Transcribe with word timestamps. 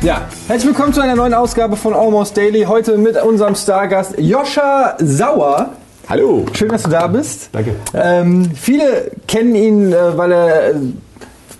Ja, 0.00 0.28
herzlich 0.46 0.68
willkommen 0.68 0.92
zu 0.92 1.00
einer 1.00 1.16
neuen 1.16 1.34
Ausgabe 1.34 1.76
von 1.76 1.92
Almost 1.92 2.36
Daily. 2.36 2.62
Heute 2.62 2.96
mit 2.98 3.20
unserem 3.20 3.56
Stargast 3.56 4.14
Joscha 4.16 4.94
Sauer. 5.00 5.70
Hallo. 6.08 6.46
Schön, 6.52 6.68
dass 6.68 6.84
du 6.84 6.90
da 6.90 7.08
bist. 7.08 7.50
Danke. 7.50 7.74
Ähm, 7.94 8.48
viele 8.54 9.10
kennen 9.26 9.56
ihn, 9.56 9.92
äh, 9.92 10.16
weil 10.16 10.30
er, 10.32 10.68
äh, 10.70 10.74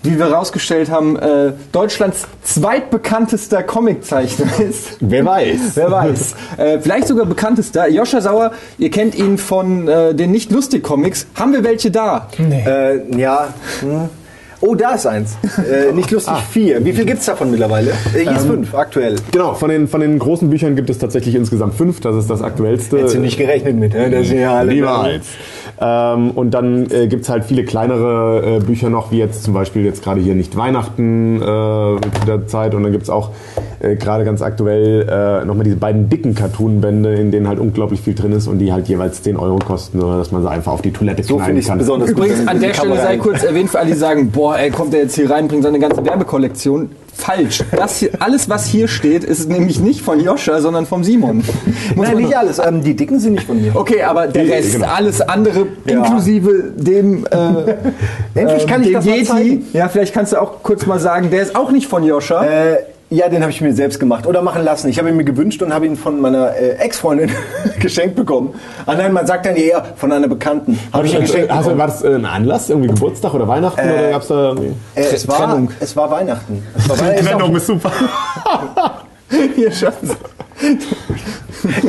wie 0.03 0.17
wir 0.17 0.29
herausgestellt 0.29 0.89
haben, 0.89 1.17
äh, 1.17 1.51
Deutschlands 1.73 2.27
zweitbekanntester 2.43 3.61
Comiczeichner 3.61 4.47
ist. 4.69 4.95
Wer 5.01 5.25
weiß. 5.25 5.59
Wer 5.75 5.91
weiß. 5.91 6.35
äh, 6.57 6.79
vielleicht 6.79 7.09
sogar 7.09 7.25
bekanntester. 7.25 7.89
Joscha 7.89 8.21
Sauer, 8.21 8.53
ihr 8.77 8.89
kennt 8.89 9.15
ihn 9.15 9.37
von 9.37 9.89
äh, 9.89 10.15
den 10.15 10.31
Nicht-Lustig-Comics. 10.31 11.27
Haben 11.35 11.51
wir 11.51 11.65
welche 11.65 11.91
da? 11.91 12.29
Äh, 12.39 13.17
ja. 13.19 13.53
Hm. 13.81 14.09
Oh, 14.61 14.75
da 14.75 14.91
ist 14.95 15.05
eins. 15.05 15.37
Äh, 15.59 15.91
nicht 15.93 16.09
lustig, 16.09 16.33
vier. 16.49 16.83
Wie 16.83 16.93
viel 16.93 17.05
gibt's 17.05 17.25
davon 17.25 17.51
mittlerweile? 17.51 17.91
Äh, 18.15 18.21
hier 18.21 18.31
ist 18.31 18.45
fünf, 18.45 18.73
aktuell. 18.73 19.17
Genau, 19.31 19.53
von 19.53 19.69
den, 19.69 19.87
von 19.87 20.01
den 20.01 20.17
großen 20.17 20.49
Büchern 20.49 20.75
gibt 20.75 20.89
es 20.89 20.97
tatsächlich 20.97 21.35
insgesamt 21.35 21.75
fünf. 21.75 21.99
Das 21.99 22.15
ist 22.15 22.29
das 22.29 22.41
aktuellste. 22.41 22.97
Hättest 22.97 23.15
du 23.15 23.19
nicht 23.19 23.37
gerechnet 23.37 23.75
mit, 23.75 23.93
ne? 23.93 24.09
Das 24.09 24.27
sind 24.27 24.39
ja 24.39 24.55
alle 24.55 24.73
Niemals. 24.73 25.25
Ähm, 25.81 26.31
und 26.31 26.51
dann 26.51 26.89
äh, 26.91 27.07
gibt 27.07 27.23
es 27.23 27.29
halt 27.29 27.45
viele 27.45 27.63
kleinere 27.65 28.57
äh, 28.57 28.59
Bücher 28.59 28.89
noch, 28.89 29.11
wie 29.11 29.17
jetzt 29.19 29.43
zum 29.43 29.53
Beispiel 29.53 29.85
jetzt 29.85 30.03
gerade 30.03 30.19
hier 30.21 30.33
nicht 30.35 30.55
Weihnachten 30.57 31.41
äh, 31.41 32.25
der 32.25 32.47
Zeit. 32.47 32.73
Und 32.73 32.83
dann 32.83 32.91
gibt 32.91 33.03
es 33.03 33.09
auch 33.09 33.31
äh, 33.79 33.95
gerade 33.95 34.25
ganz 34.25 34.41
aktuell 34.41 35.07
äh, 35.07 35.45
nochmal 35.45 35.63
diese 35.65 35.77
beiden 35.77 36.09
dicken 36.09 36.35
Cartoon-Bände, 36.35 37.15
in 37.15 37.31
denen 37.31 37.47
halt 37.47 37.59
unglaublich 37.59 38.01
viel 38.01 38.15
drin 38.15 38.31
ist 38.31 38.47
und 38.47 38.59
die 38.59 38.73
halt 38.73 38.87
jeweils 38.87 39.21
10 39.23 39.37
Euro 39.37 39.59
kosten, 39.59 40.01
oder 40.01 40.17
dass 40.17 40.31
man 40.31 40.41
sie 40.41 40.49
einfach 40.49 40.71
auf 40.73 40.81
die 40.81 40.91
Toilette 40.91 41.23
So 41.23 41.35
knallen 41.35 41.45
finde 41.47 41.59
ich 41.59 41.65
es 41.65 41.69
kann. 41.69 41.77
besonders 41.77 42.09
Übrigens, 42.09 42.47
an 42.47 42.59
der 42.59 42.73
Stelle 42.73 42.95
sei 42.97 43.17
kurz 43.17 43.43
erwähnt 43.43 43.69
für 43.69 43.79
alle, 43.79 43.91
die 43.91 43.97
sagen, 43.97 44.31
boah, 44.31 44.48
ey, 44.55 44.69
kommt 44.71 44.93
der 44.93 45.01
jetzt 45.01 45.15
hier 45.15 45.29
rein, 45.29 45.47
bringt 45.47 45.63
seine 45.63 45.79
ganze 45.79 46.03
Werbekollektion. 46.05 46.91
Falsch. 47.13 47.63
Das 47.75 47.97
hier, 47.97 48.11
alles, 48.19 48.49
was 48.49 48.65
hier 48.67 48.87
steht, 48.87 49.25
ist 49.25 49.49
nämlich 49.49 49.79
nicht 49.81 50.01
von 50.01 50.21
Joscha, 50.21 50.61
sondern 50.61 50.85
vom 50.85 51.03
Simon. 51.03 51.37
Muss 51.95 52.07
Nein, 52.07 52.17
nicht 52.17 52.37
alles. 52.37 52.59
Ähm, 52.59 52.81
die 52.81 52.95
dicken 52.95 53.19
sind 53.19 53.33
nicht 53.33 53.45
von 53.45 53.61
mir. 53.61 53.75
Okay, 53.75 54.03
aber 54.03 54.27
der 54.27 54.47
Rest, 54.47 54.73
genau. 54.73 54.87
alles 54.87 55.19
andere, 55.19 55.67
Ja. 55.85 55.97
inklusive 55.97 56.71
dem, 56.77 57.25
äh, 57.25 57.75
Endlich 58.39 58.65
kann 58.67 58.81
ich 58.81 58.87
dem 58.87 58.93
das 58.93 59.05
mal 59.05 59.13
Yeti. 59.15 59.25
zeigen. 59.25 59.67
Ja, 59.73 59.89
vielleicht 59.89 60.13
kannst 60.13 60.31
du 60.31 60.41
auch 60.41 60.63
kurz 60.63 60.85
mal 60.85 60.99
sagen, 60.99 61.29
der 61.29 61.41
ist 61.41 61.55
auch 61.57 61.71
nicht 61.71 61.87
von 61.87 62.03
Joscha. 62.03 62.45
Äh, 62.45 62.77
ja, 63.09 63.27
den 63.27 63.41
habe 63.41 63.51
ich 63.51 63.59
mir 63.59 63.73
selbst 63.73 63.99
gemacht 63.99 64.27
oder 64.27 64.41
machen 64.41 64.63
lassen. 64.63 64.87
Ich 64.87 64.99
habe 64.99 65.09
ihn 65.09 65.17
mir 65.17 65.23
gewünscht 65.23 65.61
und 65.63 65.73
habe 65.73 65.85
ihn 65.87 65.95
von 65.95 66.21
meiner 66.21 66.55
äh, 66.55 66.73
Ex-Freundin 66.75 67.31
geschenkt 67.79 68.15
bekommen. 68.15 68.53
Ah 68.85 68.93
nein, 68.95 69.13
man 69.13 69.25
sagt 69.25 69.45
dann 69.47 69.55
eher 69.55 69.83
von 69.95 70.11
einer 70.11 70.27
Bekannten. 70.27 70.79
Habe 70.93 71.07
ich 71.07 71.13
ihr 71.13 71.21
geschenkt 71.21 71.49
Hast 71.49 71.65
du, 71.65 71.71
bekommen. 71.71 71.79
war 71.79 71.87
das 71.87 72.03
äh, 72.03 72.15
ein 72.15 72.25
Anlass, 72.25 72.69
irgendwie 72.69 72.89
Geburtstag 72.89 73.33
oder 73.33 73.47
Weihnachten 73.47 73.81
oder 73.81 74.11
gab's 74.11 74.27
da 74.27 74.49
irgendwie? 74.49 74.73
Äh, 74.95 75.01
es, 75.13 75.27
war, 75.27 75.37
Trennung. 75.37 75.71
es 75.79 75.95
war 75.95 76.11
Weihnachten. 76.11 76.63
Es 76.77 76.89
war 76.89 76.99
Weihnachten. 76.99 77.25
Trennung 77.25 77.55
ist 77.55 77.67
super. 77.67 77.91
Hier, 79.55 79.71
Schatz. 79.71 79.95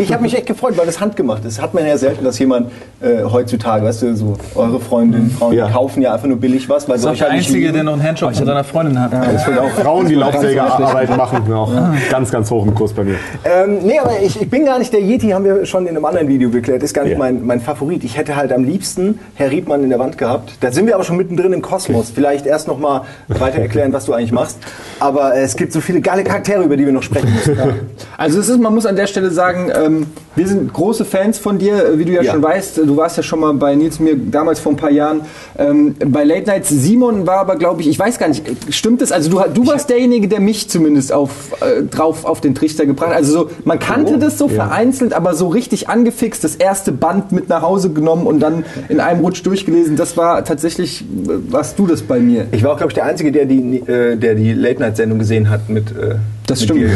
Ich 0.00 0.12
habe 0.12 0.22
mich 0.24 0.36
echt 0.36 0.46
gefreut, 0.46 0.76
weil 0.76 0.86
das 0.86 1.00
handgemacht 1.00 1.44
ist. 1.44 1.62
Hat 1.62 1.74
man 1.74 1.86
ja 1.86 1.96
selten, 1.96 2.24
dass 2.24 2.40
jemand 2.40 2.72
äh, 3.00 3.22
heutzutage, 3.22 3.84
weißt 3.86 4.02
du, 4.02 4.16
so 4.16 4.36
eure 4.56 4.80
Freundinnen, 4.80 5.30
Frauen, 5.30 5.52
Ja. 5.52 5.68
die 5.68 5.72
kaufen 5.72 6.02
ja 6.02 6.12
einfach 6.12 6.26
nur 6.26 6.38
billig 6.38 6.68
was, 6.68 6.88
weil 6.88 6.96
Das 6.96 6.98
ist 6.98 7.02
sie 7.04 7.08
auch 7.08 7.12
euch 7.12 7.18
der 7.20 7.28
halt 7.28 7.38
nicht 7.38 7.48
Einzige, 7.50 7.72
der 7.72 7.84
noch 7.84 7.92
einen 7.92 8.02
Handjob 8.02 8.34
von 8.34 8.46
seiner 8.46 8.64
Freundin 8.64 9.00
hat. 9.00 9.12
Das 9.12 9.44
sind 9.44 9.56
auch 9.58 9.70
Frauen, 9.70 10.08
die 10.08 10.14
Laubsägerarbeit 10.16 11.16
machen, 11.16 11.52
auch 11.52 11.72
ganz, 12.10 12.32
ganz 12.32 12.50
hoch 12.50 12.66
im 12.66 12.74
Kurs 12.74 12.92
bei 12.92 13.04
mir. 13.04 13.14
Ähm, 13.44 13.78
nee, 13.84 13.96
aber 14.00 14.14
ich, 14.20 14.41
ich 14.42 14.50
bin 14.50 14.64
gar 14.64 14.80
nicht 14.80 14.92
der 14.92 15.02
Yeti, 15.02 15.28
haben 15.30 15.44
wir 15.44 15.64
schon 15.66 15.84
in 15.86 15.91
einem 15.96 16.04
anderen 16.04 16.26
Video 16.26 16.50
geklärt. 16.50 16.82
Ist 16.82 16.92
gar 16.92 17.04
nicht 17.04 17.12
Ja. 17.12 17.18
mein, 17.18 17.46
mein 17.46 17.60
Favorit. 17.60 18.02
Ich 18.02 18.16
hätte 18.16 18.34
halt 18.34 18.52
am 18.52 18.64
liebsten 18.64 19.20
Herr 19.36 19.52
Riedmann 19.52 19.84
in 19.84 19.91
der 19.91 20.00
Wand 20.00 20.18
gehabt. 20.18 20.54
Da 20.62 20.72
sind 20.72 20.86
wir 20.88 20.96
aber 20.96 21.04
schon 21.04 21.16
mittendrin 21.16 21.52
im 21.52 21.62
Kosmos. 21.62 22.10
Vielleicht 22.10 22.44
erst 22.44 22.66
noch 22.66 22.78
mal 22.80 23.02
weiter 23.28 23.58
erklären, 23.60 23.92
was 23.92 24.06
du 24.06 24.14
eigentlich 24.14 24.32
machst. 24.32 24.58
Aber 24.98 25.36
äh, 25.36 25.42
es 25.42 25.54
gibt 25.54 25.72
so 25.72 25.80
viele 25.80 26.00
geile 26.00 26.24
Charaktere, 26.24 26.64
über 26.64 26.76
die 26.76 26.86
wir 26.86 26.92
noch 26.92 27.04
sprechen 27.04 27.32
müssen. 27.32 27.56
Also 28.16 28.38
es 28.41 28.50
ist, 28.50 28.59
man 28.61 28.75
muss 28.75 28.86
an 28.86 28.97
der 28.97 29.06
Stelle 29.06 29.31
sagen, 29.31 29.71
ähm, 29.75 30.06
wir 30.37 30.47
sind 30.47 30.72
große 30.72 31.04
Fans 31.04 31.38
von 31.38 31.59
dir, 31.59 31.98
wie 31.98 32.04
du 32.04 32.12
ja, 32.12 32.22
Ja. 32.22 32.32
schon 32.32 32.43
weißt. 32.43 32.78
Du 32.78 32.97
warst 32.97 33.16
ja 33.16 33.22
schon 33.22 33.41
mal 33.41 33.53
bei 33.54 33.75
Nils 33.75 33.98
mir 33.98 34.16
damals 34.16 34.60
vor 34.60 34.72
ein 34.72 34.76
paar 34.76 34.91
Jahren 34.91 35.22
ähm, 35.59 35.97
bei 36.06 36.25
Late 36.25 36.47
Nights. 36.47 36.69
Simon 36.69 37.26
war 37.26 37.38
aber, 37.38 37.56
glaube 37.56 37.81
ich, 37.82 37.88
ich 37.88 37.99
weiß 37.99 38.19
gar 38.19 38.28
nicht, 38.28 38.44
stimmt 38.70 39.00
das? 39.03 39.10
Also 39.12 39.31
du, 39.31 39.41
du 39.53 39.66
warst 39.66 39.91
derjenige, 39.91 40.28
der 40.28 40.41
mich 40.41 40.69
zumindest 40.70 41.12
auf, 41.12 41.31
äh, 41.60 41.82
drauf 41.82 42.25
auf 42.25 42.41
den 42.41 42.54
Trichter 42.54 42.87
gebracht 42.87 43.10
hat. 43.10 43.16
Also 43.16 43.32
so, 43.32 43.50
man 43.65 43.78
kannte 43.78 44.19
das 44.19 44.38
so 44.38 44.49
vereinzelt, 44.49 45.12
aber 45.12 45.34
so 45.34 45.49
richtig 45.49 45.88
angefixt, 45.88 46.44
das 46.44 46.54
erste 46.54 46.93
Band 46.93 47.32
mit 47.32 47.49
nach 47.49 47.62
Hause 47.62 47.91
genommen 47.91 48.26
und 48.26 48.41
dann 48.41 48.65
in 48.88 49.00
einem 49.00 49.20
Rutsch 49.20 49.44
durchgelesen. 49.44 49.97
Das 49.97 50.16
war 50.16 50.44
tatsächlich, 50.44 51.03
äh, 51.03 51.53
warst 51.53 51.78
du 51.78 51.87
das 51.87 52.03
bei 52.03 52.20
mir. 52.20 52.47
Ich 52.53 52.62
war 52.62 52.72
auch, 52.72 52.76
glaube 52.76 52.91
ich, 52.91 52.94
der 52.94 53.04
Einzige, 53.06 53.32
der 53.32 53.47
die, 53.47 53.78
äh, 53.87 54.16
der 54.16 54.34
die 54.37 54.53
Late-Night-Sendung 54.53 55.19
gesehen 55.19 55.50
hat 55.50 55.69
mit. 55.69 55.91
Äh, 55.91 56.16
Das 56.50 56.62
stimmt. 56.65 56.81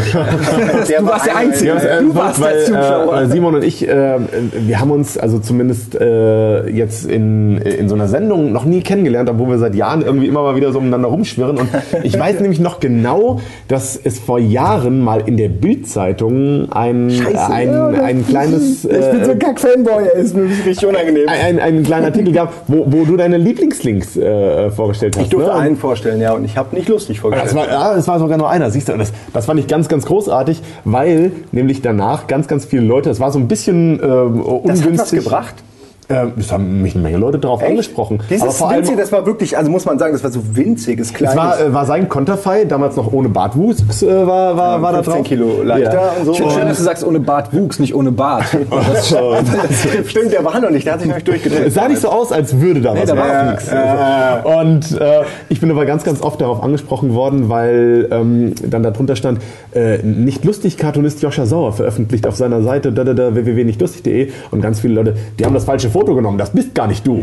Du 0.98 1.06
warst 1.06 1.26
der 1.26 1.36
Einzige. 1.36 1.68
Ja, 1.68 1.74
das, 1.74 1.84
äh, 1.84 2.00
Du 2.02 2.14
warst 2.14 2.40
weil, 2.40 2.54
der 2.54 2.64
Zuschauer. 2.64 3.20
Äh, 3.22 3.26
Simon 3.28 3.54
und 3.56 3.64
ich, 3.64 3.86
äh, 3.88 4.18
wir 4.66 4.80
haben 4.80 4.90
uns 4.90 5.16
also 5.16 5.38
zumindest 5.38 5.94
äh, 5.94 6.68
jetzt 6.70 7.06
in, 7.06 7.58
in 7.58 7.88
so 7.88 7.94
einer 7.94 8.08
Sendung 8.08 8.52
noch 8.52 8.64
nie 8.64 8.80
kennengelernt, 8.82 9.28
obwohl 9.30 9.48
wir 9.50 9.58
seit 9.58 9.74
Jahren 9.74 10.02
irgendwie 10.02 10.26
immer 10.26 10.42
mal 10.42 10.56
wieder 10.56 10.72
so 10.72 10.78
umeinander 10.78 11.08
rumschwirren. 11.08 11.58
Und 11.58 11.68
ich 12.02 12.18
weiß 12.18 12.40
nämlich 12.40 12.60
noch 12.60 12.80
genau, 12.80 13.40
dass 13.68 13.98
es 14.02 14.18
vor 14.18 14.38
Jahren 14.38 15.00
mal 15.00 15.22
in 15.26 15.36
der 15.36 15.48
Bildzeitung 15.48 16.70
ein, 16.72 17.10
ein, 17.50 17.74
ein 18.00 18.26
kleines... 18.26 18.84
Ich 18.94 19.10
bin 19.10 19.24
so 19.24 19.30
ein 19.30 19.36
Äh, 19.40 19.44
Kack-Fanboy, 19.44 20.04
ist 20.20 20.36
mir 20.36 20.44
richtig 20.44 20.86
unangenehm. 20.86 21.28
ein, 21.28 21.58
ein 21.60 21.82
kleiner 21.82 22.06
Artikel 22.06 22.32
gab, 22.32 22.52
wo, 22.68 22.84
wo 22.88 23.04
du 23.04 23.16
deine 23.16 23.36
Lieblingslinks 23.38 24.16
äh, 24.16 24.70
vorgestellt 24.70 25.16
hast. 25.16 25.24
Ich 25.24 25.30
durfte 25.30 25.50
ne? 25.50 25.56
Einen 25.56 25.76
vorstellen, 25.76 26.20
ja, 26.20 26.32
und 26.32 26.44
ich 26.44 26.56
habe 26.56 26.74
nicht 26.74 26.88
lustig 26.88 27.16
Das 27.16 27.20
vorgestellt. 27.22 27.54
war, 27.54 27.68
ja, 27.68 27.96
es 27.96 28.08
war 28.08 28.18
sogar 28.18 28.38
nur 28.38 28.50
einer, 28.50 28.70
siehst 28.70 28.88
du. 28.88 28.92
Und 28.92 28.98
Das, 29.00 29.12
das 29.44 29.46
fand 29.46 29.60
ich 29.60 29.66
ganz, 29.66 29.88
ganz 29.88 30.06
großartig, 30.06 30.62
weil 30.86 31.30
nämlich 31.52 31.82
danach 31.82 32.26
ganz, 32.28 32.48
ganz 32.48 32.64
viele 32.64 32.82
Leute, 32.82 33.10
es 33.10 33.20
war 33.20 33.30
so 33.30 33.38
ein 33.38 33.46
bisschen 33.46 33.98
das 33.98 34.08
ungünstig. 34.08 34.90
hat 34.92 34.98
was 34.98 35.10
gebracht. 35.10 35.54
Ähm, 36.08 36.32
es 36.38 36.52
haben 36.52 36.82
mich 36.82 36.94
eine 36.94 37.02
Menge 37.02 37.16
Leute 37.16 37.38
darauf 37.38 37.62
angesprochen. 37.62 38.20
Dieses 38.28 38.42
Aber 38.42 38.52
vor 38.52 38.68
allem, 38.68 38.80
winzig, 38.80 38.96
das 38.98 39.10
war 39.12 39.24
wirklich, 39.24 39.56
also 39.56 39.70
muss 39.70 39.84
man 39.86 39.98
sagen, 39.98 40.12
das 40.12 40.22
war 40.22 40.30
so 40.30 40.40
winziges, 40.54 41.14
kleines. 41.14 41.34
es 41.34 41.38
war, 41.40 41.60
äh, 41.60 41.72
war 41.72 41.86
sein 41.86 42.08
Konterfei, 42.08 42.64
damals 42.64 42.96
noch 42.96 43.12
ohne 43.12 43.28
Bartwuchs, 43.30 44.02
äh, 44.02 44.26
war, 44.26 44.56
war, 44.56 44.82
war 44.82 44.92
da 44.92 45.02
15 45.02 45.14
drauf. 45.14 45.26
Kilo 45.26 45.62
leichter 45.62 45.94
Ja. 45.94 46.10
und 46.20 46.26
so. 46.26 46.34
Finde 46.34 46.52
schön, 46.52 46.68
dass 46.68 46.78
du 46.78 46.82
sagst, 46.84 47.04
ohne 47.04 47.20
Bart 47.20 47.54
wuchs, 47.54 47.78
nicht 47.78 47.94
ohne 47.94 48.12
Bart. 48.12 48.44
Das 48.94 50.10
Stimmt, 50.10 50.32
der 50.32 50.44
war 50.44 50.60
noch 50.60 50.70
nicht, 50.70 50.86
der 50.86 50.94
hat 50.94 51.00
sich 51.00 51.08
noch 51.08 51.16
nicht 51.16 51.28
durchgedreht. 51.28 51.66
Es 51.66 51.74
sah 51.74 51.88
nicht 51.88 52.00
so 52.00 52.08
aus, 52.08 52.32
als 52.32 52.60
würde 52.60 52.80
da 52.80 52.94
was 52.96 53.06
da 53.08 53.16
war 53.16 53.24
auch 54.44 54.64
nix. 54.64 54.90
Und 54.90 55.00
äh, 55.00 55.22
ich 55.48 55.60
bin 55.60 55.70
aber 55.70 55.86
ganz, 55.86 56.04
ganz 56.04 56.20
oft 56.22 56.40
darauf 56.40 56.62
angesprochen 56.62 57.14
worden, 57.14 57.48
weil 57.48 58.08
ähm, 58.10 58.54
dann 58.68 58.82
darunter 58.82 59.16
stand, 59.16 59.40
äh, 59.74 59.98
nicht 60.02 60.44
lustig 60.44 60.76
Cartoonist 60.76 61.22
Joscha 61.22 61.46
Sauer 61.46 61.72
veröffentlicht 61.72 62.26
auf 62.26 62.36
seiner 62.36 62.62
Seite 62.62 62.94
www.nichtlustig.de 62.94 64.30
und 64.50 64.60
ganz 64.60 64.80
viele 64.80 64.94
Leute, 64.94 65.16
die 65.38 65.44
haben 65.44 65.54
das 65.54 65.64
falsche 65.64 65.90
Foto 65.94 66.16
genommen, 66.16 66.38
das 66.38 66.50
bist 66.50 66.74
gar 66.74 66.88
nicht 66.88 67.06
du. 67.06 67.22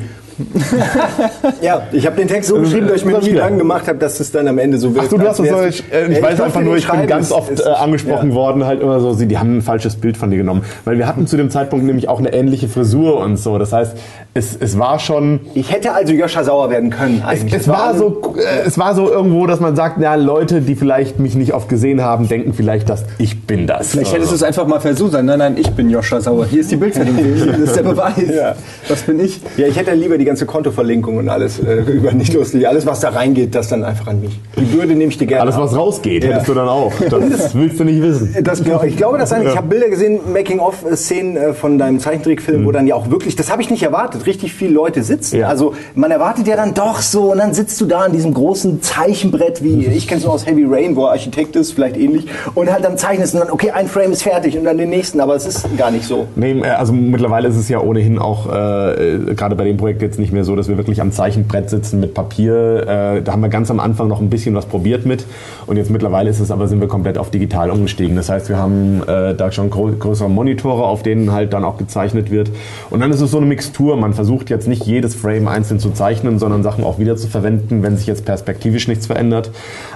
Ja, 1.62 1.84
ich 1.92 2.06
habe 2.06 2.16
den 2.16 2.28
Text 2.28 2.50
so 2.50 2.60
geschrieben, 2.60 2.88
dass 2.88 2.98
ich 2.98 3.06
mir 3.06 3.12
Das 3.14 3.22
nie 3.22 3.26
stimmt. 3.28 3.38
Gedanken 3.38 3.60
gemacht 3.60 3.88
habe, 3.88 4.00
dass 4.00 4.20
es 4.20 4.32
dann 4.32 4.48
am 4.48 4.58
Ende 4.58 4.78
so 4.78 4.94
wird. 4.94 5.06
Ach 5.06 5.10
du, 5.10 5.18
du 5.18 5.28
hast 5.28 5.40
das 5.40 5.48
so, 5.48 5.64
ich, 5.64 5.84
äh, 5.92 6.12
ich 6.12 6.22
weiß 6.22 6.42
einfach 6.42 6.62
nur, 6.62 6.78
ich 6.78 6.88
bin 6.90 7.08
ganz 7.08 7.32
oft 7.32 7.60
äh, 7.60 7.64
angesprochen 7.64 8.34
worden, 8.34 8.66
halt 8.66 8.82
immer 8.82 9.00
so, 9.00 9.14
sie, 9.14 9.28
die 9.28 9.38
haben 9.38 9.58
ein 9.58 9.62
falsches 9.62 9.96
Bild 9.96 10.18
von 10.18 10.32
dir 10.32 10.38
genommen. 10.38 10.64
Weil 10.86 10.98
wir 10.98 11.08
hatten 11.08 11.28
zu 11.28 11.38
dem 11.38 11.50
Zeitpunkt 11.50 11.86
nämlich 11.86 12.10
auch 12.10 12.20
eine 12.20 12.34
ähnliche 12.34 12.68
Frisur 12.68 13.18
und 13.20 13.38
so. 13.38 13.58
Das 13.58 13.74
heißt, 13.74 13.96
es, 14.34 14.56
es 14.60 14.80
war 14.80 15.00
schon, 15.00 15.42
Ich 15.54 15.72
hätte 15.72 15.92
also 15.94 16.14
Joscha 16.14 16.44
Sauer 16.44 16.70
werden 16.70 16.90
können. 16.90 17.22
Es, 17.26 17.42
Eigentlich. 17.42 17.54
es, 17.62 17.68
war 17.68 17.96
so, 17.96 18.36
äh, 18.38 18.66
es 18.68 18.78
war 18.78 18.96
so 18.96 19.10
irgendwo, 19.10 19.46
dass 19.46 19.60
man 19.60 19.76
sagt, 19.76 19.98
na, 20.00 20.16
Leute, 20.16 20.62
die 20.62 20.76
vielleicht 20.76 21.20
mich 21.20 21.36
nicht 21.36 21.54
oft 21.54 21.70
gesehen 21.70 22.02
haben, 22.02 22.28
denken 22.28 22.54
vielleicht, 22.54 22.90
dass 22.90 23.04
ich 23.18 23.42
bin 23.46 23.68
das. 23.68 23.90
Vielleicht 23.90 24.14
hättest 24.14 24.32
du 24.32 24.36
es 24.36 24.44
einfach 24.44 24.68
mal 24.68 24.80
versucht. 24.80 25.14
Nein, 25.14 25.26
nein, 25.26 25.56
ich 25.58 25.70
bin 25.72 25.90
Joscha 25.90 26.22
Sauer. 26.22 26.46
Hier 26.46 26.62
ist 26.62 26.72
die 26.72 26.78
Bildzeitung. 26.78 27.16
Hier 27.18 27.58
ist 27.64 27.76
der 27.76 27.84
Beweis. 27.84 28.14
Ja. 28.34 28.56
Das 28.88 29.02
bin 29.02 29.20
ich. 29.20 29.40
Ja, 29.58 29.68
ich 29.68 29.78
hätte 29.78 29.92
lieber 29.94 30.18
die 30.18 30.26
ganze 30.32 30.46
Kontoverlinkung 30.46 31.18
und 31.18 31.28
alles 31.28 31.60
äh, 31.60 31.82
über 31.92 32.14
nicht 32.14 32.34
lustig. 32.34 32.66
Alles, 32.66 32.86
was 32.86 33.02
da 33.02 33.10
reingeht, 33.10 33.54
das 33.54 33.68
dann 33.68 33.84
einfach 33.84 34.08
an 34.08 34.22
mich. 34.22 34.40
Die 34.58 34.64
Bürde 34.64 34.96
nehme 34.96 35.12
ich 35.12 35.18
dir 35.18 35.28
gerne. 35.28 35.42
Alles, 35.42 35.58
was 35.58 35.76
rausgeht, 35.76 36.24
hättest 36.24 36.48
du 36.48 36.54
dann 36.54 36.70
auch. 36.70 36.92
Das 37.12 37.54
willst 37.54 37.80
du 37.80 37.84
nicht 37.84 38.02
wissen. 38.02 38.36
Das 38.42 38.64
glaub, 38.64 38.84
ich 38.84 38.96
glaube, 38.96 39.18
das 39.18 39.34
eigentlich. 39.34 39.52
Ich 39.52 39.58
habe 39.58 39.68
Bilder 39.68 39.90
gesehen, 39.90 40.20
Making-of-Szenen 40.32 41.36
äh, 41.36 41.54
von 41.54 41.78
deinem 41.78 42.00
Zeichentrickfilm, 42.00 42.66
wo 42.66 42.72
dann 42.72 42.88
ja 42.88 42.96
auch 42.96 43.10
wirklich, 43.10 43.36
das 43.36 43.52
habe 43.52 43.62
ich 43.62 43.70
nicht 43.70 43.84
erwartet, 43.84 44.26
richtig 44.26 44.54
viele 44.54 44.74
Leute 44.74 45.04
sitzen. 45.04 45.40
Ja. 45.40 45.48
Also 45.48 45.74
man 45.94 46.10
erwartet 46.10 46.48
ja 46.48 46.56
dann 46.56 46.74
doch 46.74 47.02
so 47.02 47.32
und 47.32 47.40
dann 47.40 47.54
sitzt 47.54 47.80
du 47.82 47.86
da 47.86 48.00
an 48.02 48.14
diesem 48.14 48.34
großen 48.34 48.82
Zeichenbrett, 48.82 49.64
wie 49.64 49.86
ich 49.86 50.08
kenne 50.08 50.20
es 50.20 50.26
nur 50.26 50.34
aus 50.34 50.46
Heavy 50.46 50.66
Rain, 50.66 50.96
wo 50.96 51.06
er 51.06 51.12
Architekt 51.12 51.56
ist, 51.56 51.74
vielleicht 51.74 51.98
ähnlich, 51.98 52.28
und 52.56 52.72
halt 52.72 52.86
dann 52.86 52.98
zeichnest 52.98 53.34
und 53.34 53.42
dann, 53.42 53.52
okay, 53.52 53.72
ein 53.72 53.88
Frame 53.88 54.14
ist 54.14 54.24
fertig 54.24 54.58
und 54.58 54.64
dann 54.64 54.78
den 54.78 54.90
nächsten, 54.90 55.20
aber 55.20 55.36
es 55.36 55.46
ist 55.46 55.66
gar 55.78 55.92
nicht 55.92 56.06
so. 56.06 56.28
Nee, 56.36 56.60
äh, 56.60 56.70
also 56.70 56.94
mittlerweile 56.94 57.50
ist 57.50 57.58
es 57.58 57.68
ja 57.68 57.80
ohnehin 57.82 58.20
auch, 58.20 58.52
äh, 58.52 59.16
äh, 59.16 59.36
gerade 59.36 59.56
bei 59.56 59.66
dem 59.66 59.78
Projekt 59.78 60.02
jetzt 60.02 60.20
nicht 60.22 60.32
mehr 60.32 60.46
so, 60.46 60.56
dass 60.56 60.70
wir 60.70 60.78
wirklich 60.78 61.02
am 61.02 61.12
Zeichenbrett 61.12 61.70
sitzen 61.70 62.00
mit 62.00 62.14
Papier. 62.14 62.88
Äh, 62.88 63.22
da 63.22 63.34
haben 63.34 63.42
wir 63.42 63.50
ganz 63.50 63.70
am 63.70 63.80
Anfang 63.80 64.08
noch 64.08 64.22
ein 64.22 64.30
bisschen 64.30 64.56
was 64.56 64.66
probiert 64.66 65.06
mit 65.06 65.26
und 65.68 65.78
jetzt 65.78 65.90
mittlerweile 65.90 66.30
ist 66.30 66.40
es 66.40 66.52
aber, 66.52 66.68
sind 66.68 66.80
wir 66.80 66.88
komplett 66.88 67.18
auf 67.18 67.30
digital 67.30 67.70
umgestiegen. 67.70 68.16
Das 68.16 68.30
heißt, 68.30 68.48
wir 68.50 68.58
haben 68.58 69.02
äh, 69.08 69.36
da 69.36 69.52
schon 69.52 69.70
größere 69.70 70.30
Monitore, 70.30 70.84
auf 70.84 71.04
denen 71.04 71.32
halt 71.32 71.54
dann 71.54 71.64
auch 71.64 71.78
gezeichnet 71.78 72.32
wird. 72.32 72.50
Und 72.90 73.02
dann 73.02 73.12
ist 73.12 73.22
es 73.22 73.32
so 73.32 73.38
eine 73.38 73.46
Mixtur. 73.46 73.98
Man 73.98 74.14
versucht 74.14 74.50
jetzt 74.50 74.68
nicht 74.68 74.86
jedes 74.86 75.16
Frame 75.16 75.48
einzeln 75.48 75.80
zu 75.80 75.92
zeichnen, 75.92 76.40
sondern 76.40 76.64
Sachen 76.64 76.84
auch 76.84 77.00
wieder 77.00 77.18
zu 77.18 77.28
verwenden, 77.28 77.84
wenn 77.84 77.98
sich 77.98 78.08
jetzt 78.08 78.26
perspektivisch 78.26 78.88
nichts 78.88 79.08
verändert. 79.08 79.52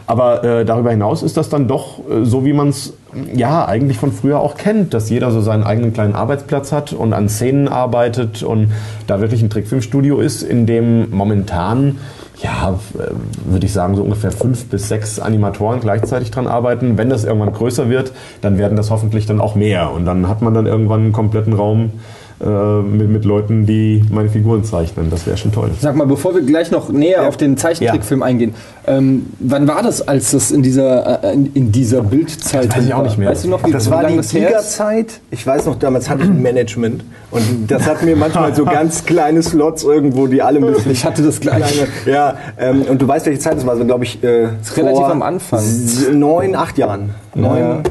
Aber 0.07 0.44
äh, 0.44 0.66
darüber 0.66 0.92
hinaus 0.92 1.24
ist 1.24 1.38
das 1.38 1.50
dann 1.50 1.68
doch 1.68 2.00
äh, 2.10 2.25
so, 2.25 2.45
wie 2.45 2.54
man 2.54 2.69
es 2.69 2.94
ja 3.34 3.66
eigentlich 3.66 3.98
von 3.98 4.12
früher 4.12 4.40
auch 4.40 4.56
kennt, 4.56 4.94
dass 4.94 5.10
jeder 5.10 5.32
so 5.32 5.42
seinen 5.42 5.64
eigenen 5.64 5.94
kleinen 5.94 6.16
Arbeitsplatz 6.16 6.72
hat 6.72 6.94
und 6.94 7.14
an 7.14 7.30
Szenen 7.30 7.68
arbeitet 7.68 8.44
und 8.44 8.72
da 9.08 9.22
wirklich 9.22 9.42
ein 9.42 9.50
Trickfilmstudio 9.50 10.20
ist, 10.20 10.42
in 10.42 10.66
dem 10.66 11.10
momentan 11.12 11.98
ja, 12.42 12.78
äh, 12.96 13.12
würde 13.46 13.66
ich 13.66 13.74
sagen, 13.74 13.96
so 13.96 14.04
ungefähr 14.04 14.32
fünf 14.32 14.66
bis 14.66 14.90
sechs 14.90 15.20
Animatoren 15.20 15.80
gleichzeitig 15.80 16.32
dran 16.32 16.48
arbeiten. 16.48 16.98
Wenn 16.98 17.10
das 17.10 17.24
irgendwann 17.24 17.54
größer 17.54 17.90
wird, 17.90 18.12
dann 18.42 18.58
werden 18.58 18.76
das 18.76 18.92
hoffentlich 18.92 19.26
dann 19.26 19.40
auch 19.40 19.56
mehr. 19.56 19.92
Und 19.92 20.06
dann 20.06 20.28
hat 20.28 20.42
man 20.42 20.54
dann 20.54 20.66
irgendwann 20.66 21.02
einen 21.02 21.14
kompletten 21.14 21.54
Raum 21.54 21.94
mit, 22.40 23.10
mit, 23.10 23.24
Leuten, 23.24 23.66
die 23.66 24.04
meine 24.12 24.30
Figuren 24.30 24.64
zeichnen. 24.66 25.10
Das 25.10 25.26
wäre 25.26 25.38
schon 25.38 25.54
toll. 25.54 25.72
Sag 25.80 25.96
mal, 25.96 26.06
bevor 26.06 26.36
wir 26.36 26.42
gleich 26.42 26.70
noch 26.70 26.90
näher 26.90 27.22
ja. 27.22 27.28
auf 27.28 27.38
den 27.38 27.56
Zeichentrickfilm 27.56 28.20
ja. 28.20 28.26
eingehen, 28.26 28.54
ähm, 28.88 29.28
wann 29.40 29.68
war 29.68 29.82
das, 29.82 30.06
als 30.08 30.32
das 30.32 30.52
in 30.52 30.62
dieser, 30.62 31.24
äh, 31.24 31.34
in, 31.34 31.54
in, 31.54 31.72
dieser 31.72 32.02
Bildzeit 32.02 32.68
das 32.68 32.78
weiß 32.78 32.86
ich 32.86 32.94
auch 32.94 33.04
nicht 33.04 33.18
mehr. 33.18 33.30
Weißt 33.30 33.46
du 33.46 33.50
noch, 33.50 33.66
wie 33.66 33.72
das 33.72 33.90
war 33.90 34.06
die 34.06 34.20
Tigerzeit. 34.20 35.22
Ich 35.32 35.48
weiß 35.48 35.66
noch, 35.66 35.78
damals 35.78 36.10
hatte 36.10 36.24
ich 36.24 36.30
ein 36.30 36.42
Management 36.42 37.04
und 37.32 37.68
das 37.68 37.88
hat 37.88 38.04
mir 38.04 38.16
manchmal 38.16 38.54
so 38.54 38.66
ganz 38.66 39.06
kleine 39.06 39.42
Slots 39.42 39.84
irgendwo, 39.84 40.28
die 40.28 40.42
alle 40.42 40.60
müssen. 40.60 40.92
Ich 40.92 41.06
hatte 41.06 41.24
das 41.24 41.40
gleiche. 41.40 41.88
ja, 42.06 42.36
ähm, 42.60 42.84
und 42.84 43.02
du 43.02 43.08
weißt, 43.08 43.26
welche 43.26 43.40
Zeit 43.40 43.58
das 43.58 43.66
war, 43.66 43.74
also 43.74 43.86
glaube 43.86 44.04
ich, 44.04 44.24
äh, 44.24 44.50
relativ 44.76 45.04
am 45.04 45.22
Anfang. 45.22 45.64
Neun, 46.12 46.56
acht 46.56 46.78
Jahren. 46.78 47.12
Neun. 47.34 47.60
Ja. 47.60 47.84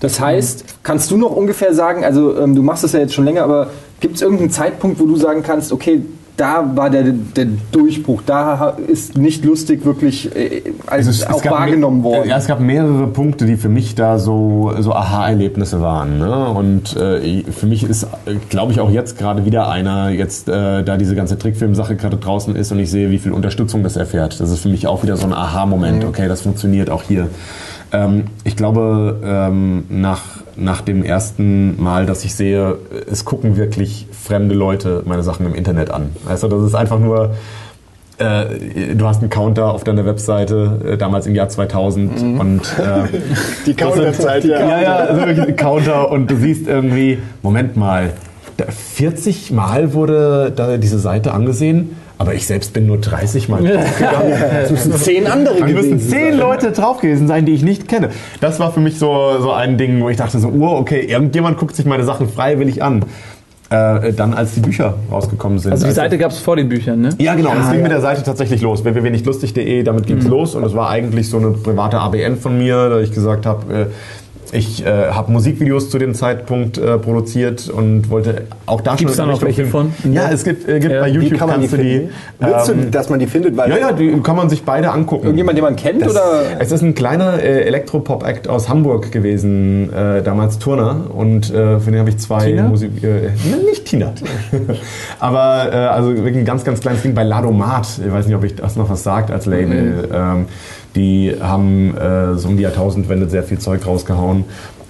Das 0.00 0.20
heißt, 0.20 0.64
kannst 0.82 1.10
du 1.10 1.16
noch 1.16 1.30
ungefähr 1.34 1.74
sagen, 1.74 2.04
also 2.04 2.38
ähm, 2.38 2.54
du 2.54 2.62
machst 2.62 2.84
das 2.84 2.92
ja 2.92 3.00
jetzt 3.00 3.14
schon 3.14 3.24
länger, 3.24 3.42
aber 3.42 3.68
Gibt 4.00 4.16
es 4.16 4.22
irgendeinen 4.22 4.50
Zeitpunkt, 4.50 5.00
wo 5.00 5.06
du 5.06 5.16
sagen 5.16 5.42
kannst, 5.42 5.72
okay, 5.72 6.02
da 6.36 6.70
war 6.74 6.90
der, 6.90 7.04
der 7.04 7.46
Durchbruch, 7.72 8.22
da 8.26 8.76
ist 8.86 9.16
nicht 9.16 9.44
lustig 9.44 9.84
wirklich 9.84 10.34
äh, 10.36 10.62
als 10.86 11.06
also 11.06 11.10
es, 11.10 11.26
auch 11.26 11.42
es 11.42 11.50
wahrgenommen 11.50 12.02
worden. 12.02 12.28
Ja, 12.28 12.36
es 12.36 12.46
gab 12.46 12.60
mehrere 12.60 13.06
Punkte, 13.06 13.46
die 13.46 13.56
für 13.56 13.70
mich 13.70 13.94
da 13.94 14.18
so, 14.18 14.72
so 14.80 14.92
Aha-Erlebnisse 14.92 15.80
waren. 15.80 16.18
Ne? 16.18 16.48
Und 16.50 16.94
äh, 16.96 17.42
für 17.50 17.66
mich 17.66 17.84
ist, 17.84 18.06
glaube 18.50 18.72
ich, 18.72 18.80
auch 18.80 18.90
jetzt 18.90 19.18
gerade 19.18 19.46
wieder 19.46 19.70
einer, 19.70 20.10
jetzt 20.10 20.48
äh, 20.48 20.84
da 20.84 20.96
diese 20.98 21.14
ganze 21.14 21.38
Trickfilm-Sache 21.38 21.96
gerade 21.96 22.18
draußen 22.18 22.54
ist 22.54 22.70
und 22.70 22.78
ich 22.80 22.90
sehe, 22.90 23.10
wie 23.10 23.18
viel 23.18 23.32
Unterstützung 23.32 23.82
das 23.82 23.96
erfährt. 23.96 24.38
Das 24.38 24.50
ist 24.50 24.60
für 24.60 24.68
mich 24.68 24.86
auch 24.86 25.02
wieder 25.02 25.16
so 25.16 25.26
ein 25.26 25.32
Aha-Moment. 25.32 26.02
Mhm. 26.02 26.08
Okay, 26.08 26.28
das 26.28 26.42
funktioniert 26.42 26.90
auch 26.90 27.02
hier. 27.02 27.28
Ähm, 27.92 28.24
ich 28.44 28.56
glaube, 28.56 29.20
ähm, 29.24 29.84
nach, 29.88 30.22
nach 30.56 30.80
dem 30.80 31.04
ersten 31.04 31.82
Mal, 31.82 32.06
dass 32.06 32.24
ich 32.24 32.34
sehe, 32.34 32.78
es 33.10 33.24
gucken 33.24 33.56
wirklich 33.56 34.06
fremde 34.10 34.54
Leute 34.54 35.02
meine 35.06 35.22
Sachen 35.22 35.46
im 35.46 35.54
Internet 35.54 35.90
an. 35.90 36.10
Also 36.28 36.48
das 36.48 36.62
ist 36.62 36.74
einfach 36.74 36.98
nur, 36.98 37.34
äh, 38.18 38.94
du 38.94 39.06
hast 39.06 39.20
einen 39.20 39.30
Counter 39.30 39.72
auf 39.72 39.84
deiner 39.84 40.04
Webseite, 40.04 40.80
äh, 40.92 40.96
damals 40.96 41.26
im 41.26 41.34
Jahr 41.34 41.48
2000 41.48 42.22
mhm. 42.22 42.40
und 42.40 42.60
äh, 42.78 43.18
die 43.66 43.74
Counterzeit, 43.74 44.44
ja. 44.44 44.60
Ja, 44.60 44.82
ja, 44.82 44.96
also 44.96 45.52
Counter 45.52 46.10
und 46.10 46.30
du 46.30 46.36
siehst 46.36 46.66
irgendwie, 46.66 47.18
Moment 47.42 47.76
mal, 47.76 48.12
40 48.94 49.52
Mal 49.52 49.92
wurde 49.92 50.50
da 50.54 50.78
diese 50.78 50.98
Seite 50.98 51.34
angesehen 51.34 51.90
aber 52.18 52.34
ich 52.34 52.46
selbst 52.46 52.72
bin 52.72 52.86
nur 52.86 52.98
30 52.98 53.48
Mal 53.48 53.62
draufgegangen. 53.62 54.32
Es 54.64 54.70
müssen 54.70 54.92
zehn 54.94 55.26
andere 55.26 55.60
gewesen 55.60 55.74
sein. 55.74 55.90
müssen 55.90 56.10
zehn 56.10 56.38
Leute 56.38 56.72
drauf 56.72 57.00
gewesen 57.00 57.28
sein, 57.28 57.44
die 57.44 57.52
ich 57.52 57.62
nicht 57.62 57.88
kenne. 57.88 58.10
Das 58.40 58.58
war 58.58 58.72
für 58.72 58.80
mich 58.80 58.98
so, 58.98 59.38
so 59.40 59.52
ein 59.52 59.76
Ding, 59.76 60.00
wo 60.00 60.08
ich 60.08 60.16
dachte 60.16 60.38
so, 60.38 60.48
oh, 60.48 60.76
okay, 60.78 61.00
irgendjemand 61.00 61.58
guckt 61.58 61.76
sich 61.76 61.84
meine 61.84 62.04
Sachen 62.04 62.28
freiwillig 62.28 62.82
an. 62.82 63.04
Äh, 63.68 64.12
dann 64.12 64.32
als 64.32 64.54
die 64.54 64.60
Bücher 64.60 64.94
rausgekommen 65.10 65.58
sind. 65.58 65.72
Also 65.72 65.86
die 65.86 65.88
also 65.88 66.00
Seite 66.00 66.18
gab 66.18 66.30
es 66.30 66.38
vor 66.38 66.54
den 66.54 66.68
Büchern, 66.68 67.00
ne? 67.00 67.08
Ja, 67.18 67.34
genau. 67.34 67.48
Ja, 67.48 67.62
es 67.62 67.66
ging 67.70 67.78
ja. 67.78 67.82
mit 67.82 67.90
der 67.90 68.00
Seite 68.00 68.22
tatsächlich 68.22 68.62
los. 68.62 68.84
www.nichtlustig.de, 68.84 69.82
damit 69.82 70.06
ging 70.06 70.18
es 70.18 70.24
mhm. 70.24 70.30
los. 70.30 70.54
Und 70.54 70.62
es 70.62 70.72
war 70.74 70.88
eigentlich 70.88 71.28
so 71.28 71.38
eine 71.38 71.50
private 71.50 71.98
ABN 71.98 72.36
von 72.36 72.56
mir, 72.56 72.88
da 72.88 73.00
ich 73.00 73.10
gesagt 73.10 73.44
habe, 73.44 73.74
äh, 73.74 73.86
ich 74.52 74.84
äh, 74.84 75.10
habe 75.10 75.32
Musikvideos 75.32 75.90
zu 75.90 75.98
dem 75.98 76.14
Zeitpunkt 76.14 76.78
äh, 76.78 76.98
produziert 76.98 77.68
und 77.68 78.10
wollte 78.10 78.42
auch 78.66 78.80
da 78.80 78.94
Gibt's 78.94 79.00
schon. 79.00 79.06
Gibt 79.06 79.10
es 79.10 79.16
da 79.16 79.26
noch 79.26 79.42
welche 79.42 79.66
von? 79.66 79.92
Ja, 80.10 80.30
es 80.30 80.44
gibt, 80.44 80.68
äh, 80.68 80.78
gibt 80.78 80.92
ja. 80.92 81.00
bei 81.00 81.08
YouTube 81.08 81.38
kann 81.38 81.50
kannst 81.50 81.72
die 81.72 81.76
du 81.76 81.82
die. 81.82 82.08
Willst 82.38 82.68
ähm, 82.68 82.82
du, 82.82 82.90
dass 82.90 83.08
man 83.08 83.18
die 83.18 83.26
findet? 83.26 83.56
Weil 83.56 83.70
ja, 83.70 83.78
ja, 83.78 83.92
die 83.92 84.20
kann 84.20 84.36
man 84.36 84.48
sich 84.48 84.64
beide 84.64 84.90
angucken. 84.90 85.24
Irgendjemand, 85.24 85.58
den 85.58 85.64
man 85.64 85.76
kennt 85.76 86.02
das, 86.02 86.12
oder? 86.12 86.42
Es 86.58 86.72
ist 86.72 86.82
ein 86.82 86.94
kleiner 86.94 87.42
äh, 87.42 87.64
Elektropop-Act 87.64 88.48
aus 88.48 88.68
Hamburg 88.68 89.10
gewesen, 89.12 89.92
äh, 89.92 90.22
damals 90.22 90.58
Turner 90.58 91.06
und 91.14 91.52
äh, 91.52 91.80
von 91.80 91.92
dem 91.92 92.00
habe 92.00 92.10
ich 92.10 92.18
zwei 92.18 92.46
Tina? 92.46 92.68
Musik. 92.68 93.02
Äh, 93.02 93.30
nicht 93.64 93.86
Tina, 93.86 94.12
aber 95.20 95.72
also 95.92 96.14
wirklich 96.14 96.36
ein 96.36 96.44
ganz, 96.44 96.64
ganz 96.64 96.80
kleines 96.80 97.02
Ding 97.02 97.14
bei 97.14 97.22
Ladomat. 97.22 98.00
Ich 98.04 98.12
weiß 98.12 98.26
nicht, 98.26 98.36
ob 98.36 98.44
ich 98.44 98.54
das 98.54 98.76
noch 98.76 98.90
was 98.90 99.02
sagt 99.02 99.30
als 99.30 99.46
Label. 99.46 99.82
Mhm. 99.92 100.04
Ähm, 100.12 100.44
die 100.94 101.34
haben 101.40 101.94
so 102.36 102.48
um 102.48 102.56
die 102.56 102.62
Jahrtausendwende 102.62 103.28
sehr 103.28 103.42
viel 103.42 103.58
Zeug 103.58 103.86
rausgehauen. 103.86 104.35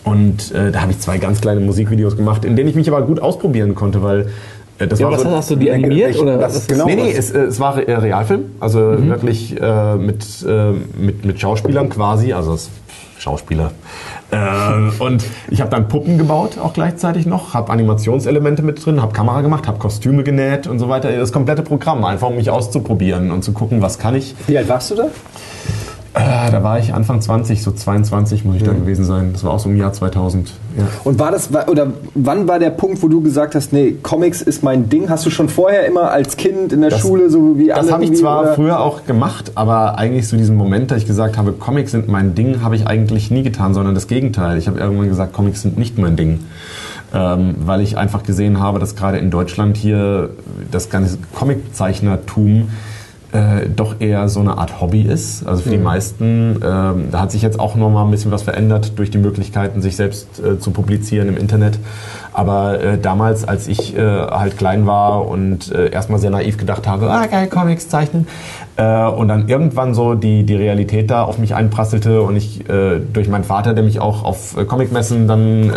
Und 0.04 0.52
äh, 0.52 0.70
da 0.70 0.82
habe 0.82 0.93
ich 0.93 1.00
zwei 1.00 1.19
ganz 1.19 1.40
kleine 1.40 1.60
Musikvideos 1.60 2.16
gemacht, 2.16 2.44
in 2.44 2.54
denen 2.54 2.69
ich 2.69 2.76
mich 2.76 2.88
aber 2.88 3.02
gut 3.02 3.20
ausprobieren 3.20 3.75
konnte, 3.75 4.02
weil 4.02 4.28
äh, 4.78 4.87
das 4.87 5.00
ja, 5.00 5.06
war 5.06 5.14
was 5.14 5.22
so, 5.22 5.31
hast 5.31 5.50
du 5.50 5.56
die 5.56 5.70
animiert 5.70 6.16
oder 6.19 6.40
was 6.40 6.66
genau? 6.66 6.87
Nee, 6.87 6.96
nee, 6.96 7.12
es, 7.12 7.32
äh, 7.32 7.40
es 7.40 7.58
war 7.58 7.76
Realfilm, 7.76 8.44
also 8.60 8.78
mhm. 8.78 9.08
wirklich 9.08 9.60
äh, 9.60 9.96
mit, 9.96 10.25
äh, 10.46 10.72
mit, 10.96 11.25
mit 11.25 11.40
Schauspielern 11.40 11.88
quasi, 11.88 12.32
also 12.32 12.54
es, 12.54 12.70
Schauspieler. 13.19 13.72
Äh, 14.31 15.02
und 15.02 15.25
ich 15.50 15.60
habe 15.60 15.70
dann 15.70 15.88
Puppen 15.88 16.19
gebaut, 16.19 16.58
auch 16.62 16.72
gleichzeitig 16.72 17.26
noch, 17.26 17.54
habe 17.54 17.72
Animationselemente 17.72 18.62
mit 18.62 18.84
drin, 18.84 19.02
habe 19.02 19.12
Kamera 19.12 19.40
gemacht, 19.40 19.66
habe 19.66 19.78
Kostüme 19.78 20.22
genäht 20.22 20.66
und 20.66 20.78
so 20.78 20.88
weiter. 20.88 21.10
Das 21.10 21.32
komplette 21.32 21.62
Programm, 21.62 22.04
einfach 22.04 22.28
um 22.28 22.37
mich 22.37 22.50
auszuprobieren 22.50 23.31
und 23.31 23.42
zu 23.42 23.52
gucken, 23.52 23.82
was 23.82 23.99
kann 23.99 24.14
ich. 24.14 24.34
Wie 24.46 24.56
alt 24.58 24.69
warst 24.69 24.90
du 24.90 24.96
da? 24.96 25.08
Äh, 26.16 26.50
da 26.50 26.62
war 26.62 26.78
ich 26.78 26.94
Anfang 26.94 27.20
20, 27.20 27.62
so 27.62 27.72
22 27.72 28.46
muss 28.46 28.56
ich 28.56 28.62
ja. 28.62 28.68
da 28.68 28.72
gewesen 28.72 29.04
sein. 29.04 29.34
Das 29.34 29.44
war 29.44 29.52
auch 29.52 29.58
so 29.58 29.68
im 29.68 29.76
Jahr 29.76 29.92
2000. 29.92 30.50
Ja. 30.78 30.84
Und 31.04 31.18
war 31.18 31.30
das, 31.30 31.50
oder 31.66 31.88
wann 32.14 32.48
war 32.48 32.58
der 32.58 32.70
Punkt, 32.70 33.02
wo 33.02 33.08
du 33.08 33.20
gesagt 33.20 33.54
hast, 33.54 33.74
nee, 33.74 33.96
Comics 34.02 34.40
ist 34.40 34.62
mein 34.62 34.88
Ding? 34.88 35.10
Hast 35.10 35.26
du 35.26 35.30
schon 35.30 35.50
vorher 35.50 35.84
immer 35.84 36.10
als 36.10 36.38
Kind 36.38 36.72
in 36.72 36.80
der 36.80 36.88
das, 36.88 37.00
Schule 37.00 37.28
so 37.28 37.58
wie 37.58 37.70
alle? 37.70 37.82
Das 37.82 37.92
habe 37.92 38.04
ich 38.04 38.14
zwar 38.14 38.40
oder? 38.42 38.54
früher 38.54 38.80
auch 38.80 39.04
gemacht, 39.04 39.52
aber 39.56 39.98
eigentlich 39.98 40.26
so 40.26 40.38
diesen 40.38 40.56
Moment, 40.56 40.90
da 40.90 40.96
ich 40.96 41.06
gesagt 41.06 41.36
habe, 41.36 41.52
Comics 41.52 41.92
sind 41.92 42.08
mein 42.08 42.34
Ding, 42.34 42.62
habe 42.62 42.76
ich 42.76 42.86
eigentlich 42.86 43.30
nie 43.30 43.42
getan, 43.42 43.74
sondern 43.74 43.94
das 43.94 44.06
Gegenteil. 44.06 44.56
Ich 44.56 44.68
habe 44.68 44.80
irgendwann 44.80 45.08
gesagt, 45.08 45.34
Comics 45.34 45.60
sind 45.60 45.76
nicht 45.76 45.98
mein 45.98 46.16
Ding. 46.16 46.40
Ähm, 47.14 47.56
weil 47.60 47.82
ich 47.82 47.98
einfach 47.98 48.22
gesehen 48.22 48.58
habe, 48.58 48.78
dass 48.78 48.96
gerade 48.96 49.18
in 49.18 49.30
Deutschland 49.30 49.76
hier 49.76 50.30
das 50.70 50.88
ganze 50.88 51.18
Comiczeichnertum 51.34 52.68
äh, 53.37 53.69
doch 53.69 53.97
eher 54.00 54.29
so 54.29 54.41
eine 54.41 54.56
Art 54.56 54.81
Hobby 54.81 55.03
ist. 55.03 55.47
Also 55.47 55.62
für 55.62 55.69
mhm. 55.69 55.73
die 55.73 55.78
meisten, 55.78 56.61
ähm, 56.64 57.09
da 57.11 57.21
hat 57.21 57.31
sich 57.31 57.43
jetzt 57.43 57.61
auch 57.61 57.75
nochmal 57.75 58.05
ein 58.05 58.11
bisschen 58.11 58.31
was 58.31 58.43
verändert 58.43 58.99
durch 58.99 59.11
die 59.11 59.19
Möglichkeiten, 59.19 59.83
sich 59.83 59.97
selbst 59.97 60.40
äh, 60.40 60.59
zu 60.59 60.71
publizieren 60.71 61.28
im 61.28 61.37
Internet. 61.37 61.78
Aber 62.33 62.81
äh, 62.81 62.99
damals, 62.99 63.47
als 63.47 63.69
ich 63.69 63.97
äh, 63.97 64.00
halt 64.00 64.57
klein 64.57 64.87
war 64.87 65.26
und 65.26 65.71
äh, 65.71 65.90
erstmal 65.90 66.19
sehr 66.19 66.31
naiv 66.31 66.57
gedacht 66.57 66.87
habe, 66.87 67.11
ah 67.11 67.26
geil, 67.26 67.49
Comics 67.49 67.88
zeichnen, 67.88 68.26
äh, 68.76 69.05
und 69.05 69.28
dann 69.28 69.49
irgendwann 69.49 69.95
so 69.95 70.14
die, 70.14 70.45
die 70.45 70.55
Realität 70.55 71.11
da 71.11 71.23
auf 71.23 71.38
mich 71.38 71.55
einprasselte 71.55 72.23
und 72.23 72.37
ich 72.37 72.64
durch 73.12 73.28
meinen 73.28 73.45
Vater, 73.45 73.75
der 73.75 73.85
mich 73.85 74.00
auch 74.00 74.25
auf 74.25 74.57
Comicmessen 74.66 75.28
dann 75.28 75.71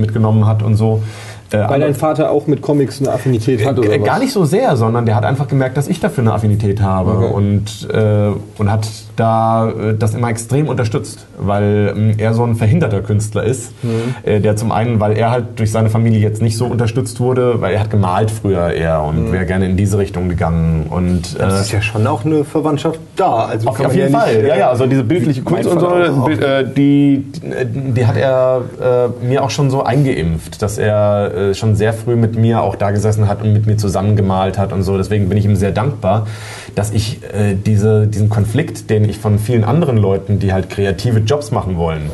mitgenommen 0.00 0.46
hat 0.46 0.62
und 0.62 0.76
so, 0.76 1.02
äh, 1.50 1.68
Weil 1.68 1.80
dein 1.80 1.94
Vater 1.94 2.30
auch 2.30 2.46
mit 2.46 2.60
Comics 2.60 3.00
eine 3.00 3.12
Affinität 3.12 3.64
hat, 3.64 3.78
oder? 3.78 3.90
Äh, 3.90 3.98
gar 3.98 4.18
nicht 4.18 4.32
so 4.32 4.44
sehr, 4.44 4.76
sondern 4.76 5.06
der 5.06 5.14
hat 5.14 5.24
einfach 5.24 5.48
gemerkt, 5.48 5.76
dass 5.76 5.88
ich 5.88 5.98
dafür 5.98 6.22
eine 6.22 6.32
Affinität 6.34 6.82
habe 6.82 7.12
okay. 7.12 7.32
und, 7.32 7.88
äh, 7.90 8.32
und 8.58 8.70
hat 8.70 8.86
da 9.16 9.70
äh, 9.70 9.94
das 9.98 10.14
immer 10.14 10.28
extrem 10.28 10.68
unterstützt, 10.68 11.26
weil 11.38 11.94
ähm, 11.96 12.14
er 12.18 12.34
so 12.34 12.44
ein 12.44 12.54
verhinderter 12.54 13.00
Künstler 13.00 13.44
ist, 13.44 13.72
mhm. 13.82 14.14
äh, 14.24 14.40
der 14.40 14.56
zum 14.56 14.72
einen, 14.72 15.00
weil 15.00 15.16
er 15.16 15.30
halt 15.30 15.58
durch 15.58 15.72
seine 15.72 15.88
Familie 15.88 16.20
jetzt 16.20 16.42
nicht 16.42 16.56
so 16.56 16.66
unterstützt 16.66 17.18
wurde, 17.18 17.60
weil 17.60 17.74
er 17.74 17.80
hat 17.80 17.90
gemalt 17.90 18.30
früher 18.30 18.70
eher 18.70 19.02
und 19.02 19.28
mhm. 19.28 19.32
wäre 19.32 19.46
gerne 19.46 19.66
in 19.66 19.76
diese 19.76 19.96
Richtung 19.96 20.28
gegangen. 20.28 20.86
Und, 20.90 21.34
äh, 21.36 21.38
das 21.38 21.62
ist 21.62 21.72
ja 21.72 21.80
schon 21.80 22.06
auch 22.06 22.26
eine 22.26 22.44
Verwandtschaft 22.44 23.00
da. 23.16 23.46
Also 23.46 23.68
auf, 23.68 23.80
auf 23.80 23.94
jeden 23.94 24.12
ja 24.12 24.18
Fall, 24.18 24.36
nicht, 24.36 24.48
ja, 24.48 24.56
ja, 24.56 24.68
also 24.68 24.86
diese 24.86 25.04
bildliche 25.04 25.42
Kunst 25.42 25.68
und 25.68 25.80
so, 25.80 26.28
äh, 26.28 26.64
die, 26.64 27.24
die 27.42 28.06
hat 28.06 28.16
er 28.16 28.62
äh, 29.22 29.24
mir 29.24 29.42
auch 29.42 29.50
schon 29.50 29.70
so 29.70 29.82
eingeimpft, 29.82 30.60
dass 30.60 30.76
er 30.76 31.32
äh, 31.38 31.54
schon 31.54 31.76
sehr 31.76 31.92
früh 31.92 32.16
mit 32.16 32.36
mir 32.36 32.62
auch 32.62 32.76
da 32.76 32.90
gesessen 32.90 33.28
hat 33.28 33.42
und 33.42 33.52
mit 33.52 33.66
mir 33.66 33.76
zusammen 33.76 34.16
gemalt 34.16 34.58
hat 34.58 34.72
und 34.72 34.82
so. 34.82 34.96
Deswegen 34.96 35.28
bin 35.28 35.38
ich 35.38 35.44
ihm 35.44 35.56
sehr 35.56 35.72
dankbar, 35.72 36.26
dass 36.74 36.90
ich 36.92 37.20
diese, 37.66 38.06
diesen 38.06 38.28
Konflikt, 38.28 38.88
den 38.90 39.08
ich 39.08 39.18
von 39.18 39.38
vielen 39.38 39.64
anderen 39.64 39.96
Leuten, 39.96 40.38
die 40.38 40.52
halt 40.52 40.70
kreative 40.70 41.20
Jobs 41.20 41.50
machen 41.50 41.76
wollen, 41.76 42.10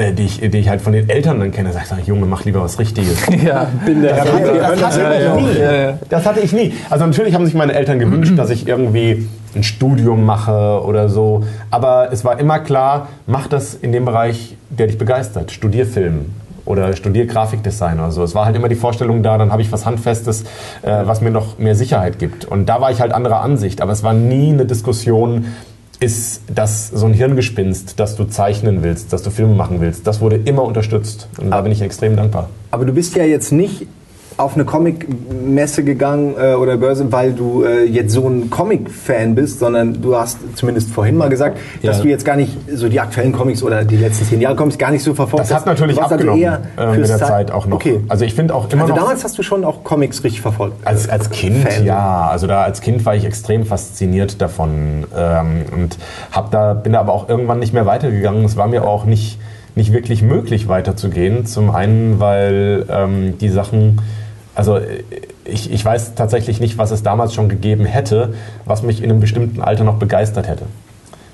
äh, 0.00 0.12
die, 0.12 0.24
ich, 0.24 0.40
die 0.40 0.58
ich 0.58 0.68
halt 0.68 0.80
von 0.80 0.92
den 0.92 1.08
Eltern 1.08 1.40
dann 1.40 1.52
kenne, 1.52 1.72
sagt, 1.72 2.06
Junge, 2.06 2.24
mach 2.24 2.44
lieber 2.44 2.62
was 2.62 2.78
Richtiges. 2.78 3.18
Ja, 3.44 3.66
bin 3.84 4.02
der. 4.02 4.16
Das 4.16 4.98
hatte, 4.98 5.16
ich 5.16 5.42
nie. 5.42 5.94
Das 6.08 6.26
hatte 6.26 6.40
ich 6.40 6.52
nie. 6.52 6.74
Also 6.88 7.06
natürlich 7.06 7.34
haben 7.34 7.44
sich 7.44 7.54
meine 7.54 7.74
Eltern 7.74 7.98
gewünscht, 7.98 8.32
dass 8.36 8.50
ich 8.50 8.66
irgendwie 8.66 9.28
ein 9.54 9.62
Studium 9.62 10.24
mache 10.24 10.82
oder 10.84 11.08
so. 11.08 11.44
Aber 11.70 12.12
es 12.12 12.24
war 12.24 12.38
immer 12.38 12.60
klar, 12.60 13.08
mach 13.26 13.46
das 13.46 13.74
in 13.74 13.92
dem 13.92 14.04
Bereich, 14.04 14.56
der 14.68 14.86
dich 14.86 14.98
begeistert. 14.98 15.52
Studier 15.52 15.86
Film 15.86 16.26
oder 16.64 16.94
studier 16.94 17.26
Grafikdesign 17.26 17.98
oder 17.98 18.10
so. 18.10 18.22
Es 18.22 18.34
war 18.34 18.44
halt 18.44 18.56
immer 18.56 18.68
die 18.68 18.76
Vorstellung 18.76 19.22
da, 19.22 19.38
dann 19.38 19.52
habe 19.52 19.62
ich 19.62 19.72
was 19.72 19.86
Handfestes, 19.86 20.44
äh, 20.82 21.02
was 21.04 21.20
mir 21.20 21.30
noch 21.30 21.58
mehr 21.58 21.74
Sicherheit 21.74 22.18
gibt. 22.18 22.44
Und 22.44 22.66
da 22.66 22.80
war 22.80 22.90
ich 22.90 23.00
halt 23.00 23.12
anderer 23.12 23.40
Ansicht. 23.40 23.80
Aber 23.80 23.92
es 23.92 24.02
war 24.02 24.12
nie 24.12 24.50
eine 24.50 24.66
Diskussion, 24.66 25.46
ist 26.00 26.42
das 26.52 26.88
so 26.88 27.06
ein 27.06 27.12
Hirngespinst, 27.12 28.00
dass 28.00 28.16
du 28.16 28.24
zeichnen 28.24 28.82
willst, 28.82 29.12
dass 29.12 29.22
du 29.22 29.30
Filme 29.30 29.54
machen 29.54 29.80
willst. 29.80 30.06
Das 30.06 30.20
wurde 30.20 30.36
immer 30.36 30.62
unterstützt. 30.62 31.28
Und 31.38 31.50
da 31.50 31.60
bin 31.60 31.72
ich 31.72 31.82
extrem 31.82 32.16
dankbar. 32.16 32.48
Aber 32.70 32.86
du 32.86 32.92
bist 32.92 33.14
ja 33.16 33.24
jetzt 33.24 33.52
nicht 33.52 33.86
auf 34.40 34.54
eine 34.54 34.64
Comic-Messe 34.64 35.84
gegangen 35.84 36.34
äh, 36.40 36.54
oder 36.54 36.76
Börse, 36.76 37.10
weil 37.12 37.32
du 37.32 37.64
äh, 37.64 37.84
jetzt 37.84 38.12
so 38.12 38.26
ein 38.28 38.50
Comic-Fan 38.50 39.34
bist, 39.34 39.58
sondern 39.58 40.00
du 40.00 40.16
hast 40.16 40.38
zumindest 40.56 40.90
vorhin 40.90 41.16
mal 41.16 41.28
gesagt, 41.28 41.58
dass 41.82 41.98
Ja. 41.98 42.02
du 42.02 42.08
jetzt 42.08 42.24
gar 42.24 42.36
nicht 42.36 42.56
so 42.72 42.88
die 42.88 43.00
aktuellen 43.00 43.32
Comics 43.32 43.62
oder 43.62 43.84
die 43.84 43.96
letzten 43.96 44.24
zehn 44.24 44.40
Jahre 44.40 44.56
Comics 44.56 44.78
gar 44.78 44.90
nicht 44.90 45.02
so 45.02 45.14
verfolgt 45.14 45.44
Das 45.44 45.54
hat 45.54 45.66
natürlich 45.66 45.96
warst 45.96 46.12
also 46.12 46.28
abgenommen 46.30 46.58
äh, 46.76 46.86
mit 46.96 47.08
der 47.08 47.18
Zeit- 47.18 47.28
Zeit 47.28 47.50
auch 47.50 47.66
noch. 47.66 47.76
Okay. 47.76 48.00
Also 48.08 48.24
ich 48.24 48.34
finde 48.34 48.54
auch 48.54 48.70
immer 48.72 48.82
Also 48.82 48.94
damals 48.94 49.24
hast 49.24 49.38
du 49.38 49.42
schon 49.42 49.64
auch 49.64 49.84
Comics 49.84 50.24
richtig 50.24 50.40
verfolgt. 50.40 50.86
Als, 50.86 51.08
als 51.08 51.30
Kind, 51.30 51.68
Fan. 51.68 51.84
ja. 51.84 52.28
Also 52.30 52.46
da 52.46 52.62
als 52.62 52.80
Kind 52.80 53.04
war 53.06 53.14
ich 53.14 53.24
extrem 53.24 53.64
fasziniert 53.66 54.40
davon 54.40 55.04
ähm, 55.16 55.62
und 55.74 55.98
hab 56.32 56.50
da, 56.50 56.74
bin 56.74 56.92
da 56.92 57.00
aber 57.00 57.12
auch 57.12 57.28
irgendwann 57.28 57.58
nicht 57.58 57.72
mehr 57.74 57.86
weitergegangen. 57.86 58.44
Es 58.44 58.56
war 58.56 58.66
mir 58.68 58.84
auch 58.84 59.04
nicht, 59.04 59.38
nicht 59.74 59.92
wirklich 59.92 60.22
möglich 60.22 60.68
weiterzugehen. 60.68 61.46
Zum 61.46 61.70
einen, 61.70 62.18
weil 62.20 62.86
ähm, 62.90 63.38
die 63.38 63.48
Sachen, 63.48 64.00
also 64.54 64.78
ich, 65.44 65.72
ich 65.72 65.84
weiß 65.84 66.14
tatsächlich 66.14 66.60
nicht, 66.60 66.78
was 66.78 66.90
es 66.90 67.02
damals 67.02 67.34
schon 67.34 67.48
gegeben 67.48 67.84
hätte, 67.84 68.34
was 68.64 68.82
mich 68.82 69.02
in 69.02 69.10
einem 69.10 69.20
bestimmten 69.20 69.60
Alter 69.62 69.84
noch 69.84 69.96
begeistert 69.96 70.48
hätte. 70.48 70.64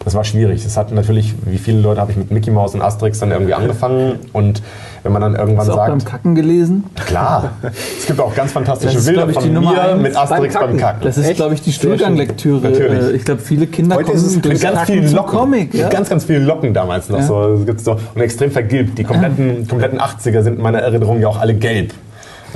Das 0.07 0.15
war 0.15 0.23
schwierig. 0.23 0.65
Es 0.65 0.77
hat 0.77 0.93
natürlich, 0.93 1.35
wie 1.47 1.59
viele 1.59 1.81
Leute 1.81 2.01
habe 2.01 2.13
ich 2.13 2.17
mit 2.17 2.31
Mickey 2.31 2.53
Mouse 2.53 2.75
und 2.75 2.81
Asterix 2.83 3.19
dann 3.19 3.33
irgendwie 3.33 3.55
angefangen 3.55 4.21
und 4.33 4.63
wenn 5.03 5.13
man 5.13 5.21
dann 5.21 5.35
irgendwann 5.35 5.67
Hast 5.67 5.69
du 5.69 5.73
auch 5.73 5.87
beim 5.89 5.99
sagt, 5.99 6.13
Kacken 6.13 6.37
gelesen? 6.37 6.85
Klar. 7.07 7.55
Es 7.99 8.07
gibt 8.07 8.21
auch 8.21 8.33
ganz 8.33 8.53
fantastische 8.53 8.95
Das 8.95 9.03
ist, 9.03 9.09
Bilder 9.09 9.29
ich, 9.29 9.35
von 9.35 9.53
mir 9.53 9.97
mit 10.01 10.17
Asterix 10.17 10.55
beim 10.55 10.77
Kacken. 10.77 11.03
Das 11.03 11.19
ist, 11.19 11.35
glaube 11.35 11.55
ich, 11.55 11.63
die 11.63 11.73
Stuhlganglektüre. 11.73 12.61
Natürlich. 12.71 13.15
Ich 13.17 13.25
glaube, 13.25 13.41
viele 13.41 13.67
Kinder 13.67 13.97
Heute 13.97 14.13
ist 14.13 14.23
es 14.23 14.41
kommen 14.41 14.53
mit 14.53 14.63
ganz 14.63 14.79
Kacken 14.79 14.95
vielen 14.95 15.07
zum 15.09 15.17
Locken. 15.17 15.39
Comic. 15.39 15.73
Mit 15.73 15.83
Ja? 15.83 15.89
ganz, 15.89 16.09
ganz 16.09 16.25
vielen 16.25 16.45
Locken 16.45 16.73
damals 16.73 17.09
noch. 17.09 17.19
Ja. 17.19 17.25
So, 17.25 17.57
das 17.57 17.67
gibt's 17.67 17.83
so. 17.83 17.97
Und 18.15 18.21
extrem 18.21 18.53
vergilbt. 18.53 18.99
Die 18.99 19.03
kompletten, 19.03 19.67
kompletten 19.67 20.01
80er 20.01 20.43
sind 20.43 20.57
in 20.59 20.63
meiner 20.63 20.79
Erinnerung 20.79 21.21
ja 21.21 21.27
auch 21.27 21.41
alle 21.41 21.55
gelb. 21.55 21.93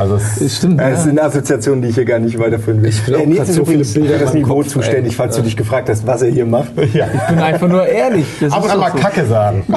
Also 0.00 0.16
es, 0.16 0.56
Stimmt. 0.56 0.80
Das 0.80 0.90
Ja. 0.90 0.96
sind 0.96 1.20
Assoziationen, 1.20 1.82
die 1.82 1.88
ich 1.88 1.94
hier 1.94 2.04
gar 2.06 2.18
nicht 2.18 2.38
weiterführen 2.38 2.82
will. 2.82 2.88
Ich 2.88 3.04
grad 3.04 3.20
ist 3.26 3.54
so 3.54 3.64
viele 3.66 3.84
Bilder 3.84 4.14
für 4.18 4.24
das 4.24 4.34
Niveau 4.34 4.56
Kopf, 4.56 4.68
zuständig, 4.68 5.12
ey. 5.12 5.16
falls 5.16 5.36
du 5.36 5.42
dich 5.42 5.56
gefragt 5.56 5.88
hast, 5.90 6.06
was 6.06 6.22
er 6.22 6.30
hier 6.30 6.46
macht. 6.46 6.70
ja. 6.94 7.06
Ich 7.12 7.20
bin 7.28 7.38
einfach 7.38 7.68
nur 7.68 7.86
ehrlich. 7.86 8.24
Das 8.40 8.52
Ab 8.52 8.60
und 8.60 8.64
ist 8.66 8.70
an 8.72 8.78
doch 8.80 8.86
mal 8.88 8.92
so. 8.92 8.98
Kacke 8.98 9.26
sagen. 9.26 9.64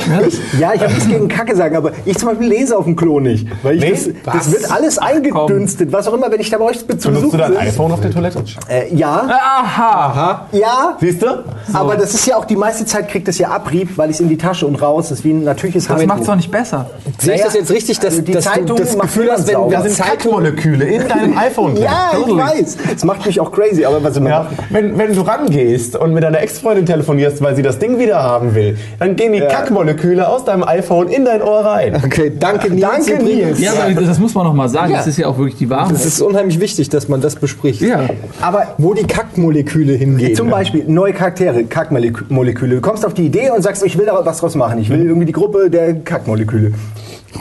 Ja, 0.60 0.74
ich 0.74 0.82
habe 0.82 0.94
nichts 0.94 1.08
gegen 1.10 1.27
Kacke 1.27 1.56
sagen, 1.56 1.75
aber 1.75 1.92
ich 2.06 2.18
zum 2.18 2.30
Beispiel 2.30 2.48
lese 2.48 2.77
auf 2.77 2.86
dem 2.86 2.96
Klo 2.96 3.20
nicht. 3.20 3.48
Weil 3.63 3.75
ich 3.75 3.82
Nee? 3.82 4.13
das, 4.24 4.34
das 4.34 4.51
wird 4.51 4.72
alles 4.72 4.98
eingedünstet, 4.98 5.92
was 5.92 6.08
auch 6.08 6.13
immer, 6.13 6.32
wenn 6.32 6.39
ich 6.39 6.50
da 6.50 6.58
bei 6.58 6.65
euch 6.65 6.80
zu 6.80 6.86
Benutzt 7.12 7.34
du 7.34 7.38
dein 7.38 7.51
bin. 7.51 7.60
iPhone 7.60 7.92
auf 7.92 8.00
der 8.01 8.12
Toilette? 8.12 8.44
Äh, 8.70 8.94
ja, 8.96 9.27
Aha. 9.27 10.48
ja. 10.51 10.98
Siehst 11.00 11.22
du? 11.22 11.44
Aber 11.74 11.96
das 11.96 12.13
ist 12.13 12.25
ja 12.27 12.38
auch 12.38 12.46
die 12.46 12.56
meiste 12.56 12.86
Zeit 12.86 13.10
kriegt 13.10 13.27
es 13.27 13.38
ja 13.39 13.50
Abrieb, 13.50 13.98
weil 13.98 14.10
ich 14.10 14.15
es 14.18 14.20
in 14.22 14.30
die 14.30 14.38
Tasche 14.38 14.65
und 14.68 14.75
raus. 14.82 15.10
Das 15.10 15.20
ist 15.20 15.25
wie 15.25 15.32
ein 15.32 15.44
natürliches 15.44 15.88
Das 15.88 16.06
macht 16.06 16.22
es 16.22 16.27
doch 16.27 16.36
nicht 16.36 16.51
besser. 16.51 16.89
Sehe 17.20 17.36
ich 17.36 17.42
das 17.42 17.53
jetzt 17.53 17.72
richtig, 17.72 17.98
dass, 18.00 18.13
also 18.13 18.22
die 18.22 18.32
dass 18.32 18.46
du 18.46 18.50
Zeitung 18.51 18.77
das 18.77 18.96
macht 18.96 19.08
Gefühl 19.08 19.30
hast, 19.32 19.48
wenn 19.48 19.56
niemand 19.65 19.74
da 19.74 19.82
Kackmoleküle 20.17 20.86
in 20.86 21.08
deinem 21.08 21.38
iPhone 21.38 21.75
drin. 21.75 21.84
Ja, 21.86 22.12
ich 22.20 22.36
weiß. 22.36 22.77
Das 22.93 23.03
macht 23.03 23.25
mich 23.25 23.39
auch 23.39 23.51
crazy, 23.51 23.86
aber 23.86 24.03
was 24.03 24.20
man 24.20 24.27
Ja, 24.32 24.48
wenn, 24.70 24.98
wenn 24.98 25.13
du 25.13 25.22
rangehst 25.22 25.96
und 25.96 26.13
mit 26.13 26.24
deiner 26.24 26.39
Ex-Freundin 26.41 26.86
telefonierst, 26.86 27.41
weil 27.41 27.55
sie 27.55 27.62
das 27.62 27.79
Ding 27.79 28.00
wieder 28.00 28.22
haben 28.22 28.53
will, 28.55 28.77
dann 29.00 29.15
gehen 29.15 29.34
die 29.34 29.39
Ja. 29.39 29.48
Kackmoleküle 29.48 30.27
aus 30.27 30.46
deinem 30.46 30.63
iPhone 30.63 31.10
in 31.10 31.25
dein 31.25 31.41
Ohr 31.41 31.60
rein. 31.65 32.01
Okay, 32.03 32.32
danke 32.38 32.70
Nils. 32.72 32.82
Danke. 33.05 33.24
Nils. 33.24 33.60
Ja, 33.60 33.72
aber 33.86 34.01
das 34.01 34.20
muss 34.20 34.34
man 34.34 34.46
noch 34.46 34.53
mal 34.53 34.70
sagen. 34.70 34.93
Das 34.93 35.08
ist 35.08 35.17
ja 35.17 35.27
auch 35.27 35.38
wirklich 35.38 35.58
die 35.58 35.70
Wahrheit. 35.70 35.93
Es 35.96 36.05
ist 36.05 36.22
unheimlich 36.22 36.60
wichtig, 36.60 36.89
dass 36.89 37.08
man 37.10 37.22
das 37.22 37.36
bespricht. 37.36 37.82
Ja. 37.82 38.01
Aber 38.41 38.75
Wo 38.77 38.93
die 38.93 39.05
Kackmoleküle 39.05 39.93
hingehen. 39.93 40.36
Zum 40.36 40.50
Beispiel 40.50 40.84
neue 40.88 41.13
Charaktere, 41.13 41.63
Kackmoleküle. 41.63 42.75
Du 42.75 42.82
kommst 42.82 43.05
auf 43.05 43.13
die 43.13 43.25
Idee 43.25 43.50
und 43.51 43.62
sagst, 43.62 43.84
ich 43.84 43.98
will 43.98 44.05
da 44.05 44.20
was 44.24 44.38
draus 44.39 44.55
machen. 44.55 44.79
Ich 44.79 44.89
will 44.89 45.05
irgendwie 45.05 45.25
die 45.25 45.32
Gruppe 45.34 45.70
der 45.70 45.93
Kackmoleküle. 45.96 46.74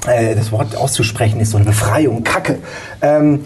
Äh, 0.06 0.34
das 0.34 0.52
Wort 0.52 0.76
auszusprechen 0.76 1.40
ist 1.40 1.50
so 1.50 1.56
eine 1.58 1.66
Befreiung, 1.66 2.24
Kacke. 2.24 2.58
Ähm, 3.00 3.44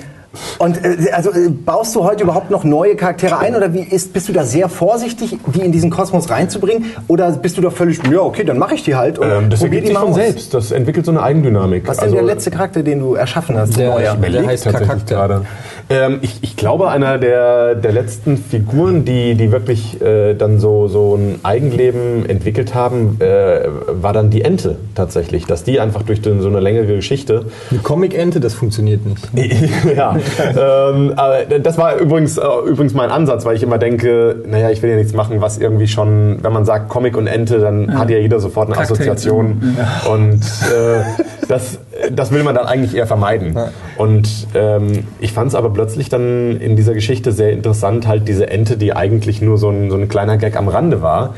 und 0.59 0.85
äh, 0.85 1.11
also 1.13 1.31
äh, 1.31 1.49
baust 1.49 1.95
du 1.97 2.05
heute 2.05 2.23
überhaupt 2.25 2.51
noch 2.51 2.63
neue 2.63 2.95
Charaktere 2.95 3.39
ein 3.39 3.57
oder 3.57 3.73
wie 3.73 3.81
ist, 3.81 4.13
bist 4.13 4.29
du 4.29 4.35
da 4.35 4.45
sehr 4.45 4.69
vorsichtig, 4.69 5.39
die 5.55 5.61
in 5.61 5.73
diesen 5.73 5.89
Kosmos 5.91 6.29
reinzubringen? 6.29 6.91
Oder 7.09 7.31
bist 7.33 7.57
du 7.57 7.63
da 7.63 7.71
völlig, 7.71 8.01
ja 8.11 8.21
okay, 8.21 8.45
dann 8.45 8.59
mache 8.59 8.75
ich 8.75 8.83
die 8.85 8.95
halt 8.95 9.19
und 9.19 9.27
Ähm, 9.31 9.49
das 9.49 9.61
probier 9.61 9.79
ergibt 9.79 9.87
sich 9.89 9.97
von 9.99 10.09
aus? 10.11 10.15
selbst. 10.17 10.53
Das 10.53 10.73
entwickelt 10.73 11.07
so 11.07 11.13
eine 11.13 11.23
Eigendynamik. 11.23 11.89
Was 11.89 11.97
ist 11.99 12.05
denn 12.05 12.13
der 12.13 12.23
letzte 12.23 12.51
Charakter, 12.51 12.83
den 12.83 12.99
du 13.01 13.15
erschaffen 13.15 13.57
hast? 13.57 13.79
Der- 13.79 13.89
Neuer? 13.91 13.99
der 14.01 14.15
überlegt 14.15 14.47
heißt 14.47 14.65
tatsächlich 14.65 14.89
Kakakta. 14.89 15.15
gerade. 15.15 15.47
Ähm, 15.89 16.19
ich, 16.23 16.43
ich 16.43 16.57
glaube, 16.57 16.89
einer 16.89 17.19
der, 17.19 17.75
der 17.77 17.93
letzten 17.93 18.37
Figuren, 18.39 19.05
die, 19.05 19.35
die 19.35 19.53
wirklich 19.53 20.01
äh, 20.03 20.35
dann 20.35 20.59
so, 20.59 20.89
so 20.89 21.15
ein 21.15 21.41
Eigenleben 21.45 22.29
entwickelt 22.29 22.75
haben, 22.75 23.19
äh, 23.21 23.61
war 23.89 24.13
dann 24.13 24.31
die 24.31 24.43
Ente 24.43 24.77
tatsächlich. 24.95 25.47
Dass 25.47 25.63
die 25.63 25.79
einfach 25.79 26.03
durch 26.03 26.21
den, 26.21 26.41
so 26.41 26.49
eine 26.49 26.61
längere 26.61 26.87
Geschichte 26.87 27.47
Eine 27.71 27.81
Comic-Ente, 27.81 28.41
das 28.41 28.55
funktioniert 28.55 29.03
nicht. 29.07 29.29
ja, 29.97 30.17
ähm, 30.57 31.13
aber 31.15 31.45
das 31.45 31.79
war 31.79 31.97
übrigens, 31.97 32.37
äh, 32.37 32.43
übrigens 32.67 32.95
mein 32.95 33.11
Ansatz, 33.11 33.45
weil 33.45 33.57
ich 33.57 33.63
immer 33.63 33.79
denke, 33.79 34.43
naja, 34.47 34.71
ich 34.71 34.83
will 34.83 34.91
ja 34.91 34.97
nichts 34.97 35.13
machen, 35.13 35.41
was 35.41 35.59
irgendwie 35.59 35.87
schon, 35.87 36.39
wenn 36.43 36.53
man 36.53 36.65
sagt 36.65 36.89
Comic 36.89 37.17
und 37.17 37.29
Ente, 37.29 37.61
dann 37.61 37.97
hat 37.97 38.11
ja 38.11 38.19
jeder 38.19 38.41
sofort 38.41 38.69
eine. 38.69 38.77
Assoziation. 38.79 39.77
Und 40.11 40.41
äh, 40.41 41.03
das, 41.49 41.79
das 42.13 42.31
will 42.31 42.43
man 42.43 42.55
dann 42.55 42.67
eigentlich 42.67 42.95
eher 42.95 43.07
vermeiden. 43.07 43.57
Und 43.97 44.49
ähm, 44.55 45.05
ich 45.21 45.33
fand 45.33 45.49
es 45.49 45.55
aber 45.55 45.71
plötzlich 45.71 46.09
dann 46.09 46.61
in 46.61 46.77
dieser 46.77 46.95
Geschichte 46.95 47.33
sehr 47.33 47.53
interessant, 47.53 48.07
halt 48.07 48.29
diese 48.29 48.49
Ente, 48.51 48.77
die 48.77 48.95
eigentlich 48.95 49.41
nur 49.43 49.59
so 49.59 49.71
ein, 49.71 49.91
so 49.91 49.97
ein 49.97 50.09
kleiner 50.09 50.37
Gag 50.37 50.57
am 50.57 50.69
Rande 50.69 51.03
war, 51.03 51.35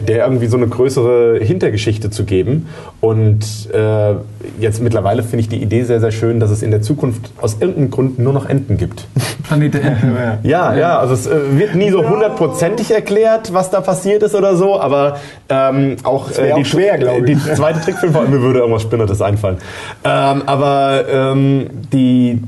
der 0.00 0.24
irgendwie 0.24 0.46
so 0.46 0.56
eine 0.56 0.66
größere 0.68 1.38
Hintergeschichte 1.40 2.10
zu 2.10 2.24
geben. 2.24 2.68
Und 3.00 3.44
äh, 3.72 4.14
jetzt 4.58 4.82
mittlerweile 4.82 5.22
finde 5.22 5.40
ich 5.40 5.48
die 5.48 5.62
Idee 5.62 5.84
sehr, 5.84 6.00
sehr 6.00 6.12
schön, 6.12 6.40
dass 6.40 6.50
es 6.50 6.62
in 6.62 6.70
der 6.70 6.82
Zukunft 6.82 7.32
aus 7.40 7.58
irgendeinem 7.60 7.90
Grund 7.90 8.18
nur 8.18 8.32
noch 8.32 8.48
Enten 8.48 8.78
gibt. 8.78 9.06
Planet 9.46 9.74
der 9.74 9.82
Enten. 9.82 10.16
Ja, 10.44 10.74
ja, 10.74 10.98
also 10.98 11.14
es 11.14 11.26
äh, 11.26 11.58
wird 11.58 11.74
nie 11.74 11.90
so 11.90 12.08
hundertprozentig 12.08 12.90
erklärt, 12.90 13.52
was 13.52 13.70
da 13.70 13.80
passiert 13.80 14.22
ist 14.22 14.34
oder 14.34 14.56
so, 14.56 14.80
aber 14.80 15.18
ähm, 15.48 15.96
auch, 16.04 16.30
wär 16.36 16.56
auch 16.56 16.64
schwer, 16.64 16.98
glaub 16.98 17.26
ich. 17.26 17.36
die 17.36 17.54
zweite 17.54 17.80
Trickfilm, 17.80 18.12
mir 18.12 18.40
würde 18.40 18.60
irgendwas 18.60 18.82
Spinnertes 18.82 19.20
einfallen. 19.20 19.58
Ähm, 20.04 20.42
aber 20.46 21.04
ähm, 21.10 21.66
die, 21.92 22.40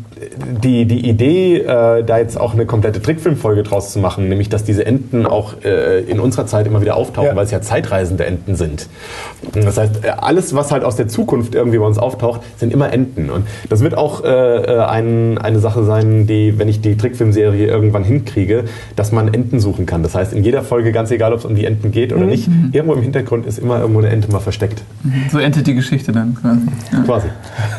die, 0.63 0.85
die 0.87 1.09
Idee, 1.09 1.59
äh, 1.59 2.03
da 2.05 2.19
jetzt 2.19 2.39
auch 2.41 2.55
eine 2.55 2.67
komplette 2.67 3.01
Trickfilmfolge 3.03 3.63
draus 3.63 3.93
zu 3.93 3.99
machen, 3.99 4.29
nämlich 4.29 4.49
dass 4.49 4.65
diese 4.65 4.85
Enten 4.87 5.27
auch 5.27 5.55
äh, 5.65 6.01
in 6.01 6.21
unserer 6.21 6.47
Zeit 6.47 6.67
immer 6.67 6.81
wieder 6.81 6.97
auftauchen, 6.97 7.29
Ja. 7.31 7.37
weil 7.37 7.45
es 7.45 7.51
ja 7.51 7.61
zeitreisende 7.61 8.25
Enten 8.27 8.55
sind. 8.57 8.89
Das 9.53 9.77
heißt, 9.79 10.05
äh, 10.05 10.09
alles, 10.11 10.55
was 10.55 10.73
halt 10.73 10.85
aus 10.85 10.97
der 10.97 11.09
Zukunft 11.09 11.55
irgendwie 11.55 11.79
bei 11.79 11.87
uns 11.87 11.99
auftaucht, 11.99 12.41
sind 12.57 12.73
immer 12.73 12.93
Enten. 12.93 13.31
Und 13.31 13.47
das 13.69 13.81
wird 13.81 13.97
auch 13.97 14.25
äh, 14.25 14.29
äh, 14.29 14.79
ein, 14.85 15.39
eine 15.39 15.59
Sache 15.61 15.85
sein, 15.85 16.27
die, 16.27 16.59
wenn 16.59 16.69
ich 16.69 16.81
die 16.81 16.97
Trickfilmserie 16.97 17.67
irgendwann 17.67 18.05
hinkriege, 18.05 18.65
dass 18.97 19.13
man 19.13 19.33
Enten 19.33 19.61
suchen 19.61 19.87
kann. 19.87 20.03
Das 20.03 20.15
heißt, 20.15 20.33
in 20.33 20.45
jeder 20.45 20.63
Folge, 20.63 20.93
ganz 20.93 21.11
egal, 21.11 21.33
ob 21.33 21.41
es 21.41 21.45
um 21.45 21.55
die 21.55 21.65
Enten 21.65 21.91
geht 21.91 22.13
oder 22.13 22.25
nicht, 22.27 22.49
irgendwo 22.73 22.95
im 22.95 23.03
Hintergrund 23.03 23.47
ist 23.47 23.59
immer 23.59 23.81
irgendwo 23.81 24.01
eine 24.01 24.09
Ente 24.11 24.31
mal 24.31 24.41
versteckt. 24.41 24.83
So 25.31 25.39
endet 25.39 25.67
die 25.67 25.75
Geschichte 25.75 26.13
dann 26.13 26.35
quasi. 26.35 26.61
Ja. 26.93 27.03
Quasi. 27.05 27.27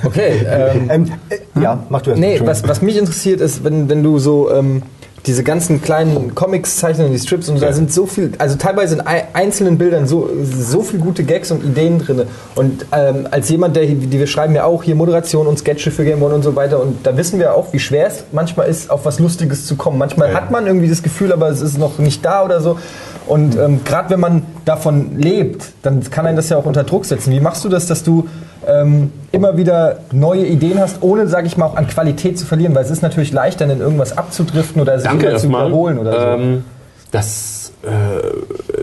Okay, 0.03 0.31
ähm, 0.49 0.89
Ähm, 0.89 1.05
äh, 1.29 1.61
ja, 1.61 1.83
mach 1.89 2.01
du 2.01 2.11
erst. 2.11 2.19
nee, 2.21 2.34
Entschuldigung. 2.41 2.47
was, 2.47 2.77
was 2.77 2.81
mich 2.81 2.97
interessiert 2.97 3.41
ist, 3.41 3.63
wenn, 3.63 3.89
wenn 3.89 4.03
du 4.03 4.19
so 4.19 4.51
ähm, 4.51 4.81
diese 5.25 5.43
ganzen 5.43 5.81
kleinen 5.81 6.35
Comics 6.35 6.77
zeichnen, 6.77 7.11
die 7.11 7.17
Strips 7.17 7.49
und 7.49 7.59
da 7.59 7.73
sind 7.73 7.91
so 7.91 8.05
viel, 8.05 8.33
also 8.37 8.57
teilweise 8.57 8.93
in 8.93 9.07
ei- 9.07 9.23
einzelnen 9.33 9.79
Bildern 9.79 10.05
so, 10.05 10.29
so 10.43 10.81
viel 10.83 10.99
gute 10.99 11.23
Gags 11.23 11.49
und 11.49 11.63
Ideen 11.63 11.97
drin. 11.97 12.21
Und 12.53 12.85
ähm, 12.91 13.27
als 13.31 13.49
jemand, 13.49 13.75
der, 13.75 13.87
die 13.87 14.11
wir 14.19 14.27
schreiben 14.27 14.53
ja 14.53 14.65
auch 14.65 14.83
hier 14.83 14.93
Moderation 14.93 15.47
und 15.47 15.57
Sketche 15.57 15.89
für 15.89 16.03
Game 16.05 16.21
One 16.21 16.35
und 16.35 16.43
so 16.43 16.55
weiter 16.55 16.79
und 16.79 17.07
da 17.07 17.17
wissen 17.17 17.39
wir 17.39 17.55
auch, 17.55 17.73
wie 17.73 17.79
schwer 17.79 18.05
es 18.05 18.23
manchmal 18.33 18.67
ist, 18.69 18.91
auf 18.91 19.05
was 19.05 19.17
Lustiges 19.17 19.65
zu 19.65 19.75
kommen. 19.75 19.97
Manchmal 19.97 20.31
hat 20.31 20.51
man 20.51 20.67
irgendwie 20.67 20.89
das 20.89 21.01
Gefühl, 21.01 21.33
aber 21.33 21.49
es 21.49 21.61
ist 21.61 21.79
noch 21.79 21.97
nicht 21.97 22.23
da 22.23 22.45
oder 22.45 22.61
so. 22.61 22.77
Und 23.25 23.57
ähm, 23.57 23.79
gerade 23.83 24.11
wenn 24.11 24.19
man 24.19 24.43
davon 24.65 25.17
lebt, 25.17 25.65
dann 25.81 26.07
kann 26.11 26.27
einen 26.27 26.35
das 26.37 26.49
ja 26.49 26.57
auch 26.57 26.65
unter 26.67 26.83
Druck 26.83 27.05
setzen. 27.05 27.31
Wie 27.33 27.39
machst 27.39 27.65
du 27.65 27.69
das, 27.69 27.87
dass 27.87 28.03
du 28.03 28.27
ähm, 28.67 29.12
immer 29.31 29.57
wieder 29.57 29.97
neue 30.12 30.45
Ideen 30.45 30.79
hast, 30.79 31.01
ohne, 31.01 31.27
sage 31.27 31.47
ich 31.47 31.57
mal, 31.57 31.65
auch 31.65 31.75
an 31.75 31.88
Qualität 31.88 32.38
zu 32.38 32.45
verlieren? 32.45 32.75
Weil 32.75 32.83
es 32.83 32.91
ist 32.91 33.01
natürlich 33.01 33.31
leicht, 33.31 33.62
dann 33.62 33.69
in 33.69 33.79
irgendwas 33.79 34.17
abzudriften 34.17 34.81
oder 34.81 34.97
sich 35.00 35.07
Danke 35.07 35.27
wieder 35.27 35.38
zu 35.38 35.50
wiederholen 35.50 36.00
oder 36.00 36.12
so. 36.12 36.41
Ähm, 36.41 36.63
das 37.12 37.65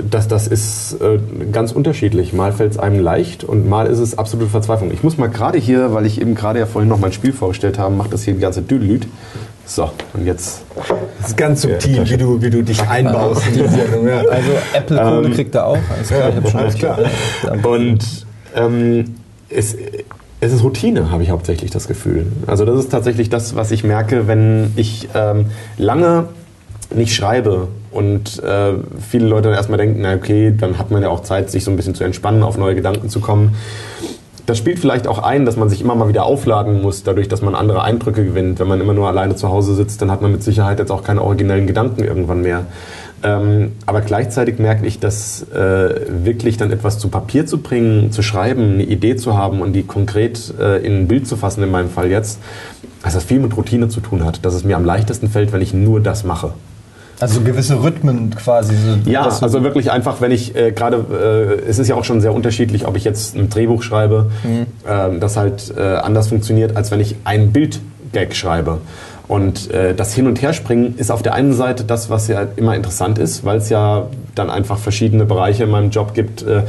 das, 0.08 0.28
das 0.28 0.46
ist 0.46 0.96
äh, 1.00 1.18
ganz 1.50 1.72
unterschiedlich. 1.72 2.32
Mal 2.32 2.52
fällt 2.52 2.72
es 2.72 2.78
einem 2.78 3.00
leicht 3.00 3.42
und 3.42 3.68
mal 3.68 3.86
ist 3.86 3.98
es 3.98 4.16
absolute 4.16 4.50
Verzweiflung. 4.50 4.92
Ich 4.92 5.02
muss 5.02 5.18
mal 5.18 5.28
gerade 5.28 5.58
hier, 5.58 5.92
weil 5.92 6.06
ich 6.06 6.20
eben 6.20 6.34
gerade 6.34 6.60
ja 6.60 6.66
vorhin 6.66 6.88
noch 6.88 6.98
mein 6.98 7.12
Spiel 7.12 7.32
vorgestellt 7.32 7.78
habe, 7.78 7.94
macht 7.94 8.12
das 8.12 8.22
hier 8.22 8.34
die 8.34 8.40
ganze 8.40 8.62
Düdelüt. 8.62 9.06
So, 9.64 9.90
und 10.12 10.26
jetzt. 10.26 10.62
Das 11.20 11.28
ist 11.28 11.36
ganz 11.36 11.62
subtil, 11.62 12.08
wie 12.08 12.16
du, 12.16 12.42
wie 12.42 12.50
du 12.50 12.62
dich 12.62 12.80
einbaust 12.82 13.46
in 13.48 13.54
die 13.54 13.68
Sendung. 13.68 14.06
Ja. 14.06 14.18
Also 14.18 14.50
Apple 14.72 14.96
Kohle 14.96 15.26
Ähm, 15.26 15.34
kriegt 15.34 15.54
er 15.54 15.66
auch. 15.66 15.78
Alles 15.94 16.08
klar, 16.08 16.28
ich 16.28 16.36
hab 16.36 16.48
schon 16.48 16.60
alles 16.60 16.74
klar. 16.74 16.98
Und 17.64 18.26
ähm, 18.54 19.04
es, 19.54 19.76
es 20.40 20.52
ist 20.52 20.64
Routine, 20.64 21.10
habe 21.10 21.22
ich 21.22 21.30
hauptsächlich 21.30 21.70
das 21.70 21.88
Gefühl. 21.88 22.26
Also 22.46 22.64
das 22.64 22.78
ist 22.78 22.90
tatsächlich 22.90 23.30
das, 23.30 23.54
was 23.54 23.70
ich 23.70 23.84
merke, 23.84 24.26
wenn 24.26 24.72
ich 24.76 25.08
ähm, 25.14 25.46
lange 25.78 26.28
nicht 26.94 27.14
schreibe 27.14 27.68
und 27.90 28.42
äh, 28.42 28.72
viele 29.00 29.26
Leute 29.26 29.48
dann 29.48 29.56
erstmal 29.56 29.78
denken, 29.78 30.00
na 30.02 30.14
okay, 30.14 30.54
dann 30.56 30.78
hat 30.78 30.90
man 30.90 31.02
ja 31.02 31.08
auch 31.08 31.20
Zeit, 31.20 31.50
sich 31.50 31.64
so 31.64 31.70
ein 31.70 31.76
bisschen 31.76 31.94
zu 31.94 32.04
entspannen, 32.04 32.42
auf 32.42 32.58
neue 32.58 32.74
Gedanken 32.74 33.08
zu 33.08 33.20
kommen. 33.20 33.54
Das 34.46 34.58
spielt 34.58 34.80
vielleicht 34.80 35.06
auch 35.06 35.20
ein, 35.20 35.44
dass 35.46 35.56
man 35.56 35.68
sich 35.68 35.80
immer 35.80 35.94
mal 35.94 36.08
wieder 36.08 36.24
aufladen 36.24 36.82
muss, 36.82 37.04
dadurch, 37.04 37.28
dass 37.28 37.42
man 37.42 37.54
andere 37.54 37.82
Eindrücke 37.82 38.24
gewinnt. 38.24 38.58
Wenn 38.58 38.66
man 38.66 38.80
immer 38.80 38.92
nur 38.92 39.06
alleine 39.06 39.36
zu 39.36 39.48
Hause 39.48 39.74
sitzt, 39.74 40.02
dann 40.02 40.10
hat 40.10 40.20
man 40.20 40.32
mit 40.32 40.42
Sicherheit 40.42 40.80
jetzt 40.80 40.90
auch 40.90 41.04
keine 41.04 41.22
originellen 41.22 41.68
Gedanken 41.68 42.02
irgendwann 42.02 42.42
mehr. 42.42 42.66
Ähm, 43.24 43.72
aber 43.86 44.00
gleichzeitig 44.00 44.58
merke 44.58 44.86
ich, 44.86 44.98
dass 44.98 45.42
äh, 45.52 46.00
wirklich 46.24 46.56
dann 46.56 46.72
etwas 46.72 46.98
zu 46.98 47.08
Papier 47.08 47.46
zu 47.46 47.58
bringen, 47.58 48.10
zu 48.10 48.22
schreiben, 48.22 48.74
eine 48.74 48.82
Idee 48.82 49.16
zu 49.16 49.36
haben 49.36 49.60
und 49.60 49.72
die 49.74 49.84
konkret 49.84 50.52
äh, 50.58 50.84
in 50.84 51.02
ein 51.02 51.08
Bild 51.08 51.28
zu 51.28 51.36
fassen, 51.36 51.62
in 51.62 51.70
meinem 51.70 51.90
Fall 51.90 52.10
jetzt, 52.10 52.40
dass 53.02 53.14
das 53.14 53.24
viel 53.24 53.38
mit 53.38 53.56
Routine 53.56 53.88
zu 53.88 54.00
tun 54.00 54.24
hat. 54.24 54.44
Dass 54.44 54.54
es 54.54 54.64
mir 54.64 54.76
am 54.76 54.84
leichtesten 54.84 55.28
fällt, 55.28 55.52
wenn 55.52 55.60
ich 55.60 55.72
nur 55.72 56.00
das 56.00 56.24
mache. 56.24 56.52
Also 57.20 57.40
gewisse 57.42 57.80
Rhythmen 57.80 58.34
quasi. 58.34 58.74
So, 58.74 59.08
Ja, 59.08 59.28
also 59.28 59.62
wirklich 59.62 59.92
einfach, 59.92 60.20
wenn 60.20 60.32
ich 60.32 60.56
äh, 60.56 60.72
gerade, 60.72 61.60
äh, 61.64 61.68
es 61.68 61.78
ist 61.78 61.86
ja 61.86 61.94
auch 61.94 62.02
schon 62.02 62.20
sehr 62.20 62.34
unterschiedlich, 62.34 62.88
ob 62.88 62.96
ich 62.96 63.04
jetzt 63.04 63.36
ein 63.36 63.48
Drehbuch 63.48 63.84
schreibe, 63.84 64.32
ähm, 64.88 65.20
das 65.20 65.36
halt 65.36 65.72
äh, 65.76 65.80
anders 65.80 66.28
funktioniert, 66.28 66.76
als 66.76 66.90
wenn 66.90 66.98
ich 66.98 67.14
ein 67.22 67.52
Bildgag 67.52 68.34
schreibe. 68.34 68.78
Und 69.32 69.70
äh, 69.70 69.94
das 69.94 70.12
Hin- 70.12 70.26
und 70.26 70.42
Herspringen 70.42 70.98
ist 70.98 71.10
auf 71.10 71.22
der 71.22 71.32
einen 71.32 71.54
Seite 71.54 71.84
das, 71.84 72.10
was 72.10 72.28
ja 72.28 72.48
immer 72.56 72.76
interessant 72.76 73.18
ist, 73.18 73.46
weil 73.46 73.56
es 73.56 73.70
ja 73.70 74.08
dann 74.34 74.50
einfach 74.50 74.76
verschiedene 74.76 75.24
Bereiche 75.24 75.64
in 75.64 75.70
meinem 75.70 75.88
Job 75.88 76.12
gibt, 76.12 76.42
äh, 76.42 76.64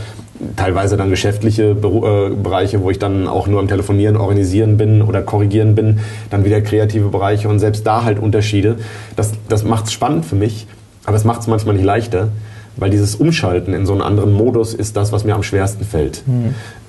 teilweise 0.56 0.96
dann 0.96 1.10
geschäftliche 1.10 1.76
Beru 1.76 2.06
äh, 2.06 2.30
Bereiche, 2.30 2.82
wo 2.82 2.90
ich 2.90 3.00
dann 3.00 3.28
auch 3.28 3.48
nur 3.48 3.60
am 3.60 3.68
Telefonieren, 3.68 4.16
Organisieren 4.16 4.78
bin 4.78 5.02
oder 5.02 5.22
Korrigieren 5.24 5.76
bin, 5.76 6.00
dann 6.30 6.46
wieder 6.46 6.62
kreative 6.62 7.10
Bereiche 7.10 7.50
und 7.50 7.60
selbst 7.60 7.86
da 7.86 8.06
halt 8.06 8.18
Unterschiede. 8.18 8.78
Das, 9.18 9.34
das 9.50 9.66
macht 9.66 9.88
es 9.88 9.92
spannend 9.92 10.26
für 10.26 10.38
mich, 10.38 10.66
aber 11.04 11.18
es 11.18 11.26
macht 11.26 11.42
es 11.42 11.48
manchmal 11.48 11.76
nicht 11.76 11.84
leichter, 11.84 12.30
weil 12.78 12.90
dieses 12.90 13.16
Umschalten 13.16 13.74
in 13.74 13.86
so 13.86 13.94
einen 13.94 14.02
anderen 14.02 14.34
Modus 14.34 14.74
ist 14.74 14.98
das, 14.98 15.12
was 15.12 15.24
mir 15.24 15.36
am 15.36 15.44
schwersten 15.44 15.86
fällt. 15.86 16.24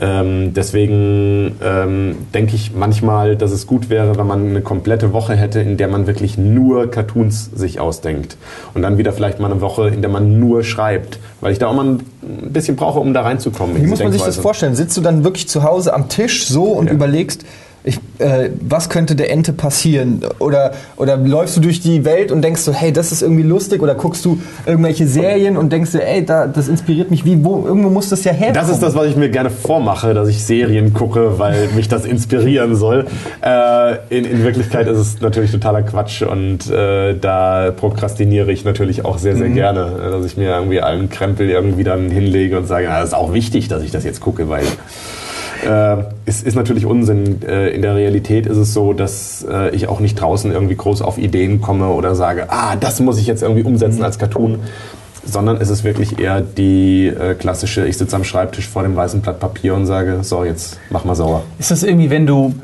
Ähm, 0.00 0.54
deswegen 0.54 1.56
ähm, 1.62 2.16
denke 2.32 2.54
ich 2.56 2.72
manchmal, 2.74 3.36
dass 3.36 3.52
es 3.52 3.66
gut 3.66 3.90
wäre, 3.90 4.16
wenn 4.16 4.26
man 4.26 4.48
eine 4.48 4.60
komplette 4.60 5.12
Woche 5.12 5.34
hätte, 5.34 5.60
in 5.60 5.76
der 5.76 5.88
man 5.88 6.06
wirklich 6.06 6.38
nur 6.38 6.90
Cartoons 6.90 7.50
sich 7.54 7.80
ausdenkt. 7.80 8.36
Und 8.74 8.82
dann 8.82 8.98
wieder 8.98 9.12
vielleicht 9.12 9.40
mal 9.40 9.50
eine 9.50 9.60
Woche, 9.60 9.88
in 9.88 10.00
der 10.00 10.10
man 10.10 10.38
nur 10.40 10.64
schreibt. 10.64 11.18
Weil 11.40 11.52
ich 11.52 11.58
da 11.58 11.66
auch 11.68 11.74
mal 11.74 11.84
ein 11.86 12.00
bisschen 12.52 12.76
brauche, 12.76 12.98
um 12.98 13.12
da 13.12 13.22
reinzukommen. 13.22 13.76
in 13.76 13.84
Wie 13.84 13.86
muss 13.86 14.02
man 14.02 14.12
sich 14.12 14.22
das 14.22 14.36
vorstellen? 14.36 14.74
Sitzt 14.74 14.96
du 14.96 15.00
dann 15.00 15.24
wirklich 15.24 15.48
zu 15.48 15.62
Hause 15.62 15.94
am 15.94 16.08
Tisch 16.08 16.46
so 16.46 16.64
und 16.64 16.86
Ja. 16.86 16.92
überlegst, 16.94 17.44
ich, 17.86 17.98
äh, 18.18 18.48
was 18.62 18.88
könnte 18.88 19.14
der 19.14 19.30
Ente 19.30 19.52
passieren? 19.52 20.22
Oder, 20.38 20.72
oder 20.96 21.18
läufst 21.18 21.58
du 21.58 21.60
durch 21.60 21.80
die 21.80 22.06
Welt 22.06 22.32
und 22.32 22.40
denkst 22.40 22.62
so, 22.62 22.72
hey, 22.72 22.94
das 22.94 23.12
ist 23.12 23.20
irgendwie 23.20 23.42
lustig? 23.42 23.82
Oder 23.82 23.94
guckst 23.94 24.24
du 24.24 24.38
irgendwelche 24.64 25.06
Serien 25.06 25.58
und 25.58 25.70
denkst 25.70 25.92
dir, 25.92 26.02
ey, 26.02 26.24
da, 26.24 26.46
das 26.46 26.68
inspiriert 26.68 27.10
mich. 27.10 27.26
Wie, 27.26 27.44
wo, 27.44 27.66
irgendwo 27.66 27.90
muss 27.90 28.08
das 28.08 28.24
ja 28.24 28.32
herkommen. 28.32 28.54
Das 28.54 28.70
ist 28.70 28.82
das, 28.82 28.94
was 28.94 29.08
ich 29.08 29.16
mir 29.16 29.28
gerne 29.28 29.50
vormache, 29.50 30.14
dass 30.14 30.28
ich 30.28 30.42
Serien 30.42 30.94
gucke, 30.94 31.38
weil 31.38 31.68
mich 31.76 31.88
das 31.88 32.06
inspirieren 32.06 32.74
soll. 32.74 33.04
Äh, 33.42 33.96
in, 34.08 34.24
in 34.24 34.42
Wirklichkeit 34.44 34.88
ist 34.88 34.98
es 34.98 35.20
natürlich 35.20 35.52
totaler 35.52 35.82
Quatsch 35.82 36.22
und 36.22 36.70
äh, 36.70 37.18
da 37.18 37.70
prokrastiniere 37.70 38.50
ich 38.50 38.64
natürlich 38.64 39.04
auch 39.04 39.18
sehr, 39.18 39.36
sehr 39.36 39.50
gerne, 39.50 39.92
äh, 40.06 40.10
dass 40.10 40.24
ich 40.24 40.38
mir 40.38 40.48
irgendwie 40.48 40.80
allen 40.80 41.10
Krempel 41.10 41.50
irgendwie 41.50 41.84
dann 41.84 42.10
hinlege 42.10 42.56
und 42.56 42.66
sage, 42.66 42.86
na, 42.88 43.00
das 43.00 43.08
ist 43.08 43.14
auch 43.14 43.34
wichtig, 43.34 43.68
dass 43.68 43.82
ich 43.82 43.90
das 43.90 44.04
jetzt 44.04 44.20
gucke, 44.20 44.48
weil 44.48 44.64
äh, 45.64 46.04
es 46.26 46.42
ist 46.42 46.54
natürlich 46.54 46.86
Unsinn. 46.86 47.42
Äh, 47.42 47.70
in 47.70 47.82
der 47.82 47.94
Realität 47.94 48.46
ist 48.46 48.56
es 48.56 48.74
so, 48.74 48.92
dass 48.92 49.44
äh, 49.50 49.74
ich 49.74 49.88
auch 49.88 50.00
nicht 50.00 50.14
draußen 50.20 50.52
irgendwie 50.52 50.76
groß 50.76 51.02
auf 51.02 51.18
Ideen 51.18 51.60
komme 51.60 51.88
oder 51.88 52.14
sage, 52.14 52.46
ah, 52.48 52.76
das 52.76 53.00
muss 53.00 53.18
ich 53.18 53.26
jetzt 53.26 53.42
irgendwie 53.42 53.62
umsetzen 53.62 54.02
als 54.02 54.18
Cartoon. 54.18 54.60
Sondern 55.26 55.56
es 55.56 55.70
ist 55.70 55.84
wirklich 55.84 56.18
eher 56.18 56.42
die 56.42 57.06
äh, 57.06 57.34
klassische, 57.34 57.86
ich 57.86 57.96
sitze 57.96 58.14
am 58.14 58.24
Schreibtisch 58.24 58.68
vor 58.68 58.82
dem 58.82 58.94
weißen 58.94 59.22
Blatt 59.22 59.40
Papier 59.40 59.74
und 59.74 59.86
sage, 59.86 60.18
so, 60.22 60.44
jetzt 60.44 60.78
mach 60.90 61.04
mal 61.04 61.14
sauer. 61.14 61.44
Ist 61.58 61.70
das 61.70 61.82
irgendwie, 61.82 62.10
wenn 62.10 62.26
du. 62.26 62.54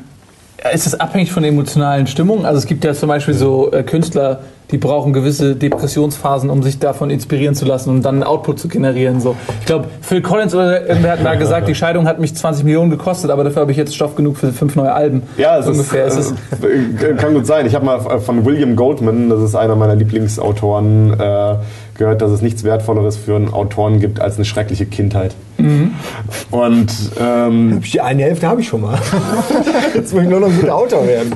Ist 0.71 0.85
das 0.85 0.99
abhängig 0.99 1.31
von 1.31 1.41
der 1.41 1.51
emotionalen 1.51 2.05
Stimmung? 2.05 2.45
Also 2.45 2.59
es 2.59 2.67
gibt 2.67 2.83
ja 2.83 2.93
zum 2.93 3.09
Beispiel 3.09 3.33
so 3.33 3.71
äh, 3.71 3.81
Künstler, 3.81 4.41
die 4.71 4.77
brauchen 4.77 5.13
gewisse 5.13 5.55
Depressionsphasen, 5.55 6.49
um 6.49 6.63
sich 6.63 6.79
davon 6.79 7.09
inspirieren 7.09 7.55
zu 7.55 7.65
lassen 7.65 7.89
und 7.89 8.03
dann 8.03 8.15
einen 8.15 8.23
Output 8.23 8.59
zu 8.59 8.67
generieren. 8.67 9.19
So. 9.21 9.35
Ich 9.59 9.65
glaube, 9.65 9.87
Phil 10.01 10.21
Collins 10.21 10.53
oder 10.55 10.87
irgendwer 10.87 11.11
hat 11.13 11.23
mal 11.23 11.37
gesagt, 11.37 11.67
die 11.67 11.75
Scheidung 11.75 12.07
hat 12.07 12.19
mich 12.19 12.35
20 12.35 12.63
Millionen 12.63 12.89
gekostet, 12.89 13.31
aber 13.31 13.43
dafür 13.43 13.61
habe 13.61 13.71
ich 13.71 13.77
jetzt 13.77 13.95
Stoff 13.95 14.15
genug 14.15 14.37
für 14.37 14.51
fünf 14.53 14.75
neue 14.75 14.93
Alben. 14.93 15.23
Ja, 15.37 15.57
es 15.57 15.67
ungefähr. 15.67 16.05
ist, 16.05 16.17
Ist, 16.17 16.33
es, 16.51 16.63
äh, 17.03 17.13
kann 17.15 17.33
gut 17.33 17.45
sein. 17.45 17.65
Ich 17.65 17.75
habe 17.75 17.85
mal 17.85 17.99
äh, 17.99 18.19
von 18.19 18.45
William 18.45 18.75
Goldman, 18.75 19.29
das 19.29 19.41
ist 19.41 19.55
einer 19.55 19.75
meiner 19.75 19.95
Lieblingsautoren, 19.95 21.19
äh, 21.19 21.55
gehört, 21.97 22.21
dass 22.21 22.31
es 22.31 22.41
nichts 22.41 22.63
Wertvolleres 22.63 23.17
für 23.17 23.35
einen 23.35 23.53
Autoren 23.53 23.99
gibt 23.99 24.19
als 24.19 24.35
eine 24.37 24.45
schreckliche 24.45 24.85
Kindheit. 24.85 25.35
Und 26.49 26.87
ähm, 27.19 27.81
Die 27.81 28.01
eine 28.01 28.23
Hälfte 28.23 28.47
habe 28.47 28.61
ich 28.61 28.67
schon 28.67 28.81
mal. 28.81 28.97
Jetzt 29.93 30.13
muss 30.13 30.23
ich 30.23 30.29
nur 30.29 30.39
noch 30.39 30.47
ein 30.47 30.59
guter 30.59 30.75
Autor 30.75 31.05
werden. 31.07 31.33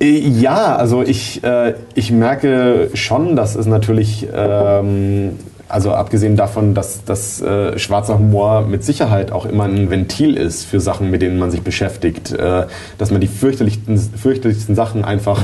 Äh, 0.00 0.18
Ja, 0.18 0.76
also 0.76 1.02
ich, 1.02 1.42
äh, 1.44 1.74
ich 1.94 2.10
merke 2.10 2.67
schon, 2.94 3.36
dass 3.36 3.54
es 3.54 3.66
natürlich, 3.66 4.26
ähm, 4.34 5.38
also 5.68 5.92
abgesehen 5.92 6.36
davon, 6.36 6.74
dass, 6.74 7.04
dass 7.04 7.40
äh, 7.40 7.78
schwarzer 7.78 8.18
Humor 8.18 8.62
mit 8.62 8.84
Sicherheit 8.84 9.32
auch 9.32 9.46
immer 9.46 9.64
ein 9.64 9.90
Ventil 9.90 10.36
ist 10.36 10.64
für 10.64 10.80
Sachen, 10.80 11.10
mit 11.10 11.22
denen 11.22 11.38
man 11.38 11.50
sich 11.50 11.62
beschäftigt, 11.62 12.32
äh, 12.32 12.66
dass 12.96 13.10
man 13.10 13.20
die 13.20 13.26
fürchterlichsten, 13.26 13.98
fürchterlichsten 13.98 14.74
Sachen 14.74 15.04
einfach 15.04 15.42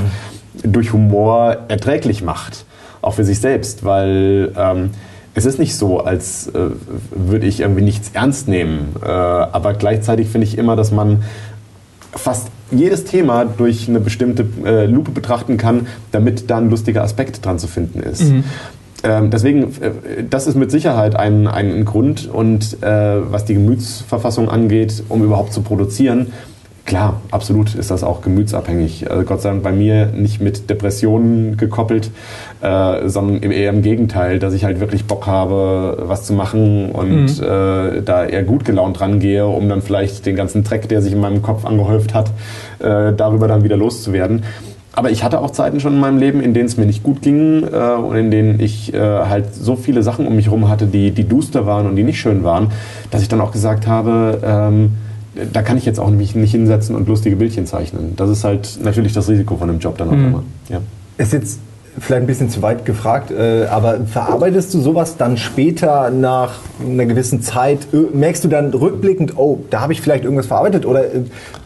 durch 0.63 0.93
Humor 0.93 1.57
erträglich 1.67 2.23
macht, 2.23 2.65
auch 3.01 3.13
für 3.13 3.23
sich 3.23 3.39
selbst, 3.39 3.83
weil 3.83 4.51
ähm, 4.57 4.91
es 5.35 5.45
ist 5.45 5.59
nicht 5.59 5.75
so, 5.75 5.99
als 5.99 6.47
äh, 6.47 6.69
würde 7.11 7.45
ich 7.45 7.59
irgendwie 7.59 7.81
nichts 7.81 8.11
ernst 8.13 8.47
nehmen, 8.47 8.95
äh, 9.03 9.07
aber 9.07 9.73
gleichzeitig 9.73 10.29
finde 10.29 10.47
ich 10.47 10.57
immer, 10.57 10.75
dass 10.75 10.91
man 10.91 11.23
fast 12.15 12.47
jedes 12.71 13.03
Thema 13.05 13.45
durch 13.45 13.87
eine 13.87 13.99
bestimmte 13.99 14.45
äh, 14.65 14.85
Lupe 14.85 15.11
betrachten 15.11 15.57
kann, 15.57 15.87
damit 16.11 16.49
da 16.49 16.57
ein 16.57 16.69
lustiger 16.69 17.03
Aspekt 17.03 17.45
dran 17.45 17.59
zu 17.59 17.67
finden 17.67 17.99
ist. 17.99 18.23
Ähm, 19.03 19.29
deswegen, 19.29 19.63
äh, 19.81 20.23
das 20.27 20.47
ist 20.47 20.55
mit 20.55 20.71
Sicherheit 20.71 21.15
ein, 21.15 21.47
ein 21.47 21.85
Grund 21.85 22.27
und 22.31 22.81
äh, 22.81 23.31
was 23.31 23.45
die 23.45 23.53
Gemütsverfassung 23.53 24.49
angeht, 24.49 25.03
um 25.09 25.23
überhaupt 25.23 25.53
zu 25.53 25.61
produzieren, 25.61 26.33
Klar, 26.85 27.19
absolut 27.31 27.73
ist 27.73 27.89
das 27.89 28.03
auch 28.03 28.21
gemütsabhängig. 28.21 29.09
Also 29.09 29.23
Gott 29.23 29.41
sei 29.41 29.49
Dank 29.49 29.63
bei 29.63 29.71
mir 29.71 30.05
nicht 30.05 30.39
mit 30.39 30.69
Depressionen 30.69 31.57
gekoppelt, 31.57 32.11
äh, 32.61 33.09
sondern 33.09 33.41
eher 33.51 33.71
im 33.71 33.81
Gegenteil, 33.81 34.37
dass 34.37 34.53
ich 34.53 34.65
halt 34.65 34.79
wirklich 34.79 35.05
Bock 35.05 35.25
habe, 35.25 36.03
was 36.05 36.25
zu 36.25 36.33
machen 36.33 36.91
und 36.91 37.41
äh, 37.41 38.03
da 38.03 38.25
eher 38.25 38.43
gut 38.43 38.65
gelaunt 38.65 39.01
rangehe, 39.01 39.47
um 39.47 39.67
dann 39.67 39.81
vielleicht 39.81 40.27
den 40.27 40.35
ganzen 40.35 40.63
Dreck, 40.63 40.87
der 40.87 41.01
sich 41.01 41.13
in 41.13 41.19
meinem 41.19 41.41
Kopf 41.41 41.65
angehäuft 41.65 42.13
hat, 42.13 42.29
äh, 42.77 43.13
darüber 43.13 43.47
dann 43.47 43.63
wieder 43.63 43.77
loszuwerden. 43.77 44.43
Aber 44.93 45.09
ich 45.09 45.23
hatte 45.23 45.41
auch 45.41 45.49
Zeiten 45.49 45.79
schon 45.79 45.93
in 45.93 45.99
meinem 45.99 46.19
Leben, 46.19 46.39
in 46.39 46.53
denen 46.53 46.67
es 46.67 46.77
mir 46.77 46.85
nicht 46.85 47.01
gut 47.01 47.23
ging 47.23 47.63
äh, 47.63 47.95
und 47.95 48.15
in 48.15 48.29
denen 48.29 48.59
ich 48.59 48.93
äh, 48.93 48.99
halt 48.99 49.55
so 49.55 49.75
viele 49.75 50.03
Sachen 50.03 50.27
um 50.27 50.35
mich 50.35 50.45
herum 50.45 50.69
hatte, 50.69 50.85
die, 50.85 51.09
die 51.09 51.27
duster 51.27 51.65
waren 51.65 51.87
und 51.87 51.95
die 51.95 52.03
nicht 52.03 52.19
schön 52.19 52.43
waren, 52.43 52.71
dass 53.09 53.23
ich 53.23 53.27
dann 53.27 53.41
auch 53.41 53.51
gesagt 53.51 53.87
habe, 53.87 54.39
ähm, 54.45 54.91
da 55.51 55.61
kann 55.61 55.77
ich 55.77 55.85
jetzt 55.85 55.99
auch 55.99 56.09
mich 56.09 56.35
nicht 56.35 56.51
hinsetzen 56.51 56.95
und 56.95 57.07
lustige 57.07 57.35
Bildchen 57.35 57.65
zeichnen. 57.65 58.13
Das 58.15 58.29
ist 58.29 58.43
halt 58.43 58.79
natürlich 58.81 59.13
das 59.13 59.27
Risiko 59.29 59.57
von 59.57 59.67
dem 59.67 59.79
Job 59.79 59.97
dann 59.97 60.09
auch 60.09 60.13
immer. 60.13 60.43
Ja. 60.69 60.81
Ist 61.17 61.33
jetzt 61.33 61.59
vielleicht 61.99 62.23
ein 62.23 62.27
bisschen 62.27 62.49
zu 62.49 62.61
weit 62.61 62.85
gefragt, 62.85 63.31
äh, 63.31 63.65
aber 63.65 63.99
verarbeitest 64.05 64.73
du 64.73 64.81
sowas 64.81 65.17
dann 65.17 65.37
später 65.37 66.09
nach 66.09 66.55
einer 66.83 67.05
gewissen 67.05 67.41
Zeit? 67.41 67.87
Merkst 68.13 68.43
du 68.43 68.47
dann 68.47 68.73
rückblickend, 68.73 69.37
oh, 69.37 69.63
da 69.69 69.81
habe 69.81 69.93
ich 69.93 70.01
vielleicht 70.01 70.23
irgendwas 70.23 70.47
verarbeitet? 70.47 70.85
Oder 70.85 71.05
äh, 71.05 71.21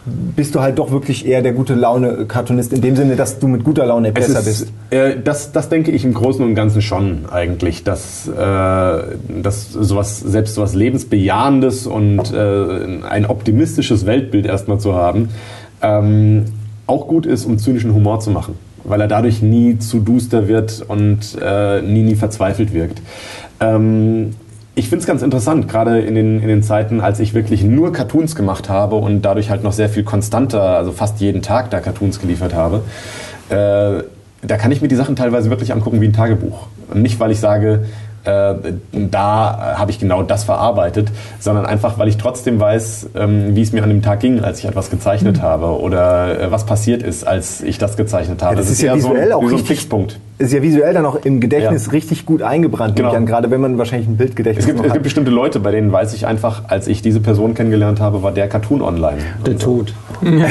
bist 0.06 0.56
du 0.56 0.62
halt 0.62 0.78
doch 0.78 0.92
wirklich 0.92 1.28
eher 1.28 1.42
der 1.42 1.54
gute 1.54 1.74
Laune-Cartoonist 1.74 2.74
in 2.74 2.82
dem 2.82 2.96
Sinne, 2.96 3.16
dass 3.16 3.40
du 3.40 3.48
mit 3.48 3.64
guter 3.64 3.86
Laune 3.86 4.10
Es 4.10 4.14
besser 4.14 4.40
ist, 4.40 4.46
bist? 4.46 4.74
Äh, 4.92 5.16
das, 5.24 5.52
das 5.52 5.70
denke 5.70 5.92
ich 5.92 6.06
im 6.06 6.14
Großen 6.14 6.44
und 6.46 6.54
Ganzen 6.54 6.82
schon 6.82 7.26
eigentlich, 7.32 7.84
dass, 7.84 8.28
äh, 8.28 8.32
dass 9.42 9.72
sowas, 9.72 10.20
selbst 10.20 10.56
sowas 10.56 10.76
Lebensbejahendes 10.76 11.88
und 11.88 12.32
äh, 12.32 13.04
ein 13.08 13.26
optimistisches 13.26 14.06
Weltbild 14.06 14.46
erstmal 14.46 14.80
zu 14.80 14.94
haben, 14.94 15.30
ähm, 15.82 16.46
auch 16.86 17.08
gut 17.08 17.26
ist, 17.26 17.46
um 17.46 17.58
zynischen 17.58 17.94
Humor 17.94 18.20
zu 18.20 18.32
machen, 18.32 18.56
weil 18.84 19.02
er 19.02 19.08
dadurch 19.08 19.42
nie 19.42 19.80
zu 19.80 20.00
duster 20.00 20.48
wird 20.48 20.84
und 20.88 21.38
äh, 21.42 21.82
nie, 21.82 22.04
nie 22.04 22.16
verzweifelt 22.16 22.74
wirkt. 22.74 23.02
Ähm, 23.60 24.32
ich 24.76 24.88
finde 24.88 25.02
es 25.02 25.08
ganz 25.08 25.22
interessant, 25.22 25.68
gerade 25.68 26.00
in 26.00 26.16
den, 26.16 26.42
in 26.42 26.48
den 26.48 26.64
Zeiten, 26.64 27.02
als 27.02 27.20
ich 27.20 27.34
wirklich 27.34 27.64
nur 27.64 27.92
Cartoons 27.92 28.36
gemacht 28.36 28.70
habe 28.70 28.96
und 28.96 29.24
dadurch 29.24 29.50
halt 29.50 29.64
noch 29.64 29.74
sehr 29.74 29.90
viel 29.90 30.04
konstanter, 30.04 30.62
also 30.62 30.92
fast 30.92 31.20
jeden 31.20 31.42
Tag 31.42 31.70
da 31.70 31.82
Cartoons 31.82 32.22
geliefert 32.22 32.54
habe. 32.54 32.84
Äh, 33.50 34.04
da 34.42 34.58
kann 34.58 34.72
ich 34.72 34.82
mir 34.82 34.88
die 34.88 34.96
Sachen 34.96 35.18
teilweise 35.18 35.50
wirklich 35.50 35.74
angucken 35.74 36.00
wie 36.00 36.06
ein 36.06 36.14
Tagebuch. 36.14 36.68
Nicht, 36.94 37.20
weil 37.20 37.32
ich 37.32 37.40
sage, 37.40 37.86
äh, 38.30 38.56
da 38.94 39.76
habe 39.78 39.92
ich 39.92 40.00
genau 40.00 40.24
das 40.24 40.44
verarbeitet, 40.44 41.10
sondern 41.40 41.66
einfach, 41.66 41.98
weil 41.98 42.08
ich 42.08 42.18
trotzdem 42.18 42.60
weiß, 42.60 43.10
ähm, 43.16 43.56
wie 43.56 43.62
es 43.62 43.72
mir 43.74 43.84
an 43.84 43.90
dem 43.90 44.02
Tag 44.02 44.20
ging, 44.20 44.42
als 44.42 44.60
ich 44.60 44.66
etwas 44.66 44.90
gezeichnet 44.90 45.38
Mhm. 45.38 45.42
habe 45.42 45.80
oder 45.80 46.40
äh, 46.40 46.52
was 46.52 46.66
passiert 46.66 47.04
ist, 47.04 47.26
als 47.28 47.62
ich 47.62 47.78
das 47.78 47.98
gezeichnet 47.98 48.42
habe. 48.44 48.56
das 48.56 48.70
ist 48.70 48.82
ja 48.82 48.94
eher 48.96 49.02
so, 49.02 49.10
visuell 49.10 49.34
auch 49.34 49.42
so 49.42 49.48
ein 49.48 49.54
richtig- 49.54 49.68
Fixpunkt. 49.80 50.20
Ist 50.38 50.54
ja 50.54 50.62
visuell 50.62 50.94
dann 50.94 51.06
auch 51.06 51.18
im 51.26 51.42
Gedächtnis 51.42 51.88
Ja. 51.88 51.92
richtig 51.92 52.26
gut 52.26 52.42
eingebrannt, 52.42 52.96
Genau. 52.96 53.12
an, 53.12 53.26
gerade 53.26 53.52
wenn 53.52 53.60
man 53.60 53.78
wahrscheinlich 53.78 54.08
ein 54.08 54.16
Bildgedächtnis 54.16 54.64
Es 54.64 54.68
gibt, 54.68 54.78
noch 54.78 54.86
es 54.86 54.92
hat. 54.92 54.96
gibt 54.96 55.04
bestimmte 55.04 55.32
Leute, 55.32 55.60
bei 55.60 55.72
denen 55.72 55.92
weiß 55.92 56.14
ich 56.14 56.26
einfach, 56.28 56.62
als 56.70 56.88
ich 56.88 57.02
diese 57.02 57.20
Person 57.20 57.56
kennengelernt 57.56 58.00
habe, 58.00 58.24
war 58.24 58.32
der 58.32 58.48
Cartoon 58.48 58.82
online. 58.82 59.18
Der 59.46 59.58
Tod. 59.58 59.94
Ähm, 60.22 60.46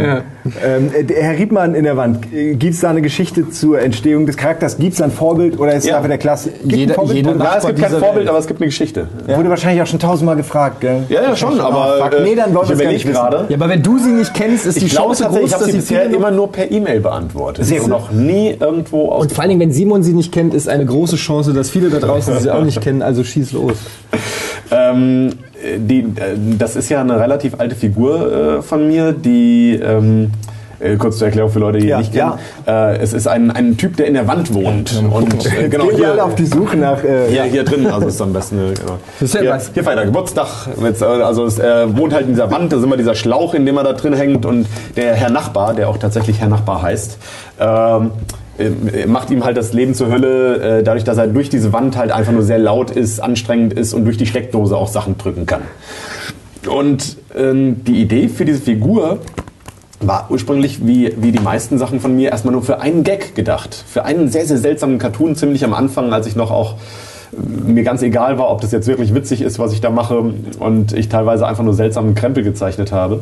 äh, 0.00 0.20
der 0.52 1.22
Herr 1.22 1.38
Riedmann 1.38 1.74
in 1.74 1.84
der 1.84 1.96
Wand, 1.96 2.30
gibt 2.30 2.64
es 2.74 2.80
da 2.80 2.90
eine 2.90 3.02
Geschichte 3.02 3.50
zur 3.50 3.80
Entstehung 3.80 4.26
des 4.26 4.36
Charakters? 4.36 4.78
Gibt 4.78 4.94
es 4.94 5.02
ein 5.02 5.10
Vorbild 5.10 5.58
oder 5.58 5.72
ist 5.72 5.84
es 5.84 5.90
Ja. 5.90 5.96
einfach 5.96 6.08
der 6.08 6.18
Klasse? 6.18 6.50
Gibt 6.62 6.72
Jeder- 6.72 6.94
Vorbild? 6.94 7.16
jeder 7.16 7.36
Ja, 7.36 7.56
es 7.58 7.66
gibt 7.66 7.80
kein 7.80 7.90
Vorbild, 7.90 8.14
Welt. 8.16 8.28
aber 8.28 8.38
es 8.38 8.46
gibt 8.46 8.60
eine 8.60 8.66
Geschichte. 8.66 9.08
Wurde 9.26 9.48
wahrscheinlich 9.50 9.82
auch 9.82 9.86
schon 9.86 9.98
tausendmal 9.98 10.36
gefragt, 10.36 10.80
gell? 10.80 11.04
Ja, 11.08 11.22
ja, 11.22 11.36
schon, 11.36 11.60
aber 11.60 12.10
äh, 12.12 12.22
nee, 12.22 12.34
dann 12.34 12.54
wollen 12.54 12.68
ich 12.72 12.78
wir 12.78 12.86
es 12.86 12.92
nicht 12.92 13.06
gerade. 13.12 13.46
Ja, 13.48 13.56
aber 13.56 13.68
wenn 13.68 13.82
du 13.82 13.98
sie 13.98 14.10
nicht 14.10 14.34
kennst, 14.34 14.66
ist 14.66 14.80
die 14.80 14.86
Ich 14.86 14.92
glaube 14.92 15.14
Chance 15.14 15.24
groß, 15.24 15.46
ich 15.48 15.52
habe 15.54 15.64
dass 15.64 15.72
sie 15.72 15.78
bisher 15.78 16.04
immer 16.10 16.30
nur 16.30 16.50
per 16.52 16.70
E-Mail 16.70 17.00
beantwortet. 17.00 17.64
Sehr 17.64 17.80
gut. 17.80 17.88
noch 17.88 18.10
nie 18.10 18.56
irgendwo 18.58 19.10
aus. 19.10 19.22
Und 19.22 19.32
vor 19.32 19.42
allen 19.42 19.50
Dingen, 19.50 19.60
wenn 19.60 19.72
Simon 19.72 20.02
sie 20.02 20.12
nicht 20.12 20.32
kennt, 20.32 20.54
ist 20.54 20.68
eine 20.68 20.84
große 20.86 21.16
Chance, 21.16 21.52
dass 21.52 21.70
viele 21.70 21.90
da 21.90 21.98
draußen 21.98 22.38
sie 22.40 22.50
auch 22.50 22.62
nicht 22.62 22.80
kennen. 22.80 23.02
Also 23.02 23.24
schieß 23.24 23.52
los. 23.52 23.74
Ähm, 24.70 25.30
die, 25.78 26.00
äh, 26.00 26.36
das 26.58 26.76
ist 26.76 26.88
ja 26.88 27.00
eine 27.00 27.18
relativ 27.18 27.54
alte 27.58 27.74
Figur 27.74 28.58
äh, 28.58 28.62
von 28.62 28.86
mir, 28.86 29.12
die. 29.12 29.74
Ähm, 29.82 30.30
äh, 30.78 30.96
kurz 30.96 31.16
zur 31.16 31.28
Erklärung 31.28 31.50
für 31.50 31.58
Leute, 31.58 31.78
die 31.78 31.86
Ja, 31.86 31.96
ihn 31.96 32.00
nicht 32.00 32.12
kennen. 32.12 32.32
Äh, 32.66 32.98
es 32.98 33.14
ist 33.14 33.26
ein, 33.26 33.50
ein 33.50 33.78
Typ, 33.78 33.96
der 33.96 34.06
in 34.08 34.12
der 34.14 34.28
Wand 34.28 34.52
wohnt. 34.52 34.94
Und 35.10 35.46
äh, 35.46 35.68
genau 35.68 35.86
Gehen 35.86 35.98
wir 35.98 36.06
alle 36.08 36.14
hier, 36.16 36.24
auf 36.26 36.34
die 36.34 36.44
Suche 36.44 36.76
nach... 36.76 37.02
Äh, 37.02 37.28
hier, 37.30 37.44
hier 37.44 37.64
drin, 37.64 37.86
also 37.86 38.08
ist 38.08 38.20
am 38.20 38.34
besten. 38.34 38.58
äh, 38.58 38.74
Genau. 38.74 38.98
ist 39.18 39.32
ja 39.34 39.40
hier, 39.40 39.58
hier 39.72 39.84
feiert 39.84 40.00
er 40.00 40.04
Geburtstag. 40.04 40.48
Jetzt, 40.82 41.00
äh, 41.00 41.06
Also 41.06 41.46
es 41.46 41.58
äh, 41.58 41.96
wohnt 41.96 42.12
halt 42.12 42.24
in 42.26 42.32
dieser 42.34 42.50
Wand, 42.50 42.72
da 42.72 42.76
ist 42.76 42.82
immer 42.84 42.98
dieser 42.98 43.14
Schlauch, 43.14 43.54
in 43.54 43.64
dem 43.64 43.76
er 43.78 43.84
da 43.84 43.94
drin 43.94 44.12
hängt. 44.12 44.44
Und 44.44 44.66
der 44.96 45.14
Herr 45.14 45.30
Nachbar, 45.30 45.72
der 45.72 45.88
auch 45.88 45.96
tatsächlich 45.96 46.40
Herr 46.40 46.48
Nachbar 46.48 46.82
heißt, 46.82 47.16
ähm, 47.58 47.66
äh, 47.66 48.10
macht 49.06 49.30
ihm 49.30 49.44
halt 49.44 49.56
das 49.56 49.72
Leben 49.72 49.94
zur 49.94 50.10
Hölle, 50.10 50.78
äh, 50.78 50.82
dadurch, 50.82 51.04
dass 51.04 51.18
er 51.18 51.26
durch 51.26 51.48
diese 51.48 51.72
Wand 51.72 51.96
halt 51.96 52.10
einfach 52.10 52.32
nur 52.32 52.42
sehr 52.42 52.58
laut 52.58 52.90
ist, 52.90 53.20
anstrengend 53.20 53.72
ist 53.72 53.94
und 53.94 54.04
durch 54.04 54.16
die 54.16 54.26
Steckdose 54.26 54.76
auch 54.76 54.88
Sachen 54.88 55.18
drücken 55.18 55.46
kann. 55.46 55.62
Und 56.68 57.16
ähm, 57.36 57.84
die 57.84 58.00
Idee 58.00 58.28
für 58.28 58.44
diese 58.44 58.60
Figur 58.60 59.18
war 60.00 60.26
ursprünglich, 60.30 60.86
wie, 60.86 61.12
wie 61.16 61.32
die 61.32 61.40
meisten 61.40 61.78
Sachen 61.78 62.00
von 62.00 62.14
mir, 62.14 62.30
erstmal 62.30 62.52
nur 62.52 62.62
für 62.62 62.80
einen 62.80 63.02
Gag 63.04 63.34
gedacht. 63.34 63.74
Für 63.86 64.04
einen 64.04 64.28
sehr, 64.28 64.46
sehr 64.46 64.58
seltsamen 64.58 64.98
Cartoon, 64.98 65.36
ziemlich 65.36 65.64
am 65.64 65.74
Anfang, 65.74 66.12
als 66.12 66.26
ich 66.26 66.36
noch 66.36 66.50
auch 66.50 66.74
äh, 67.32 67.70
mir 67.70 67.82
ganz 67.82 68.02
egal 68.02 68.38
war, 68.38 68.50
ob 68.50 68.60
das 68.60 68.72
jetzt 68.72 68.88
wirklich 68.88 69.14
witzig 69.14 69.42
ist, 69.42 69.58
was 69.58 69.72
ich 69.72 69.80
da 69.80 69.90
mache 69.90 70.32
und 70.58 70.92
ich 70.92 71.08
teilweise 71.08 71.46
einfach 71.46 71.64
nur 71.64 71.74
seltsamen 71.74 72.14
Krempel 72.14 72.42
gezeichnet 72.42 72.92
habe. 72.92 73.20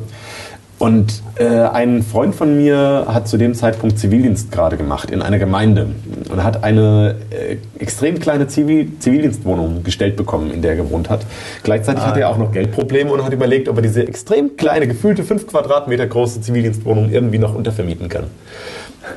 Und 0.84 1.22
äh, 1.36 1.46
ein 1.46 2.02
Freund 2.02 2.34
von 2.34 2.58
mir 2.58 3.06
hat 3.08 3.26
zu 3.26 3.38
dem 3.38 3.54
Zeitpunkt 3.54 3.98
Zivildienst 3.98 4.52
gerade 4.52 4.76
gemacht 4.76 5.10
in 5.10 5.22
einer 5.22 5.38
Gemeinde 5.38 5.86
und 6.30 6.44
hat 6.44 6.62
eine 6.62 7.14
äh, 7.30 7.56
extrem 7.78 8.18
kleine 8.18 8.48
Zivil 8.48 8.88
Zivildienstwohnung 8.98 9.82
gestellt 9.82 10.16
bekommen, 10.16 10.50
in 10.50 10.60
der 10.60 10.72
er 10.72 10.76
gewohnt 10.76 11.08
hat. 11.08 11.24
Gleichzeitig 11.62 12.04
hatte 12.04 12.20
er 12.20 12.28
auch 12.28 12.36
noch 12.36 12.52
Geldprobleme 12.52 13.10
und 13.10 13.24
hat 13.24 13.32
überlegt, 13.32 13.70
ob 13.70 13.76
er 13.76 13.82
diese 13.82 14.06
extrem 14.06 14.58
kleine, 14.58 14.86
gefühlte 14.86 15.24
5 15.24 15.46
Quadratmeter 15.46 16.06
große 16.06 16.42
Zivildienstwohnung 16.42 17.10
irgendwie 17.10 17.38
noch 17.38 17.54
untervermieten 17.54 18.10
kann. 18.10 18.24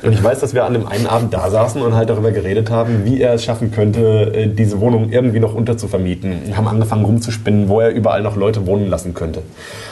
Und 0.02 0.14
ich 0.14 0.24
weiß, 0.24 0.40
dass 0.40 0.54
wir 0.54 0.64
an 0.64 0.72
dem 0.72 0.86
einen 0.86 1.06
Abend 1.06 1.34
da 1.34 1.50
saßen 1.50 1.82
und 1.82 1.94
halt 1.94 2.08
darüber 2.08 2.30
geredet 2.30 2.70
haben, 2.70 3.04
wie 3.04 3.20
er 3.20 3.34
es 3.34 3.44
schaffen 3.44 3.72
könnte, 3.72 4.32
äh, 4.34 4.46
diese 4.46 4.80
Wohnung 4.80 5.10
irgendwie 5.10 5.40
noch 5.40 5.54
unterzuvermieten. 5.54 6.46
Wir 6.46 6.56
haben 6.56 6.66
angefangen 6.66 7.04
rumzuspinnen, 7.04 7.68
wo 7.68 7.80
er 7.80 7.90
überall 7.90 8.22
noch 8.22 8.36
Leute 8.36 8.66
wohnen 8.66 8.88
lassen 8.88 9.12
könnte. 9.12 9.42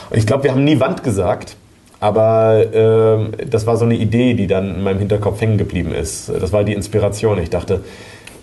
Und 0.09 0.17
ich 0.17 0.27
glaube, 0.27 0.45
wir 0.45 0.53
haben 0.53 0.65
nie 0.65 0.81
Wand 0.81 1.03
gesagt, 1.03 1.57
aber 2.01 2.65
ähm, 2.73 3.33
das 3.49 3.67
war 3.67 3.77
so 3.77 3.85
eine 3.85 3.95
Idee, 3.95 4.35
die 4.35 4.47
dann 4.47 4.77
in 4.77 4.83
meinem 4.83 4.99
Hinterkopf 4.99 5.41
hängen 5.41 5.59
geblieben 5.59 5.93
ist. 5.93 6.29
Das 6.29 6.53
war 6.53 6.65
die 6.65 6.75
Inspiration. 6.75 7.39
Ich 7.39 7.51
dachte, 7.51 7.83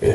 äh, 0.02 0.12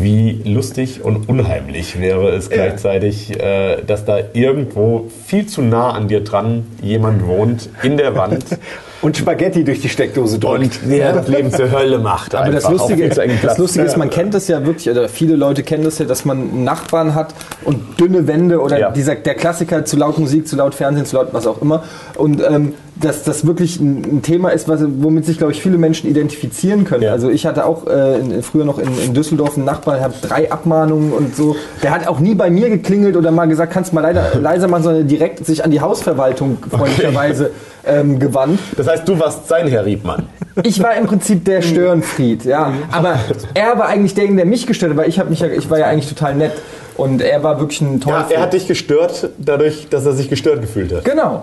wie 0.00 0.42
lustig 0.44 1.02
und 1.02 1.28
unheimlich 1.28 2.00
wäre 2.00 2.28
es 2.30 2.50
gleichzeitig, 2.50 3.40
äh, 3.40 3.82
dass 3.82 4.04
da 4.04 4.18
irgendwo 4.32 5.10
viel 5.26 5.46
zu 5.46 5.62
nah 5.62 5.90
an 5.90 6.08
dir 6.08 6.22
dran 6.22 6.66
jemand 6.82 7.26
wohnt, 7.26 7.68
in 7.82 7.96
der 7.96 8.14
Wand. 8.16 8.44
Und 9.04 9.16
Spaghetti 9.18 9.64
durch 9.64 9.80
die 9.80 9.90
Steckdose 9.90 10.38
drückt. 10.38 10.80
Und 10.82 10.90
der 10.90 11.12
das 11.12 11.28
Leben 11.28 11.52
zur 11.52 11.70
Hölle 11.70 11.98
macht. 11.98 12.34
Aber 12.34 12.50
das. 12.50 12.68
Lustige, 12.68 13.08
das. 13.08 13.58
Lustige 13.58 13.84
ist, 13.84 13.98
man 13.98 14.08
kennt 14.08 14.32
das 14.32 14.48
ja 14.48 14.64
wirklich, 14.64 14.88
oder 14.88 15.08
viele 15.10 15.36
Leute 15.36 15.62
kennen 15.62 15.84
das 15.84 15.98
ja, 15.98 16.06
dass 16.06 16.24
man 16.24 16.38
einen 16.38 16.64
Nachbarn 16.64 17.14
hat 17.14 17.34
und 17.64 18.00
dünne 18.00 18.26
Wände 18.26 18.60
oder 18.60 18.78
Ja. 18.78 18.90
dieser, 18.90 19.14
der 19.14 19.34
Klassiker 19.34 19.84
zu 19.84 19.98
laut 19.98 20.18
Musik, 20.18 20.48
zu 20.48 20.56
laut 20.56 20.74
Fernsehen, 20.74 21.04
zu 21.04 21.16
laut 21.16 21.28
was 21.32 21.46
auch 21.46 21.60
immer. 21.60 21.82
Und 22.16 22.42
ähm, 22.42 22.72
dass 22.96 23.24
das 23.24 23.46
wirklich 23.46 23.80
ein, 23.80 24.18
ein 24.18 24.22
Thema 24.22 24.50
ist, 24.50 24.68
was, 24.68 24.80
womit 24.82 25.26
sich, 25.26 25.38
glaube 25.38 25.52
ich, 25.52 25.60
viele 25.60 25.78
Menschen 25.78 26.08
identifizieren 26.08 26.84
können. 26.84 27.02
Ja. 27.02 27.12
Also 27.12 27.28
ich 27.28 27.44
hatte 27.44 27.66
auch 27.66 27.86
äh, 27.86 28.18
in, 28.20 28.42
früher 28.42 28.64
noch 28.64 28.78
in, 28.78 28.88
in 29.04 29.14
Düsseldorf 29.14 29.56
einen 29.56 29.66
Nachbarn, 29.66 29.96
der 29.96 30.04
hat 30.04 30.14
drei 30.22 30.50
Abmahnungen 30.50 31.12
und 31.12 31.36
so. 31.36 31.56
Der 31.82 31.90
hat 31.90 32.06
auch 32.06 32.20
nie 32.20 32.34
bei 32.34 32.50
mir 32.50 32.70
geklingelt 32.70 33.16
oder 33.16 33.30
mal 33.32 33.46
gesagt, 33.46 33.72
kannst 33.72 33.90
du 33.92 33.96
mal 33.96 34.02
leider, 34.02 34.34
leiser 34.40 34.68
machen, 34.68 34.84
sondern 34.84 35.08
direkt 35.08 35.44
sich 35.44 35.64
an 35.64 35.70
die 35.70 35.80
Hausverwaltung 35.80 36.58
freundlicherweise 36.70 37.50
ähm, 37.86 38.18
gewandt. 38.18 38.60
Das 38.76 38.88
heißt, 38.88 39.08
du 39.08 39.18
warst 39.18 39.48
sein 39.48 39.68
Herr 39.68 39.84
Riebmann. 39.84 40.28
Ich 40.62 40.82
war 40.82 40.94
im 40.94 41.06
Prinzip 41.06 41.44
der 41.44 41.62
Störenfried, 41.62 42.44
ja. 42.44 42.72
Aber 42.92 43.18
er 43.54 43.78
war 43.78 43.88
eigentlich 43.88 44.14
derjenige, 44.14 44.42
der 44.42 44.46
mich 44.46 44.66
gestört 44.66 44.92
hat, 44.92 44.98
weil 44.98 45.08
ich, 45.08 45.18
hab 45.18 45.28
mich 45.28 45.40
ja, 45.40 45.48
ich 45.48 45.68
war 45.68 45.78
ja 45.78 45.86
eigentlich 45.86 46.08
total 46.08 46.34
nett. 46.36 46.52
Und 46.96 47.22
er 47.22 47.42
war 47.42 47.58
wirklich 47.58 47.80
ein 47.80 48.00
toller 48.00 48.26
Ja, 48.30 48.36
er 48.36 48.42
hat 48.42 48.52
dich 48.52 48.68
gestört, 48.68 49.30
dadurch, 49.36 49.88
dass 49.90 50.06
er 50.06 50.12
sich 50.12 50.30
gestört 50.30 50.60
gefühlt 50.60 50.92
hat. 50.92 51.04
Genau. 51.04 51.42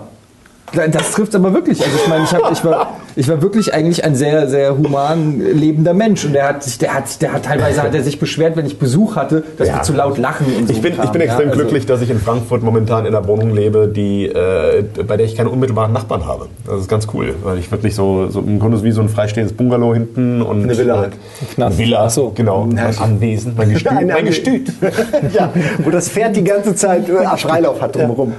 Das 0.74 1.10
trifft 1.12 1.34
aber 1.34 1.52
wirklich. 1.52 1.84
Also 1.84 1.96
ich 2.02 2.08
meine, 2.08 2.24
ich, 2.24 2.32
hab, 2.32 2.50
ich, 2.50 2.64
war, 2.64 2.96
ich 3.14 3.28
war 3.28 3.42
wirklich 3.42 3.74
eigentlich 3.74 4.04
ein 4.04 4.14
sehr, 4.14 4.48
sehr 4.48 4.76
human 4.78 5.38
lebender 5.38 5.92
Mensch. 5.92 6.24
Und 6.24 6.32
der 6.32 6.48
hat 6.48 6.62
sich, 6.62 6.78
der 6.78 6.94
hat, 6.94 7.20
der 7.20 7.34
hat 7.34 7.44
teilweise 7.44 7.82
hat 7.82 7.94
er 7.94 8.02
sich 8.02 8.18
beschwert, 8.18 8.56
wenn 8.56 8.64
ich 8.64 8.78
Besuch 8.78 9.16
hatte, 9.16 9.42
dass 9.58 9.68
wir 9.68 9.82
zu 9.82 9.92
laut 9.92 10.16
lachen 10.16 10.46
und 10.46 10.68
so. 10.68 10.72
Ich 10.72 10.80
bin, 10.80 10.94
ich 10.94 11.10
bin 11.10 11.20
extrem 11.20 11.46
ja, 11.48 11.52
also- 11.52 11.60
glücklich, 11.60 11.84
dass 11.84 12.00
ich 12.00 12.08
in 12.08 12.18
Frankfurt 12.18 12.62
momentan 12.62 13.04
in 13.04 13.14
einer 13.14 13.26
Wohnung 13.26 13.50
lebe, 13.54 13.86
die, 13.86 14.26
äh, 14.26 14.82
bei 15.06 15.18
der 15.18 15.26
ich 15.26 15.36
keine 15.36 15.50
unmittelbaren 15.50 15.92
Nachbarn 15.92 16.26
habe. 16.26 16.46
Das 16.66 16.80
ist 16.80 16.88
ganz 16.88 17.06
cool, 17.12 17.34
weil 17.42 17.58
ich 17.58 17.70
wirklich 17.70 17.94
so, 17.94 18.28
so 18.28 18.40
im 18.40 18.58
Grunde 18.58 18.82
wie 18.82 18.92
so 18.92 19.02
ein 19.02 19.10
freistehendes 19.10 19.54
Bungalow 19.54 19.92
hinten 19.92 20.40
und 20.40 20.62
Eine 20.62 20.78
Villa 20.78 20.98
halt. 20.98 21.12
Eine 21.58 21.76
Villa, 21.76 22.08
so. 22.08 22.32
genau. 22.34 22.64
Mein 22.64 22.96
Anwesen, 22.98 23.52
mein 23.58 23.68
Gestüt. 23.72 23.92
Ein 23.92 24.06
mein. 24.06 24.24
Gestüt. 24.24 24.72
ja, 25.34 25.52
wo 25.84 25.90
das 25.90 26.08
Pferd 26.08 26.34
die 26.34 26.44
ganze 26.44 26.74
Zeit 26.74 27.08
äh, 27.10 27.36
Freilauf 27.36 27.82
hat 27.82 27.94
drumherum. 27.94 28.32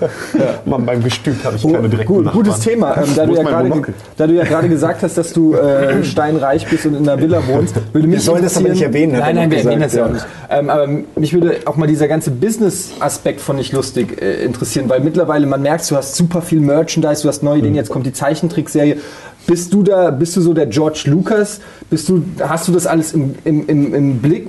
Mann, 0.65 0.83
beim 0.85 1.03
Gestüt 1.03 1.43
habe 1.43 1.57
ich 1.57 1.63
keine 1.63 1.89
direkten 1.89 2.12
Gut, 2.15 2.25
Nachbarn. 2.25 2.43
gutes 2.43 2.59
Thema. 2.61 2.97
Ähm, 2.97 3.03
da, 3.15 3.25
du 3.25 3.35
ja 3.35 3.43
Monokel? 3.63 3.93
da 4.17 4.27
du 4.27 4.33
ja 4.33 4.43
gerade 4.43 4.69
gesagt 4.69 5.03
hast, 5.03 5.17
dass 5.17 5.33
du 5.33 5.55
äh, 5.55 6.03
steinreich 6.03 6.67
bist 6.67 6.85
und 6.85 6.95
in 6.95 7.07
einer 7.07 7.21
Villa 7.21 7.41
wohnst, 7.47 7.75
würde 7.93 8.07
mich 8.07 8.17
Wir 8.17 8.21
sollen 8.21 8.43
das 8.43 8.57
aber 8.57 8.69
nicht 8.69 8.81
erwähnen, 8.81 9.13
er 9.13 9.19
Nein, 9.21 9.35
nein, 9.35 9.51
wir 9.51 9.57
erwähnen 9.59 9.81
das 9.81 9.91
gesagt, 9.91 10.09
ja 10.09 10.09
auch 10.09 10.13
nicht. 10.13 10.25
Ähm, 10.49 10.69
aber 10.69 10.87
mich 11.15 11.33
würde 11.33 11.57
auch 11.65 11.75
mal 11.75 11.87
dieser 11.87 12.07
ganze 12.07 12.31
Business-Aspekt 12.31 13.41
von 13.41 13.55
nicht 13.55 13.73
lustig 13.73 14.21
äh, 14.21 14.43
interessieren, 14.43 14.89
weil 14.89 15.01
mittlerweile 15.01 15.45
man 15.45 15.61
merkt, 15.61 15.89
du 15.89 15.95
hast 15.95 16.15
super 16.15 16.41
viel 16.41 16.59
Merchandise, 16.59 17.21
du 17.23 17.27
hast 17.27 17.43
neue 17.43 17.59
Mhm. 17.59 17.63
Dinge, 17.63 17.77
jetzt 17.77 17.89
kommt 17.89 18.05
die 18.05 18.13
Zeichentrickserie. 18.13 18.97
Bist 19.45 19.73
du 19.73 19.83
da, 19.83 20.09
bist 20.09 20.37
du 20.37 20.41
so 20.41 20.53
der 20.53 20.67
George 20.67 21.03
Lucas? 21.07 21.59
Bist 21.89 22.07
du, 22.07 22.23
hast 22.39 22.67
du 22.67 22.71
das 22.71 22.87
alles 22.87 23.11
im, 23.13 23.35
im, 23.43 23.67
im, 23.67 23.93
im 23.93 24.17
Blick? 24.19 24.47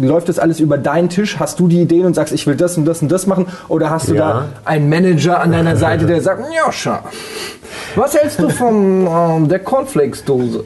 Läuft 0.00 0.30
das 0.30 0.38
alles 0.38 0.60
über 0.60 0.78
deinen 0.78 1.10
Tisch? 1.10 1.38
Hast 1.38 1.60
du 1.60 1.68
die 1.68 1.82
Ideen 1.82 2.06
und 2.06 2.14
sagst, 2.14 2.32
ich 2.32 2.46
will 2.46 2.56
das 2.56 2.78
und 2.78 2.86
das 2.86 3.02
und 3.02 3.12
das 3.12 3.26
machen? 3.26 3.46
Oder 3.68 3.90
hast 3.90 4.08
du 4.08 4.14
Ja. 4.14 4.20
da 4.20 4.48
einen 4.64 4.88
Manager 4.88 5.40
an 5.40 5.52
deiner 5.52 5.76
Seite, 5.76 6.06
der 6.06 6.22
sagt, 6.22 6.42
Joscha, 6.64 7.04
was 7.96 8.16
hältst 8.16 8.40
du 8.40 8.48
von 8.48 9.06
ähm, 9.06 9.48
der 9.48 9.58
Cornflakes-Dose? 9.58 10.64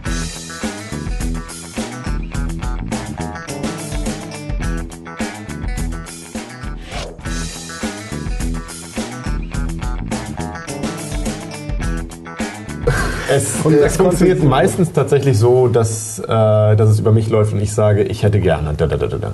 Es, 13.35 13.64
es 13.64 13.97
funktioniert 13.97 14.42
meistens 14.42 14.92
tatsächlich 14.92 15.38
so, 15.38 15.68
dass, 15.68 16.18
äh, 16.18 16.27
dass 16.27 16.88
es 16.88 17.01
über 17.01 17.12
mich 17.12 17.29
läuft 17.29 17.53
und 17.53 17.61
ich 17.61 17.73
sage, 17.73 18.03
ich 18.03 18.23
hätte 18.23 18.40
gerne. 18.40 18.75
Da, 18.77 18.87
da, 18.87 18.97
da, 18.97 19.07
da, 19.07 19.16
da. 19.16 19.33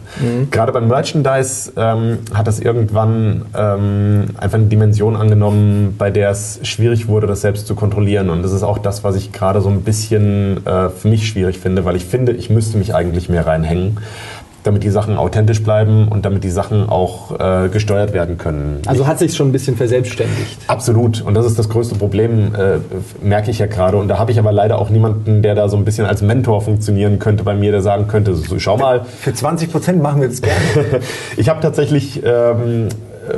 Gerade 0.51 0.73
beim 0.73 0.89
Merchandise 0.89 1.73
ähm, 1.77 2.19
hat 2.33 2.47
das 2.47 2.61
irgendwann 2.61 3.45
ähm, 3.57 4.27
einfach 4.39 4.59
eine 4.59 4.67
Dimension 4.67 5.17
angenommen, 5.17 5.95
bei 5.99 6.11
der 6.11 6.31
es 6.31 6.61
schwierig 6.63 7.09
wurde, 7.09 7.27
das 7.27 7.43
selbst 7.43 7.67
zu 7.67 7.75
kontrollieren. 7.75 8.31
Und 8.31 8.43
das 8.43 8.53
ist 8.53 8.63
auch 8.63 8.79
das, 8.79 9.05
was 9.05 9.17
ich 9.17 9.33
gerade 9.33 9.61
so 9.61 9.69
ein 9.69 9.83
bisschen 9.83 10.65
äh, 10.67 10.89
für 10.91 11.09
mich 11.09 11.29
schwierig 11.29 11.59
finde, 11.59 11.85
weil 11.85 11.97
ich 11.97 12.05
finde, 12.05 12.33
ich 12.33 12.51
müsste 12.51 12.79
mich 12.79 12.95
eigentlich 12.95 13.29
mehr 13.29 13.47
reinhängen. 13.47 13.99
Damit 14.63 14.83
die 14.83 14.91
Sachen 14.91 15.17
authentisch 15.17 15.63
bleiben 15.63 16.09
und 16.09 16.25
damit 16.25 16.45
die 16.45 16.51
Sachen 16.51 16.89
auch 16.89 17.39
äh, 17.39 17.69
gesteuert 17.69 18.13
werden 18.13 18.39
können. 18.39 18.83
Also 18.87 19.07
hat 19.07 19.19
sich 19.19 19.35
schon 19.35 19.49
ein 19.49 19.53
bisschen 19.53 19.77
verselbstständigt. 19.77 20.59
Absolut. 20.67 21.23
Und 21.23 21.35
das 21.35 21.47
ist 21.47 21.59
das 21.59 21.69
größte 21.69 21.95
Problem, 21.95 22.55
äh, 22.55 22.79
merke 23.23 23.51
ich 23.51 23.59
ja 23.59 23.67
gerade. 23.67 23.97
Und 23.97 24.09
da 24.09 24.19
habe 24.19 24.33
ich 24.33 24.39
aber 24.39 24.53
leider 24.53 24.79
auch 24.79 24.91
niemanden, 24.91 25.43
der 25.43 25.55
da 25.55 25.69
so 25.69 25.77
ein 25.77 25.85
bisschen 25.85 26.07
als 26.07 26.23
Mentor 26.23 26.61
funktionieren 26.61 27.19
könnte 27.19 27.45
bei 27.45 27.55
mir, 27.55 27.73
der 27.73 27.83
sagen 27.83 28.09
könnte, 28.09 28.35
so, 28.35 28.59
schau 28.59 28.77
mal. 28.77 29.05
Für 29.05 29.33
20 29.33 29.73
Prozent 29.73 30.03
machen 30.03 30.21
wir 30.21 30.29
das 30.29 30.43
gerne. 30.43 30.57
ich 31.37 31.49
habe 31.49 31.61
tatsächlich 31.61 32.23
ähm, 32.25 32.89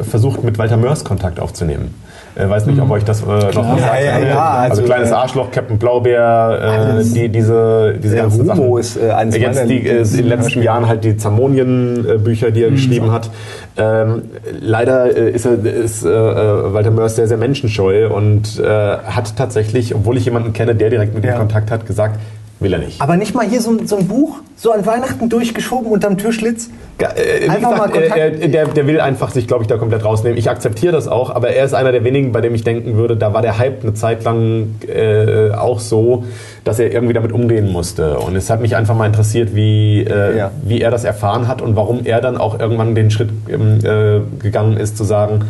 versucht, 0.02 0.42
mit 0.44 0.58
Walter 0.58 0.76
Mörs 0.76 1.04
Kontakt 1.04 1.40
aufzunehmen. 1.40 1.94
Äh, 2.34 2.48
weiß 2.48 2.64
nicht, 2.66 2.80
ob 2.80 2.90
euch 2.90 3.04
das 3.04 3.20
äh, 3.22 3.26
noch 3.26 3.36
was 3.36 3.54
Ja, 3.54 3.76
sagt. 3.78 4.02
ja, 4.04 4.18
ja, 4.20 4.38
Also, 4.40 4.70
also, 4.70 4.82
kleines 4.84 5.10
äh, 5.10 5.14
Arschloch, 5.14 5.50
Captain 5.50 5.78
Blaubeer, 5.78 6.96
äh, 6.98 7.04
die, 7.04 7.28
diese, 7.28 7.94
diese 8.02 8.16
ganzen 8.16 8.40
Humo 8.50 8.54
Sachen. 8.54 8.78
ist, 8.78 8.96
äh, 8.96 9.10
eines 9.10 9.36
Jetzt 9.36 9.68
die, 9.68 9.86
äh, 9.86 10.00
in 10.02 10.16
den 10.16 10.26
letzten 10.28 10.62
Jahren 10.62 10.88
halt 10.88 11.04
die 11.04 11.16
Zamonien-Bücher, 11.16 12.50
die 12.50 12.62
er 12.64 12.70
geschrieben 12.70 13.12
hat. 13.12 13.28
Ähm, 13.76 14.22
leider 14.60 15.14
äh, 15.16 15.30
ist, 15.30 15.44
er, 15.46 15.62
ist 15.64 16.04
äh, 16.04 16.08
äh, 16.08 16.72
Walter 16.72 16.90
Mörs 16.90 17.16
sehr, 17.16 17.28
sehr 17.28 17.36
menschenscheu 17.38 18.08
und 18.08 18.58
äh, 18.60 18.66
hat 18.66 19.36
tatsächlich, 19.36 19.94
obwohl 19.94 20.16
ich 20.16 20.24
jemanden 20.24 20.52
kenne, 20.52 20.74
der 20.74 20.90
direkt 20.90 21.14
mit 21.14 21.24
ihm 21.24 21.30
Ja. 21.30 21.36
Kontakt 21.38 21.70
hat, 21.70 21.86
gesagt, 21.86 22.18
will 22.62 22.72
er 22.72 22.78
nicht. 22.78 23.00
Aber 23.00 23.16
nicht 23.16 23.34
mal 23.34 23.46
hier 23.46 23.60
so, 23.60 23.70
ein- 23.70 23.86
so 23.86 23.96
ein 23.96 24.06
Buch, 24.08 24.38
so 24.56 24.72
an 24.72 24.84
Weihnachten 24.86 25.28
durchgeschoben 25.28 25.90
unterm 25.90 26.16
Türschlitz. 26.18 26.68
Äh, 26.98 27.44
wie 27.44 27.48
Einfach 27.48 27.70
mal 27.76 27.86
gesagt, 27.88 27.92
Kontakt- 28.10 28.18
er, 28.40 28.48
der, 28.48 28.66
der 28.66 28.86
will 28.86 29.00
einfach 29.00 29.30
sich, 29.30 29.46
glaube 29.48 29.62
ich, 29.64 29.68
da 29.68 29.76
komplett 29.76 30.04
rausnehmen. 30.04 30.38
Ich 30.38 30.48
akzeptiere 30.48 30.92
das 30.92 31.08
auch, 31.08 31.30
aber 31.34 31.48
er 31.50 31.64
ist 31.64 31.74
einer 31.74 31.90
der 31.90 32.04
wenigen, 32.04 32.30
bei 32.32 32.40
dem 32.40 32.54
ich 32.54 32.62
denken 32.62 32.96
würde, 32.96 33.16
da 33.16 33.32
war 33.34 33.42
der 33.42 33.58
Hype 33.58 33.82
eine 33.82 33.94
Zeit 33.94 34.22
lang 34.24 34.76
äh, 34.86 35.50
auch 35.52 35.80
so, 35.80 36.24
dass 36.64 36.78
er 36.78 36.92
irgendwie 36.92 37.12
damit 37.14 37.32
umgehen 37.32 37.72
musste. 37.72 38.18
Und 38.18 38.36
es 38.36 38.50
hat 38.50 38.60
mich 38.60 38.76
einfach 38.76 38.94
mal 38.94 39.06
interessiert, 39.06 39.54
wie, 39.54 40.02
äh, 40.04 40.36
Ja. 40.38 40.50
wie 40.64 40.80
er 40.80 40.90
das 40.92 41.02
erfahren 41.04 41.48
hat 41.48 41.60
und 41.60 41.74
warum 41.74 42.02
er 42.04 42.20
dann 42.20 42.36
auch 42.36 42.60
irgendwann 42.60 42.94
den 42.94 43.10
Schritt 43.10 43.30
ähm, 43.48 43.78
äh, 43.82 44.20
gegangen 44.40 44.76
ist, 44.76 44.96
zu 44.96 45.02
sagen, 45.04 45.40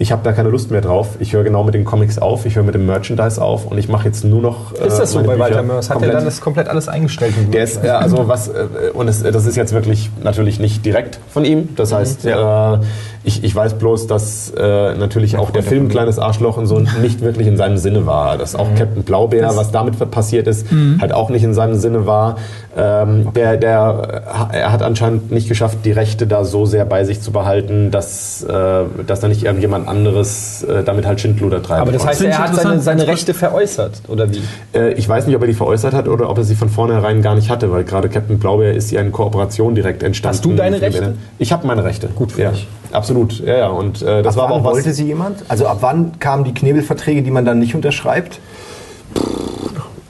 ich 0.00 0.12
habe 0.12 0.22
da 0.24 0.32
keine 0.32 0.48
Lust 0.48 0.70
mehr 0.70 0.80
drauf. 0.80 1.08
Ich 1.18 1.34
höre 1.34 1.44
genau 1.44 1.62
mit 1.62 1.74
den 1.74 1.84
Comics 1.84 2.16
auf, 2.16 2.46
ich 2.46 2.56
höre 2.56 2.62
mit 2.62 2.74
dem 2.74 2.86
Merchandise 2.86 3.40
auf 3.40 3.66
und 3.66 3.76
ich 3.76 3.90
mache 3.90 4.06
jetzt 4.06 4.24
nur 4.24 4.40
noch. 4.40 4.72
äh, 4.72 4.86
Ist 4.86 4.96
das 4.96 5.12
so 5.12 5.18
bei 5.18 5.24
Bücher 5.34 5.38
Walter 5.38 5.62
Mörs? 5.62 5.90
Hat 5.90 6.00
er 6.00 6.12
dann 6.12 6.24
das 6.24 6.40
komplett 6.40 6.68
alles 6.68 6.88
eingestellt? 6.88 7.34
der 7.52 7.64
ist, 7.64 7.84
ja, 7.84 7.98
also 7.98 8.26
was, 8.26 8.48
äh, 8.48 8.66
und 8.94 9.08
es, 9.08 9.22
das 9.22 9.44
ist 9.44 9.56
jetzt 9.56 9.74
wirklich 9.74 10.10
natürlich 10.22 10.58
nicht 10.58 10.86
direkt 10.86 11.20
von 11.28 11.44
ihm. 11.44 11.68
Das 11.76 11.92
heißt, 11.92 12.24
äh, 12.24 12.78
ich, 13.22 13.44
ich 13.44 13.54
weiß 13.54 13.74
bloß, 13.74 14.06
dass 14.06 14.52
äh, 14.56 14.94
natürlich 14.94 15.36
auch 15.36 15.50
der 15.50 15.62
Film 15.62 15.88
Kleines 15.88 16.18
Arschloch 16.18 16.56
und 16.56 16.66
so 16.66 16.78
nicht 17.02 17.20
wirklich 17.20 17.46
in 17.46 17.56
seinem 17.56 17.76
Sinne 17.76 18.06
war. 18.06 18.38
Dass 18.38 18.54
auch 18.54 18.68
Captain 18.76 19.02
Blaubeer, 19.02 19.56
was 19.56 19.70
damit 19.70 20.10
passiert 20.10 20.46
ist, 20.46 20.66
halt 21.00 21.12
auch 21.12 21.28
nicht 21.28 21.42
in 21.42 21.52
seinem 21.52 21.74
Sinne 21.74 22.06
war. 22.06 22.36
Ähm, 22.76 23.32
der, 23.34 23.56
der, 23.56 24.22
äh, 24.52 24.58
er 24.58 24.72
hat 24.72 24.82
anscheinend 24.82 25.32
nicht 25.32 25.48
geschafft, 25.48 25.78
die 25.84 25.92
Rechte 25.92 26.26
da 26.26 26.44
so 26.44 26.66
sehr 26.66 26.84
bei 26.84 27.04
sich 27.04 27.20
zu 27.20 27.32
behalten, 27.32 27.90
dass, 27.90 28.42
äh, 28.42 28.84
dass 29.06 29.20
da 29.20 29.28
nicht 29.28 29.44
irgendjemand 29.44 29.88
anderes 29.88 30.62
äh, 30.62 30.82
damit 30.84 31.04
halt 31.04 31.20
Schindluder 31.20 31.62
treibt. 31.62 31.82
Aber 31.82 31.92
das 31.92 32.06
heißt, 32.06 32.22
er 32.22 32.38
hat 32.38 32.54
seine, 32.54 32.80
seine 32.80 33.06
Rechte 33.06 33.34
veräußert, 33.34 34.02
oder 34.08 34.30
wie? 34.30 34.40
Äh, 34.72 34.92
ich 34.92 35.08
weiß 35.08 35.26
nicht, 35.26 35.36
ob 35.36 35.42
er 35.42 35.48
die 35.48 35.54
veräußert 35.54 35.94
hat 35.94 36.08
oder 36.08 36.30
ob 36.30 36.38
er 36.38 36.44
sie 36.44 36.54
von 36.54 36.68
vornherein 36.68 37.22
gar 37.22 37.34
nicht 37.34 37.50
hatte, 37.50 37.70
weil 37.72 37.84
gerade 37.84 38.08
Captain 38.08 38.38
Blaubeer 38.38 38.72
ist 38.72 38.90
ja 38.90 39.00
in 39.00 39.12
Kooperation 39.12 39.74
direkt 39.74 40.02
entstanden. 40.02 40.36
Hast 40.36 40.44
du 40.44 40.54
deine 40.54 40.80
Rechte? 40.80 41.14
Ich 41.38 41.52
habe 41.52 41.66
meine 41.66 41.84
Rechte. 41.84 42.08
Gut 42.08 42.32
für 42.32 42.42
ja. 42.42 42.50
dich. 42.50 42.68
Absolut, 42.92 43.40
ja, 43.40 43.56
ja. 43.56 43.68
Und 43.68 44.02
äh, 44.02 44.22
das 44.22 44.34
ab 44.34 44.38
war 44.38 44.46
aber 44.46 44.56
auch 44.56 44.64
was. 44.64 44.72
wollte 44.74 44.92
sie 44.92 45.04
jemand? 45.04 45.44
Also 45.48 45.66
ab 45.66 45.78
wann 45.80 46.18
kamen 46.18 46.44
die 46.44 46.54
Knebelverträge, 46.54 47.22
die 47.22 47.30
man 47.30 47.44
dann 47.44 47.58
nicht 47.58 47.74
unterschreibt? 47.74 48.40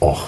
Och, 0.03 0.23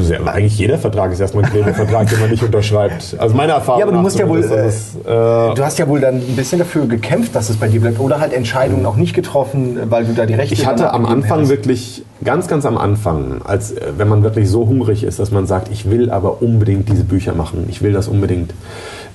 sehr, 0.00 0.26
eigentlich 0.26 0.58
jeder 0.58 0.76
Vertrag 0.76 1.12
ist 1.12 1.20
erstmal 1.20 1.44
ein 1.44 1.50
Knebelvertrag, 1.50 2.08
den 2.10 2.18
man 2.18 2.30
nicht 2.30 2.42
unterschreibt. 2.42 3.14
Also 3.16 3.36
meine 3.36 3.52
Erfahrung. 3.52 3.78
Ja, 3.78 3.86
aber 3.86 3.94
du 3.94 4.02
musst 4.02 4.18
ja 4.18 4.28
wohl, 4.28 4.42
zumindest, 4.42 4.96
äh, 5.06 5.50
äh, 5.50 5.54
Du 5.54 5.64
hast 5.64 5.78
ja 5.78 5.86
wohl 5.86 6.00
dann 6.00 6.16
ein 6.16 6.34
bisschen 6.34 6.58
dafür 6.58 6.86
gekämpft, 6.86 7.32
dass 7.36 7.48
es 7.48 7.56
bei 7.56 7.68
dir 7.68 7.80
bleibt. 7.80 8.00
Oder 8.00 8.18
halt 8.18 8.32
Entscheidungen 8.32 8.84
auch 8.86 8.96
nicht 8.96 9.14
getroffen, 9.14 9.78
weil 9.88 10.04
du 10.04 10.14
da 10.14 10.26
die 10.26 10.34
Rechte 10.34 10.54
Ich 10.54 10.66
hatte 10.66 10.92
am 10.92 11.06
Anfang 11.06 11.42
hast. 11.42 11.48
wirklich, 11.48 12.02
ganz, 12.24 12.48
ganz 12.48 12.66
am 12.66 12.76
Anfang, 12.76 13.40
als 13.44 13.70
äh, 13.70 13.92
wenn 13.96 14.08
man 14.08 14.24
wirklich 14.24 14.50
so 14.50 14.66
hungrig 14.66 15.04
ist, 15.04 15.20
dass 15.20 15.30
man 15.30 15.46
sagt, 15.46 15.70
ich 15.70 15.88
will 15.88 16.10
aber 16.10 16.42
unbedingt 16.42 16.88
diese 16.88 17.04
Bücher 17.04 17.34
machen, 17.34 17.66
ich 17.68 17.82
will 17.82 17.92
das 17.92 18.08
unbedingt. 18.08 18.52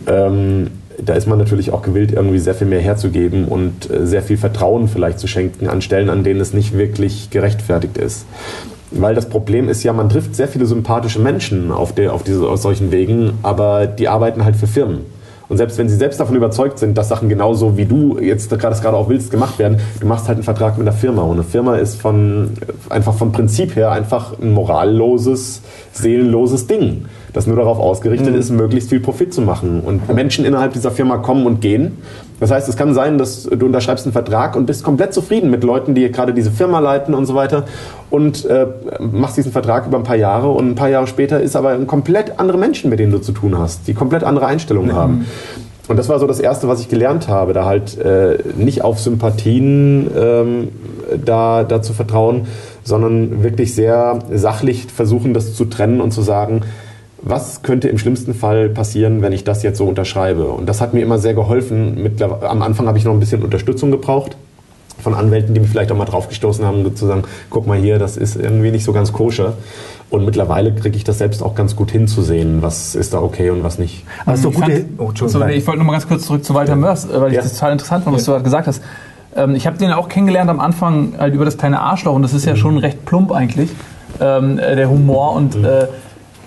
Ähm, 0.08 0.68
da 1.04 1.14
ist 1.14 1.28
man 1.28 1.38
natürlich 1.38 1.72
auch 1.72 1.82
gewillt, 1.82 2.12
irgendwie 2.12 2.40
sehr 2.40 2.56
viel 2.56 2.68
mehr 2.68 2.82
herzugeben 2.82 3.46
und 3.46 3.90
äh, 3.90 4.06
sehr 4.06 4.22
viel 4.22 4.38
Vertrauen 4.38 4.88
vielleicht 4.88 5.20
zu 5.20 5.28
schenken 5.28 5.68
an 5.68 5.82
Stellen, 5.82 6.10
an 6.10 6.24
denen 6.24 6.40
es 6.40 6.54
nicht 6.54 6.78
wirklich 6.78 7.30
gerechtfertigt 7.30 7.98
ist. 7.98 8.26
Weil 8.92 9.14
das 9.14 9.30
Problem 9.30 9.70
ist 9.70 9.84
ja, 9.84 9.94
man 9.94 10.10
trifft 10.10 10.36
sehr 10.36 10.48
viele 10.48 10.66
sympathische 10.66 11.20
Menschen 11.20 11.72
auf, 11.72 11.94
der, 11.94 12.14
auf, 12.14 12.24
diese, 12.24 12.48
auf 12.48 12.60
solchen 12.60 12.92
Wegen, 12.92 13.34
aber 13.44 13.86
die 13.86 14.08
arbeiten 14.08 14.44
halt 14.44 14.56
für 14.56 14.68
Firmen. 14.68 15.02
Und 15.48 15.58
selbst 15.58 15.80
wenn 15.80 15.90
sie 15.90 15.96
selbst 15.96 16.20
davon 16.20 16.36
überzeugt 16.36 16.78
sind, 16.78 16.96
dass 16.98 17.10
Sachen 17.10 17.28
genauso 17.28 17.76
wie 17.76 17.86
du 17.86 18.20
jetzt 18.20 18.50
gerade 18.52 18.80
gerade 18.80 18.96
auch 18.96 19.10
willst 19.10 19.32
gemacht 19.32 19.58
werden, 19.58 19.80
du 20.00 20.06
machst 20.06 20.28
halt 20.28 20.38
einen 20.38 20.44
Vertrag 20.44 20.78
mit 20.78 20.88
einer 20.88 20.96
Firma. 20.96 21.24
Und 21.24 21.34
eine 21.34 21.44
Firma 21.44 21.76
ist 21.78 22.00
von 22.00 22.52
einfach 22.90 23.16
vom 23.16 23.32
Prinzip 23.32 23.76
her 23.76 23.92
einfach 23.92 24.38
ein 24.40 24.52
moralloses, 24.54 25.62
seelenloses 25.92 26.68
Ding, 26.68 27.06
das 27.34 27.48
nur 27.48 27.56
darauf 27.56 27.80
ausgerichtet 27.80 28.36
ist, 28.36 28.50
möglichst 28.50 28.90
viel 28.90 29.00
Profit 29.00 29.34
zu 29.34 29.42
machen. 29.42 29.82
Und 29.82 30.14
Menschen 30.14 30.46
innerhalb 30.46 30.74
dieser 30.74 30.92
Firma 30.92 31.18
kommen 31.18 31.46
und 31.46 31.62
gehen. 31.62 31.98
Das 32.40 32.52
heißt, 32.52 32.70
es 32.70 32.78
kann 32.78 32.94
sein, 32.94 33.18
dass 33.18 33.44
du 33.44 33.66
unterschreibst 33.66 34.06
einen 34.06 34.14
Vertrag 34.14 34.56
und 34.56 34.66
bist 34.66 34.84
komplett 34.84 35.14
zufrieden 35.14 35.50
mit 35.50 35.64
Leuten, 35.64 35.94
die 35.94 36.10
gerade 36.12 36.34
diese 36.34 36.52
Firma 36.52 36.80
leiten 36.80 37.14
und 37.14 37.26
so 37.26 37.36
weiter 37.36 37.66
und 38.10 38.46
äh, 38.46 38.68
machst 39.00 39.38
diesen 39.38 39.52
Vertrag 39.52 39.88
über 39.88 39.98
ein 39.98 40.04
paar 40.04 40.16
Jahre 40.16 40.50
und 40.50 40.70
ein 40.70 40.76
paar 40.76 40.90
Jahre 40.90 41.08
später 41.08 41.42
ist 41.42 41.56
aber 41.56 41.72
ein 41.72 41.86
komplett 41.86 42.40
andere 42.40 42.58
Menschen, 42.58 42.90
mit 42.90 43.00
denen 43.00 43.12
du 43.12 43.20
zu 43.20 43.34
tun 43.34 43.58
hast, 43.58 43.88
die 43.88 43.94
komplett 43.94 44.24
andere 44.24 44.46
Einstellungen 44.46 44.96
haben. 44.96 45.26
Und 45.90 45.98
das 45.98 46.08
war 46.08 46.20
so 46.20 46.28
das 46.28 46.40
Erste, 46.40 46.68
was 46.68 46.82
ich 46.82 46.88
gelernt 46.88 47.28
habe, 47.28 47.52
da 47.54 47.66
halt 47.66 47.98
äh, 47.98 48.38
nicht 48.56 48.84
auf 48.84 49.00
Sympathien 49.00 50.08
ähm, 50.16 50.68
da, 51.26 51.64
da 51.64 51.82
zu 51.82 51.94
vertrauen, 51.94 52.46
sondern 52.84 53.42
wirklich 53.44 53.74
sehr 53.74 54.20
sachlich 54.32 54.86
versuchen, 54.86 55.34
das 55.34 55.56
zu 55.56 55.66
trennen 55.66 56.00
und 56.00 56.12
zu 56.12 56.22
sagen, 56.22 56.62
was 57.22 57.62
könnte 57.62 57.90
im 57.90 57.98
schlimmsten 57.98 58.34
Fall 58.34 58.70
passieren, 58.70 59.22
wenn 59.22 59.34
ich 59.34 59.44
das 59.44 59.62
jetzt 59.64 59.78
so 59.78 59.86
unterschreibe? 59.86 60.46
Und 60.46 60.68
das 60.68 60.80
hat 60.82 60.94
mir 60.94 61.02
immer 61.02 61.20
sehr 61.20 61.34
geholfen. 61.34 62.10
Am 62.42 62.62
Anfang 62.62 62.88
habe 62.88 62.98
ich 62.98 63.04
noch 63.06 63.14
ein 63.14 63.20
bisschen 63.20 63.44
Unterstützung 63.44 63.92
gebraucht 63.92 64.38
von 65.02 65.14
Anwälten, 65.14 65.54
die 65.54 65.62
mich 65.62 65.70
vielleicht 65.70 65.92
auch 65.92 65.98
mal 65.98 66.06
draufgestoßen 66.06 66.66
haben, 66.66 66.96
zu 66.96 67.06
sagen, 67.08 67.24
guck 67.50 67.68
mal 67.68 67.78
hier, 67.78 68.00
das 68.00 68.18
ist 68.18 68.36
irgendwie 68.36 68.72
nicht 68.72 68.84
so 68.84 68.92
ganz 68.94 69.14
koscher. 69.14 69.54
Und 70.10 70.26
mittlerweile 70.26 70.74
kriege 70.74 70.98
ich 70.98 71.04
das 71.04 71.20
selbst 71.20 71.42
auch 71.44 71.56
ganz 71.56 71.76
gut 71.76 71.92
hinzusehen, 71.92 72.62
was 72.62 72.96
ist 72.96 73.14
da 73.14 73.22
okay 73.22 73.50
und 73.52 73.64
was 73.64 73.80
nicht. 73.80 74.04
Aber 74.26 74.34
es 74.34 74.40
ist 74.40 74.46
doch 74.46 74.52
Ich 74.52 74.58
gute. 74.58 74.72
fand- 74.72 74.86
Oh, 74.98 75.04
So, 75.16 75.26
Entschuldigung. 75.26 75.50
ich 75.58 75.68
wollte 75.68 75.80
noch 75.80 75.86
mal 75.86 75.92
ganz 75.94 76.08
kurz 76.08 76.26
zurück 76.26 76.44
zu 76.44 76.54
Walter 76.54 76.76
Mörs, 76.76 77.06
äh, 77.06 77.22
weil 77.22 77.30
ich 77.30 77.36
Ja. 77.36 77.42
das 77.44 77.54
total 77.54 77.74
interessant 77.74 78.04
fand, 78.04 78.16
was 78.16 78.26
du 78.26 78.32
gerade 78.32 78.44
gesagt 78.44 78.68
hast. 78.68 78.82
Ähm, 79.36 79.56
ich 79.56 79.68
habe 79.68 79.78
den 79.78 79.92
auch 79.92 80.10
kennengelernt 80.10 80.50
am 80.50 80.60
Anfang 80.60 81.14
halt 81.18 81.34
über 81.34 81.46
das 81.46 81.58
kleine 81.58 81.80
Arschloch 81.80 82.16
und 82.16 82.24
das 82.24 82.34
ist 82.34 82.46
ja 82.46 82.56
schon 82.56 82.78
recht 82.78 83.06
plump 83.06 83.32
eigentlich, 83.32 83.70
ähm, 84.20 84.58
äh, 84.58 84.76
der 84.76 84.90
Humor. 84.90 85.34
Und, 85.36 85.56
äh, 85.64 85.88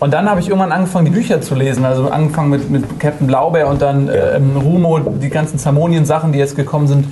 und 0.02 0.12
dann 0.12 0.28
habe 0.28 0.40
ich 0.40 0.48
irgendwann 0.48 0.72
angefangen, 0.72 1.04
die 1.04 1.12
Bücher 1.12 1.40
zu 1.40 1.54
lesen. 1.54 1.84
Also 1.84 2.08
angefangen 2.08 2.50
mit, 2.50 2.68
mit 2.68 2.98
Captain 2.98 3.28
Blaubeer 3.28 3.68
und 3.68 3.80
dann 3.80 4.10
ähm, 4.12 4.56
Rumo, 4.56 4.98
die 4.98 5.28
ganzen 5.28 5.60
Zamonien-Sachen, 5.60 6.32
die 6.32 6.40
jetzt 6.40 6.56
gekommen 6.56 6.88
sind. 6.88 7.06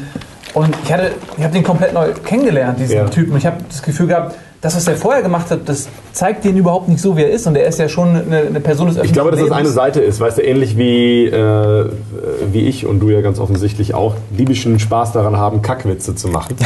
Und 0.55 0.74
ich, 0.83 0.92
hatte, 0.92 1.12
ich 1.37 1.44
habe 1.44 1.53
den 1.53 1.62
komplett 1.62 1.94
neu 1.94 2.09
kennengelernt, 2.24 2.81
diesen. 2.81 3.09
Typen. 3.12 3.37
Ich 3.37 3.46
habe 3.46 3.59
das 3.68 3.81
Gefühl 3.85 4.09
gehabt, 4.09 4.35
das, 4.60 4.76
was 4.76 4.86
er 4.86 4.96
vorher 4.96 5.22
gemacht 5.22 5.50
hat, 5.50 5.60
das 5.66 5.88
zeigt 6.12 6.44
den 6.44 6.56
überhaupt 6.56 6.88
nicht 6.88 7.00
so, 7.00 7.16
wie 7.16 7.22
er 7.22 7.30
ist. 7.30 7.46
Und 7.46 7.56
er 7.56 7.66
ist 7.66 7.78
ja 7.78 7.88
schon 7.88 8.08
eine, 8.08 8.40
eine 8.40 8.60
Person 8.60 8.88
des 8.88 8.98
Ich 8.98 9.12
glaube, 9.12 9.30
dass 9.30 9.40
öffentlichen 9.40 9.48
das 9.48 9.78
eine 9.78 9.92
Lebens. 9.92 9.96
Seite 9.96 10.00
ist, 10.00 10.20
weißt 10.20 10.38
du, 10.38 10.42
ähnlich 10.42 10.76
wie, 10.76 11.24
äh, 11.26 11.90
wie 12.52 12.66
ich 12.66 12.84
und 12.84 13.00
du 13.00 13.08
ja 13.08 13.22
ganz 13.22 13.38
offensichtlich 13.38 13.94
auch, 13.94 14.16
liebischen 14.36 14.78
Spaß 14.78 15.12
daran 15.12 15.38
haben, 15.38 15.62
Kackwitze 15.62 16.14
zu 16.14 16.28
machen. 16.28 16.56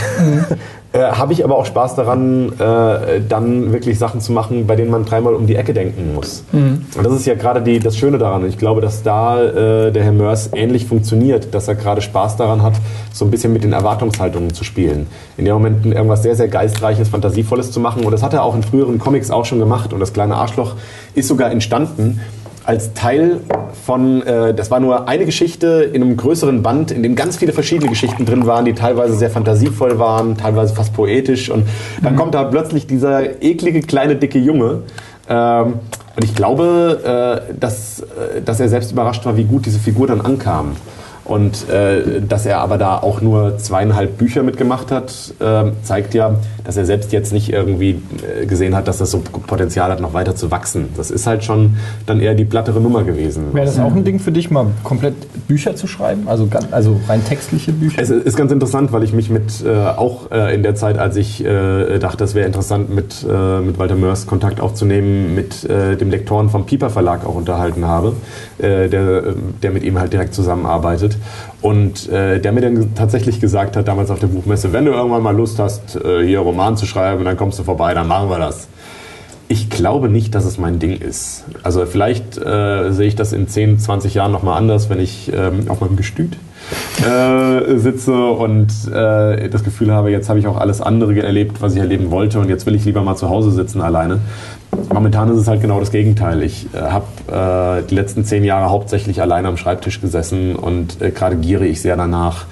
äh, 0.92 0.98
Habe 0.98 1.34
ich 1.34 1.44
aber 1.44 1.56
auch 1.56 1.66
Spaß 1.66 1.94
daran, 1.94 2.52
äh, 2.58 3.20
dann 3.28 3.72
wirklich 3.72 3.96
Sachen 3.96 4.20
zu 4.20 4.32
machen, 4.32 4.66
bei 4.66 4.74
denen 4.74 4.90
man 4.90 5.04
dreimal 5.04 5.34
um 5.34 5.46
die 5.46 5.54
Ecke 5.54 5.72
denken 5.72 6.14
muss. 6.14 6.42
Und 6.52 6.84
das 7.00 7.12
ist 7.12 7.26
ja 7.26 7.34
gerade 7.34 7.62
die, 7.62 7.78
das 7.78 7.96
Schöne 7.96 8.18
daran. 8.18 8.44
Ich 8.46 8.58
glaube, 8.58 8.80
dass 8.80 9.04
da 9.04 9.40
äh, 9.40 9.92
der 9.92 10.02
Herr 10.02 10.12
Mörs 10.12 10.50
ähnlich 10.52 10.86
funktioniert, 10.86 11.54
dass 11.54 11.68
er 11.68 11.76
gerade 11.76 12.00
Spaß 12.00 12.36
daran 12.36 12.62
hat, 12.62 12.74
so 13.12 13.24
ein 13.24 13.30
bisschen 13.30 13.52
mit 13.52 13.62
den 13.62 13.72
Erwartungshaltungen 13.72 14.52
zu 14.52 14.64
spielen. 14.64 15.06
In 15.36 15.44
dem 15.44 15.54
Moment 15.54 15.86
irgendwas 15.86 16.22
sehr, 16.24 16.34
sehr 16.34 16.48
geistreiches, 16.48 17.08
fantasievolles 17.08 17.70
zu 17.70 17.78
machen. 17.78 17.83
Und 17.84 18.10
das 18.10 18.22
hat 18.22 18.32
er 18.32 18.42
auch 18.42 18.54
in 18.54 18.62
früheren 18.62 18.98
Comics 18.98 19.30
auch 19.30 19.44
schon 19.44 19.58
gemacht. 19.58 19.92
Und 19.92 20.00
das 20.00 20.12
kleine 20.12 20.36
Arschloch 20.36 20.74
ist 21.14 21.28
sogar 21.28 21.50
entstanden 21.50 22.20
als 22.64 22.94
Teil 22.94 23.40
von, 23.84 24.22
äh, 24.22 24.54
das 24.54 24.70
war 24.70 24.80
nur 24.80 25.06
eine 25.06 25.26
Geschichte 25.26 25.90
in 25.92 26.02
einem 26.02 26.16
größeren 26.16 26.62
Band, 26.62 26.90
in 26.90 27.02
dem 27.02 27.14
ganz 27.14 27.36
viele 27.36 27.52
verschiedene 27.52 27.90
Geschichten 27.90 28.24
drin 28.24 28.46
waren, 28.46 28.64
die 28.64 28.72
teilweise 28.72 29.14
sehr 29.14 29.30
fantasievoll 29.30 29.98
waren, 29.98 30.36
teilweise 30.36 30.74
fast 30.74 30.94
poetisch. 30.94 31.50
Und 31.50 31.66
dann 32.02 32.16
kommt 32.16 32.34
da 32.34 32.44
plötzlich 32.44 32.86
dieser 32.86 33.42
eklige, 33.42 33.82
kleine, 33.82 34.16
dicke 34.16 34.38
Junge. 34.38 34.82
Ähm, 35.28 35.74
und 36.16 36.24
ich 36.24 36.34
glaube, 36.34 37.42
äh, 37.50 37.54
dass, 37.58 38.00
äh, 38.00 38.40
dass 38.42 38.60
er 38.60 38.68
selbst 38.68 38.92
überrascht 38.92 39.24
war, 39.26 39.36
wie 39.36 39.44
gut 39.44 39.66
diese 39.66 39.78
Figur 39.78 40.06
dann 40.06 40.20
ankam. 40.20 40.76
Und 41.24 41.68
äh, 41.70 42.20
dass 42.20 42.44
er 42.44 42.58
aber 42.58 42.76
da 42.76 42.98
auch 42.98 43.22
nur 43.22 43.56
zweieinhalb 43.56 44.18
Bücher 44.18 44.42
mitgemacht 44.42 44.90
hat, 44.90 45.34
äh, 45.40 45.70
zeigt 45.82 46.12
ja, 46.12 46.36
dass 46.64 46.76
er 46.76 46.84
selbst 46.84 47.12
jetzt 47.12 47.32
nicht 47.32 47.50
irgendwie 47.50 48.02
äh, 48.40 48.44
gesehen 48.44 48.74
hat, 48.76 48.88
dass 48.88 48.98
das 48.98 49.10
so 49.10 49.20
Potenzial 49.20 49.90
hat, 49.90 50.00
noch 50.00 50.12
weiter 50.12 50.36
zu 50.36 50.50
wachsen. 50.50 50.90
Das 50.96 51.10
ist 51.10 51.26
halt 51.26 51.42
schon 51.42 51.76
dann 52.04 52.20
eher 52.20 52.34
die 52.34 52.44
plattere 52.44 52.80
Nummer 52.80 53.04
gewesen. 53.04 53.54
Wäre 53.54 53.64
das 53.64 53.78
auch 53.78 53.94
ein 53.94 54.04
Ding 54.04 54.18
für 54.18 54.32
dich, 54.32 54.50
mal 54.50 54.66
komplett 54.82 55.14
Bücher 55.48 55.76
zu 55.76 55.86
schreiben? 55.86 56.24
Also, 56.26 56.48
also 56.70 57.00
rein 57.08 57.24
textliche 57.24 57.72
Bücher? 57.72 58.02
Es 58.02 58.10
ist 58.10 58.36
ganz 58.36 58.52
interessant, 58.52 58.92
weil 58.92 59.02
ich 59.02 59.14
mich 59.14 59.30
mit 59.30 59.64
äh, 59.64 59.70
auch 59.70 60.30
äh, 60.30 60.54
in 60.54 60.62
der 60.62 60.74
Zeit, 60.74 60.98
als 60.98 61.16
ich 61.16 61.44
äh, 61.44 61.98
dachte, 61.98 62.24
es 62.24 62.34
wäre 62.34 62.46
interessant, 62.46 62.94
mit, 62.94 63.26
äh, 63.28 63.60
mit 63.60 63.78
Walter 63.78 63.96
Mörs 63.96 64.26
Kontakt 64.26 64.60
aufzunehmen, 64.60 65.34
mit 65.34 65.64
äh, 65.64 65.96
dem 65.96 66.10
Lektoren 66.10 66.50
vom 66.50 66.66
Piper 66.66 66.90
Verlag 66.90 67.26
auch 67.26 67.34
unterhalten 67.34 67.86
habe, 67.86 68.14
äh, 68.58 68.88
der, 68.88 69.34
der 69.62 69.70
mit 69.70 69.84
ihm 69.84 69.98
halt 69.98 70.12
direkt 70.12 70.34
zusammenarbeitet. 70.34 71.13
Und 71.60 72.08
äh, 72.08 72.40
der 72.40 72.52
mir 72.52 72.60
dann 72.60 72.94
tatsächlich 72.94 73.40
gesagt 73.40 73.76
hat, 73.76 73.88
damals 73.88 74.10
auf 74.10 74.18
der 74.18 74.26
Buchmesse, 74.28 74.72
wenn 74.72 74.84
du 74.84 74.92
irgendwann 74.92 75.22
mal 75.22 75.36
Lust 75.36 75.58
hast, 75.58 75.96
äh, 75.96 76.26
hier 76.26 76.40
Roman 76.40 76.76
zu 76.76 76.86
schreiben, 76.86 77.24
dann 77.24 77.36
kommst 77.36 77.58
du 77.58 77.62
vorbei, 77.62 77.94
dann 77.94 78.08
machen 78.08 78.28
wir 78.28 78.38
das. 78.38 78.68
Ich 79.48 79.68
glaube 79.68 80.08
nicht, 80.08 80.34
dass 80.34 80.44
es 80.44 80.58
mein 80.58 80.78
Ding 80.78 80.98
ist. 81.00 81.44
Also 81.62 81.84
vielleicht 81.84 82.38
äh, 82.38 82.92
sehe 82.92 83.08
ich 83.08 83.14
das 83.14 83.32
in 83.32 83.46
10, 83.46 83.78
20 83.78 84.14
Jahren 84.14 84.32
nochmal 84.32 84.56
anders, 84.56 84.88
wenn 84.88 85.00
ich 85.00 85.30
ähm, 85.34 85.68
auf 85.68 85.80
meinem 85.80 85.96
Gestüt 85.96 86.38
äh, 87.06 87.76
sitze 87.78 88.14
und 88.14 88.68
äh, 88.88 89.48
das 89.48 89.64
Gefühl 89.64 89.92
habe, 89.92 90.10
jetzt 90.10 90.28
habe 90.28 90.38
ich 90.38 90.46
auch 90.46 90.56
alles 90.56 90.80
andere 90.80 91.22
erlebt, 91.22 91.60
was 91.60 91.74
ich 91.74 91.80
erleben 91.80 92.10
wollte 92.10 92.40
und 92.40 92.48
jetzt 92.48 92.64
will 92.66 92.74
ich 92.74 92.84
lieber 92.84 93.02
mal 93.02 93.16
zu 93.16 93.28
Hause 93.28 93.50
sitzen 93.50 93.80
alleine. 93.80 94.20
Momentan 94.92 95.30
ist 95.30 95.38
es 95.38 95.48
halt 95.48 95.60
genau 95.60 95.78
das 95.78 95.90
Gegenteil. 95.90 96.42
Ich 96.42 96.66
äh, 96.74 96.78
habe 96.78 97.82
äh, 97.82 97.86
die 97.88 97.94
letzten 97.94 98.24
zehn 98.24 98.44
Jahre 98.44 98.70
hauptsächlich 98.70 99.20
alleine 99.20 99.48
am 99.48 99.56
Schreibtisch 99.56 100.00
gesessen 100.00 100.56
und 100.56 101.00
äh, 101.02 101.10
gerade 101.10 101.36
giere 101.36 101.66
ich 101.66 101.80
sehr 101.80 101.96
danach, 101.96 102.46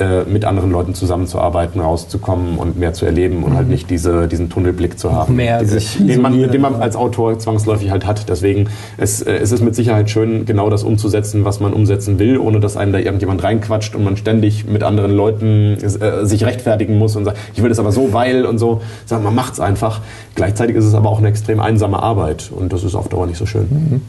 äh, 0.00 0.24
mit 0.24 0.44
anderen 0.44 0.70
Leuten 0.70 0.94
zusammenzuarbeiten, 0.94 1.80
rauszukommen 1.80 2.58
und 2.58 2.78
mehr 2.78 2.92
zu 2.92 3.04
erleben 3.06 3.42
und 3.44 3.54
halt 3.54 3.68
nicht 3.68 3.90
diese, 3.90 4.28
diesen 4.28 4.48
Tunnelblick 4.50 4.98
zu 4.98 5.12
haben. 5.12 5.36
mehr 5.36 5.60
Diese- 5.60 5.78
den, 6.02 6.20
man, 6.22 6.50
den 6.50 6.60
man 6.60 6.76
als 6.76 6.96
Autor 6.96 7.38
zwangsläufig 7.38 7.90
halt 7.90 8.06
hat. 8.06 8.28
Deswegen 8.28 8.68
es, 8.96 9.22
äh, 9.22 9.32
es 9.36 9.52
ist 9.52 9.62
mit 9.62 9.74
Sicherheit 9.74 10.10
schön, 10.10 10.44
genau 10.46 10.70
das 10.70 10.82
umzusetzen, 10.84 11.44
was 11.44 11.60
man 11.60 11.72
umsetzen 11.72 12.18
will, 12.18 12.38
ohne 12.38 12.60
dass 12.60 12.76
einem 12.76 12.92
da 12.92 12.98
irgendjemand 12.98 13.42
reinquatscht 13.42 13.94
und 13.94 14.04
man 14.04 14.16
ständig 14.16 14.66
mit 14.66 14.82
anderen 14.82 15.12
Leuten 15.14 15.76
äh, 15.82 16.24
sich 16.26 16.44
rechtfertigen 16.44 16.96
muss 16.98 17.16
und 17.16 17.24
sagt, 17.24 17.38
ich 17.54 17.62
will 17.62 17.68
das 17.68 17.78
aber 17.78 17.92
so, 17.92 18.12
weil 18.12 18.46
und 18.46 18.58
so. 18.58 18.80
Sagen, 19.06 19.24
man 19.24 19.34
macht's 19.34 19.60
einfach. 19.60 20.00
Gleichzeitig 20.34 20.76
ist 20.76 20.84
es 20.84 20.94
aber 20.94 21.08
auch 21.08 21.18
eine 21.18 21.28
extrem 21.28 21.60
einsame 21.60 22.02
Arbeit 22.02 22.50
und 22.54 22.72
das 22.72 22.84
ist 22.84 22.94
auf 22.94 23.08
Dauer 23.08 23.26
nicht 23.26 23.38
so 23.38 23.46
schön. 23.46 24.00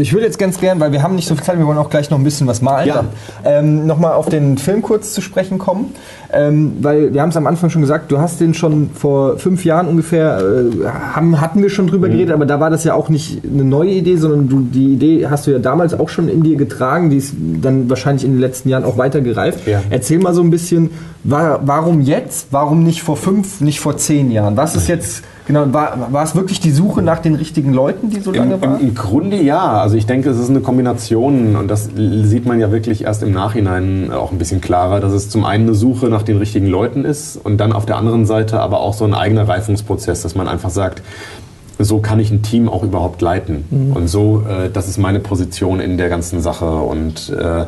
Ich 0.00 0.12
würde 0.12 0.26
jetzt 0.26 0.38
ganz 0.38 0.58
gern, 0.58 0.80
weil 0.80 0.92
wir 0.92 1.02
haben 1.02 1.14
nicht 1.14 1.28
so 1.28 1.34
viel 1.34 1.44
Zeit, 1.44 1.58
wir 1.58 1.66
wollen 1.66 1.78
auch 1.78 1.90
gleich 1.90 2.10
noch 2.10 2.18
ein 2.18 2.24
bisschen 2.24 2.46
was 2.46 2.62
malen, 2.62 2.88
Ja. 2.88 3.04
ähm, 3.44 3.86
nochmal 3.86 4.12
auf 4.14 4.28
den 4.28 4.58
Film 4.58 4.82
kurz 4.82 5.12
zu 5.12 5.20
sprechen 5.20 5.58
kommen. 5.58 5.92
Ähm, 6.32 6.74
weil 6.80 7.12
wir 7.12 7.22
haben 7.22 7.30
es 7.30 7.36
am 7.36 7.46
Anfang 7.48 7.70
schon 7.70 7.82
gesagt, 7.82 8.12
du 8.12 8.18
hast 8.20 8.40
den 8.40 8.54
schon 8.54 8.90
vor 8.94 9.36
fünf 9.38 9.64
Jahren 9.64 9.88
ungefähr, 9.88 10.38
äh, 10.40 10.86
haben, 11.14 11.40
hatten 11.40 11.60
wir 11.60 11.70
schon 11.70 11.88
drüber 11.88 12.06
Mhm. 12.06 12.12
geredet, 12.12 12.34
aber 12.34 12.46
da 12.46 12.60
war 12.60 12.70
das 12.70 12.84
ja 12.84 12.94
auch 12.94 13.08
nicht 13.08 13.40
eine 13.44 13.64
neue 13.64 13.90
Idee, 13.90 14.16
sondern 14.16 14.48
du, 14.48 14.60
die 14.60 14.94
Idee 14.94 15.26
hast 15.28 15.46
du 15.46 15.50
ja 15.50 15.58
damals 15.58 15.92
auch 15.98 16.08
schon 16.08 16.28
in 16.28 16.42
dir 16.44 16.56
getragen, 16.56 17.10
die 17.10 17.16
ist 17.16 17.34
dann 17.60 17.90
wahrscheinlich 17.90 18.24
in 18.24 18.32
den 18.32 18.40
letzten 18.40 18.68
Jahren 18.68 18.84
auch 18.84 18.96
weiter 18.96 19.20
gereift. 19.20 19.66
Ja. 19.66 19.82
Erzähl 19.90 20.20
mal 20.20 20.32
so 20.34 20.42
ein 20.42 20.50
bisschen, 20.50 20.90
wa 21.24 21.58
warum 21.64 22.00
jetzt, 22.00 22.46
warum 22.52 22.84
nicht 22.84 23.02
vor 23.02 23.16
fünf, 23.16 23.60
nicht 23.60 23.80
vor 23.80 23.96
zehn 23.96 24.30
Jahren? 24.30 24.56
Was 24.56 24.76
ist 24.76 24.86
jetzt, 24.88 25.22
genau, 25.52 25.72
war, 25.72 26.12
war 26.12 26.22
es 26.22 26.34
wirklich 26.36 26.60
die 26.60 26.70
Suche 26.70 27.02
nach 27.02 27.18
den 27.18 27.34
richtigen 27.34 27.72
Leuten, 27.72 28.10
die 28.10 28.20
so 28.20 28.30
lange 28.32 28.54
Im, 28.54 28.60
war? 28.60 28.80
im, 28.80 28.88
Im 28.88 28.94
Grunde 28.94 29.40
ja. 29.42 29.80
Also 29.80 29.96
ich 29.96 30.06
denke, 30.06 30.30
es 30.30 30.38
ist 30.38 30.50
eine 30.50 30.60
Kombination 30.60 31.56
und 31.56 31.68
das 31.68 31.88
sieht 31.94 32.46
man 32.46 32.60
ja 32.60 32.70
wirklich 32.70 33.04
erst 33.04 33.22
im 33.22 33.32
Nachhinein 33.32 34.12
auch 34.12 34.32
ein 34.32 34.38
bisschen 34.38 34.60
klarer, 34.60 35.00
dass 35.00 35.12
es 35.12 35.28
zum 35.28 35.44
einen 35.44 35.64
eine 35.64 35.74
Suche 35.74 36.06
nach 36.06 36.22
den 36.22 36.38
richtigen 36.38 36.66
Leuten 36.66 37.04
ist 37.04 37.36
und 37.36 37.58
dann 37.58 37.72
auf 37.72 37.84
der 37.84 37.96
anderen 37.96 38.26
Seite 38.26 38.60
aber 38.60 38.80
auch 38.80 38.94
so 38.94 39.04
ein 39.04 39.14
eigener 39.14 39.48
Reifungsprozess, 39.48 40.22
dass 40.22 40.34
man 40.34 40.48
einfach 40.48 40.70
sagt, 40.70 41.02
so 41.78 41.98
kann 41.98 42.20
ich 42.20 42.30
ein 42.30 42.42
Team 42.42 42.68
auch 42.68 42.82
überhaupt 42.82 43.22
leiten. 43.22 43.64
Und 43.94 44.08
so, 44.08 44.42
äh, 44.48 44.70
das 44.70 44.88
ist 44.88 44.98
meine 44.98 45.18
Position 45.18 45.80
in 45.80 45.96
der 45.96 46.08
ganzen 46.08 46.40
Sache. 46.40 46.66
Und 46.66 47.30
äh, 47.30 47.64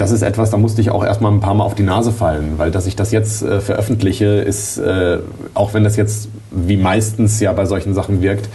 das 0.00 0.12
ist 0.12 0.22
etwas, 0.22 0.50
da 0.50 0.56
musste 0.56 0.80
ich 0.80 0.90
auch 0.90 1.04
erstmal 1.04 1.30
ein 1.30 1.40
paar 1.40 1.54
Mal 1.54 1.64
auf 1.64 1.74
die 1.74 1.82
Nase 1.82 2.10
fallen, 2.10 2.54
weil 2.56 2.70
dass 2.70 2.86
ich 2.86 2.96
das 2.96 3.12
jetzt 3.12 3.42
äh, 3.42 3.60
veröffentliche, 3.60 4.26
ist, 4.26 4.78
äh, 4.78 5.18
auch 5.52 5.74
wenn 5.74 5.84
das 5.84 5.96
jetzt 5.96 6.28
wie 6.50 6.78
meistens 6.78 7.38
ja 7.40 7.52
bei 7.52 7.66
solchen 7.66 7.92
Sachen 7.92 8.22
wirkt, 8.22 8.48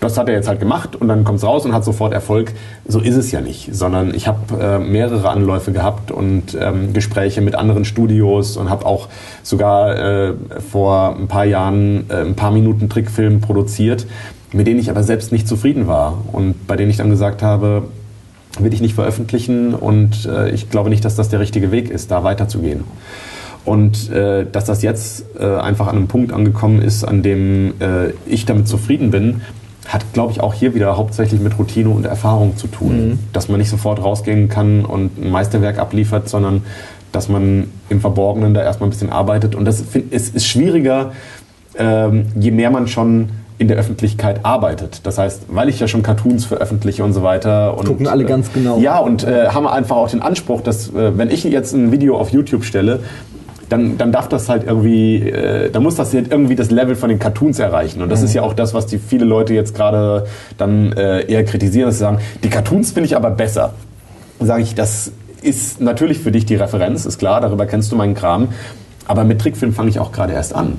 das 0.00 0.18
hat 0.18 0.28
er 0.28 0.34
jetzt 0.34 0.48
halt 0.48 0.60
gemacht 0.60 0.96
und 0.96 1.08
dann 1.08 1.24
kommt 1.24 1.38
es 1.38 1.44
raus 1.44 1.64
und 1.64 1.72
hat 1.72 1.84
sofort 1.84 2.12
Erfolg. 2.12 2.52
So 2.86 3.00
ist 3.00 3.16
es 3.16 3.30
ja 3.30 3.40
nicht, 3.40 3.74
sondern 3.74 4.14
ich 4.14 4.26
habe 4.28 4.60
äh, 4.60 4.78
mehrere 4.78 5.28
Anläufe 5.28 5.72
gehabt 5.72 6.10
und 6.10 6.56
ähm, 6.60 6.92
Gespräche 6.92 7.40
mit 7.40 7.54
anderen 7.54 7.84
Studios 7.84 8.56
und 8.56 8.70
habe 8.70 8.86
auch 8.86 9.08
sogar 9.42 9.96
äh, 9.96 10.34
vor 10.70 11.16
ein 11.16 11.28
paar 11.28 11.44
Jahren 11.44 12.10
äh, 12.10 12.24
ein 12.24 12.34
paar 12.34 12.50
Minuten 12.50 12.88
Trickfilm 12.88 13.40
produziert, 13.40 14.06
mit 14.52 14.66
denen 14.66 14.80
ich 14.80 14.90
aber 14.90 15.02
selbst 15.02 15.30
nicht 15.30 15.46
zufrieden 15.46 15.86
war 15.86 16.24
und 16.32 16.66
bei 16.66 16.76
denen 16.76 16.90
ich 16.90 16.96
dann 16.96 17.10
gesagt 17.10 17.42
habe, 17.42 17.84
will 18.62 18.72
ich 18.72 18.80
nicht 18.80 18.94
veröffentlichen 18.94 19.74
und 19.74 20.26
äh, 20.26 20.50
ich 20.50 20.70
glaube 20.70 20.90
nicht, 20.90 21.04
dass 21.04 21.16
das 21.16 21.28
der 21.28 21.40
richtige 21.40 21.70
Weg 21.70 21.90
ist, 21.90 22.10
da 22.10 22.24
weiterzugehen. 22.24 22.84
Und 23.64 24.10
äh, 24.10 24.46
dass 24.50 24.64
das 24.64 24.82
jetzt 24.82 25.24
äh, 25.38 25.44
einfach 25.44 25.88
an 25.88 25.96
einem 25.96 26.08
Punkt 26.08 26.32
angekommen 26.32 26.80
ist, 26.80 27.04
an 27.04 27.22
dem 27.22 27.74
äh, 27.80 28.10
ich 28.26 28.46
damit 28.46 28.66
zufrieden 28.66 29.10
bin, 29.10 29.42
hat, 29.86 30.12
glaube 30.12 30.32
ich, 30.32 30.40
auch 30.40 30.54
hier 30.54 30.74
wieder 30.74 30.96
hauptsächlich 30.96 31.40
mit 31.40 31.58
Routine 31.58 31.88
und 31.88 32.04
Erfahrung 32.06 32.56
zu 32.56 32.66
tun. 32.66 33.18
Dass 33.32 33.48
man 33.48 33.58
nicht 33.58 33.70
sofort 33.70 34.02
rausgehen 34.02 34.48
kann 34.48 34.84
und 34.84 35.18
ein 35.18 35.30
Meisterwerk 35.30 35.78
abliefert, 35.78 36.28
sondern 36.28 36.62
dass 37.12 37.28
man 37.28 37.68
im 37.88 38.00
Verborgenen 38.00 38.54
da 38.54 38.62
erstmal 38.62 38.88
ein 38.88 38.90
bisschen 38.90 39.10
arbeitet. 39.10 39.54
Und 39.54 39.64
das 39.64 39.80
ist, 40.10 40.34
ist 40.34 40.46
schwieriger, 40.46 41.12
ähm, 41.76 42.26
je 42.38 42.50
mehr 42.50 42.70
man 42.70 42.86
schon 42.86 43.30
in 43.58 43.68
der 43.68 43.76
Öffentlichkeit 43.76 44.44
arbeitet. 44.44 45.00
Das 45.04 45.18
heißt, 45.18 45.46
weil 45.48 45.68
ich 45.68 45.80
ja 45.80 45.88
schon 45.88 46.02
Cartoons 46.02 46.44
veröffentliche 46.44 47.02
und 47.02 47.12
so 47.12 47.22
weiter. 47.22 47.76
Und, 47.76 47.86
Gucken 47.86 48.06
alle 48.06 48.24
ganz 48.24 48.52
genau. 48.52 48.78
Ja, 48.78 48.98
und 48.98 49.24
äh, 49.24 49.48
haben 49.48 49.66
einfach 49.66 49.96
auch 49.96 50.08
den 50.08 50.22
Anspruch, 50.22 50.60
dass 50.60 50.88
äh, 50.90 51.18
wenn 51.18 51.30
ich 51.30 51.42
jetzt 51.44 51.74
ein 51.74 51.90
Video 51.90 52.16
auf 52.16 52.30
YouTube 52.30 52.64
stelle, 52.64 53.00
dann, 53.68 53.98
dann 53.98 54.12
darf 54.12 54.28
das 54.28 54.48
halt 54.48 54.64
irgendwie, 54.64 55.28
äh, 55.28 55.70
dann 55.70 55.82
muss 55.82 55.96
das 55.96 56.14
halt 56.14 56.30
irgendwie 56.30 56.54
das 56.54 56.70
Level 56.70 56.94
von 56.94 57.08
den 57.08 57.18
Cartoons 57.18 57.58
erreichen. 57.58 58.00
Und 58.00 58.10
das 58.10 58.22
ist 58.22 58.32
ja 58.32 58.42
auch 58.42 58.54
das, 58.54 58.74
was 58.74 58.86
die 58.86 58.98
viele 58.98 59.24
Leute 59.24 59.54
jetzt 59.54 59.74
gerade 59.74 60.26
dann 60.56 60.92
äh, 60.92 61.22
eher 61.26 61.44
kritisieren, 61.44 61.86
dass 61.86 61.96
sie 61.96 62.00
sagen, 62.00 62.18
die 62.42 62.48
Cartoons 62.48 62.92
finde 62.92 63.06
ich 63.06 63.16
aber 63.16 63.30
besser. 63.30 63.74
Sage 64.40 64.62
ich, 64.62 64.74
das 64.74 65.12
ist 65.42 65.80
natürlich 65.80 66.18
für 66.18 66.32
dich 66.32 66.46
die 66.46 66.54
Referenz, 66.54 67.06
ist 67.06 67.18
klar, 67.18 67.40
darüber 67.40 67.66
kennst 67.66 67.92
du 67.92 67.96
meinen 67.96 68.14
Kram. 68.14 68.48
Aber 69.08 69.24
mit 69.24 69.40
Trickfilm 69.40 69.72
fange 69.72 69.88
ich 69.90 69.98
auch 69.98 70.12
gerade 70.12 70.32
erst 70.34 70.54
an. 70.54 70.74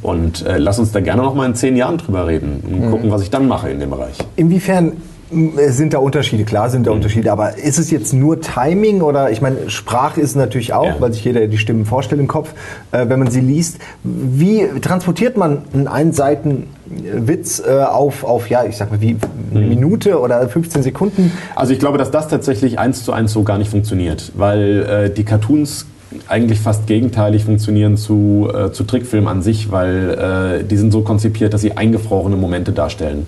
Und 0.00 0.46
äh, 0.46 0.56
lass 0.58 0.78
uns 0.78 0.92
da 0.92 1.00
gerne 1.00 1.22
noch 1.22 1.34
mal 1.34 1.44
in 1.46 1.54
zehn 1.54 1.76
Jahren 1.76 1.98
drüber 1.98 2.26
reden 2.26 2.62
und 2.64 2.90
gucken, 2.90 3.10
was 3.10 3.20
ich 3.22 3.30
dann 3.30 3.46
mache 3.48 3.68
in 3.68 3.80
dem 3.80 3.90
Bereich. 3.90 4.16
Inwiefern 4.36 4.92
m, 5.30 5.52
sind 5.68 5.92
da 5.92 5.98
Unterschiede? 5.98 6.44
Klar 6.44 6.70
sind 6.70 6.86
da 6.86 6.92
Unterschiede, 6.92 7.30
aber 7.32 7.58
ist 7.58 7.78
es 7.78 7.90
jetzt 7.90 8.14
nur 8.14 8.40
Timing 8.40 9.02
oder 9.02 9.30
ich 9.32 9.42
meine, 9.42 9.68
Sprache 9.70 10.20
ist 10.20 10.36
natürlich 10.36 10.72
auch, 10.72 10.86
Ja. 10.86 10.94
weil 11.00 11.12
sich 11.12 11.24
jeder 11.24 11.46
die 11.48 11.58
Stimmen 11.58 11.84
vorstellt 11.84 12.20
im 12.20 12.28
Kopf, 12.28 12.54
äh, 12.92 13.06
wenn 13.08 13.18
man 13.18 13.28
sie 13.30 13.40
liest. 13.40 13.78
Wie 14.04 14.64
transportiert 14.80 15.36
man 15.36 15.62
einen 15.74 15.88
Einseiten-Witz 15.88 17.60
äh, 17.66 17.82
auf, 17.82 18.24
auf, 18.24 18.48
ja, 18.48 18.64
ich 18.64 18.76
sag 18.76 18.90
mal, 18.90 19.00
wie 19.00 19.16
eine 19.50 19.60
Minute 19.66 20.20
oder 20.20 20.48
15 20.48 20.82
Sekunden? 20.82 21.32
Also 21.54 21.72
ich 21.72 21.78
glaube, 21.78 21.98
dass 21.98 22.10
das 22.10 22.28
tatsächlich 22.28 22.78
eins 22.78 23.04
zu 23.04 23.12
eins 23.12 23.32
so 23.32 23.42
gar 23.42 23.58
nicht 23.58 23.70
funktioniert, 23.70 24.32
weil 24.36 24.82
äh, 24.84 25.10
die 25.10 25.24
Cartoons 25.24 25.86
eigentlich 26.26 26.60
fast 26.60 26.86
gegenteilig 26.86 27.44
funktionieren 27.44 27.96
zu, 27.96 28.48
äh, 28.52 28.72
zu 28.72 28.84
Trickfilmen 28.84 29.28
an 29.28 29.42
sich, 29.42 29.70
weil 29.70 30.60
äh, 30.60 30.64
die 30.64 30.76
sind 30.76 30.90
so 30.90 31.02
konzipiert, 31.02 31.52
dass 31.52 31.60
sie 31.60 31.76
eingefrorene 31.76 32.36
Momente 32.36 32.72
darstellen. 32.72 33.26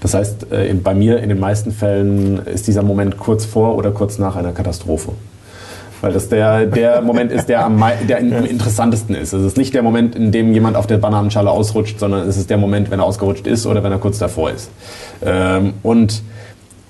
Das 0.00 0.14
heißt, 0.14 0.52
äh, 0.52 0.68
in, 0.68 0.82
bei 0.82 0.94
mir 0.94 1.20
in 1.20 1.28
den 1.28 1.40
meisten 1.40 1.72
Fällen 1.72 2.38
ist 2.46 2.68
dieser 2.68 2.82
Moment 2.82 3.18
kurz 3.18 3.44
vor 3.44 3.76
oder 3.76 3.90
kurz 3.90 4.18
nach 4.18 4.36
einer 4.36 4.52
Katastrophe. 4.52 5.12
Weil 6.00 6.12
das 6.12 6.28
der, 6.28 6.66
der 6.66 7.02
Moment 7.02 7.30
ist, 7.30 7.48
der 7.48 7.64
am, 7.64 7.82
der 8.08 8.18
am 8.18 8.44
interessantesten 8.46 9.14
ist. 9.14 9.34
Es 9.34 9.44
ist 9.44 9.58
nicht 9.58 9.74
der 9.74 9.82
Moment, 9.82 10.14
in 10.14 10.32
dem 10.32 10.54
jemand 10.54 10.76
auf 10.76 10.86
der 10.86 10.96
Bananenschale 10.96 11.50
ausrutscht, 11.50 11.98
sondern 11.98 12.26
es 12.26 12.38
ist 12.38 12.48
der 12.48 12.56
Moment, 12.56 12.90
wenn 12.90 13.00
er 13.00 13.04
ausgerutscht 13.04 13.46
ist 13.46 13.66
oder 13.66 13.82
wenn 13.82 13.92
er 13.92 13.98
kurz 13.98 14.18
davor 14.18 14.50
ist. 14.50 14.70
Ähm, 15.22 15.74
und 15.82 16.22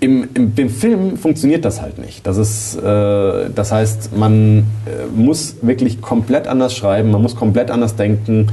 im, 0.01 0.29
im, 0.35 0.53
im 0.57 0.71
Film 0.71 1.17
funktioniert 1.17 1.65
das 1.65 1.83
halt 1.83 1.99
nicht. 1.99 2.27
Das, 2.27 2.39
ist, 2.39 2.77
äh, 2.77 3.51
das 3.55 3.71
heißt, 3.71 4.17
man 4.17 4.59
äh, 4.87 5.07
muss 5.15 5.57
wirklich 5.61 6.01
komplett 6.01 6.49
anders 6.49 6.75
schreiben, 6.75 7.11
man 7.11 7.23
muss 7.23 7.37
komplett 7.37 7.71
anders 7.71 7.97
denken. 7.97 8.49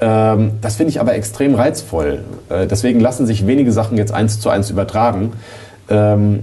Ähm, 0.00 0.52
das 0.60 0.76
finde 0.76 0.90
ich 0.90 1.00
aber 1.00 1.14
extrem 1.14 1.54
reizvoll. 1.54 2.24
Äh, 2.50 2.66
deswegen 2.66 3.00
lassen 3.00 3.26
sich 3.26 3.46
wenige 3.46 3.72
Sachen 3.72 3.96
jetzt 3.96 4.12
eins 4.12 4.40
zu 4.40 4.50
eins 4.50 4.68
übertragen. 4.70 5.32
Ähm, 5.88 6.40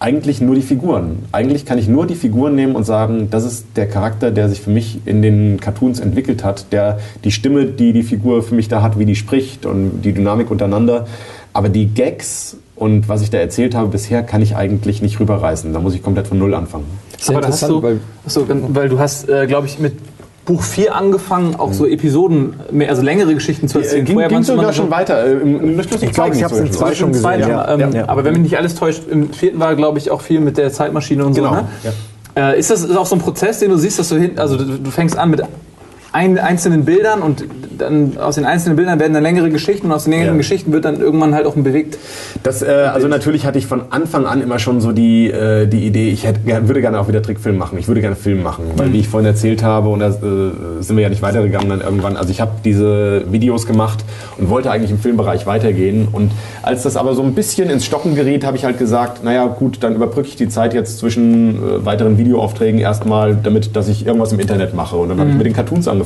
eigentlich 0.00 0.40
nur 0.40 0.56
die 0.56 0.62
Figuren. 0.62 1.20
Eigentlich 1.30 1.64
kann 1.64 1.78
ich 1.78 1.86
nur 1.86 2.08
die 2.08 2.16
Figuren 2.16 2.56
nehmen 2.56 2.74
und 2.74 2.82
sagen, 2.82 3.28
das 3.30 3.44
ist 3.44 3.66
der 3.76 3.86
Charakter, 3.86 4.32
der 4.32 4.48
sich 4.48 4.60
für 4.60 4.70
mich 4.70 4.98
in 5.04 5.22
den 5.22 5.60
Cartoons 5.60 6.00
entwickelt 6.00 6.42
hat, 6.42 6.72
der 6.72 6.98
die 7.22 7.30
Stimme, 7.30 7.66
die 7.66 7.92
die 7.92 8.02
Figur 8.02 8.42
für 8.42 8.56
mich 8.56 8.66
da 8.66 8.82
hat, 8.82 8.98
wie 8.98 9.06
die 9.06 9.14
spricht 9.14 9.64
und 9.64 10.02
die 10.02 10.12
Dynamik 10.12 10.50
untereinander. 10.50 11.06
Aber 11.52 11.68
die 11.68 11.86
Gags 11.86 12.56
und 12.82 13.08
was 13.08 13.22
ich 13.22 13.30
da 13.30 13.38
erzählt 13.38 13.74
habe 13.74 13.88
bisher, 13.88 14.22
kann 14.22 14.42
ich 14.42 14.56
eigentlich 14.56 15.00
nicht 15.02 15.18
rüberreißen. 15.20 15.72
Da 15.72 15.80
muss 15.80 15.94
ich 15.94 16.02
komplett 16.02 16.26
von 16.26 16.38
Null 16.38 16.54
anfangen. 16.54 16.84
Sehr 17.18 17.36
Aber 17.36 17.46
interessant, 17.46 17.72
du, 17.72 17.82
weil 17.82 18.00
achso, 18.26 18.46
weil 18.48 18.88
du 18.88 18.98
hast, 18.98 19.28
äh, 19.28 19.46
glaube 19.46 19.66
ich, 19.68 19.78
mit 19.78 19.94
Buch 20.44 20.62
4 20.62 20.94
angefangen, 20.96 21.54
auch 21.54 21.72
so 21.72 21.86
Episoden, 21.86 22.54
mehr, 22.72 22.88
also 22.90 23.00
längere 23.00 23.32
Geschichten 23.34 23.68
zu 23.68 23.78
erzählen. 23.78 24.02
Äh, 24.02 24.04
ging, 24.06 24.14
Vorher 24.14 24.28
ging 24.28 24.42
sogar 24.42 24.66
so- 24.72 24.82
schon 24.82 24.90
weiter. 24.90 25.24
Äh, 25.24 25.32
im, 25.34 25.60
im 25.78 25.82
Schlüssel 25.84 26.08
Ich 26.08 26.12
glaube, 26.12 26.34
ich 26.34 26.42
habe 26.42 26.54
es 26.54 26.60
in 26.60 26.72
zwei 26.72 26.94
schon 26.94 27.06
im 27.08 27.12
gesehen. 27.12 27.22
zweiten, 27.22 27.48
Ja. 27.48 27.72
ähm, 27.72 27.80
Ja, 27.80 27.90
ja. 27.90 28.08
Aber 28.08 28.24
wenn 28.24 28.32
mich 28.32 28.42
nicht 28.42 28.58
alles 28.58 28.74
täuscht, 28.74 29.02
im 29.08 29.32
vierten 29.32 29.60
war, 29.60 29.76
glaube 29.76 29.98
ich, 29.98 30.10
auch 30.10 30.20
viel 30.20 30.40
mit 30.40 30.58
der 30.58 30.72
Zeitmaschine 30.72 31.24
und 31.24 31.34
Genau, 31.34 31.50
so. 31.50 31.54
Ne? 31.54 31.66
Äh, 32.34 32.58
ist 32.58 32.70
das 32.70 32.82
ist 32.82 32.96
auch 32.96 33.06
so 33.06 33.14
ein 33.14 33.20
Prozess, 33.20 33.60
den 33.60 33.70
du 33.70 33.76
siehst, 33.76 33.98
dass 34.00 34.08
du 34.08 34.16
hin, 34.16 34.32
also 34.38 34.56
du, 34.56 34.64
du 34.64 34.90
fängst 34.90 35.16
an 35.16 35.30
mit 35.30 35.42
ein, 36.12 36.38
einzelnen 36.38 36.84
Bildern 36.84 37.22
und 37.22 37.44
dann 37.78 38.18
aus 38.18 38.34
den 38.34 38.44
einzelnen 38.44 38.76
Bildern 38.76 39.00
werden 39.00 39.14
dann 39.14 39.22
längere 39.22 39.48
Geschichten 39.50 39.86
und 39.86 39.92
aus 39.92 40.04
den 40.04 40.12
längeren 40.12 40.34
Ja. 40.34 40.38
Geschichten 40.38 40.72
wird 40.72 40.84
dann 40.84 41.00
irgendwann 41.00 41.34
halt 41.34 41.46
auch 41.46 41.56
ein 41.56 41.64
bewegt. 41.64 41.98
Das, 42.42 42.62
äh, 42.62 42.66
also 42.66 43.08
natürlich 43.08 43.46
hatte 43.46 43.58
ich 43.58 43.66
von 43.66 43.82
Anfang 43.90 44.26
an 44.26 44.42
immer 44.42 44.58
schon 44.58 44.80
so 44.80 44.92
die, 44.92 45.30
äh, 45.30 45.66
die 45.66 45.86
Idee, 45.86 46.10
ich 46.10 46.24
hätte, 46.26 46.40
würde 46.68 46.82
gerne 46.82 47.00
auch 47.00 47.08
wieder 47.08 47.22
Trickfilm 47.22 47.56
machen. 47.56 47.78
Ich 47.78 47.88
würde 47.88 48.02
gerne 48.02 48.14
Film 48.14 48.42
machen, 48.42 48.64
weil 48.76 48.92
wie 48.92 49.00
ich 49.00 49.08
vorhin 49.08 49.26
erzählt 49.26 49.62
habe, 49.62 49.88
und 49.88 50.00
da 50.00 50.08
äh, 50.08 50.12
sind 50.80 50.96
wir 50.96 51.02
ja 51.02 51.08
nicht 51.08 51.22
weitergegangen 51.22 51.70
dann 51.70 51.80
irgendwann. 51.80 52.16
Also 52.16 52.30
ich 52.30 52.42
habe 52.42 52.52
diese 52.62 53.32
Videos 53.32 53.66
gemacht 53.66 54.04
und 54.36 54.50
wollte 54.50 54.70
eigentlich 54.70 54.90
im 54.90 54.98
Filmbereich 54.98 55.46
weitergehen. 55.46 56.08
Und 56.12 56.32
als 56.62 56.82
das 56.82 56.96
aber 56.96 57.14
so 57.14 57.22
ein 57.22 57.34
bisschen 57.34 57.70
ins 57.70 57.86
Stocken 57.86 58.14
geriet, 58.14 58.44
habe 58.44 58.56
ich 58.58 58.66
halt 58.66 58.78
gesagt, 58.78 59.24
naja 59.24 59.46
gut, 59.46 59.78
dann 59.80 59.94
überbrücke 59.94 60.28
ich 60.28 60.36
die 60.36 60.48
Zeit 60.48 60.74
jetzt 60.74 60.98
zwischen 60.98 61.56
äh, 61.56 61.84
weiteren 61.86 62.18
Videoaufträgen 62.18 62.78
erstmal, 62.80 63.34
damit, 63.34 63.74
dass 63.76 63.88
ich 63.88 64.06
irgendwas 64.06 64.32
im 64.32 64.40
Internet 64.40 64.74
mache. 64.74 64.96
Und 64.96 65.08
dann 65.08 65.18
habe 65.18 65.30
ich 65.30 65.36
mit 65.36 65.46
den 65.46 65.54
Cartoons 65.54 65.88
angefangen. 65.88 66.01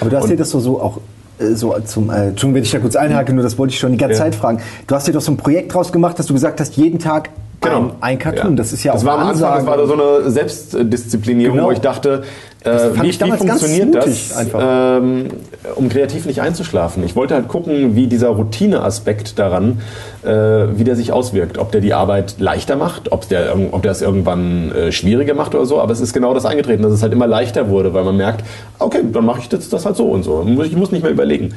Aber 0.00 0.10
du 0.10 0.16
hast 0.16 0.28
dir 0.28 0.36
das 0.36 0.50
so, 0.50 0.60
so 0.60 0.80
auch 0.80 0.98
äh, 1.38 1.54
so 1.54 1.74
zum, 1.84 2.10
äh, 2.10 2.28
Entschuldigung, 2.28 2.54
wenn 2.54 2.62
ich 2.62 2.70
da 2.70 2.78
kurz 2.78 2.96
einhake, 2.96 3.32
nur 3.32 3.42
das 3.42 3.58
wollte 3.58 3.72
ich 3.74 3.78
schon 3.78 3.92
die 3.92 3.98
ganze 3.98 4.14
Ja. 4.16 4.24
Zeit 4.24 4.34
fragen. 4.34 4.60
Du 4.86 4.94
hast 4.94 5.06
dir 5.06 5.12
doch 5.12 5.20
so 5.20 5.32
ein 5.32 5.36
Projekt 5.36 5.74
draus 5.74 5.92
gemacht, 5.92 6.18
dass 6.18 6.26
du 6.26 6.34
gesagt 6.34 6.60
hast, 6.60 6.76
jeden 6.76 6.98
Tag 6.98 7.30
ein, 7.62 7.90
ein 8.00 8.18
Cartoon. 8.18 8.54
Das 8.54 8.72
ist 8.72 8.84
ja 8.84 8.92
das 8.92 9.02
auch 9.02 9.06
war 9.06 9.18
am 9.18 9.28
Anfang, 9.28 9.56
das 9.56 9.66
war 9.66 9.76
da 9.76 9.86
so 9.86 9.94
eine 9.94 10.30
Selbstdisziplinierung, 10.30 11.56
Genau. 11.56 11.68
wo 11.68 11.72
ich 11.72 11.80
dachte, 11.80 12.22
äh, 12.66 13.02
wie, 13.02 13.08
ich 13.08 13.20
wie 13.20 13.30
funktioniert 13.32 13.94
das, 13.94 14.34
ähm, 14.58 15.28
um 15.74 15.88
kreativ 15.88 16.26
nicht 16.26 16.40
einzuschlafen. 16.40 17.04
Ich 17.04 17.16
wollte 17.16 17.34
halt 17.34 17.48
gucken, 17.48 17.96
wie 17.96 18.06
dieser 18.06 18.28
Routineaspekt 18.28 19.38
daran, 19.38 19.80
äh, 20.24 20.28
wie 20.28 20.84
der 20.84 20.96
sich 20.96 21.12
auswirkt. 21.12 21.58
Ob 21.58 21.72
der 21.72 21.80
die 21.80 21.94
Arbeit 21.94 22.36
leichter 22.38 22.76
macht, 22.76 23.12
ob 23.12 23.28
der, 23.28 23.54
ob 23.72 23.82
der 23.82 23.92
es 23.92 24.02
irgendwann 24.02 24.72
äh, 24.72 24.92
schwieriger 24.92 25.34
macht 25.34 25.54
oder 25.54 25.66
so. 25.66 25.80
Aber 25.80 25.92
es 25.92 26.00
ist 26.00 26.12
genau 26.12 26.34
das 26.34 26.44
eingetreten, 26.44 26.82
dass 26.82 26.92
es 26.92 27.02
halt 27.02 27.12
immer 27.12 27.26
leichter 27.26 27.68
wurde, 27.68 27.94
weil 27.94 28.04
man 28.04 28.16
merkt, 28.16 28.44
okay, 28.78 29.00
dann 29.12 29.24
mache 29.24 29.40
ich 29.40 29.48
das, 29.48 29.68
das 29.68 29.86
halt 29.86 29.96
so 29.96 30.06
und 30.06 30.22
so. 30.22 30.44
Ich 30.64 30.76
muss 30.76 30.92
nicht 30.92 31.02
mehr 31.02 31.12
überlegen. 31.12 31.54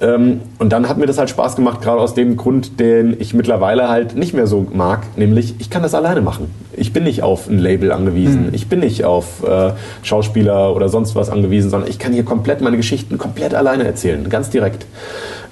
Ähm, 0.00 0.40
und 0.58 0.72
dann 0.72 0.88
hat 0.88 0.96
mir 0.96 1.06
das 1.06 1.18
halt 1.18 1.28
Spaß 1.28 1.56
gemacht, 1.56 1.82
gerade 1.82 2.00
aus 2.00 2.14
dem 2.14 2.36
Grund, 2.36 2.80
den 2.80 3.16
ich 3.20 3.34
mittlerweile 3.34 3.88
halt 3.88 4.16
nicht 4.16 4.32
mehr 4.32 4.46
so 4.46 4.66
mag, 4.72 5.00
nämlich 5.16 5.54
ich 5.58 5.68
kann 5.68 5.82
das 5.82 5.94
alleine 5.94 6.22
machen. 6.22 6.50
Ich 6.72 6.92
bin 6.92 7.04
nicht 7.04 7.22
auf 7.22 7.48
ein 7.48 7.58
Label 7.58 7.92
angewiesen, 7.92 8.48
ich 8.52 8.68
bin 8.68 8.80
nicht 8.80 9.04
auf 9.04 9.44
äh, 9.46 9.72
Schauspieler 10.02 10.74
oder 10.74 10.88
sonst 10.88 11.14
was 11.14 11.28
angewiesen, 11.28 11.68
sondern 11.70 11.90
ich 11.90 11.98
kann 11.98 12.12
hier 12.12 12.24
komplett 12.24 12.62
meine 12.62 12.78
Geschichten 12.78 13.18
komplett 13.18 13.54
alleine 13.54 13.84
erzählen, 13.84 14.26
ganz 14.30 14.48
direkt. 14.48 14.86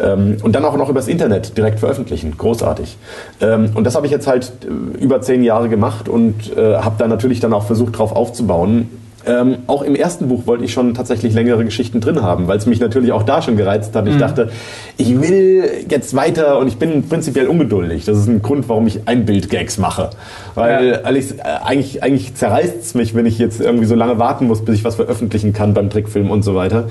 Ähm, 0.01 0.39
und 0.43 0.55
dann 0.55 0.65
auch 0.65 0.77
noch 0.77 0.89
übers 0.89 1.09
Internet 1.09 1.59
direkt 1.59 1.81
veröffentlichen, 1.81 2.37
großartig. 2.39 2.97
Ähm, 3.41 3.71
und 3.75 3.85
das 3.85 3.97
habe 3.97 4.07
ich 4.07 4.13
jetzt 4.13 4.27
halt 4.27 4.53
äh, 4.63 5.03
über 5.03 5.21
zehn 5.21 5.43
Jahre 5.43 5.69
gemacht 5.69 6.09
und 6.09 6.57
äh, 6.57 6.77
habe 6.77 6.95
da 6.99 7.07
natürlich 7.07 7.41
dann 7.41 7.53
auch 7.53 7.65
versucht, 7.65 7.99
drauf 7.99 8.15
aufzubauen. 8.17 8.89
Ähm, 9.29 9.59
auch 9.67 9.83
im 9.83 9.95
ersten 9.95 10.29
Buch 10.29 10.47
wollte 10.47 10.65
ich 10.65 10.73
schon 10.73 10.95
tatsächlich 10.95 11.35
längere 11.35 11.63
Geschichten 11.65 12.01
drin 12.01 12.23
haben, 12.23 12.49
weil 12.49 12.57
es 12.57 12.65
mich 12.65 12.81
natürlich 12.81 13.13
auch 13.13 13.25
da 13.25 13.43
schon 13.43 13.57
gereizt 13.57 13.95
hat. 13.95 14.09
Ich 14.09 14.17
dachte, 14.17 14.51
ich 14.97 15.21
will 15.21 15.85
jetzt 15.89 16.17
weiter 16.17 16.59
und 16.59 16.67
ich 16.67 16.79
bin 16.79 17.07
prinzipiell 17.07 17.47
ungeduldig. 17.47 18.07
Das 18.07 18.17
ist 18.17 18.27
ein 18.27 18.41
Grund, 18.41 18.69
warum 18.71 18.87
ich 18.87 19.07
Einbildgags 19.07 19.77
mache. 19.77 20.11
Weil 20.55 21.03
Alice, 21.05 21.33
äh, 21.33 21.43
eigentlich, 21.43 22.03
eigentlich 22.03 22.35
zerreißt 22.35 22.81
es 22.81 22.95
mich, 22.95 23.15
wenn 23.15 23.27
ich 23.27 23.39
jetzt 23.39 23.61
irgendwie 23.61 23.87
so 23.87 23.95
lange 23.95 24.19
warten 24.19 24.47
muss, 24.47 24.65
bis 24.65 24.77
ich 24.77 24.85
was 24.85 24.95
veröffentlichen 24.95 25.53
kann 25.53 25.75
beim 25.75 25.91
Trickfilm 25.91 26.31
und 26.31 26.43
so 26.43 26.55
weiter. 26.55 26.89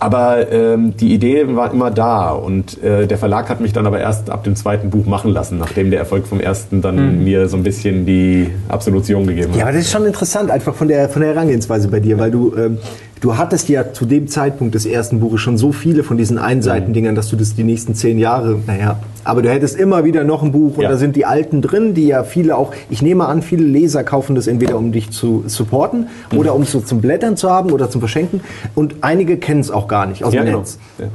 Aber 0.00 0.50
ähm, 0.52 0.96
die 0.96 1.12
Idee 1.12 1.56
war 1.56 1.72
immer 1.72 1.90
da 1.90 2.30
und 2.30 2.82
äh, 2.82 3.06
der 3.06 3.18
Verlag 3.18 3.48
hat 3.48 3.60
mich 3.60 3.72
dann 3.72 3.86
aber 3.86 3.98
erst 3.98 4.30
ab 4.30 4.44
dem 4.44 4.54
zweiten 4.54 4.90
Buch 4.90 5.06
machen 5.06 5.32
lassen, 5.32 5.58
nachdem 5.58 5.90
der 5.90 5.98
Erfolg 5.98 6.26
vom 6.26 6.40
ersten 6.40 6.82
dann 6.82 7.24
mir 7.24 7.48
so 7.48 7.56
ein 7.56 7.64
bisschen 7.64 8.06
die 8.06 8.50
Absolution 8.68 9.26
gegeben 9.26 9.52
hat. 9.52 9.58
Ja, 9.58 9.64
aber 9.64 9.72
das 9.72 9.82
ist 9.82 9.90
schon 9.90 10.06
interessant, 10.06 10.50
einfach 10.50 10.74
von 10.74 10.86
der, 10.86 11.08
von 11.08 11.22
der 11.22 11.34
Herangehensweise 11.34 11.88
bei 11.88 11.98
dir, 11.98 12.18
weil 12.18 12.30
du, 12.30 12.54
ähm, 12.56 12.78
du 13.20 13.36
hattest 13.36 13.68
ja 13.68 13.92
zu 13.92 14.04
dem 14.06 14.28
Zeitpunkt 14.28 14.74
des 14.74 14.86
ersten 14.86 15.20
Buches 15.20 15.40
schon 15.40 15.56
so 15.58 15.72
viele 15.72 16.04
von 16.04 16.16
diesen 16.16 16.38
Einseitendingern, 16.38 17.14
dass 17.14 17.28
du 17.28 17.36
das 17.36 17.54
die 17.54 17.64
nächsten 17.64 17.94
zehn 17.94 18.18
Jahre, 18.18 18.58
naja, 18.66 18.98
aber 19.24 19.42
du 19.42 19.50
hättest 19.50 19.76
immer 19.76 20.04
wieder 20.04 20.24
noch 20.24 20.42
ein 20.42 20.52
Buch 20.52 20.76
und 20.76 20.82
Ja. 20.82 20.88
da 20.90 20.96
sind 20.96 21.16
die 21.16 21.26
alten 21.26 21.60
drin, 21.62 21.94
die 21.94 22.06
ja 22.06 22.22
viele 22.24 22.56
auch, 22.56 22.72
ich 22.90 23.02
nehme 23.02 23.26
an, 23.26 23.42
viele 23.42 23.64
Leser 23.64 24.04
kaufen 24.04 24.34
das 24.34 24.46
entweder 24.46 24.76
um 24.76 24.92
dich 24.92 25.10
zu 25.10 25.44
supporten 25.46 26.06
oder 26.36 26.54
um 26.54 26.62
es 26.62 26.72
so 26.72 26.80
zum 26.80 27.00
Blättern 27.00 27.36
zu 27.36 27.50
haben 27.50 27.70
oder 27.72 27.90
zum 27.90 28.00
Verschenken 28.00 28.40
und 28.74 28.96
einige 29.02 29.36
kennen 29.36 29.60
es 29.60 29.70
auch 29.70 29.88
gar 29.88 30.06
nicht 30.06 30.24
aus 30.24 30.32
Ja, 30.34 30.40
dem 30.42 30.46
genau. 30.46 30.58
Netz. 30.58 30.78
Ja. 30.98 31.06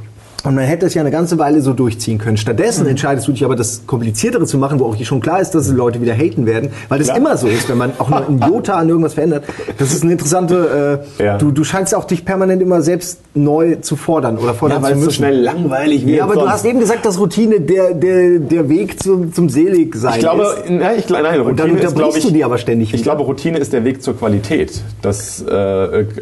Und 0.44 0.54
man 0.54 0.64
hätte 0.64 0.84
es 0.86 0.92
ja 0.94 1.00
eine 1.00 1.10
ganze 1.10 1.38
Weile 1.38 1.62
so 1.62 1.72
durchziehen 1.72 2.18
können. 2.18 2.36
Stattdessen 2.36 2.86
entscheidest 2.86 3.26
du 3.26 3.32
dich 3.32 3.44
aber, 3.44 3.56
das 3.56 3.82
Kompliziertere 3.86 4.44
zu 4.44 4.58
machen, 4.58 4.78
wo 4.78 4.84
auch 4.84 4.96
schon 5.02 5.20
klar 5.20 5.40
ist, 5.40 5.52
dass 5.54 5.66
die 5.68 5.74
Leute 5.74 6.02
wieder 6.02 6.12
haten 6.12 6.44
werden. 6.44 6.68
Weil 6.90 6.98
das 6.98 7.08
Klar. 7.08 7.16
immer 7.18 7.36
so 7.38 7.46
ist, 7.48 7.68
wenn 7.70 7.78
man 7.78 7.92
auch 7.98 8.10
nur 8.10 8.28
ein 8.28 8.38
Jota 8.48 8.74
an 8.74 8.88
irgendwas 8.90 9.14
verändert. 9.14 9.44
Das 9.78 9.92
ist 9.94 10.02
eine 10.02 10.12
interessante, 10.12 11.02
äh, 11.18 11.24
Ja. 11.24 11.38
du, 11.38 11.50
du 11.50 11.64
scheinst 11.64 11.94
auch 11.94 12.04
dich 12.04 12.24
permanent 12.26 12.60
immer 12.60 12.82
selbst 12.82 13.20
neu 13.34 13.76
zu 13.76 13.96
fordern 13.96 14.36
oder 14.36 14.52
fordern 14.54 14.78
Ja, 14.78 14.82
weil 14.82 14.90
zu 14.92 14.96
es 14.98 15.00
so 15.00 15.06
müssen. 15.06 15.16
schnell 15.16 15.40
langweilig 15.40 16.06
wird. 16.06 16.18
Ja, 16.18 16.24
aber 16.24 16.34
du 16.34 16.40
sonst. 16.40 16.52
hast 16.52 16.64
eben 16.66 16.78
gesagt, 16.78 17.06
dass 17.06 17.18
Routine 17.18 17.60
der, 17.60 17.94
der, 17.94 18.38
der 18.38 18.68
Weg 18.68 19.02
zum, 19.02 19.32
zum 19.32 19.48
Seligsein 19.48 20.12
Ich 20.14 20.18
glaube, 20.20 20.42
ist. 20.42 20.70
nein, 20.70 20.96
ich, 20.98 21.08
nein, 21.08 21.24
Routine 21.24 21.44
Und 21.44 21.58
dann 21.58 21.68
ist, 21.68 21.72
unterbrichst 21.76 21.96
glaube 21.96 22.18
ich, 22.18 22.24
du 22.26 22.30
die 22.32 22.44
aber 22.44 22.58
ständig 22.58 22.88
Ich 22.88 23.00
wieder. 23.00 23.02
glaube, 23.14 23.22
Routine 23.22 23.58
ist 23.58 23.72
der 23.72 23.84
Weg 23.84 24.02
zur 24.02 24.14
Qualität. 24.18 24.72
Das, 25.00 25.40
äh, 25.42 25.50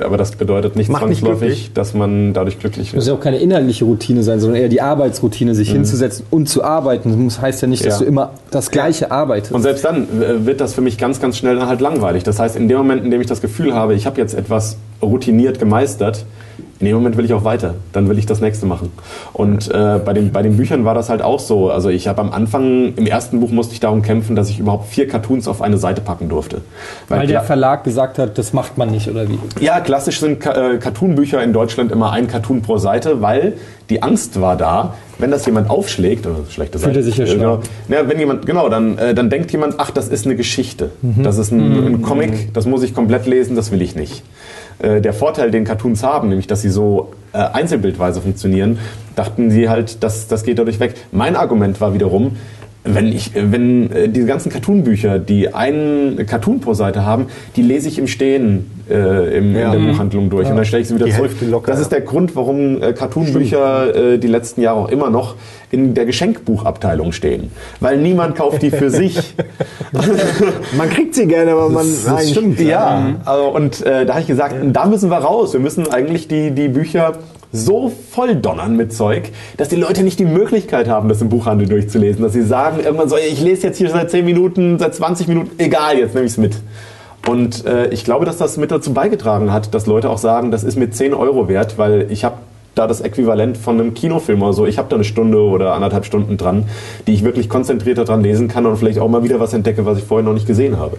aber 0.00 0.16
das 0.16 0.30
bedeutet 0.36 0.76
nicht 0.76 0.90
Macht 0.90 1.08
nicht 1.08 1.18
zwangsläufig, 1.22 1.48
glücklich. 1.48 1.72
dass 1.74 1.92
man 1.94 2.32
dadurch 2.34 2.60
glücklich 2.60 2.92
wird. 2.94 3.04
ja 3.04 3.14
auch 3.14 3.20
keine 3.20 3.38
inhaltliche 3.38 3.84
Routine 3.84 4.11
sein, 4.20 4.40
sondern 4.40 4.60
eher 4.60 4.68
die 4.68 4.82
Arbeitsroutine, 4.82 5.54
sich 5.54 5.70
hinzusetzen 5.72 6.26
und 6.30 6.48
zu 6.48 6.62
arbeiten. 6.62 7.26
Das 7.28 7.40
heißt 7.40 7.62
ja 7.62 7.68
nicht, 7.68 7.86
dass 7.86 7.94
Ja. 7.94 7.98
du 8.00 8.04
immer 8.04 8.32
das 8.50 8.70
Gleiche 8.70 9.10
arbeitest. 9.10 9.52
Und 9.52 9.62
selbst 9.62 9.84
dann 9.84 10.02
äh, 10.20 10.44
wird 10.44 10.60
das 10.60 10.74
für 10.74 10.82
mich 10.82 10.98
ganz, 10.98 11.20
ganz 11.20 11.38
schnell 11.38 11.56
dann 11.56 11.68
halt 11.68 11.80
langweilig. 11.80 12.24
Das 12.24 12.38
heißt, 12.38 12.56
in 12.56 12.68
dem 12.68 12.76
Moment, 12.76 13.04
in 13.04 13.10
dem 13.10 13.20
ich 13.20 13.26
das 13.26 13.40
Gefühl 13.40 13.72
habe, 13.74 13.94
ich 13.94 14.04
habe 14.04 14.20
jetzt 14.20 14.34
etwas 14.34 14.76
routiniert 15.00 15.58
gemeistert, 15.58 16.26
in 16.82 16.86
dem 16.86 16.96
Moment 16.96 17.16
will 17.16 17.24
ich 17.24 17.32
auch 17.32 17.44
weiter. 17.44 17.74
Dann 17.92 18.08
will 18.08 18.18
ich 18.18 18.26
das 18.26 18.40
nächste 18.40 18.66
machen. 18.66 18.90
Und 19.32 19.70
äh, 19.70 20.00
bei, 20.04 20.12
den, 20.12 20.32
bei 20.32 20.42
den 20.42 20.56
Büchern 20.56 20.84
war 20.84 20.94
das 20.94 21.08
halt 21.10 21.22
auch 21.22 21.38
so. 21.38 21.70
Also 21.70 21.90
ich 21.90 22.08
habe 22.08 22.20
am 22.20 22.32
Anfang, 22.32 22.94
im 22.96 23.06
ersten 23.06 23.38
Buch 23.38 23.50
musste 23.52 23.72
ich 23.72 23.78
darum 23.78 24.02
kämpfen, 24.02 24.34
dass 24.34 24.50
ich 24.50 24.58
überhaupt 24.58 24.88
vier 24.88 25.06
Cartoons 25.06 25.46
auf 25.46 25.62
eine 25.62 25.78
Seite 25.78 26.00
packen 26.00 26.28
durfte. 26.28 26.60
Weil 27.08 27.28
der 27.28 27.40
kla- 27.42 27.44
Verlag 27.44 27.84
gesagt 27.84 28.18
hat, 28.18 28.36
das 28.36 28.52
macht 28.52 28.78
man 28.78 28.90
nicht, 28.90 29.08
oder 29.08 29.28
wie? 29.28 29.38
ja, 29.60 29.78
klassisch 29.78 30.18
sind 30.18 30.40
Ka 30.40 30.72
äh, 30.72 30.78
Cartoon-Bücher 30.78 31.40
in 31.42 31.52
Deutschland 31.52 31.92
immer 31.92 32.10
ein 32.10 32.26
Cartoon 32.26 32.62
pro 32.62 32.78
Seite, 32.78 33.22
weil 33.22 33.52
die 33.88 34.02
Angst 34.02 34.40
war 34.40 34.56
da, 34.56 34.94
wenn 35.18 35.30
das 35.30 35.46
jemand 35.46 35.70
aufschlägt, 35.70 36.26
oder 36.26 36.38
schlechte 36.50 36.80
Fühlt 36.80 36.94
Seite, 36.94 36.98
er 37.00 37.02
sich 37.04 37.16
ja 37.16 37.26
äh, 37.26 37.36
genau, 37.36 37.60
ja, 37.88 38.08
wenn 38.08 38.18
jemand, 38.18 38.44
genau, 38.46 38.68
dann, 38.68 38.98
äh, 38.98 39.14
dann 39.14 39.30
denkt 39.30 39.52
jemand, 39.52 39.74
ach, 39.78 39.92
das 39.92 40.08
ist 40.08 40.26
eine 40.26 40.34
Geschichte, 40.34 40.90
das 41.02 41.38
ist 41.38 41.52
ein, 41.52 41.60
ein 41.86 42.02
Comic, 42.02 42.52
das 42.54 42.66
muss 42.66 42.82
ich 42.82 42.92
komplett 42.92 43.26
lesen, 43.26 43.54
das 43.54 43.70
will 43.70 43.82
ich 43.82 43.94
nicht. 43.94 44.24
Äh, 44.82 45.00
der 45.00 45.12
Vorteil, 45.12 45.50
den 45.50 45.64
Cartoons 45.64 46.02
haben, 46.02 46.28
nämlich, 46.28 46.48
dass 46.48 46.60
sie 46.60 46.68
so 46.68 47.12
äh, 47.32 47.38
einzelbildweise 47.38 48.20
funktionieren, 48.20 48.78
dachten 49.14 49.50
sie 49.50 49.68
halt, 49.68 50.02
das, 50.02 50.26
das 50.26 50.42
geht 50.42 50.58
dadurch 50.58 50.80
weg. 50.80 50.94
Mein 51.12 51.36
Argument 51.36 51.80
war 51.80 51.94
wiederum, 51.94 52.36
wenn 52.82 53.06
ich, 53.06 53.36
äh, 53.36 53.52
wenn 53.52 53.92
äh, 53.92 54.08
diese 54.08 54.26
ganzen 54.26 54.50
Cartoon-Bücher, 54.50 55.20
die 55.20 55.54
einen 55.54 56.26
Cartoon 56.26 56.60
pro 56.60 56.74
Seite 56.74 57.06
haben, 57.06 57.26
die 57.54 57.62
lese 57.62 57.88
ich 57.88 57.98
im 57.98 58.08
Stehen 58.08 58.71
äh, 58.90 59.38
im, 59.38 59.54
in 59.54 59.70
der 59.70 59.78
Buchhandlung 59.78 60.30
durch 60.30 60.48
und 60.48 60.56
dann 60.56 60.64
stelle 60.64 60.82
ich 60.82 60.88
sie 60.88 60.94
wieder 60.94 61.06
Die 61.06 61.12
zurück. 61.12 61.30
Locker, 61.40 61.70
das 61.70 61.80
ja. 61.80 61.82
ist 61.82 61.92
der 61.92 62.00
Grund, 62.00 62.34
warum 62.36 62.82
äh, 62.82 62.92
Cartoon-Bücher 62.92 63.94
äh, 63.94 64.18
die 64.18 64.26
letzten 64.26 64.60
Jahre 64.60 64.80
auch 64.80 64.88
immer 64.88 65.10
noch 65.10 65.36
in 65.70 65.94
der 65.94 66.04
Geschenkbuchabteilung 66.04 67.12
stehen, 67.12 67.50
weil 67.80 67.96
niemand 67.96 68.36
kauft 68.36 68.62
die 68.62 68.70
für 68.70 68.90
sich. 68.90 69.34
Man 70.76 70.90
kriegt 70.90 71.14
sie 71.14 71.26
gerne, 71.26 71.52
aber 71.52 71.68
man... 71.70 71.86
nein, 72.06 72.26
stimmt, 72.26 72.60
ja. 72.60 73.14
Also, 73.24 73.48
und 73.48 73.84
äh, 73.84 74.04
da 74.04 74.14
habe 74.14 74.20
ich 74.20 74.26
gesagt, 74.26 74.54
da 74.62 74.86
müssen 74.86 75.10
wir 75.10 75.18
raus. 75.18 75.52
Wir 75.52 75.60
müssen 75.60 75.90
eigentlich 75.90 76.28
die, 76.28 76.50
die 76.50 76.68
Bücher 76.68 77.14
so 77.52 77.92
voll 78.10 78.36
donnern 78.36 78.76
mit 78.76 78.92
Zeug, 78.92 79.30
dass 79.58 79.68
die 79.68 79.76
Leute 79.76 80.02
nicht 80.02 80.18
die 80.18 80.24
Möglichkeit 80.24 80.88
haben, 80.88 81.08
das 81.08 81.20
im 81.20 81.28
Buchhandel 81.28 81.68
durchzulesen. 81.68 82.22
Dass 82.22 82.32
sie 82.32 82.42
sagen, 82.42 82.80
irgendwann 82.82 83.08
so, 83.08 83.16
ich 83.16 83.40
lese 83.40 83.66
jetzt 83.66 83.78
hier 83.78 83.90
seit 83.90 84.10
10 84.10 84.24
Minuten, 84.24 84.78
seit 84.78 84.94
20 84.94 85.28
Minuten, 85.28 85.50
egal, 85.58 85.98
jetzt 85.98 86.14
nehme 86.14 86.26
ich 86.26 86.32
es 86.32 86.38
mit. 86.38 86.54
Und 87.28 87.64
äh, 87.66 87.88
ich 87.88 88.04
glaube, 88.04 88.24
dass 88.24 88.36
das 88.36 88.56
mit 88.56 88.70
dazu 88.70 88.92
beigetragen 88.92 89.52
hat, 89.52 89.74
dass 89.74 89.86
Leute 89.86 90.10
auch 90.10 90.18
sagen, 90.18 90.50
das 90.50 90.64
ist 90.64 90.76
mir 90.76 90.90
10 90.90 91.14
Euro 91.14 91.48
wert, 91.48 91.78
weil 91.78 92.06
ich 92.10 92.24
habe 92.24 92.36
da 92.74 92.86
das 92.86 93.00
Äquivalent 93.00 93.58
von 93.58 93.78
einem 93.78 93.94
Kinofilm 93.94 94.42
oder 94.42 94.54
so. 94.54 94.66
Ich 94.66 94.78
habe 94.78 94.88
da 94.88 94.96
eine 94.96 95.04
Stunde 95.04 95.38
oder 95.38 95.74
anderthalb 95.74 96.04
Stunden 96.04 96.36
dran, 96.36 96.64
die 97.06 97.12
ich 97.12 97.22
wirklich 97.22 97.48
konzentrierter 97.48 98.04
dran 98.04 98.22
lesen 98.22 98.48
kann 98.48 98.66
und 98.66 98.76
vielleicht 98.76 98.98
auch 98.98 99.08
mal 99.08 99.22
wieder 99.22 99.38
was 99.40 99.52
entdecke, 99.52 99.84
was 99.84 99.98
ich 99.98 100.04
vorher 100.04 100.24
noch 100.24 100.34
nicht 100.34 100.46
gesehen 100.46 100.78
habe. 100.78 100.96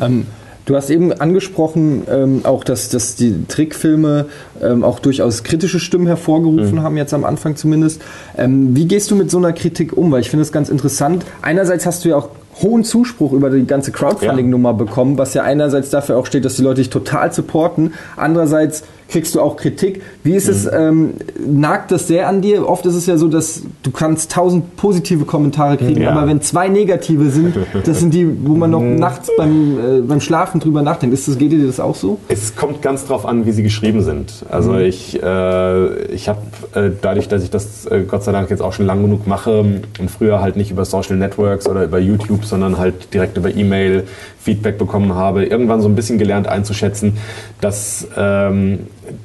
Ähm, 0.00 0.26
Du 0.64 0.76
hast 0.76 0.90
eben 0.90 1.12
angesprochen, 1.12 2.04
ähm, 2.08 2.42
auch 2.44 2.62
dass, 2.62 2.88
dass 2.88 3.16
die 3.16 3.46
Trickfilme 3.48 4.26
ähm, 4.62 4.84
auch 4.84 5.00
durchaus 5.00 5.42
kritische 5.42 5.80
Stimmen 5.80 6.06
hervorgerufen 6.06 6.76
Mhm. 6.76 6.82
haben, 6.84 6.96
jetzt 6.96 7.12
am 7.12 7.24
Anfang 7.24 7.56
zumindest. 7.56 8.00
Ähm, 8.38 8.76
wie 8.76 8.86
gehst 8.86 9.10
du 9.10 9.16
mit 9.16 9.28
so 9.28 9.38
einer 9.38 9.52
Kritik 9.52 9.96
um? 9.96 10.12
Weil 10.12 10.20
ich 10.20 10.30
finde 10.30 10.42
es 10.42 10.52
ganz 10.52 10.68
interessant. 10.68 11.24
Einerseits 11.42 11.84
hast 11.84 12.04
du 12.04 12.10
ja 12.10 12.16
auch 12.16 12.28
hohen 12.60 12.84
Zuspruch 12.84 13.32
über 13.32 13.50
die 13.50 13.66
ganze 13.66 13.92
Crowdfunding-Nummer 13.92 14.74
bekommen, 14.74 15.18
was 15.18 15.34
ja 15.34 15.42
einerseits 15.42 15.90
dafür 15.90 16.16
auch 16.16 16.26
steht, 16.26 16.44
dass 16.44 16.56
die 16.56 16.62
Leute 16.62 16.80
dich 16.80 16.90
total 16.90 17.32
supporten. 17.32 17.94
Andererseits 18.16 18.84
kriegst 19.12 19.34
du 19.34 19.40
auch 19.40 19.56
Kritik. 19.56 20.02
Wie 20.24 20.34
ist 20.34 20.48
es, 20.48 20.66
ähm, 20.72 21.12
nagt 21.46 21.90
das 21.92 22.08
sehr 22.08 22.28
an 22.28 22.40
dir? 22.40 22.68
Oft 22.68 22.86
ist 22.86 22.94
es 22.94 23.06
ja 23.06 23.16
so, 23.16 23.28
dass 23.28 23.62
du 23.82 23.90
kannst 23.90 24.32
tausend 24.32 24.76
positive 24.76 25.24
Kommentare 25.24 25.76
kriegen, 25.76 26.00
Ja. 26.02 26.10
aber 26.12 26.26
wenn 26.26 26.40
zwei 26.40 26.68
negative 26.68 27.30
sind, 27.30 27.54
das 27.84 28.00
sind 28.00 28.14
die, 28.14 28.26
wo 28.46 28.54
man 28.54 28.70
noch 28.70 28.80
nachts 28.82 29.30
beim, 29.36 29.78
äh, 29.78 30.00
beim 30.00 30.20
Schlafen 30.20 30.60
drüber 30.60 30.82
nachdenkt. 30.82 31.14
Ist 31.14 31.28
das, 31.28 31.38
geht 31.38 31.52
dir 31.52 31.66
das 31.66 31.78
auch 31.78 31.94
so? 31.94 32.18
Es 32.28 32.56
kommt 32.56 32.80
ganz 32.82 33.06
drauf 33.06 33.26
an, 33.26 33.44
wie 33.46 33.52
sie 33.52 33.62
geschrieben 33.62 34.02
sind. 34.02 34.32
Also 34.50 34.76
ich, 34.78 35.22
äh, 35.22 36.04
ich 36.06 36.28
habe 36.28 36.40
äh, 36.74 36.90
dadurch, 37.00 37.28
dass 37.28 37.42
ich 37.44 37.50
das 37.50 37.86
äh, 37.86 38.02
Gott 38.08 38.24
sei 38.24 38.32
Dank 38.32 38.50
jetzt 38.50 38.62
auch 38.62 38.72
schon 38.72 38.86
lang 38.86 39.02
genug 39.02 39.26
mache 39.26 39.60
und 39.60 40.10
früher 40.10 40.40
halt 40.40 40.56
nicht 40.56 40.70
über 40.70 40.84
Social 40.84 41.16
Networks 41.16 41.68
oder 41.68 41.84
über 41.84 41.98
YouTube, 41.98 42.44
sondern 42.44 42.78
halt 42.78 43.12
direkt 43.12 43.36
über 43.36 43.54
E-Mail 43.54 44.04
Feedback 44.42 44.76
bekommen 44.76 45.14
habe, 45.14 45.44
irgendwann 45.44 45.80
so 45.80 45.88
ein 45.88 45.94
bisschen 45.94 46.18
gelernt 46.18 46.48
einzuschätzen, 46.48 47.16
dass, 47.60 48.08
ähm, 48.16 48.80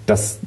dass, 0.05 0.39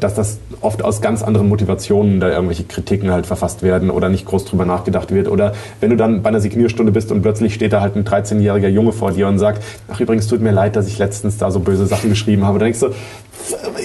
dass 0.00 0.14
das 0.14 0.38
oft 0.60 0.84
aus 0.84 1.00
ganz 1.00 1.22
anderen 1.22 1.48
Motivationen 1.48 2.18
da 2.18 2.28
irgendwelche 2.28 2.64
Kritiken 2.64 3.12
halt 3.12 3.26
verfasst 3.26 3.62
werden 3.62 3.90
oder 3.90 4.08
nicht 4.08 4.26
groß 4.26 4.44
drüber 4.44 4.64
nachgedacht 4.64 5.14
wird. 5.14 5.28
Oder 5.28 5.52
wenn 5.80 5.90
du 5.90 5.96
dann 5.96 6.22
bei 6.22 6.30
einer 6.30 6.40
Signierstunde 6.40 6.90
bist 6.90 7.12
und 7.12 7.22
plötzlich 7.22 7.54
steht 7.54 7.72
da 7.72 7.80
halt 7.80 7.94
ein 7.94 8.04
13-jähriger 8.04 8.68
Junge 8.68 8.92
vor 8.92 9.12
dir 9.12 9.28
und 9.28 9.38
sagt, 9.38 9.62
ach 9.88 10.00
übrigens 10.00 10.26
tut 10.26 10.40
mir 10.40 10.52
leid, 10.52 10.74
dass 10.74 10.88
ich 10.88 10.98
letztens 10.98 11.38
da 11.38 11.50
so 11.52 11.60
böse 11.60 11.86
Sachen 11.86 12.10
geschrieben 12.10 12.44
habe. 12.44 12.58
Dann 12.58 12.66
denkst 12.66 12.80
du, 12.80 12.90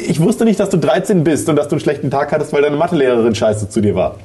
ich 0.08 0.20
wusste 0.20 0.46
nicht, 0.46 0.60
dass 0.60 0.70
du 0.70 0.78
13 0.78 1.24
bist 1.24 1.48
und 1.48 1.58
dass 1.58 1.68
du 1.68 1.76
einen 1.76 1.82
schlechten 1.82 2.10
Tag 2.10 2.32
hattest, 2.32 2.54
weil 2.54 2.64
deine 2.64 2.78
Mathelehrerin 2.78 3.36
scheiße 3.36 3.70
zu 3.70 3.82
dir 3.82 3.94
war. 3.94 4.16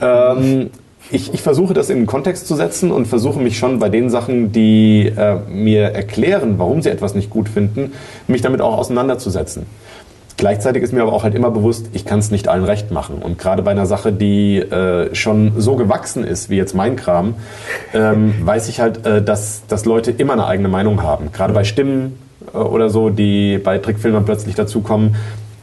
Ähm, 0.00 0.70
ich, 1.10 1.34
ich 1.34 1.42
versuche 1.42 1.74
das 1.74 1.90
in 1.90 1.98
den 1.98 2.06
Kontext 2.06 2.46
zu 2.46 2.54
setzen 2.54 2.90
und 2.90 3.06
versuche 3.06 3.40
mich 3.40 3.58
schon 3.58 3.78
bei 3.78 3.88
den 3.88 4.10
Sachen, 4.10 4.52
die 4.52 5.06
äh, 5.06 5.38
mir 5.50 5.90
erklären, 5.90 6.54
warum 6.58 6.82
sie 6.82 6.90
etwas 6.90 7.14
nicht 7.14 7.30
gut 7.30 7.48
finden, 7.48 7.92
mich 8.26 8.42
damit 8.42 8.60
auch 8.60 8.78
auseinanderzusetzen. 8.78 9.66
Gleichzeitig 10.36 10.82
ist 10.82 10.92
mir 10.92 11.02
aber 11.02 11.12
auch 11.12 11.22
halt 11.22 11.34
immer 11.34 11.50
bewusst, 11.50 11.90
ich 11.92 12.04
kann 12.04 12.18
es 12.18 12.30
nicht 12.32 12.48
allen 12.48 12.64
recht 12.64 12.90
machen. 12.90 13.22
Und 13.22 13.38
gerade 13.38 13.62
bei 13.62 13.70
einer 13.70 13.86
Sache, 13.86 14.12
die 14.12 14.58
äh, 14.58 15.14
schon 15.14 15.52
so 15.58 15.76
gewachsen 15.76 16.24
ist, 16.24 16.50
wie 16.50 16.56
jetzt 16.56 16.74
mein 16.74 16.96
Kram, 16.96 17.34
ähm, 17.92 18.34
weiß 18.44 18.68
ich 18.68 18.80
halt, 18.80 19.06
äh, 19.06 19.22
dass, 19.22 19.62
dass 19.68 19.84
Leute 19.84 20.10
immer 20.10 20.32
eine 20.32 20.46
eigene 20.46 20.68
Meinung 20.68 21.02
haben. 21.02 21.30
Gerade 21.32 21.52
bei 21.52 21.62
Stimmen 21.62 22.18
äh, 22.52 22.56
oder 22.56 22.90
so, 22.90 23.10
die 23.10 23.58
bei 23.58 23.78
Trickfilmern 23.78 24.24
plötzlich 24.24 24.56
dazukommen, 24.56 25.14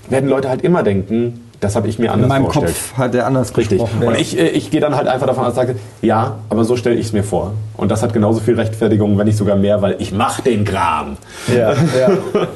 werden 0.09 0.29
Leute 0.29 0.49
halt 0.49 0.61
immer 0.61 0.83
denken, 0.83 1.41
das 1.61 1.75
habe 1.75 1.87
ich 1.87 1.99
mir 1.99 2.07
In 2.07 2.11
anders 2.11 2.29
meinem 2.29 2.43
vorgestellt. 2.45 2.75
Kopf 2.75 2.97
hat 2.97 3.15
er 3.15 3.27
anders 3.27 3.55
Richtig. 3.55 3.79
gesprochen. 3.79 4.03
Und 4.05 4.19
ich, 4.19 4.37
äh, 4.37 4.49
ich 4.49 4.71
gehe 4.71 4.81
dann 4.81 4.95
halt 4.95 5.07
einfach 5.07 5.27
davon 5.27 5.45
aus, 5.45 5.55
sage, 5.55 5.75
ja, 6.01 6.39
aber 6.49 6.65
so 6.65 6.75
stelle 6.75 6.95
ich 6.95 7.05
es 7.05 7.13
mir 7.13 7.23
vor. 7.23 7.53
Und 7.77 7.91
das 7.91 8.01
hat 8.01 8.13
genauso 8.13 8.39
viel 8.39 8.55
Rechtfertigung, 8.55 9.17
wenn 9.17 9.27
nicht 9.27 9.37
sogar 9.37 9.55
mehr, 9.55 9.81
weil 9.81 9.95
ich 9.99 10.11
mache 10.11 10.41
den 10.41 10.65
Kram. 10.65 11.17
ja, 11.47 11.73
ja. 11.73 12.09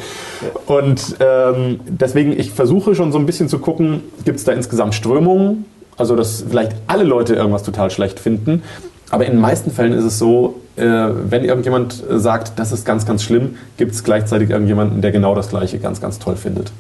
Und 0.66 1.16
ähm, 1.20 1.80
deswegen, 1.88 2.38
ich 2.38 2.51
versuche 2.51 2.93
schon 2.95 3.12
so 3.12 3.20
ein 3.20 3.26
bisschen 3.26 3.47
zu 3.47 3.60
gucken, 3.60 4.01
gibt 4.26 4.39
es 4.39 4.43
da 4.43 4.51
insgesamt 4.51 4.95
Strömungen? 4.95 5.66
Also, 5.97 6.16
dass 6.16 6.43
vielleicht 6.49 6.74
alle 6.88 7.03
Leute 7.03 7.36
irgendwas 7.36 7.64
total 7.64 7.89
schlecht 7.89 8.20
finden. 8.20 8.64
Aber 9.12 9.26
in 9.26 9.34
den 9.34 9.39
meisten 9.39 9.72
Fällen 9.72 9.93
ist 9.93 10.03
es 10.03 10.20
so, 10.20 10.60
äh, 10.76 10.84
wenn 10.84 11.45
irgendjemand 11.45 12.03
sagt, 12.10 12.53
das 12.58 12.72
ist 12.72 12.86
ganz, 12.86 13.06
ganz 13.06 13.24
schlimm, 13.24 13.56
gibt 13.78 13.93
es 13.93 14.03
gleichzeitig 14.03 14.49
irgendjemanden, 14.49 15.01
der 15.01 15.12
genau 15.12 15.36
das 15.36 15.49
Gleiche 15.49 15.78
ganz, 15.78 16.01
ganz 16.01 16.20
toll 16.20 16.36
findet. 16.36 16.72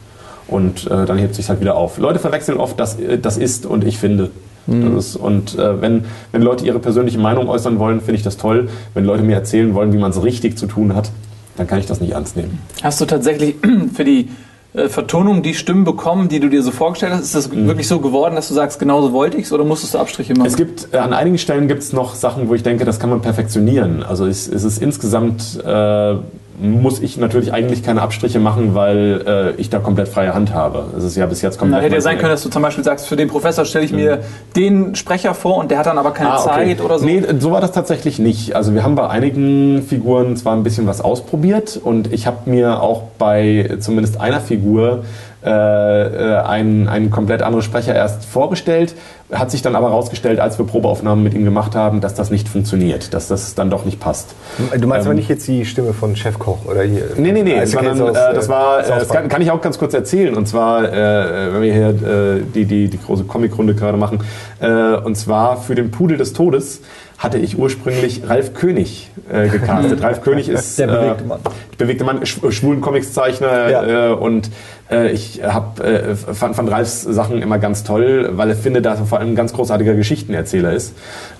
Und 0.47 0.85
äh, 0.85 1.05
dann 1.05 1.17
hebt 1.17 1.35
sich 1.35 1.49
halt 1.49 1.59
wieder 1.59 1.75
auf. 1.75 1.97
Leute 1.97 2.19
verwechseln 2.19 2.57
oft 2.57 2.79
das, 2.79 2.99
äh, 2.99 3.17
das 3.17 3.37
ist 3.37 3.65
und 3.65 3.83
ich 3.83 3.97
finde. 3.97 4.31
Das 4.67 5.09
ist, 5.09 5.15
und 5.15 5.59
äh, 5.59 5.79
wenn, 5.79 6.05
wenn 6.31 6.41
Leute 6.41 6.65
ihre 6.65 6.79
persönliche 6.79 7.19
Meinung 7.19 7.47
äußern 7.49 7.77
wollen, 7.77 7.99
finde 7.99 8.15
ich 8.15 8.23
das 8.23 8.37
toll. 8.37 8.69
Wenn 8.95 9.05
Leute 9.05 9.21
mir 9.21 9.35
erzählen 9.35 9.75
wollen, 9.75 9.93
wie 9.93 9.99
man 9.99 10.09
es 10.09 10.23
richtig 10.23 10.57
zu 10.57 10.65
tun 10.65 10.95
hat, 10.95 11.11
dann 11.55 11.67
kann 11.67 11.77
ich 11.77 11.85
das 11.85 12.01
nicht 12.01 12.13
ernst 12.13 12.35
nehmen. 12.35 12.59
Hast 12.81 12.99
du 12.99 13.05
tatsächlich 13.05 13.55
für 13.93 14.03
die 14.03 14.29
äh, 14.73 14.89
Vertonung 14.89 15.43
die 15.43 15.53
Stimmen 15.53 15.83
bekommen, 15.83 16.29
die 16.29 16.39
du 16.39 16.49
dir 16.49 16.63
so 16.63 16.71
vorgestellt 16.71 17.13
hast? 17.13 17.21
Ist 17.21 17.35
das 17.35 17.51
wirklich 17.51 17.87
so 17.87 17.99
geworden, 17.99 18.35
dass 18.35 18.47
du 18.47 18.53
sagst, 18.53 18.79
genauso 18.79 19.13
wollte 19.13 19.37
ich 19.37 19.45
es 19.45 19.53
oder 19.53 19.63
musstest 19.63 19.93
du 19.93 19.99
Abstriche 19.99 20.33
machen? 20.33 20.47
Es 20.47 20.55
gibt, 20.55 20.89
äh, 20.91 20.97
an 20.97 21.13
einigen 21.13 21.37
Stellen 21.37 21.67
gibt 21.67 21.83
es 21.83 21.93
noch 21.93 22.15
Sachen, 22.15 22.49
wo 22.49 22.55
ich 22.55 22.63
denke, 22.63 22.85
das 22.85 22.99
kann 22.99 23.09
man 23.09 23.21
perfektionieren. 23.21 24.03
Also 24.03 24.25
es, 24.25 24.47
es 24.47 24.63
ist 24.63 24.81
insgesamt, 24.81 25.63
äh, 25.63 26.15
muss 26.57 26.99
ich 27.01 27.17
natürlich 27.17 27.53
eigentlich 27.53 27.83
keine 27.83 28.01
Abstriche 28.01 28.39
machen, 28.39 28.75
weil 28.75 29.23
äh, 29.27 29.61
ich 29.61 29.69
da 29.69 29.79
komplett 29.79 30.07
freie 30.07 30.33
Hand 30.33 30.53
habe. 30.53 30.85
Es 30.97 31.03
ist 31.03 31.15
ja 31.15 31.25
bis 31.25 31.41
jetzt 31.41 31.55
Na, 31.55 31.59
komplett... 31.59 31.83
hätte 31.83 31.95
ja 31.95 32.01
sein 32.01 32.17
können, 32.17 32.31
dass 32.31 32.43
du 32.43 32.49
zum 32.49 32.61
Beispiel 32.61 32.83
sagst, 32.83 33.07
für 33.07 33.15
den 33.15 33.27
Professor 33.27 33.65
stelle 33.65 33.85
ich 33.85 33.91
mir 33.91 34.19
den 34.55 34.95
Sprecher 34.95 35.33
vor 35.33 35.57
und 35.57 35.71
der 35.71 35.79
hat 35.79 35.85
dann 35.85 35.97
aber 35.97 36.11
keine 36.11 36.31
Ah, 36.31 36.43
okay. 36.43 36.75
Zeit 36.75 36.81
oder 36.81 36.99
so. 36.99 37.05
Nee, 37.05 37.23
so 37.39 37.51
war 37.51 37.61
das 37.61 37.71
tatsächlich 37.71 38.19
nicht. 38.19 38.55
Also 38.55 38.73
wir 38.73 38.83
haben 38.83 38.95
bei 38.95 39.09
einigen 39.09 39.83
Figuren 39.83 40.35
zwar 40.37 40.53
ein 40.55 40.63
bisschen 40.63 40.87
was 40.87 41.01
ausprobiert 41.01 41.79
und 41.83 42.13
ich 42.13 42.27
habe 42.27 42.49
mir 42.49 42.81
auch 42.81 43.03
bei 43.17 43.77
zumindest 43.79 44.21
einer 44.21 44.39
Figur 44.39 45.03
äh, 45.45 45.49
äh, 45.49 46.37
einen, 46.37 46.87
einen 46.87 47.11
komplett 47.11 47.43
anderen 47.43 47.61
Sprecher 47.63 47.93
erst 47.93 48.25
vorgestellt, 48.25 48.95
hat 49.31 49.49
sich 49.49 49.61
dann 49.63 49.75
aber 49.75 49.89
herausgestellt, 49.89 50.39
als 50.39 50.59
wir 50.59 50.65
Probeaufnahmen 50.65 51.23
mit 51.23 51.33
ihm 51.33 51.43
gemacht 51.45 51.75
haben, 51.75 51.99
dass 51.99 52.13
das 52.13 52.29
nicht 52.29 52.47
funktioniert, 52.47 53.13
dass 53.13 53.27
das 53.27 53.55
dann 53.55 53.71
doch 53.71 53.83
nicht 53.83 53.99
passt. 53.99 54.35
Du 54.57 54.87
meinst 54.87 55.05
Ähm, 55.05 55.11
aber 55.11 55.13
nicht 55.15 55.29
jetzt 55.29 55.47
die 55.47 55.65
Stimme 55.65 55.93
von 55.93 56.15
Chefkoch 56.15 56.59
oder 56.65 56.83
hier? 56.83 57.05
Nee, 57.17 57.31
nee, 57.31 57.41
nee, 57.41 57.57
Also 57.57 57.77
kennst 57.79 57.99
du 57.99 58.07
aus, 58.07 58.15
äh, 58.15 58.33
das 58.33 58.49
war, 58.49 58.85
äh, 58.85 58.87
das 58.87 59.09
kann 59.09 59.41
ich 59.41 59.49
auch 59.49 59.61
ganz 59.61 59.79
kurz 59.79 59.95
erzählen. 59.95 60.35
Und 60.35 60.47
zwar, 60.47 60.83
äh, 60.85 61.53
wenn 61.53 61.61
wir 61.63 61.73
hier 61.73 61.89
äh, 61.89 62.41
die, 62.53 62.65
die, 62.65 62.87
die 62.87 62.99
große 62.99 63.23
Comicrunde 63.23 63.73
gerade 63.73 63.97
machen, 63.97 64.19
äh, 64.59 64.95
und 64.97 65.15
zwar 65.15 65.57
für 65.57 65.73
den 65.73 65.89
Pudel 65.89 66.17
des 66.17 66.33
Todes 66.33 66.81
hatte 67.17 67.37
ich 67.37 67.57
ursprünglich 67.57 68.21
Ralf 68.27 68.53
König 68.53 69.09
äh, 69.31 69.47
gecastet. 69.47 70.01
Ralf 70.03 70.21
König 70.21 70.49
ist 70.49 70.77
Der 70.77 70.87
bewegte 70.87 71.23
äh, 71.23 71.27
Mann. 71.27 71.39
der 71.79 71.85
bewegte 71.85 72.03
Mann, 72.03 72.25
sch 72.25 72.39
schwulen 72.49 72.81
Comicszeichner 72.81 73.69
Ja. 73.69 74.11
äh, 74.11 74.13
und 74.13 74.49
äh, 74.91 75.11
ich 75.11 75.41
hab, 75.43 75.79
äh, 75.79 76.15
fand, 76.15 76.55
fand 76.55 76.69
Ralfs 76.71 77.01
Sachen 77.03 77.41
immer 77.41 77.57
ganz 77.57 77.83
toll, 77.83 78.31
weil 78.33 78.51
ich 78.51 78.57
finde, 78.57 78.81
dass 78.81 78.99
er 78.99 79.05
vor 79.05 79.19
allem 79.19 79.29
ein 79.29 79.35
ganz 79.35 79.53
großartiger 79.53 79.93
Geschichtenerzähler 79.95 80.73
ist. 80.73 80.93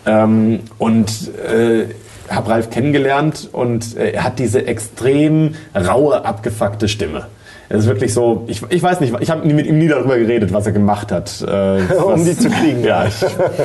Ähm, 0.06 0.62
und 0.78 1.10
äh, 1.52 1.86
habe 2.30 2.50
Ralf 2.50 2.70
kennengelernt 2.70 3.50
und 3.52 3.98
äh, 3.98 4.12
er 4.12 4.24
hat 4.24 4.40
diese 4.40 4.66
extrem 4.68 5.56
raue, 5.76 6.26
abgefuckte 6.26 6.88
Stimme. 6.88 7.28
Es 7.68 7.80
ist 7.80 7.88
wirklich 7.88 8.14
so, 8.14 8.44
ich, 8.48 8.62
ich 8.70 8.84
weiß 8.84 9.00
nicht, 9.00 9.14
ich 9.20 9.30
habe 9.32 9.48
mit 9.48 9.66
ihm 9.66 9.80
nie 9.80 9.88
darüber 9.88 10.18
geredet, 10.20 10.54
was 10.54 10.68
er 10.68 10.72
gemacht 10.72 11.12
hat. 11.12 11.42
Äh, 11.42 11.82
Um 12.04 12.14
was- 12.14 12.24
die 12.24 12.38
zu 12.38 12.50
kriegen. 12.50 12.84
Ja, 12.84 13.06
ich, 13.06 13.16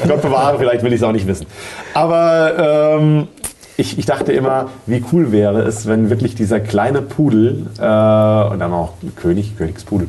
Gott 0.09 0.23
bewahre, 0.23 0.59
vielleicht 0.59 0.83
will 0.83 0.93
ich 0.93 1.01
es 1.01 1.03
auch 1.07 1.13
nicht 1.13 1.27
wissen. 1.27 1.47
Aber 1.93 2.97
ähm, 2.99 3.29
ich, 3.77 3.99
ich 3.99 4.07
dachte 4.07 4.33
immer, 4.33 4.69
wie 4.87 5.03
cool 5.13 5.33
wäre 5.33 5.63
es, 5.63 5.87
wenn 5.87 6.09
wirklich 6.11 6.35
dieser 6.35 6.61
kleine 6.61 7.03
Pudel 7.03 7.67
äh, 7.79 7.83
und 7.83 8.59
dann 8.59 8.73
auch 8.73 8.93
König, 9.17 9.57
Königspudel, 9.59 10.07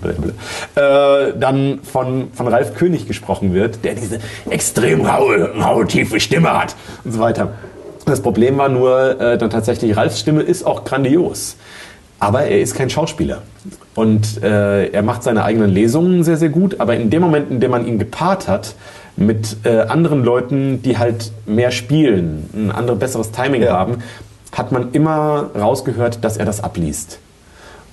äh, 0.75 1.33
dann 1.37 1.79
von, 1.83 2.29
von 2.33 2.47
Ralf 2.47 2.75
König 2.75 3.07
gesprochen 3.07 3.53
wird, 3.53 3.83
der 3.83 3.95
diese 3.95 4.19
extrem 4.49 5.05
raue, 5.05 5.51
raue, 5.57 5.85
tiefe 5.85 6.19
Stimme 6.19 6.49
hat 6.57 6.75
und 7.03 7.11
so 7.13 7.19
weiter. 7.19 7.49
Das 8.05 8.21
Problem 8.21 8.57
war 8.57 8.69
nur, 8.69 9.19
äh, 9.21 9.37
dann 9.37 9.49
tatsächlich, 9.49 9.95
Ralfs 9.95 10.19
Stimme 10.19 10.41
ist 10.41 10.63
auch 10.65 10.83
grandios. 10.83 11.55
Aber 12.19 12.43
er 12.43 12.61
ist 12.61 12.75
kein 12.75 12.89
Schauspieler. 12.89 13.41
Und 13.95 14.43
äh, 14.43 14.87
er 14.87 15.01
macht 15.01 15.23
seine 15.23 15.43
eigenen 15.43 15.71
Lesungen 15.71 16.23
sehr, 16.23 16.37
sehr 16.37 16.49
gut. 16.49 16.79
Aber 16.79 16.95
in 16.95 17.09
dem 17.09 17.21
Moment, 17.21 17.49
in 17.49 17.59
dem 17.59 17.71
man 17.71 17.85
ihn 17.87 17.97
gepaart 17.99 18.47
hat 18.47 18.75
mit 19.17 19.57
äh, 19.63 19.81
anderen 19.81 20.23
Leuten, 20.23 20.81
die 20.83 20.97
halt 20.97 21.31
mehr 21.45 21.71
spielen, 21.71 22.49
ein 22.53 22.71
anderes, 22.71 22.99
besseres 22.99 23.31
Timing 23.31 23.63
Ja. 23.63 23.73
haben, 23.73 23.97
hat 24.55 24.71
man 24.71 24.91
immer 24.91 25.49
rausgehört, 25.59 26.23
dass 26.23 26.37
er 26.37 26.45
das 26.45 26.63
abliest. 26.63 27.19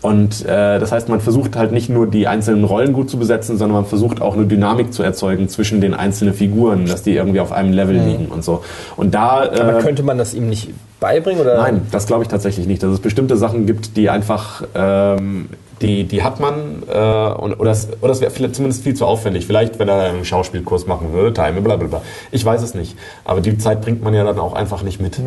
Und 0.00 0.44
äh, 0.44 0.78
das 0.78 0.92
heißt, 0.92 1.08
man 1.08 1.20
versucht 1.20 1.56
halt 1.56 1.72
nicht 1.72 1.88
nur 1.88 2.06
die 2.06 2.28
einzelnen 2.28 2.62
Rollen 2.64 2.92
gut 2.92 3.10
zu 3.10 3.18
besetzen, 3.18 3.56
sondern 3.58 3.82
man 3.82 3.86
versucht 3.86 4.22
auch 4.22 4.34
eine 4.34 4.46
Dynamik 4.46 4.92
zu 4.92 5.02
erzeugen 5.02 5.48
zwischen 5.48 5.80
den 5.80 5.92
einzelnen 5.92 6.34
Figuren, 6.34 6.86
dass 6.86 7.02
die 7.02 7.14
irgendwie 7.14 7.40
auf 7.40 7.50
einem 7.50 7.72
Level 7.72 7.96
liegen 7.96 8.26
und 8.26 8.44
so. 8.44 8.62
Und 8.96 9.14
da 9.14 9.44
äh, 9.44 9.60
Aber 9.60 9.78
könnte 9.80 10.04
man 10.04 10.16
das 10.16 10.34
ihm 10.34 10.48
nicht 10.48 10.70
beibringen? 11.00 11.40
Oder? 11.40 11.56
Nein, 11.58 11.82
das 11.90 12.06
glaube 12.06 12.22
ich 12.22 12.28
tatsächlich 12.28 12.68
nicht. 12.68 12.82
Dass 12.82 12.92
es 12.92 13.00
bestimmte 13.00 13.36
Sachen 13.36 13.66
gibt, 13.66 13.96
die 13.96 14.08
einfach, 14.08 14.62
ähm, 14.74 15.48
die, 15.80 16.04
die 16.04 16.22
hat 16.22 16.40
man, 16.40 16.82
äh, 16.88 16.96
und, 16.96 17.58
oder 17.60 17.70
es, 17.70 17.88
oder 18.00 18.12
es 18.12 18.20
wäre 18.20 18.30
vielleicht 18.30 18.56
zumindest 18.56 18.82
viel 18.82 18.94
zu 18.94 19.06
aufwendig. 19.06 19.46
Vielleicht, 19.46 19.78
wenn 19.78 19.88
er 19.88 20.10
einen 20.10 20.24
Schauspielkurs 20.24 20.86
machen 20.86 21.12
würde, 21.12 21.32
Time, 21.32 21.60
bla 21.60 21.76
bla 21.76 21.88
bla. 21.88 22.02
Ich 22.30 22.44
weiß 22.44 22.62
es 22.62 22.74
nicht. 22.74 22.96
Aber 23.24 23.40
die 23.40 23.58
Zeit 23.58 23.80
bringt 23.80 24.02
man 24.02 24.14
ja 24.14 24.24
dann 24.24 24.38
auch 24.38 24.54
einfach 24.54 24.82
nicht 24.82 25.00
mit. 25.00 25.20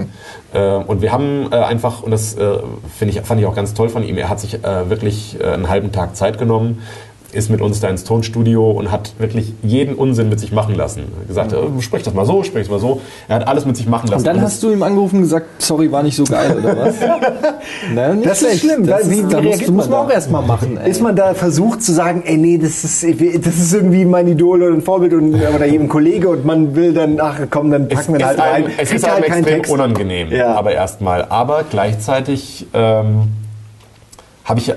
Äh, 0.53 0.75
und 0.75 1.01
wir 1.01 1.11
haben 1.11 1.51
äh, 1.51 1.55
einfach, 1.55 2.03
und 2.03 2.11
das 2.11 2.35
äh, 2.35 2.57
finde 2.97 3.13
ich, 3.13 3.21
fand 3.21 3.39
ich 3.39 3.47
auch 3.47 3.55
ganz 3.55 3.73
toll 3.73 3.89
von 3.89 4.03
ihm, 4.03 4.17
er 4.17 4.29
hat 4.29 4.39
sich 4.39 4.63
äh, 4.63 4.89
wirklich 4.89 5.37
äh, 5.39 5.45
einen 5.45 5.69
halben 5.69 5.91
Tag 5.91 6.15
Zeit 6.15 6.37
genommen, 6.37 6.81
ist 7.33 7.49
mit 7.49 7.61
uns 7.61 7.79
da 7.79 7.87
ins 7.89 8.03
Tonstudio 8.03 8.71
und 8.71 8.91
hat 8.91 9.13
wirklich 9.19 9.53
jeden 9.63 9.95
Unsinn 9.95 10.29
mit 10.29 10.39
sich 10.39 10.51
machen 10.51 10.75
lassen. 10.75 11.03
Er 11.15 11.19
hat 11.21 11.27
gesagt, 11.27 11.53
äh, 11.53 11.81
sprich 11.81 12.03
das 12.03 12.13
mal 12.13 12.25
so, 12.25 12.43
sprich 12.43 12.63
das 12.63 12.71
mal 12.71 12.79
so. 12.79 13.01
Er 13.27 13.37
hat 13.37 13.47
alles 13.47 13.65
mit 13.65 13.77
sich 13.77 13.87
machen 13.87 14.07
lassen. 14.09 14.19
Und 14.21 14.27
dann 14.27 14.37
Und 14.37 14.41
hast 14.43 14.61
du 14.63 14.71
ihm 14.71 14.83
angerufen 14.83 15.17
und 15.17 15.21
gesagt, 15.23 15.45
sorry, 15.61 15.91
war 15.91 16.03
nicht 16.03 16.15
so 16.15 16.23
geil, 16.23 16.57
oder 16.59 16.77
was? 16.77 16.95
Na, 17.93 18.13
nicht 18.13 18.25
Das 18.29 18.41
ist 18.41 18.47
schlecht. 18.47 18.63
schlimm, 18.65 18.85
Das 18.85 19.03
weil 19.03 19.11
wie, 19.11 19.15
ist, 19.15 19.27
wie 19.27 19.31
da 19.31 19.41
musst 19.41 19.67
man 19.69 19.89
man 19.89 20.07
auch 20.07 20.11
erstmal 20.11 20.41
machen. 20.43 20.77
Ey. 20.77 20.89
Ist 20.91 21.01
man 21.01 21.15
da 21.15 21.33
versucht 21.33 21.83
zu 21.83 21.91
sagen, 21.93 22.23
ey, 22.25 22.37
nee, 22.37 22.57
das 22.57 22.83
ist, 22.83 23.03
das 23.03 23.55
ist 23.57 23.73
irgendwie 23.73 24.05
mein 24.05 24.27
Idol 24.27 24.61
oder 24.63 24.73
ein 24.73 24.81
Vorbild 24.81 25.13
und, 25.13 25.33
oder 25.35 25.65
eben 25.67 25.85
ein 25.85 25.89
Kollege 25.89 26.29
und 26.29 26.45
man 26.45 26.75
will 26.75 26.93
dann, 26.93 27.19
ach 27.19 27.39
komm, 27.49 27.71
dann 27.71 27.87
es 27.89 27.95
packen 27.95 28.13
wir 28.13 28.19
ihn 28.19 28.21
ist 28.21 28.27
halt 28.27 28.39
rein. 28.39 28.53
einem, 28.65 28.73
es 28.77 28.91
ist 28.91 29.09
halt 29.11 29.23
keinen 29.25 29.37
extrem 29.39 29.55
Text. 29.57 29.71
unangenehm, 29.71 30.31
Ja. 30.31 30.53
aber 30.55 30.71
erstmal. 30.73 31.25
Aber 31.25 31.63
gleichzeitig 31.69 32.65
ähm, 32.73 33.23
habe 34.43 34.59
ich, 34.59 34.69
äh, 34.69 34.75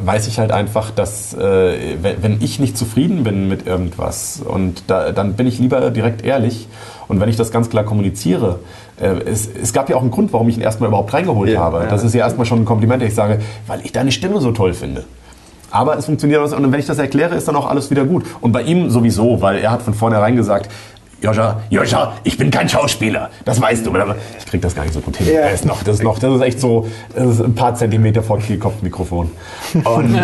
weiß 0.00 0.26
ich 0.26 0.38
halt 0.38 0.52
einfach, 0.52 0.90
dass 0.90 1.32
äh, 1.34 1.96
wenn, 2.02 2.40
ich 2.40 2.58
nicht 2.58 2.76
zufrieden 2.76 3.22
bin 3.22 3.48
mit 3.48 3.66
irgendwas 3.66 4.42
und 4.44 4.84
da, 4.88 5.12
dann 5.12 5.34
bin 5.34 5.46
ich 5.46 5.58
lieber 5.58 5.90
direkt 5.90 6.24
ehrlich 6.24 6.66
und 7.08 7.20
wenn 7.20 7.28
ich 7.28 7.36
das 7.36 7.52
ganz 7.52 7.70
klar 7.70 7.84
kommuniziere, 7.84 8.58
äh, 9.00 9.06
es, 9.26 9.48
es 9.48 9.72
gab 9.72 9.88
ja 9.88 9.96
auch 9.96 10.02
einen 10.02 10.10
Grund, 10.10 10.32
warum 10.32 10.48
ich 10.48 10.56
ihn 10.56 10.62
erstmal 10.62 10.88
überhaupt 10.88 11.12
reingeholt 11.14 11.50
Ja, 11.50 11.60
habe. 11.60 11.78
ja. 11.78 11.86
Das 11.86 12.02
ist 12.02 12.14
ja 12.14 12.20
erstmal 12.20 12.46
schon 12.46 12.60
ein 12.62 12.64
Kompliment, 12.64 13.02
ich 13.02 13.14
sage, 13.14 13.38
weil 13.66 13.80
ich 13.84 13.92
deine 13.92 14.12
Stimme 14.12 14.40
so 14.40 14.50
toll 14.52 14.74
finde. 14.74 15.04
Aber 15.70 15.96
es 15.96 16.06
funktioniert 16.06 16.40
und 16.52 16.72
wenn 16.72 16.80
ich 16.80 16.86
das 16.86 16.98
erkläre, 16.98 17.36
ist 17.36 17.46
dann 17.46 17.54
auch 17.54 17.68
alles 17.68 17.90
wieder 17.90 18.04
gut. 18.04 18.24
Und 18.40 18.50
bei 18.50 18.62
ihm 18.62 18.90
sowieso, 18.90 19.40
weil 19.40 19.58
er 19.58 19.70
hat 19.70 19.82
von 19.82 19.94
vornherein 19.94 20.34
gesagt, 20.34 20.68
Joscha, 21.22 21.60
Joscha, 21.68 22.14
ich 22.24 22.38
bin 22.38 22.50
kein 22.50 22.68
Schauspieler, 22.68 23.30
das 23.44 23.60
weißt 23.60 23.86
du. 23.86 23.94
Aber 23.94 24.16
ich 24.38 24.46
krieg 24.46 24.62
das 24.62 24.74
gar 24.74 24.82
nicht 24.82 24.94
so 24.94 25.00
gut 25.00 25.16
hin. 25.16 25.26
Ja. 25.26 25.40
Er 25.40 25.52
ist 25.52 25.66
noch, 25.66 25.82
das 25.82 25.96
ist 25.96 26.02
noch, 26.02 26.18
das 26.18 26.34
ist 26.34 26.40
echt 26.40 26.60
so, 26.60 26.88
das 27.14 27.26
ist 27.26 27.40
ein 27.40 27.54
paar 27.54 27.74
Zentimeter 27.74 28.22
vor 28.22 28.38
Kehlkopfmikrofon. 28.38 29.30
Und 29.84 30.18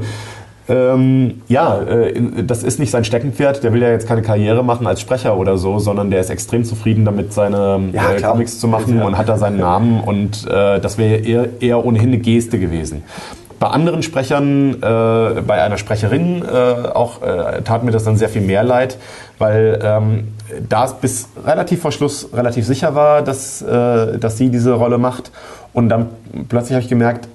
ähm, 0.68 1.42
ja, 1.48 1.80
äh, 1.80 2.20
das 2.44 2.62
ist 2.62 2.78
nicht 2.78 2.90
sein 2.90 3.04
Steckenpferd. 3.04 3.64
Der 3.64 3.72
will 3.72 3.80
ja 3.80 3.90
jetzt 3.90 4.06
keine 4.06 4.22
Karriere 4.22 4.62
machen 4.62 4.86
als 4.86 5.00
Sprecher 5.00 5.36
oder 5.38 5.56
so, 5.56 5.78
sondern 5.78 6.10
der 6.10 6.20
ist 6.20 6.30
extrem 6.30 6.64
zufrieden 6.64 7.04
damit, 7.04 7.32
seine 7.32 7.80
Ja, 7.92 8.12
äh. 8.12 8.20
Comics 8.20 8.58
zu 8.58 8.68
machen 8.68 9.00
und 9.00 9.16
hat 9.16 9.28
da 9.28 9.38
seinen 9.38 9.58
Namen. 9.58 10.00
Und 10.00 10.46
äh, 10.46 10.80
das 10.80 10.98
wäre 10.98 11.16
eher, 11.16 11.48
eher 11.60 11.84
ohnehin 11.84 12.08
eine 12.08 12.18
Geste 12.18 12.58
gewesen. 12.58 13.04
Bei 13.58 13.68
anderen 13.68 14.02
Sprechern, 14.02 14.74
äh, 14.74 15.40
bei 15.40 15.62
einer 15.62 15.78
Sprecherin 15.78 16.42
äh, 16.42 16.88
auch, 16.88 17.22
äh, 17.22 17.62
tat 17.62 17.84
mir 17.84 17.90
das 17.90 18.04
dann 18.04 18.16
sehr 18.16 18.28
viel 18.28 18.42
mehr 18.42 18.62
leid, 18.62 18.98
weil 19.38 19.78
ähm, 19.82 20.28
da 20.68 20.84
es 20.84 20.94
bis 20.94 21.28
relativ 21.44 21.80
vor 21.80 21.92
Schluss 21.92 22.28
relativ 22.34 22.66
sicher 22.66 22.94
war, 22.94 23.22
dass, 23.22 23.62
äh, 23.62 24.18
dass 24.18 24.36
sie 24.36 24.50
diese 24.50 24.72
Rolle 24.72 24.98
macht. 24.98 25.30
Und 25.72 25.88
dann 25.88 26.08
plötzlich 26.48 26.74
habe 26.74 26.82
ich 26.82 26.88
gemerkt, 26.88 27.28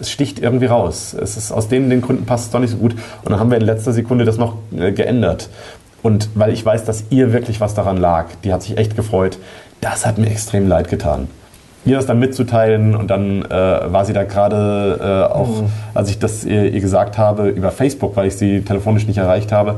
es 0.00 0.10
sticht 0.10 0.38
irgendwie 0.38 0.66
raus. 0.66 1.14
Es 1.20 1.36
ist 1.36 1.50
aus 1.50 1.68
den, 1.68 1.90
den 1.90 2.00
Gründen 2.00 2.26
passt 2.26 2.46
es 2.46 2.50
doch 2.50 2.60
nicht 2.60 2.70
so 2.70 2.76
gut. 2.76 2.94
Und 3.24 3.30
dann 3.30 3.40
haben 3.40 3.50
wir 3.50 3.58
in 3.58 3.64
letzter 3.64 3.92
Sekunde 3.92 4.24
das 4.24 4.38
noch 4.38 4.56
äh, 4.76 4.92
geändert. 4.92 5.48
Und 6.02 6.28
weil 6.34 6.52
ich 6.52 6.64
weiß, 6.64 6.84
dass 6.84 7.04
ihr 7.10 7.32
wirklich 7.32 7.60
was 7.60 7.74
daran 7.74 7.96
lag, 7.96 8.26
die 8.44 8.52
hat 8.52 8.62
sich 8.62 8.78
echt 8.78 8.94
gefreut, 8.94 9.38
das 9.80 10.06
hat 10.06 10.18
mir 10.18 10.30
extrem 10.30 10.68
leid 10.68 10.88
getan. 10.88 11.28
Ihr 11.86 11.96
das 11.96 12.06
dann 12.06 12.18
mitzuteilen 12.18 12.96
und 12.96 13.10
dann 13.10 13.44
äh, 13.44 13.48
war 13.50 14.04
sie 14.04 14.12
da 14.12 14.24
gerade 14.24 14.98
äh, 15.00 15.32
auch, 15.32 15.62
als 15.94 16.10
ich 16.10 16.18
das 16.18 16.44
ihr, 16.44 16.72
ihr 16.72 16.80
gesagt 16.80 17.16
habe, 17.16 17.48
über 17.48 17.70
Facebook, 17.70 18.16
weil 18.16 18.26
ich 18.26 18.36
sie 18.36 18.62
telefonisch 18.62 19.06
nicht 19.06 19.18
erreicht 19.18 19.52
habe, 19.52 19.76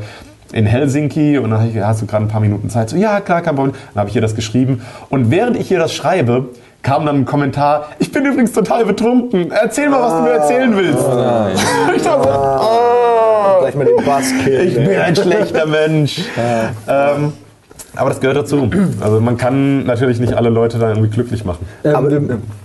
in 0.52 0.64
Helsinki 0.64 1.36
und 1.36 1.50
dann 1.50 1.60
habe 1.60 1.70
ich, 1.70 1.78
hast 1.78 2.00
du 2.00 2.06
gerade 2.06 2.24
ein 2.24 2.28
paar 2.28 2.40
Minuten 2.40 2.70
Zeit? 2.70 2.88
So, 2.88 2.96
ja, 2.96 3.20
klar, 3.20 3.42
kein 3.42 3.56
Problem. 3.56 3.74
Dann 3.92 4.00
habe 4.00 4.10
ich 4.10 4.16
ihr 4.16 4.22
das 4.22 4.34
geschrieben 4.34 4.80
und 5.10 5.30
während 5.30 5.58
ich 5.58 5.70
ihr 5.70 5.78
das 5.78 5.92
schreibe, 5.92 6.46
kam 6.82 7.04
dann 7.04 7.16
ein 7.16 7.24
Kommentar, 7.26 7.88
ich 7.98 8.10
bin 8.10 8.24
übrigens 8.24 8.52
total 8.52 8.86
betrunken, 8.86 9.50
erzähl 9.50 9.90
mal, 9.90 10.00
was 10.00 10.12
du 10.14 10.22
mir 10.22 10.30
erzählen 10.30 10.74
willst. 10.74 11.04
ich 11.96 12.02
dachte, 12.02 12.28
so, 12.28 12.34
oh, 12.34 13.60
Gleich 13.60 13.74
mal 13.74 13.84
den 13.84 14.04
Buzzkill. 14.04 14.60
ich 14.68 14.74
bin 14.74 14.98
ein 14.98 15.14
schlechter 15.14 15.66
Mensch. 15.66 16.20
Ähm, 16.88 17.32
aber 17.98 18.10
das 18.10 18.20
gehört 18.20 18.36
dazu. 18.36 18.70
Also 19.00 19.20
man 19.20 19.36
kann 19.36 19.84
natürlich 19.84 20.20
nicht 20.20 20.34
alle 20.34 20.48
Leute 20.48 20.78
da 20.78 20.90
irgendwie 20.90 21.10
glücklich 21.10 21.44
machen. 21.44 21.66
Aber 21.84 22.10
wir, 22.10 22.20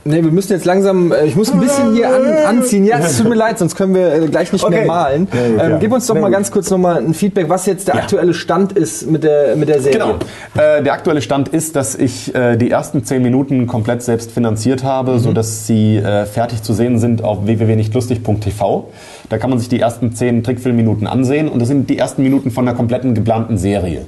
nee, 0.05 0.23
wir 0.23 0.31
müssen 0.31 0.53
jetzt 0.53 0.65
langsam, 0.65 1.11
äh, 1.11 1.25
ich 1.25 1.35
muss 1.35 1.51
ein 1.51 1.59
bisschen 1.59 1.93
hier 1.93 2.07
an, 2.07 2.57
anziehen. 2.57 2.85
Ja, 2.85 2.99
es 2.99 3.17
tut 3.17 3.29
mir 3.29 3.35
leid, 3.35 3.57
sonst 3.57 3.75
können 3.75 3.95
wir 3.95 4.13
äh, 4.13 4.27
gleich 4.27 4.51
nicht 4.53 4.67
mehr 4.69 4.79
Okay. 4.79 4.87
malen. 4.87 5.27
ähm, 5.33 5.57
ja. 5.57 5.77
Gib 5.77 5.91
uns 5.91 6.07
doch 6.07 6.15
mal 6.15 6.29
ganz 6.29 6.51
kurz 6.51 6.69
nochmal 6.69 6.97
ein 6.97 7.13
Feedback, 7.13 7.49
was 7.49 7.65
jetzt 7.65 7.87
der 7.87 7.95
aktuelle 7.95 8.33
Stand 8.33 8.73
ist 8.73 9.09
mit 9.09 9.23
der, 9.23 9.55
mit 9.55 9.69
der 9.69 9.81
Serie. 9.81 9.99
Genau. 9.99 10.15
Äh, 10.55 10.83
der 10.83 10.93
aktuelle 10.93 11.21
Stand 11.21 11.49
ist, 11.49 11.75
dass 11.75 11.95
ich 11.95 12.33
äh, 12.35 12.55
die 12.55 12.69
ersten 12.69 13.03
zehn 13.03 13.21
Minuten 13.21 13.67
komplett 13.67 14.03
selbst 14.03 14.31
finanziert 14.31 14.83
habe, 14.83 15.19
sodass 15.19 15.67
sie 15.67 15.97
äh, 15.97 16.25
fertig 16.25 16.61
zu 16.61 16.73
sehen 16.73 16.99
sind 16.99 17.23
auf 17.23 17.45
www.nichtlustig.tv. 17.45 18.89
Da 19.29 19.37
kann 19.37 19.49
man 19.49 19.59
sich 19.59 19.69
die 19.69 19.79
ersten 19.79 20.13
zehn 20.13 20.43
Trickfilmminuten 20.43 21.07
ansehen 21.07 21.49
und 21.49 21.59
das 21.59 21.67
sind 21.67 21.89
die 21.89 21.97
ersten 21.97 22.23
Minuten 22.23 22.51
von 22.51 22.67
einer 22.67 22.77
kompletten 22.77 23.15
geplanten 23.15 23.57
Serie. 23.57 24.05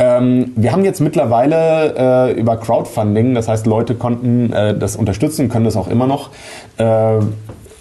Ähm, 0.00 0.52
wir 0.56 0.72
haben 0.72 0.84
jetzt 0.84 1.00
mittlerweile 1.00 2.30
äh, 2.30 2.40
über 2.40 2.56
Crowdfunding, 2.56 3.34
das 3.34 3.48
heißt 3.48 3.66
Leute 3.66 3.94
konnten 3.94 4.50
äh, 4.50 4.76
das 4.76 4.96
unterstützen, 4.96 5.50
können 5.50 5.66
das 5.66 5.76
auch 5.76 5.88
immer 5.88 6.06
noch, 6.06 6.30
äh, 6.78 7.18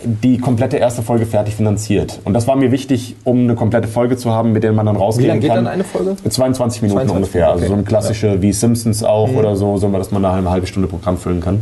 die 0.03 0.37
komplette 0.37 0.77
erste 0.77 1.01
Folge 1.01 1.25
fertig 1.25 1.55
finanziert. 1.55 2.19
Und 2.25 2.33
das 2.33 2.45
war 2.45 2.57
mir 2.57 2.71
wichtig, 2.71 3.15
um 3.23 3.39
eine 3.39 3.55
komplette 3.55 3.87
Folge 3.87 4.17
zu 4.17 4.31
haben, 4.31 4.51
mit 4.51 4.63
der 4.63 4.73
man 4.73 4.85
dann 4.85 4.97
rausgehen 4.97 5.29
lang 5.29 5.39
geht 5.39 5.49
kann. 5.49 5.63
dann 5.63 5.73
eine 5.73 5.83
Folge? 5.85 6.15
22 6.27 6.81
Minuten 6.83 7.07
22, 7.07 7.15
ungefähr. 7.15 7.47
Also 7.47 7.59
okay. 7.59 7.67
so 7.67 7.73
eine 7.73 7.83
klassische 7.83 8.41
wie 8.41 8.51
Simpsons 8.51 9.03
auch 9.03 9.29
oder 9.29 9.55
so, 9.55 9.77
so 9.77 9.89
dass 9.89 10.11
man 10.11 10.23
da 10.23 10.33
eine 10.33 10.49
halbe 10.49 10.67
Stunde 10.67 10.87
Programm 10.87 11.17
füllen 11.17 11.41
kann. 11.41 11.61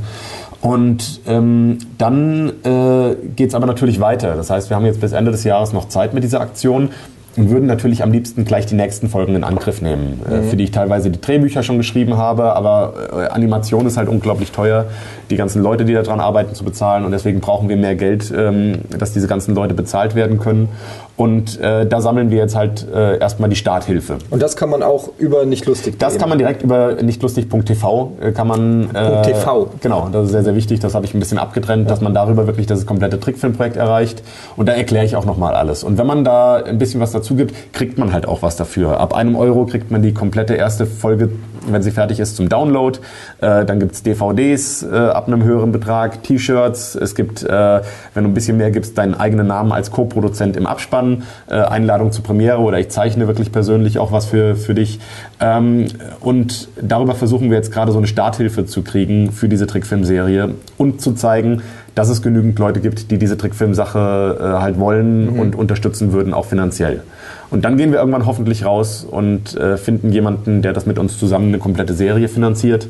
Und 0.61 1.21
ähm, 1.27 1.77
dann 1.97 2.49
äh, 2.63 3.15
geht 3.35 3.49
es 3.49 3.55
aber 3.55 3.67
natürlich 3.67 3.99
weiter. 3.99 4.35
Das 4.35 4.49
heißt, 4.49 4.69
wir 4.69 4.77
haben 4.77 4.85
jetzt 4.85 5.01
bis 5.01 5.13
Ende 5.13 5.31
des 5.31 5.43
Jahres 5.43 5.71
noch 5.73 5.87
Zeit 5.87 6.13
mit 6.13 6.23
dieser 6.23 6.41
Aktion 6.41 6.89
und 7.37 7.51
würden 7.51 7.67
natürlich 7.67 8.03
am 8.03 8.11
liebsten 8.11 8.43
gleich 8.43 8.65
die 8.65 8.75
nächsten 8.75 9.09
Folgen 9.09 9.35
in 9.35 9.43
Angriff 9.43 9.81
nehmen, 9.81 10.19
äh, 10.29 10.41
für 10.41 10.57
die 10.57 10.65
ich 10.65 10.71
teilweise 10.71 11.11
die 11.11 11.21
Drehbücher 11.21 11.63
schon 11.63 11.77
geschrieben 11.77 12.17
habe, 12.17 12.55
aber 12.55 12.93
äh, 13.13 13.27
Animation 13.27 13.85
ist 13.85 13.95
halt 13.95 14.09
unglaublich 14.09 14.51
teuer, 14.51 14.85
die 15.29 15.37
ganzen 15.37 15.61
Leute, 15.61 15.85
die 15.85 15.93
daran 15.93 16.19
arbeiten, 16.19 16.55
zu 16.55 16.65
bezahlen 16.65 17.05
und 17.05 17.11
deswegen 17.11 17.39
brauchen 17.39 17.69
wir 17.69 17.77
mehr 17.77 17.95
Geld, 17.95 18.33
ähm, 18.35 18.79
dass 18.89 19.13
diese 19.13 19.27
ganzen 19.27 19.53
Leute 19.53 19.75
bezahlt 19.75 20.15
werden 20.15 20.39
können. 20.39 20.69
Und 21.17 21.59
äh, 21.59 21.87
da 21.87 21.99
sammeln 21.99 22.29
wir 22.29 22.37
jetzt 22.37 22.55
halt 22.55 22.87
äh, 22.93 23.17
erstmal 23.17 23.49
die 23.49 23.55
Starthilfe. 23.55 24.19
Und 24.29 24.41
das 24.41 24.55
kann 24.55 24.69
man 24.69 24.83
auch 24.83 25.09
über 25.17 25.45
nicht 25.45 25.65
lustig. 25.65 25.97
Das 25.97 26.19
kann 26.19 26.29
man 26.29 26.37
direkt 26.37 26.61
über 26.61 27.01
nichtlustig.tv 27.01 28.11
äh, 28.21 28.31
kann 28.31 28.47
man 28.47 28.95
äh, 28.95 29.23
.tv. 29.23 29.71
Genau, 29.81 30.09
das 30.11 30.25
ist 30.25 30.31
sehr 30.31 30.43
sehr 30.43 30.55
wichtig. 30.55 30.79
Das 30.79 30.93
habe 30.93 31.05
ich 31.05 31.15
ein 31.15 31.19
bisschen 31.19 31.39
abgetrennt, 31.39 31.89
dass 31.89 32.01
man 32.01 32.13
darüber 32.13 32.45
wirklich 32.45 32.67
das 32.67 32.85
komplette 32.85 33.19
Trickfilmprojekt 33.19 33.77
erreicht. 33.77 34.21
Und 34.57 34.67
da 34.69 34.73
erkläre 34.73 35.05
ich 35.05 35.15
auch 35.15 35.25
nochmal 35.25 35.55
alles. 35.55 35.83
Und 35.83 35.97
wenn 35.97 36.05
man 36.05 36.23
da 36.23 36.57
ein 36.57 36.77
bisschen 36.77 37.01
was 37.01 37.11
dazu 37.13 37.35
gibt, 37.35 37.73
kriegt 37.73 37.97
man 37.97 38.13
halt 38.13 38.27
auch 38.27 38.43
was 38.43 38.55
dafür. 38.55 38.99
Ab 38.99 39.15
einem 39.15 39.35
Euro 39.35 39.65
kriegt 39.65 39.89
man 39.89 40.03
die 40.03 40.13
komplette 40.13 40.53
erste 40.53 40.85
Folge, 40.85 41.29
wenn 41.73 41.81
sie 41.81 41.91
fertig 41.91 42.19
ist, 42.19 42.35
zum 42.35 42.49
Download. 42.49 42.99
Äh, 43.41 43.65
dann 43.65 43.79
gibt's 43.79 44.03
DVDs 44.03 44.83
äh, 44.83 44.95
ab 44.95 45.27
einem 45.27 45.43
höheren 45.43 45.71
Betrag, 45.71 46.23
T-Shirts. 46.23 46.95
Es 46.95 47.15
gibt, 47.15 47.43
äh, 47.43 47.81
wenn 48.13 48.23
du 48.23 48.29
ein 48.29 48.33
bisschen 48.33 48.57
mehr 48.57 48.71
gibst, 48.71 48.97
deinen 48.97 49.15
eigenen 49.15 49.47
Namen 49.47 49.71
als 49.71 49.91
Co-Produzent 49.91 50.57
im 50.57 50.67
Abspann, 50.67 51.23
äh, 51.49 51.55
Einladung 51.55 52.11
zur 52.11 52.23
Premiere 52.23 52.59
oder 52.59 52.79
ich 52.79 52.89
zeichne 52.89 53.27
wirklich 53.27 53.51
persönlich 53.51 53.99
auch 53.99 54.11
was 54.11 54.25
für, 54.25 54.55
für 54.55 54.73
dich. 54.73 54.99
Ähm, 55.39 55.87
und 56.19 56.69
darüber 56.81 57.15
versuchen 57.15 57.49
wir 57.49 57.57
jetzt 57.57 57.71
gerade 57.71 57.91
so 57.91 57.97
eine 57.97 58.07
Starthilfe 58.07 58.65
zu 58.65 58.81
kriegen 58.81 59.31
für 59.31 59.49
diese 59.49 59.67
Trickfilmserie 59.67 60.55
und 60.77 61.01
zu 61.01 61.13
zeigen, 61.13 61.61
dass 61.97 62.09
es 62.09 62.21
genügend 62.21 62.59
Leute 62.59 62.79
gibt, 62.79 63.09
die 63.09 63.17
diese 63.17 63.37
Trickfilmsache 63.37 64.37
äh, 64.39 64.61
halt 64.61 64.79
wollen 64.79 65.29
und 65.29 65.55
unterstützen 65.55 66.11
würden, 66.13 66.33
auch 66.33 66.45
finanziell. 66.45 67.01
Und 67.49 67.63
dann 67.63 67.77
gehen 67.77 67.91
wir 67.91 67.99
irgendwann 67.99 68.25
hoffentlich 68.25 68.65
raus 68.65 69.05
und 69.09 69.55
äh, 69.55 69.77
finden 69.77 70.11
jemanden, 70.11 70.61
der 70.61 70.73
das 70.73 70.85
mit 70.85 70.99
uns 70.99 71.17
zusammen 71.17 71.47
eine 71.47 71.59
komplette 71.59 71.93
Serie 71.93 72.27
finanziert, 72.27 72.87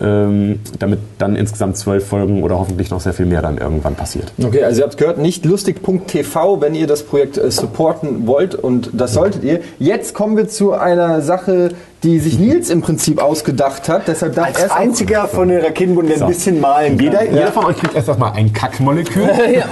ähm, 0.00 0.60
damit 0.78 1.00
dann 1.18 1.34
insgesamt 1.34 1.76
zwölf 1.76 2.06
Folgen 2.06 2.42
oder 2.44 2.58
hoffentlich 2.58 2.90
noch 2.90 3.00
sehr 3.00 3.12
viel 3.12 3.26
mehr 3.26 3.42
dann 3.42 3.58
irgendwann 3.58 3.94
passiert. 3.96 4.32
Okay, 4.42 4.62
also 4.62 4.80
ihr 4.80 4.86
habt 4.86 4.96
gehört, 4.96 5.18
nicht 5.18 5.44
lustig.tv, 5.44 6.60
wenn 6.60 6.74
ihr 6.74 6.86
das 6.86 7.02
Projekt 7.02 7.36
äh, 7.38 7.50
supporten 7.50 8.26
wollt 8.26 8.54
und 8.54 8.90
das 8.92 9.12
solltet 9.14 9.42
ihr. 9.42 9.60
Jetzt 9.78 10.14
kommen 10.14 10.36
wir 10.36 10.48
zu 10.48 10.72
einer 10.72 11.20
Sache, 11.20 11.70
die 12.04 12.20
sich 12.20 12.38
Nils 12.46 12.70
im 12.70 12.82
Prinzip 12.82 13.20
ausgedacht 13.20 13.88
hat. 13.88 14.06
Deshalb 14.06 14.36
darf 14.36 14.46
Als 14.46 14.58
er 14.62 14.70
auch- 14.72 14.76
einziger 14.76 15.26
von 15.26 15.48
den 15.48 15.60
Raketenbunden, 15.60 16.14
der 16.14 16.22
ein 16.22 16.28
bisschen 16.32 16.60
malen 16.60 16.96
Jeder, 16.98 17.18
kann. 17.18 17.34
jeder 17.34 17.50
von 17.52 17.64
euch 17.64 17.76
kriegt 17.76 17.94
erst 17.96 18.16
mal 18.18 18.30
ein 18.32 18.52
Kackmolekül. 18.52 19.26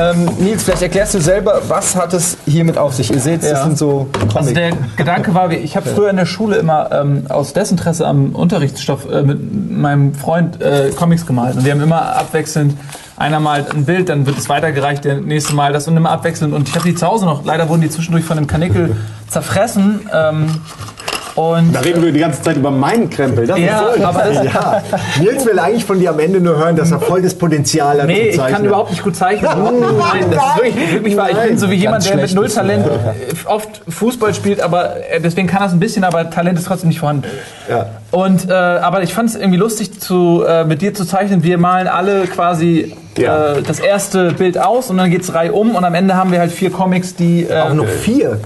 Ähm, 0.02 0.26
Nils, 0.40 0.64
vielleicht 0.64 0.82
erklärst 0.82 1.14
du 1.14 1.22
selber, 1.22 1.62
was 1.68 1.96
hat 1.96 2.14
es 2.14 2.38
hiermit 2.46 2.78
auf 2.78 2.96
sich? 2.96 3.12
Ihr 3.12 3.20
seht, 3.20 3.44
das 3.44 3.52
Ja. 3.52 3.64
sind 3.64 3.78
so 3.78 4.08
Also 4.24 4.38
Comics. 4.38 4.54
der 4.54 4.72
Gedanke 4.98 5.34
war, 5.36 5.52
ich 5.52 5.76
habe 5.76 5.88
früher 5.88 6.10
in 6.10 6.16
der 6.18 6.26
Schule 6.26 6.56
immer 6.58 6.90
ähm, 6.92 7.26
aus 7.30 7.54
Desinteresse 7.54 8.08
am 8.08 8.32
Unterrichtsstoff 8.34 9.08
äh, 9.12 9.22
mit 9.22 9.72
meinem 9.72 10.16
Freund 10.16 10.60
äh, 10.62 10.90
Comics 10.98 11.26
gemalt. 11.26 11.56
Und 11.58 11.66
wir 11.66 11.72
haben 11.72 11.82
immer 11.82 12.16
abwechselnd, 12.16 12.76
einer 13.18 13.40
malt 13.40 13.72
ein 13.74 13.86
Bild, 13.86 14.10
dann 14.10 14.26
wird 14.26 14.38
es 14.40 14.50
weitergereicht, 14.50 15.06
der 15.06 15.16
nächste 15.22 15.54
Mal 15.54 15.72
das 15.74 15.88
und 15.88 15.96
immer 15.96 16.10
abwechselnd. 16.10 16.54
Und 16.56 16.68
ich 16.68 16.76
habe 16.76 16.86
die 16.86 16.96
zu 16.96 17.06
Hause 17.06 17.26
noch, 17.26 17.46
leider 17.46 17.70
wurden 17.70 17.82
die 17.82 17.90
zwischendurch 17.90 18.26
von 18.26 18.38
einem 18.38 18.48
Kanickel 18.48 18.96
zerfressen. 19.30 20.00
Ähm, 20.12 20.48
und 21.36 21.74
Da 21.74 21.80
reden 21.80 22.04
wir 22.04 22.12
die 22.12 22.20
ganze 22.20 22.42
Zeit 22.42 22.58
über 22.58 22.72
meinen 22.72 23.10
Krempel. 23.10 23.48
Das 23.48 23.58
ja, 23.60 23.82
ist 23.90 24.00
so 24.00 24.06
aber 24.06 24.24
das, 24.24 24.44
Ja, 24.44 24.84
Nils 25.20 25.46
will 25.46 25.60
eigentlich 25.60 25.86
von 25.86 26.00
dir 26.00 26.10
am 26.12 26.20
Ende 26.20 26.42
nur 26.42 26.58
hören, 26.58 26.76
dass 26.76 26.92
er 26.92 27.00
voll 27.00 27.22
das 27.22 27.34
Potenzial 27.36 28.00
hat. 28.02 28.08
Nee, 28.08 28.30
ich 28.30 28.38
kann 28.38 28.66
überhaupt 28.66 28.92
nicht 28.92 29.04
gut 29.04 29.16
zeichnen. 29.16 29.50
Nein, 29.52 30.26
das 30.32 30.44
ist 30.44 30.64
wirklich, 30.64 30.94
wirklich 30.94 31.18
wahr. 31.18 31.30
Ich 31.32 31.38
bin 31.38 31.58
so 31.58 31.70
wie 31.70 31.76
jemand, 31.76 32.08
der 32.08 32.18
mit 32.18 32.34
null 32.34 32.50
Talent 32.50 32.86
äh, 32.88 33.48
oft 33.48 33.82
Fußball 33.88 34.34
spielt, 34.34 34.62
aber 34.62 34.96
äh, 35.10 35.22
deswegen 35.22 35.48
kann 35.48 35.62
das 35.64 35.72
ein 35.74 35.80
bisschen, 35.80 36.04
aber 36.04 36.30
Talent 36.30 36.58
ist 36.60 36.68
trotzdem 36.68 36.90
nicht 36.90 37.00
vorhanden. 37.00 37.26
Ja. 37.70 37.88
Und 38.12 38.50
äh, 38.50 38.54
aber 38.54 39.04
ich 39.04 39.14
fand 39.14 39.30
es 39.30 39.36
irgendwie 39.36 39.58
lustig, 39.58 40.00
zu, 40.00 40.44
äh, 40.48 40.64
mit 40.66 40.82
dir 40.82 40.94
zu 40.94 41.06
zeichnen. 41.06 41.44
Wir 41.44 41.58
malen 41.58 41.88
alle 41.88 42.26
quasi 42.28 42.96
Ja. 43.18 43.54
äh, 43.54 43.62
das 43.62 43.80
erste 43.80 44.32
Bild 44.34 44.58
aus 44.58 44.90
und 44.90 44.98
dann 44.98 45.10
geht's 45.10 45.34
Reihe 45.34 45.54
um 45.54 45.76
und 45.76 45.84
am 45.84 45.94
Ende 45.96 46.16
haben 46.16 46.32
wir 46.32 46.40
halt 46.40 46.52
vier 46.52 46.72
Comics, 46.72 47.16
die 47.16 47.44
äh, 47.44 47.60
Auch 47.62 47.74
noch 47.74 47.88
vier. 47.88 48.40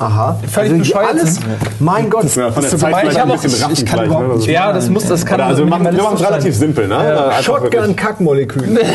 Aha. 0.00 0.38
Völlig 0.50 0.70
Also 0.72 0.78
bescheuert 0.82 1.10
alles. 1.10 1.34
sind. 1.34 1.44
Mein 1.78 2.08
Gott. 2.10 2.34
Ja, 2.34 2.50
von 2.50 2.62
der 2.62 2.70
Zeit 2.76 3.04
Ich 3.10 3.20
ein 3.20 3.30
auch- 3.30 3.42
bisschen 3.42 3.72
ich 3.72 3.84
kann 3.86 4.00
vielleicht, 4.06 4.46
ne? 4.46 4.52
ja, 4.52 4.72
das 4.72 4.88
muss, 4.88 5.06
das 5.06 5.26
kann 5.26 5.34
Oder 5.36 5.46
also 5.46 5.62
wir 5.62 5.66
machen, 5.70 5.84
es 6.14 6.22
relativ 6.26 6.56
simpel, 6.56 6.88
ne? 6.88 6.96
Einfach 6.96 7.42
Shotgun 7.42 7.94
Kackmolekül. 7.96 8.78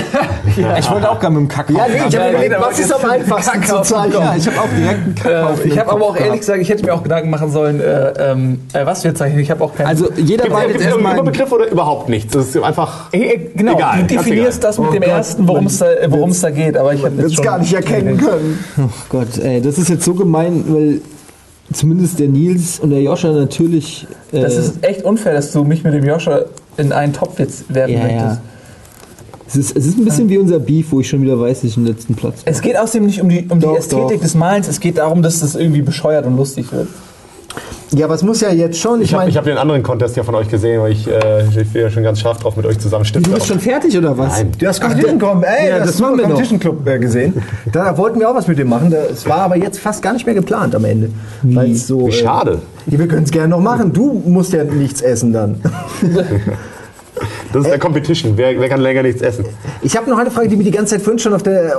Ich 0.80 0.90
wollte 0.92 1.10
auch 1.10 1.20
gerade 1.20 1.34
mit 1.34 1.42
dem 1.42 1.48
Kack 1.50 1.70
Ja, 1.70 1.86
nee, 1.88 1.96
ich 1.98 2.02
habe 2.04 2.16
Ja, 2.16 2.30
überlegt, 2.30 2.56
was 2.60 2.80
ist 2.80 2.94
am 2.94 3.06
einfachsten 3.12 3.64
zu 3.64 3.82
zeichnen? 3.82 4.22
Ja, 4.22 4.36
ich 4.38 4.48
habe 4.48 4.60
auch 4.62 4.70
direkt 4.78 5.00
einen 5.06 5.16
Kack 5.16 5.44
auf 5.44 5.60
Äh, 5.64 5.68
ich 5.68 5.74
den 5.74 5.80
habe 5.80 5.92
aber 5.92 6.06
auch 6.06 6.16
ehrlich 6.18 6.40
gesagt, 6.40 6.60
ich 6.60 6.70
hätte 6.70 6.86
mir 6.86 6.94
auch 6.94 7.04
Gedanken 7.04 7.30
machen 7.30 7.52
sollen, 7.52 7.80
äh, 7.82 8.32
ähm, 8.32 8.62
äh, 8.74 8.86
was 8.86 9.04
wir 9.04 9.14
zeichnen. 9.16 9.40
Ich 9.42 9.52
habe 9.52 9.64
auch 9.64 9.76
keinen. 9.76 9.88
Also 9.88 10.10
jeder 10.16 10.46
es 10.46 10.74
jetzt 10.74 10.82
erstmal... 10.86 11.14
Überbegriff 11.14 11.52
oder 11.52 11.68
überhaupt 11.70 12.10
nichts? 12.10 12.34
Das 12.34 12.48
ist 12.48 12.58
einfach. 12.64 13.12
Äh, 13.14 13.18
äh, 13.34 13.50
Genau, 13.56 13.76
Egal, 13.76 14.00
du 14.02 14.06
definierst 14.16 14.64
das 14.64 14.78
mit 14.80 14.90
Oh 14.90 14.94
dem 14.94 15.02
Gott, 15.02 15.10
ersten, 15.10 15.48
worum 15.48 15.66
es 15.68 15.78
da, 15.80 15.88
geht. 16.50 16.78
Aber 16.78 16.94
ich 16.94 17.04
habe 17.04 17.22
es 17.22 17.42
gar 17.42 17.58
nicht 17.60 17.74
erkennen 17.74 18.18
können. 18.18 18.60
Oh 18.78 18.84
Gott, 19.10 19.38
ey, 19.42 19.62
das 19.62 19.78
ist 19.78 19.90
jetzt 19.90 20.04
so 20.06 20.14
gemein, 20.14 20.64
weil 20.68 20.95
zumindest 21.74 22.20
der 22.20 22.28
Nils 22.28 22.80
und 22.80 22.92
der 22.92 23.02
Joscha 23.02 23.32
natürlich... 23.32 24.08
Äh, 24.32 24.42
Das 24.42 24.56
ist 24.56 24.84
echt 24.84 25.04
unfair, 25.04 25.34
dass 25.34 25.52
du 25.52 25.64
mich 25.64 25.84
mit 25.84 25.94
dem 25.94 26.06
Joscha 26.06 26.42
in 26.78 26.92
einen 26.92 27.14
Topf 27.14 27.40
jetzt 27.40 27.74
werfen 27.74 27.94
ja, 27.94 28.04
möchtest. 28.04 28.24
ja. 28.24 28.42
Es 29.48 29.56
ist, 29.56 29.78
es 29.78 29.86
ist 29.86 29.98
ein 29.98 30.06
bisschen 30.06 30.28
wie 30.28 30.38
unser 30.40 30.60
Beef, 30.60 30.92
wo 30.92 31.00
ich 31.02 31.08
schon 31.08 31.22
wieder 31.22 31.40
weiß, 31.40 31.62
dass 31.62 31.70
ich 31.70 31.76
den 31.76 31.86
letzten 31.86 32.16
Platz 32.16 32.42
Es 32.46 32.62
geht 32.62 32.78
außerdem 32.78 33.06
nicht 33.06 33.22
um 33.22 33.30
die, 33.30 33.46
um 33.48 33.60
die 33.60 33.66
Doch, 33.66 33.78
Ästhetik 33.78 34.18
doch. 34.18 34.22
des 34.24 34.34
Malens, 34.36 34.68
es 34.68 34.80
geht 34.80 34.98
darum, 34.98 35.22
dass 35.22 35.40
das 35.40 35.56
irgendwie 35.56 35.82
bescheuert 35.84 36.26
und 36.26 36.36
lustig 36.36 36.72
wird. 36.72 36.88
Ja, 37.92 38.06
aber 38.06 38.16
es 38.16 38.24
muss 38.24 38.42
ja 38.42 38.52
jetzt 38.52 38.78
schon. 38.80 39.00
Ich 39.02 39.08
Ich 39.08 39.14
habe 39.14 39.22
meine, 39.22 39.30
ich 39.32 39.38
hab 39.38 39.46
den 39.46 39.58
anderen 39.58 39.82
Contest 39.84 40.18
ja 40.18 40.24
von 40.24 40.36
euch 40.36 40.50
gesehen, 40.50 40.82
weil 40.82 40.92
ich, 40.92 41.08
äh, 41.08 41.46
ich 41.48 41.72
bin 41.72 41.82
ja 41.84 41.90
schon 41.90 42.04
ganz 42.04 42.20
scharf 42.20 42.40
drauf, 42.40 42.58
mit 42.58 42.66
euch 42.66 42.78
zusammen 42.80 43.06
Stifte. 43.06 43.30
Du 43.30 43.36
bist 43.36 43.48
schon 43.48 43.60
fertig 43.60 43.98
oder 43.98 44.18
was? 44.18 44.38
Nein. 44.38 44.52
du 44.58 44.68
hast 44.68 44.82
Competition 44.82 45.20
Club, 45.20 45.46
ey, 45.46 45.70
Ja, 45.70 45.78
das, 45.80 45.88
das 45.88 46.00
machen 46.00 46.18
wir 46.18 46.24
noch. 46.24 46.30
Competition 46.32 46.60
Club 46.60 46.88
äh, 46.88 47.00
gesehen. 47.00 47.34
Da 47.72 47.98
wollten 47.98 48.20
wir 48.20 48.30
auch 48.30 48.36
was 48.36 48.48
mit 48.48 48.58
dem 48.60 48.70
machen. 48.70 48.92
Das 48.92 49.26
war 49.28 49.40
aber 49.40 49.56
jetzt 49.56 49.80
fast 49.80 50.02
gar 50.02 50.14
nicht 50.14 50.26
mehr 50.26 50.36
geplant 50.36 50.76
am 50.76 50.84
Ende. 50.84 51.10
Weil's 51.44 51.88
so, 51.88 52.08
Wie 52.08 52.12
schade. 52.12 52.60
Äh, 52.92 52.98
wir 52.98 53.08
können 53.08 53.24
es 53.24 53.32
gerne 53.32 53.50
noch 53.50 53.62
machen. 53.62 53.94
Du 53.94 54.22
musst 54.26 54.52
ja 54.54 54.64
nichts 54.64 55.02
essen 55.02 55.32
dann. 55.32 55.62
Das 57.54 57.64
ist 57.64 57.70
der 57.72 57.80
Competition. 57.80 58.34
Wer, 58.36 58.60
wer 58.60 58.70
kann 58.70 58.82
länger 58.82 59.04
nichts 59.04 59.22
essen? 59.22 59.46
Ich 59.82 59.96
habe 59.96 60.10
noch 60.10 60.18
eine 60.18 60.32
Frage, 60.32 60.50
die 60.50 60.56
mir 60.56 60.64
die 60.64 60.72
ganze 60.72 60.96
Zeit 60.96 61.02
vorhin 61.04 61.20
schon 61.20 61.34
auf 61.34 61.44
der, 61.44 61.74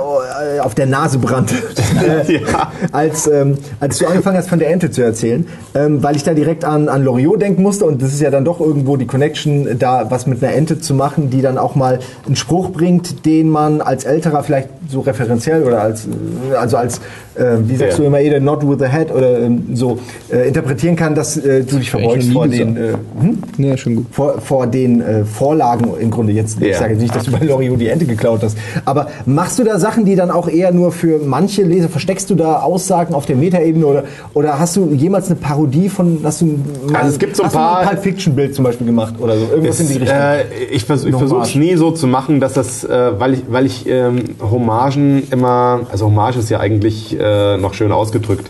äh, 0.55 0.59
auf 0.59 0.75
der 0.75 0.85
Nase 0.85 1.19
brannte, 1.19 1.55
äh, 2.27 2.33
Ja. 2.41 2.71
als, 2.91 3.27
ähm, 3.27 3.57
als 3.79 3.97
du 3.97 4.07
angefangen 4.07 4.37
hast, 4.37 4.49
von 4.49 4.59
der 4.59 4.69
Ente 4.69 4.89
zu 4.91 5.01
erzählen, 5.03 5.45
ähm, 5.75 6.01
weil 6.03 6.15
ich 6.15 6.23
da 6.23 6.33
direkt 6.33 6.65
an, 6.65 6.89
an 6.89 7.03
Loriot 7.03 7.41
denken 7.41 7.61
musste 7.61 7.85
und 7.85 8.01
das 8.01 8.13
ist 8.13 8.21
ja 8.21 8.29
dann 8.31 8.45
doch 8.45 8.59
irgendwo 8.59 8.97
die 8.97 9.05
Connection, 9.07 9.67
da 9.79 10.09
was 10.09 10.25
mit 10.27 10.43
einer 10.43 10.53
Ente 10.53 10.79
zu 10.79 10.93
machen, 10.93 11.29
die 11.29 11.41
dann 11.41 11.57
auch 11.57 11.75
mal 11.75 11.99
einen 12.25 12.35
Spruch 12.35 12.69
bringt, 12.71 13.25
den 13.25 13.49
man 13.49 13.81
als 13.81 14.03
Älterer 14.05 14.43
vielleicht 14.43 14.69
so 14.89 15.01
referenziell 15.01 15.63
oder 15.63 15.81
als, 15.81 16.05
äh, 16.05 16.55
also 16.55 16.77
als, 16.77 16.99
äh, 17.35 17.57
wie 17.65 17.75
sagst 17.75 17.97
Ja. 17.97 18.03
du 18.03 18.07
immer, 18.07 18.19
either 18.21 18.39
not 18.39 18.67
with 18.67 18.77
the 18.79 18.87
head 18.87 19.11
oder 19.13 19.39
ähm, 19.39 19.63
so 19.73 19.99
äh, 20.31 20.47
interpretieren 20.47 20.95
kann, 20.95 21.13
dass 21.13 21.37
äh, 21.37 21.63
du 21.63 21.77
dich 21.77 21.91
verbeugst 21.91 22.31
vor 22.31 22.47
den, 22.47 22.77
äh, 22.77 22.93
hm? 23.19 23.37
Nee, 23.57 23.75
schon 23.77 23.97
gut. 23.97 24.05
vor, 24.11 24.39
vor 24.41 24.65
den 24.67 25.01
äh, 25.01 25.25
Vorlagen 25.67 25.99
im 25.99 26.11
Grunde 26.11 26.33
jetzt. 26.33 26.61
Ich 26.61 26.77
sage 26.77 26.93
jetzt 26.93 27.01
nicht, 27.01 27.15
dass 27.15 27.23
du 27.25 27.31
bei 27.31 27.45
Loriot 27.45 27.79
die 27.79 27.87
Ente 27.87 28.05
geklaut 28.05 28.41
hast. 28.43 28.57
Aber 28.85 29.07
machst 29.25 29.59
du 29.59 29.63
da 29.63 29.79
Sachen, 29.79 30.05
die 30.05 30.15
dann 30.15 30.31
auch 30.31 30.47
eher 30.47 30.71
nur 30.71 30.91
für 30.91 31.19
manche 31.19 31.63
Leser, 31.63 31.89
versteckst 31.89 32.29
du 32.29 32.35
da 32.35 32.59
Aussagen 32.61 33.13
auf 33.13 33.25
der 33.25 33.35
Metaebene 33.35 33.85
oder, 33.85 34.03
oder 34.33 34.59
hast 34.59 34.75
du 34.75 34.93
jemals 34.93 35.27
eine 35.27 35.35
Parodie 35.35 35.89
von, 35.89 36.19
hast 36.23 36.41
du 36.41 36.45
mal, 36.89 36.95
Also 36.95 37.09
es 37.09 37.19
gibt 37.19 37.35
so 37.35 37.43
ein 37.43 37.51
paar- 37.51 37.79
ein 37.79 37.87
Pulp 37.89 38.03
Fiction 38.03 38.35
Bild 38.35 38.55
zum 38.55 38.63
Beispiel 38.63 38.87
gemacht 38.87 39.15
oder 39.19 39.37
so? 39.37 39.45
Irgendwas 39.51 39.79
in 39.79 39.87
die 39.87 39.93
Richtung. 39.97 40.17
Äh, 40.17 40.43
ich 40.71 40.75
ich 40.77 40.85
versuche 40.85 41.41
es 41.41 41.55
nie 41.55 41.75
so 41.75 41.91
zu 41.91 42.07
machen, 42.07 42.39
dass 42.39 42.53
das, 42.53 42.83
äh, 42.83 43.11
weil 43.19 43.33
ich, 43.33 43.41
weil 43.49 43.65
ich 43.65 43.87
ähm, 43.87 44.23
Hommagen 44.39 45.23
immer, 45.31 45.81
also 45.91 46.05
Hommage 46.05 46.37
ist 46.37 46.49
ja 46.49 46.59
eigentlich 46.59 47.17
äh, 47.19 47.57
noch 47.57 47.73
schön 47.73 47.91
ausgedrückt. 47.91 48.49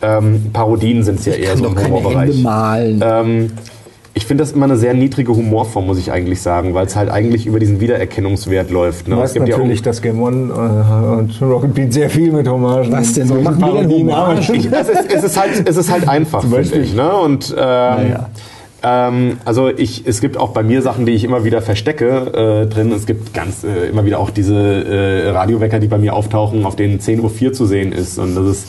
Ähm, 0.00 0.50
Parodien 0.52 1.02
sind 1.04 1.20
es 1.20 1.26
ja 1.26 1.34
eher 1.34 1.50
kann 1.54 1.58
so 1.58 1.66
im 1.66 2.42
malen. 2.42 3.00
Ähm, 3.04 3.50
ich 4.14 4.26
finde 4.26 4.42
das 4.42 4.52
immer 4.52 4.66
eine 4.66 4.76
sehr 4.76 4.92
niedrige 4.92 5.34
Humorform, 5.34 5.86
muss 5.86 5.98
ich 5.98 6.12
eigentlich 6.12 6.42
sagen, 6.42 6.74
weil 6.74 6.86
es 6.86 6.96
halt 6.96 7.10
eigentlich 7.10 7.46
über 7.46 7.58
diesen 7.58 7.80
Wiedererkennungswert 7.80 8.70
läuft. 8.70 9.08
Ne? 9.08 9.14
Du 9.14 9.22
weißt 9.22 9.38
natürlich, 9.38 9.80
dass 9.80 10.02
Game 10.02 10.20
One 10.20 10.52
äh, 10.52 11.18
und 11.18 11.40
Rocket 11.40 11.74
Beat 11.74 11.92
sehr 11.94 12.10
viel 12.10 12.30
mit 12.30 12.46
Hommagen. 12.46 12.92
Was 12.92 13.14
denn? 13.14 13.26
Solchen 13.26 13.44
Machen 13.44 13.60
wir 13.60 13.80
denn 13.80 13.90
Hommagen? 13.90 14.38
es, 14.38 14.48
ist, 14.50 15.14
es, 15.14 15.24
ist 15.24 15.40
halt, 15.40 15.66
es 15.66 15.76
ist 15.76 15.90
halt 15.90 16.08
einfach, 16.08 16.42
finde 16.42 16.78
ich. 16.78 16.94
Ne? 16.94 17.10
Und 17.10 17.54
ähm, 17.58 18.16
ähm, 18.82 19.38
also 19.44 19.68
ich, 19.68 20.06
es 20.06 20.20
gibt 20.20 20.36
auch 20.36 20.50
bei 20.50 20.62
mir 20.62 20.82
Sachen, 20.82 21.06
die 21.06 21.12
ich 21.12 21.24
immer 21.24 21.44
wieder 21.44 21.62
verstecke 21.62 22.64
äh, 22.64 22.66
drin. 22.66 22.92
Es 22.92 23.06
gibt 23.06 23.32
ganz 23.34 23.64
äh, 23.64 23.88
immer 23.88 24.04
wieder 24.04 24.18
auch 24.18 24.30
diese 24.30 24.54
äh, 24.56 25.28
Radiowecker, 25.30 25.78
die 25.78 25.86
bei 25.88 25.98
mir 25.98 26.14
auftauchen, 26.14 26.64
auf 26.64 26.76
denen 26.76 26.98
10.04 26.98 27.44
Uhr 27.46 27.52
zu 27.52 27.66
sehen 27.66 27.92
ist. 27.92 28.18
Und 28.18 28.34
das 28.34 28.46
ist 28.46 28.66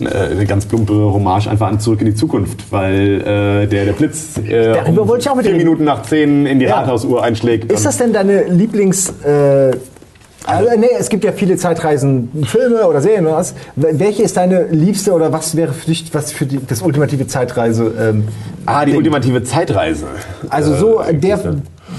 äh, 0.00 0.06
eine 0.32 0.46
ganz 0.46 0.66
plumpe 0.66 0.92
Hommage 0.94 1.48
einfach 1.48 1.68
an 1.68 1.80
Zurück 1.80 2.00
in 2.00 2.06
die 2.06 2.14
Zukunft, 2.14 2.70
weil 2.70 3.20
äh, 3.20 3.66
der, 3.66 3.86
der 3.86 3.92
Blitz 3.92 4.38
äh, 4.38 4.72
Darüber 4.74 5.08
wollte 5.08 5.22
ich 5.22 5.30
auch 5.30 5.34
mit 5.36 5.46
vier 5.46 5.54
reden. 5.54 5.64
Minuten 5.64 5.84
nach 5.84 6.02
10 6.02 6.46
in 6.46 6.58
die 6.58 6.66
Ja. 6.66 6.80
Rathausuhr 6.80 7.22
einschlägt. 7.22 7.70
Ist 7.72 7.86
das 7.86 7.98
denn 7.98 8.12
deine 8.12 8.44
Lieblings... 8.44 9.10
Äh, 9.24 9.72
also, 10.46 10.70
nee, 10.78 10.86
es 10.98 11.08
gibt 11.08 11.24
ja 11.24 11.32
viele 11.32 11.56
Zeitreisen, 11.56 12.30
Filme 12.46 12.86
oder 12.86 13.00
Serien 13.00 13.26
oder 13.26 13.36
was. 13.36 13.54
Welche 13.74 14.22
ist 14.22 14.36
deine 14.36 14.64
liebste 14.70 15.12
oder 15.12 15.32
was 15.32 15.56
wäre 15.56 15.72
für 15.72 15.86
dich 15.86 16.08
was 16.12 16.32
für 16.32 16.46
die, 16.46 16.60
das 16.66 16.82
ultimative 16.82 17.26
Zeitreise? 17.26 17.92
Ähm, 18.00 18.28
ah, 18.64 18.84
die 18.84 18.92
Ding? 18.92 18.98
ultimative 18.98 19.42
Zeitreise. 19.44 20.06
Also 20.48 20.74
so 20.74 21.00
Äh, 21.00 21.14
der. 21.14 21.38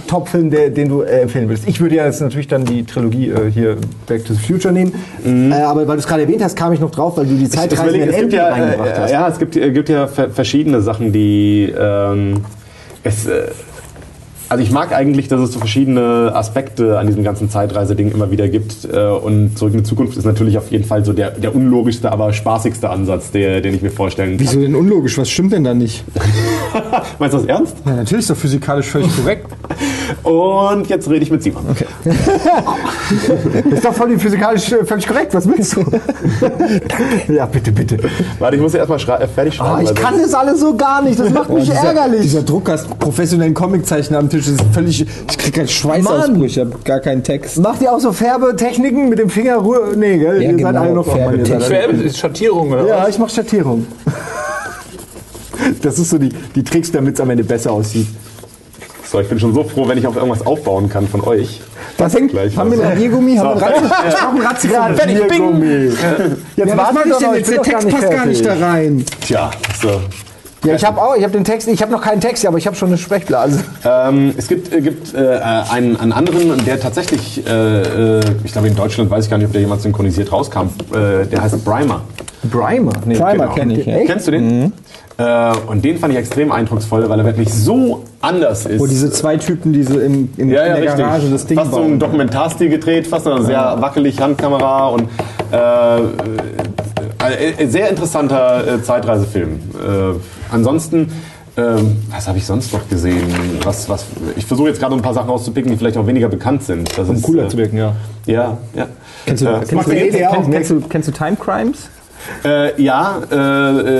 Top-Film, 0.08 0.50
den 0.50 0.90
du 0.90 1.02
äh, 1.02 1.22
empfehlen 1.22 1.50
würdest. 1.50 1.68
Ich 1.68 1.80
würde 1.82 1.96
ja 1.96 2.06
jetzt 2.06 2.22
natürlich 2.22 2.48
dann 2.48 2.64
die 2.66 2.86
Trilogie 2.86 3.30
äh, 3.30 3.50
hier 3.52 3.78
Back 4.06 4.26
to 4.26 4.34
the 4.34 4.40
Future 4.40 4.74
nehmen. 4.74 4.94
Äh, 5.26 5.54
aber 5.56 5.88
weil 5.88 5.96
du 5.96 6.00
es 6.02 6.08
gerade 6.08 6.22
erwähnt 6.24 6.42
hast, 6.44 6.56
kam 6.56 6.72
ich 6.72 6.80
noch 6.80 6.92
drauf, 6.92 7.18
weil 7.18 7.26
du 7.26 7.36
die 7.36 7.46
überlege, 7.46 8.06
in 8.06 8.14
Andy 8.14 8.36
ja, 8.36 8.50
reingebracht 8.50 8.90
äh, 8.90 9.00
hast. 9.02 9.12
ja, 9.12 9.28
es 9.28 9.38
gibt, 9.40 9.56
äh, 9.58 9.72
gibt 9.72 9.90
ja 9.90 10.08
ver- 10.08 10.30
verschiedene 10.30 10.82
Sachen, 10.82 11.12
die 11.12 11.74
ähm, 11.78 12.36
es, 13.04 13.28
äh, 13.28 13.48
also 14.50 14.64
ich 14.64 14.72
mag 14.72 14.94
eigentlich, 14.94 15.28
dass 15.28 15.42
es 15.42 15.52
so 15.52 15.60
verschiedene 15.60 16.32
Aspekte 16.34 16.98
an 17.00 17.08
diesem 17.08 17.24
ganzen 17.24 17.50
Zeitreise-Ding 17.50 18.12
immer 18.12 18.32
wieder 18.32 18.48
gibt. 18.48 18.86
Äh, 18.86 19.08
und 19.08 19.58
Zurück 19.58 19.74
in 19.74 19.80
die 19.80 19.84
Zukunft 19.84 20.18
ist 20.18 20.26
natürlich 20.26 20.58
auf 20.58 20.72
jeden 20.72 20.84
Fall 20.84 21.04
so 21.04 21.14
der, 21.14 21.32
der 21.32 21.56
unlogischste, 21.56 22.12
aber 22.12 22.34
spaßigste 22.34 22.90
Ansatz, 22.90 23.32
der, 23.32 23.62
den 23.62 23.76
ich 23.76 23.82
mir 23.82 23.92
vorstellen 23.92 24.38
kann. 24.38 24.40
Wieso 24.40 24.60
denn 24.60 24.76
unlogisch? 24.76 25.18
Was 25.18 25.30
stimmt 25.30 25.54
denn 25.54 25.64
da 25.64 25.74
nicht? 25.74 26.04
Meinst 27.20 27.34
du 27.34 27.40
das 27.40 27.48
ernst? 27.48 27.76
Ja, 27.86 27.92
natürlich 27.94 28.20
ist 28.24 28.30
doch 28.30 28.38
physikalisch 28.38 28.88
völlig 28.88 29.16
korrekt. 29.16 29.48
Und 30.24 30.88
jetzt 30.88 31.10
rede 31.10 31.24
ich 31.24 31.32
mit 31.32 31.44
Simon. 31.44 31.64
Okay. 31.70 31.86
ist 33.72 33.84
doch 33.86 33.94
voll 33.94 34.18
physikalisch 34.18 34.72
äh, 34.72 34.86
völlig 34.86 35.08
korrekt. 35.08 35.34
Was 35.34 35.48
willst 35.48 35.76
du? 35.76 35.84
ja, 37.34 37.46
bitte, 37.46 37.72
bitte. 37.72 37.98
Warte, 38.40 38.56
ich 38.56 38.62
muss 38.62 38.74
ja 38.74 38.80
erstmal 38.80 39.00
schrei- 39.00 39.20
äh, 39.22 39.28
fertig 39.28 39.56
schreiben. 39.56 39.82
ich 39.82 39.90
weil 39.90 39.96
kann 39.96 40.18
das 40.22 40.34
alles 40.34 40.60
so 40.60 40.76
gar 40.76 41.02
nicht. 41.02 41.20
Das 41.20 41.30
macht 41.30 41.50
mich 41.50 41.66
dieser, 41.66 41.84
ärgerlich. 41.84 42.22
Dieser 42.22 42.42
Druck 42.44 42.70
hast 42.70 42.98
professionellen 43.00 43.54
Comiczeichner 43.54 44.20
am 44.20 44.30
Tisch 44.30 44.48
ist 44.48 44.62
völlig. 44.74 45.02
Ich 45.30 45.38
krieg 45.38 45.54
keinen 45.54 45.68
Schweißausbruch, 45.68 46.44
ich 46.44 46.60
habe 46.60 46.72
gar 46.84 47.00
keinen 47.00 47.24
Text. 47.24 47.60
Macht 47.60 47.82
ihr 47.82 47.92
auch 47.92 48.00
so 48.00 48.12
Färbetechniken 48.12 49.10
mit 49.10 49.20
dem 49.20 49.30
Finger? 49.30 49.58
Ruhe? 49.58 49.94
Nee, 49.96 50.18
gell? 50.18 50.42
Ja, 50.42 50.50
ihr 50.52 50.58
seid 50.58 50.58
genau, 50.58 50.82
alle 50.82 50.94
noch 50.94 51.08
oh 51.08 51.12
seid 51.12 51.52
alle- 51.52 51.62
Färbe 51.62 51.94
ist 51.98 52.18
Schattierung 52.18 52.72
oder 52.72 52.88
Ja, 52.88 53.04
was? 53.04 53.10
ich 53.10 53.20
mache 53.20 53.32
Schattierung. 53.32 53.86
Das 55.82 56.00
ist 56.00 56.10
so 56.10 56.18
die, 56.18 56.30
die 56.56 56.64
Tricks, 56.64 56.92
damit 56.92 57.16
es 57.16 57.22
am 57.22 57.30
Ende 57.30 57.44
besser 57.44 57.72
aussieht. 57.72 58.08
So, 59.10 59.20
ich 59.22 59.30
bin 59.30 59.40
schon 59.40 59.54
so 59.54 59.64
froh, 59.64 59.88
wenn 59.88 59.98
ich 59.98 60.06
auf 60.06 60.16
irgendwas 60.18 60.46
aufbauen 60.46 60.90
kann 60.90 61.08
von 61.08 61.22
euch. 61.22 61.62
Was 61.98 62.14
hängt? 62.14 62.32
Gleich 62.32 62.56
haben 62.58 62.70
wir 62.72 62.78
noch 62.78 62.86
Radiergummi? 62.86 63.38
Haben 63.38 63.58
So. 63.58 63.62
wir 63.62 63.68
Ratze? 63.68 63.86
Ich 63.86 64.14
mach 64.14 64.30
einen 64.30 64.42
Ratzigrad. 64.42 64.96
Fertig, 64.98 65.28
bing. 65.28 65.62
Jetzt 65.62 65.98
Ja, 66.58 66.66
was 66.68 66.78
warten 66.78 66.96
mach 66.96 67.06
wir 67.06 67.12
ich 67.14 67.18
denn 67.18 67.28
noch, 67.30 67.36
jetzt? 67.38 67.52
Der 67.52 67.62
Text 67.62 67.90
passt 67.90 68.12
gar 68.12 68.26
nicht 68.26 68.46
da 68.46 68.54
rein. 68.56 69.06
Tja, 69.22 69.52
so. 69.82 70.02
Ja, 70.68 70.76
ich 70.76 70.86
habe 70.86 71.02
auch, 71.02 71.16
ich 71.16 71.24
habe 71.24 71.34
den 71.34 71.44
Text, 71.44 71.68
ich 71.68 71.82
habe 71.82 71.92
noch 71.92 72.02
keinen 72.02 72.20
Text, 72.20 72.46
aber 72.46 72.58
ich 72.58 72.68
habe 72.68 72.76
schon 72.76 72.90
eine 72.90 72.98
Sprechblase. 72.98 73.64
Ähm, 73.86 74.34
es 74.38 74.48
gibt, 74.48 74.74
äh, 74.74 74.82
gibt 74.82 75.14
äh, 75.14 75.40
einen, 75.72 75.96
einen 75.96 76.12
anderen, 76.12 76.64
der 76.66 76.80
tatsächlich, 76.80 77.46
äh, 77.48 78.20
äh, 78.20 78.22
ich 78.44 78.52
glaube 78.52 78.68
in 78.68 78.76
Deutschland 78.76 79.10
weiß 79.10 79.26
ich 79.26 79.30
gar 79.30 79.38
nicht, 79.38 79.48
ob 79.48 79.54
der 79.54 79.62
jemals 79.62 79.84
synchronisiert 79.84 80.32
rauskam. 80.32 80.68
Äh, 80.92 81.26
der 81.26 81.42
heißt 81.42 81.64
Brimer. 81.64 82.02
Brimer. 82.44 82.92
Nee, 83.06 83.16
Primer 83.16 83.32
genau. 83.32 83.54
kenne 83.54 83.80
ich. 83.80 83.86
Ja. 83.86 83.98
Kennst 84.06 84.28
du 84.28 84.32
den? 84.32 84.74
Äh, 85.18 85.52
und 85.68 85.84
den 85.84 85.98
fand 85.98 86.14
ich 86.14 86.20
extrem 86.20 86.52
eindrucksvoll, 86.52 87.10
weil 87.10 87.20
er 87.20 87.26
wirklich 87.26 87.52
so 87.52 88.04
anders 88.22 88.66
ist. 88.66 88.80
Wo 88.80 88.86
diese 88.86 89.10
zwei 89.12 89.38
Typen, 89.38 89.74
diese 89.74 90.00
im, 90.02 90.30
im, 90.38 90.50
ja, 90.50 90.66
ja, 90.66 90.66
in 90.68 90.74
der 90.74 90.84
richtig. 90.84 91.06
Garage 91.06 91.30
das 91.30 91.46
Ding 91.48 91.58
fast 91.58 91.72
so 91.72 91.78
ein 91.78 91.84
bauen. 91.84 92.00
Dokumentarstil 92.00 92.70
gedreht, 92.70 93.08
fast 93.08 93.26
eine 93.28 93.44
sehr 93.44 93.78
wackelig 93.80 94.20
Handkamera 94.22 94.90
und 94.90 95.10
äh, 95.52 96.97
äh, 97.20 97.68
sehr 97.68 97.90
interessanter 97.90 98.68
äh, 98.76 98.82
Zeitreisefilm. 98.84 99.60
Äh, 99.74 100.54
ansonsten, 100.54 101.12
ähm, 101.58 101.98
was 102.12 102.28
habe 102.28 102.38
ich 102.38 102.46
sonst 102.46 102.72
noch 102.74 102.88
gesehen? 102.88 103.24
Was, 103.64 103.90
was, 103.90 104.06
ich 104.36 104.46
versuche 104.46 104.68
jetzt 104.70 104.80
gerade 104.80 104.94
ein 104.96 105.02
paar 105.02 105.14
Sachen 105.14 105.30
rauszupicken, 105.30 105.72
die 105.72 105.78
vielleicht 105.78 105.98
auch 105.98 106.06
weniger 106.08 106.30
bekannt 106.30 106.64
sind. 106.64 106.96
Das 106.98 107.10
ist, 107.10 107.24
cooler 107.24 107.46
äh, 107.46 107.48
zu 107.50 107.58
wirken, 107.58 107.78
ja. 107.78 107.96
Ja, 108.28 108.58
ja. 108.76 108.88
Kennst 109.26 109.44
du, 109.44 109.48
Äh, 109.48 109.54
kennst, 109.60 109.72
macht 109.74 109.88
du, 109.88 109.92
der 109.92 110.08
Ede 110.08 110.20
ja 110.20 110.30
auch. 110.30 110.34
kennst, 110.36 110.52
kennst, 110.52 110.70
du, 110.72 110.82
kennst 110.82 111.08
du 111.08 111.12
Time 111.12 111.36
Crimes? 111.36 111.90
Äh, 112.44 112.82
ja, 112.82 113.20
äh, 113.32 113.36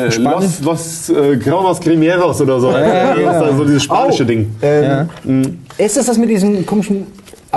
äh? 0.08 0.16
Los, 0.18 0.62
Los 0.62 1.10
äh, 1.10 1.38
Cronos 1.38 1.80
Crimeros 1.80 2.42
oder 2.42 2.60
so. 2.60 2.72
ja, 2.72 3.16
Das 3.16 3.18
ist 3.18 3.26
da 3.52 3.56
so 3.56 3.64
dieses 3.64 3.84
spanische 3.84 4.24
Oh. 4.24 4.26
Ding. 4.28 4.56
Ähm, 4.62 5.60
Ist 5.78 5.98
das 5.98 6.06
das 6.08 6.18
mit 6.18 6.30
diesem 6.30 6.66
komischen 6.66 7.08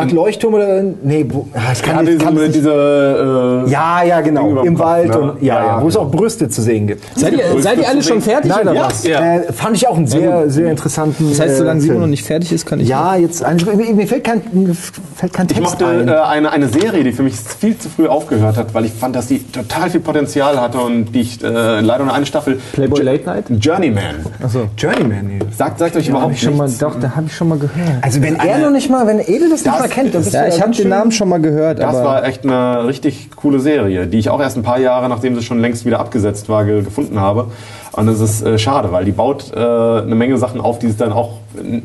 Art 0.01 0.13
Leuchtturm 0.13 0.55
oder? 0.55 0.83
Nee, 1.03 1.27
wo, 1.29 1.47
ah, 1.55 1.59
ich 1.73 1.83
kann 1.83 1.97
Ja, 1.97 2.03
nicht, 2.03 2.13
diese, 2.15 2.25
kann 2.25 2.35
nicht- 2.35 2.55
diese, 2.55 3.65
äh, 3.67 3.71
ja, 3.71 4.03
ja, 4.05 4.21
genau. 4.21 4.63
Im 4.63 4.75
Kopf, 4.77 4.87
Wald 4.87 5.09
ne? 5.11 5.19
und 5.21 5.43
ja, 5.43 5.55
Ja, 5.55 5.61
ja, 5.61 5.67
ja, 5.77 5.83
wo 5.83 5.89
es 5.89 5.95
genau. 5.95 6.07
auch 6.07 6.11
Brüste 6.11 6.49
zu 6.49 6.63
sehen 6.63 6.87
gibt. 6.87 7.05
Seid 7.19 7.33
ihr, 7.35 7.45
seid 7.61 7.79
ihr 7.79 7.89
alle 7.89 8.03
schon 8.03 8.21
fertig 8.21 8.53
oder 8.53 8.65
Nein, 8.73 8.83
was? 8.85 9.05
Ja. 9.07 9.37
Äh, 9.37 9.53
fand 9.53 9.77
ich 9.77 9.87
auch 9.89 9.97
einen 9.97 10.07
sehr, 10.07 10.49
sehr 10.51 10.71
interessanten. 10.71 11.29
Das 11.31 11.41
heißt, 11.41 11.57
solange 11.59 11.79
äh, 11.79 11.83
Simon 11.83 12.01
noch 12.01 12.07
nicht 12.07 12.25
fertig 12.25 12.53
ist, 12.53 12.67
kann 12.67 12.81
ich. 12.81 12.89
Ja, 12.89 13.17
jetzt 13.17 13.45
eigentlich, 13.45 13.75
mir, 13.75 13.95
mir 13.95 14.07
fällt 14.07 14.25
kein, 14.25 14.43
mir 14.53 14.75
fällt 14.75 15.33
kein 15.33 15.47
Ich 15.47 15.53
Text 15.55 15.63
mochte 15.63 15.87
ein. 15.87 16.09
äh, 16.09 16.13
eine, 16.13 16.51
eine 16.53 16.69
Serie, 16.69 17.05
die 17.05 17.13
für 17.13 17.23
mich 17.23 17.35
viel 17.37 17.77
zu 17.79 17.89
früh 17.89 18.07
aufgehört 18.07 18.57
hat, 18.57 18.75
weil 18.75 18.85
ich 18.85 18.93
fand, 18.93 19.17
dass 19.17 19.27
die 19.27 19.41
total 19.45 19.91
viel 19.91 20.01
Potenzial 20.01 20.61
hatte 20.61 20.79
und 20.79 21.13
die 21.15 21.21
ich 21.21 21.43
äh, 21.43 21.81
leider 21.81 22.05
nur 22.05 22.15
eine 22.15 22.27
Staffel. 22.27 22.59
Playboy 22.73 23.03
Late 23.03 23.25
Night? 23.27 23.45
Journeyman. 23.61 24.25
Achso. 24.43 24.69
Journeyman. 24.77 25.41
Sagt, 25.57 25.79
sagt 25.79 25.97
euch 25.97 26.09
überhaupt 26.09 26.35
ich 26.35 26.41
schon 26.43 26.57
mal, 26.57 26.65
nichts. 26.65 26.79
doch, 26.79 26.99
da 27.01 27.17
habe 27.17 27.27
ich 27.27 27.35
schon 27.37 27.49
mal 27.49 27.59
gehört. 27.59 28.03
Also 28.03 28.23
wenn 28.23 28.37
er 28.37 28.59
noch 28.59 28.71
nicht 28.71 28.89
mal, 28.91 29.07
wenn 29.07 29.19
Edel 29.21 29.51
das, 29.51 29.65
nicht 29.65 29.79
mal 29.79 29.89
kennt, 29.91 30.15
dann 30.15 30.23
bist 30.23 30.35
Ja, 30.35 30.45
du 30.45 30.49
ich 30.55 30.63
habe 30.63 30.73
den 30.73 30.89
Namen 30.89 31.13
schon 31.13 31.29
mal 31.29 31.41
gehört, 31.41 31.79
Das 31.79 31.95
aber 31.95 32.05
war 32.05 32.25
echt 32.27 32.45
eine 32.45 32.87
richtig 32.87 33.31
coole 33.37 33.61
Serie, 33.61 34.07
die 34.07 34.19
ich 34.19 34.31
auch 34.31 34.41
erst 34.41 34.57
ein 34.57 34.63
paar 34.63 34.79
Jahre, 34.79 35.09
nachdem 35.09 35.35
sie 35.35 35.43
schon 35.43 35.61
längst 35.61 35.85
wieder 35.85 36.01
abgesetzt 36.01 36.49
war, 36.49 36.65
ge 36.65 36.83
gefunden 36.83 37.21
habe. 37.21 37.51
Und 37.93 38.07
das 38.07 38.21
ist 38.21 38.43
äh, 38.43 38.59
schade, 38.59 38.93
weil 38.93 39.05
die 39.05 39.13
baut 39.13 39.53
äh, 39.55 39.59
eine 39.59 40.15
Menge 40.15 40.39
Sachen 40.39 40.61
auf, 40.61 40.79
die 40.79 40.87
es 40.87 40.97
dann 40.97 41.13
auch, 41.13 41.39
äh, 41.57 41.81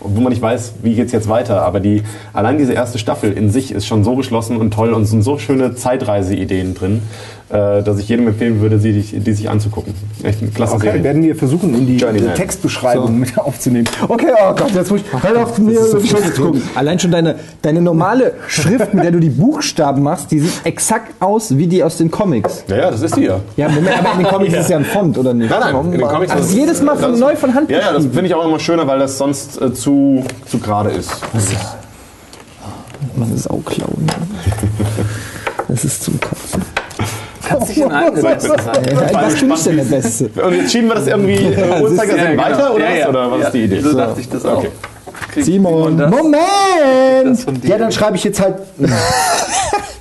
wo 0.00 0.20
man 0.20 0.30
nicht 0.32 0.42
weiß, 0.42 0.74
wie 0.82 0.94
geht's 0.94 1.12
jetzt 1.12 1.28
weiter. 1.28 1.62
Aber 1.62 1.80
die 1.80 2.02
allein 2.32 2.58
diese 2.58 2.72
erste 2.72 2.98
Staffel 2.98 3.32
in 3.32 3.50
sich 3.50 3.72
ist 3.72 3.86
schon 3.86 4.02
so 4.04 4.16
geschlossen 4.16 4.56
und 4.56 4.72
toll 4.72 4.92
und 4.92 5.02
es 5.02 5.10
sind 5.10 5.22
so 5.22 5.38
schöne 5.38 5.74
Zeitreiseideen 5.74 6.74
drin, 6.74 7.02
äh, 7.50 7.82
dass 7.82 7.98
ich 7.98 8.08
jedem 8.08 8.26
empfehlen 8.26 8.60
würde, 8.60 8.78
sie, 8.78 8.92
die, 8.92 9.20
die 9.20 9.32
sich 9.32 9.48
anzugucken. 9.48 9.94
Echt 10.22 10.42
eine 10.42 10.50
klasse 10.50 10.74
Okay, 10.74 10.86
Serie. 10.86 11.04
werden 11.04 11.22
wir 11.22 11.36
versuchen, 11.36 11.74
in 11.74 11.86
die 11.86 11.98
Textbeschreibung 11.98 13.20
mit 13.20 13.38
aufzunehmen. 13.38 13.86
Okay, 14.08 14.32
oh 14.32 14.54
Gott, 14.54 14.72
jetzt 14.74 14.90
muss 14.90 15.02
ich, 15.02 15.22
hör 15.22 15.42
auf 15.42 15.58
mir 15.58 15.78
ist 15.78 15.90
so 16.36 16.42
gucken. 16.42 16.62
Allein 16.74 16.98
schon 16.98 17.10
deine, 17.10 17.36
deine 17.62 17.80
normale 17.80 18.32
Schrift, 18.48 18.92
mit 18.94 19.04
der 19.04 19.12
du 19.12 19.20
die 19.20 19.30
Buchstaben 19.30 20.02
machst, 20.02 20.30
die 20.32 20.40
sieht 20.40 20.64
exakt 20.64 21.14
aus 21.20 21.56
wie 21.56 21.66
die 21.66 21.84
aus 21.84 21.98
den 21.98 22.10
Comics. 22.10 22.64
Ja, 22.66 22.76
ja, 22.76 22.90
das 22.90 23.02
ist 23.02 23.16
die 23.16 23.24
ja. 23.24 23.40
Ja, 23.56 23.68
Moment, 23.68 23.98
aber 23.98 24.12
in 24.12 24.18
den 24.20 24.26
Comics 24.26 24.52
ist 24.54 24.60
es 24.60 24.68
ja 24.70 24.78
ein 24.78 24.84
Font, 24.84 25.16
oder 25.18 25.34
nicht? 25.34 25.50
Nein, 25.60 25.72
nein, 25.74 25.84
in 25.92 25.98
den 25.98 26.08
Comics 26.08 26.32
Ach, 26.32 26.36
das 26.38 26.46
ist 26.46 26.54
jedes 26.54 26.82
Mal 26.82 26.96
von, 26.96 27.18
neu 27.18 27.36
von 27.36 27.54
Hand 27.54 27.70
Ja, 27.70 27.78
ja, 27.80 27.92
das 27.92 28.04
finde 28.04 28.26
ich 28.26 28.34
auch 28.34 28.44
immer 28.44 28.58
schöner, 28.58 28.86
weil 28.86 28.98
das 28.98 29.18
sonst 29.18 29.60
äh, 29.60 29.72
zu, 29.72 30.24
zu 30.46 30.58
gerade 30.58 30.90
ist. 30.90 31.10
Man 33.16 33.32
ist 33.34 33.44
Sauklauen. 33.44 34.06
Das 35.68 35.84
ist 35.84 36.02
zum 36.04 36.18
Kotzen. 36.20 36.62
Kannst 37.46 37.68
dich 37.68 37.78
in 37.78 37.92
einsetzen. 37.92 38.52
Ja, 38.56 39.12
was 39.12 39.34
bin 39.34 39.52
ich 39.52 39.62
denn 39.62 39.76
der 39.76 39.84
Beste? 39.84 40.30
Und 40.44 40.54
jetzt 40.54 40.72
schieben 40.72 40.88
wir 40.88 40.94
das 40.94 41.06
irgendwie 41.06 41.34
äh, 41.34 41.82
Uhrzeigersinn 41.82 42.16
Ja, 42.24 42.30
genau. 42.30 42.42
weiter 42.44 42.74
oder 42.74 42.84
Ja, 42.84 42.90
was? 42.90 42.98
ja. 42.98 43.08
Oder 43.08 43.30
was 43.30 43.40
Ja, 43.40 43.46
ist 43.46 43.52
die 43.52 43.64
Idee? 43.64 43.80
So 43.80 43.92
dachte 43.92 44.20
ich 44.20 44.28
das 44.30 44.44
auch. 44.46 44.58
Okay. 44.58 44.70
Simon. 45.42 45.98
das? 45.98 46.10
Moment! 46.10 46.42
Das. 47.62 47.68
Ja, 47.68 47.76
dann 47.78 47.92
schreibe 47.92 48.16
ich 48.16 48.24
jetzt 48.24 48.40
halt. 48.40 48.54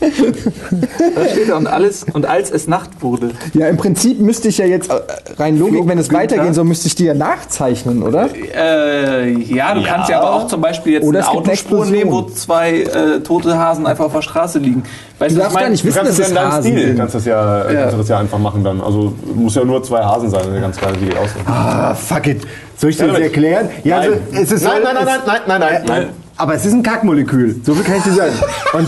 Da 1.16 1.28
steht 1.30 1.52
und 1.52 1.68
alles 1.68 2.06
und 2.14 2.26
als 2.26 2.52
es 2.52 2.68
Nacht 2.68 2.90
wurde. 3.02 3.32
Ja, 3.54 3.68
im 3.68 3.78
Prinzip 3.78 4.20
müsste 4.20 4.48
ich 4.50 4.58
ja 4.58 4.66
jetzt 4.66 4.90
äh, 4.90 4.96
rein 5.38 5.58
Logik, 5.58 5.88
wenn 5.88 5.98
es 5.98 6.10
Günther. 6.10 6.24
weitergehen 6.24 6.54
soll, 6.54 6.66
müsste 6.66 6.88
ich 6.88 6.96
die 6.96 7.06
ja 7.06 7.14
nachzeichnen, 7.14 8.04
oder? 8.04 8.30
Äh, 8.56 9.32
ja, 9.32 9.74
du 9.74 9.84
kannst 9.84 10.10
ja 10.10 10.20
aber 10.22 10.34
auch 10.34 10.48
zum 10.48 10.62
Beispiel 10.62 10.94
jetzt 10.94 11.04
Oder 11.06 11.20
eine 11.20 11.30
Autospur 11.30 11.86
nehmen, 11.86 12.12
wo 12.12 12.24
zwei 12.24 12.82
äh, 12.82 13.20
tote 13.22 13.58
Hasen 13.58 13.86
einfach 13.88 14.06
auf 14.06 14.14
der 14.14 14.22
Straße 14.22 14.60
liegen. 14.60 14.84
Weißt 15.20 15.36
Du 15.36 15.40
darfst 15.40 15.52
ich 15.52 15.56
mein? 15.56 15.64
gar 15.64 15.70
nicht 15.72 15.84
Du 15.84 15.88
wissen, 15.88 16.04
kannst 16.04 16.20
dass 16.20 16.28
es 16.28 16.34
ja 16.34 16.52
Hasen 16.52 16.72
Stil, 16.72 16.88
sind. 16.88 16.98
kannst 16.98 17.16
das 17.16 17.26
ja, 17.26 17.66
kannst 17.72 17.94
du 17.94 17.98
das 17.98 18.10
ja 18.10 18.20
einfach 18.20 18.40
machen 18.40 18.64
dann. 18.64 18.82
Also 18.82 19.14
muss 19.36 19.56
ja 19.56 19.64
nur 19.64 19.84
zwei 19.84 20.04
Hasen 20.04 20.30
sein, 20.30 20.42
eine 20.48 20.60
ganz 20.62 20.80
geile 20.80 20.98
Idee 20.98 21.16
aus. 21.18 21.30
Ah, 21.46 21.94
fuck 21.94 22.28
it. 22.28 22.42
Soll 22.78 22.90
ich 22.90 22.98
dir 22.98 23.08
das 23.08 23.20
erklären? 23.20 23.70
Ja, 23.84 24.00
also, 24.00 24.12
Nein. 24.32 24.44
es 24.44 24.52
ist 24.52 24.64
Nein, 24.64 24.82
nein, 24.84 24.96
nein, 24.96 25.06
nein, 25.06 25.20
nein, 25.26 25.42
nein, 25.48 25.60
nein, 25.60 25.84
nein. 25.88 26.10
Aber 26.38 26.56
es 26.56 26.66
ist 26.66 26.74
ein 26.74 26.84
Kackmolekül. 26.84 27.56
So 27.64 27.74
viel 27.76 27.84
kann 27.84 27.98
ich 27.98 28.04
dir 28.04 28.14
sagen. 28.14 28.34
Und 28.74 28.88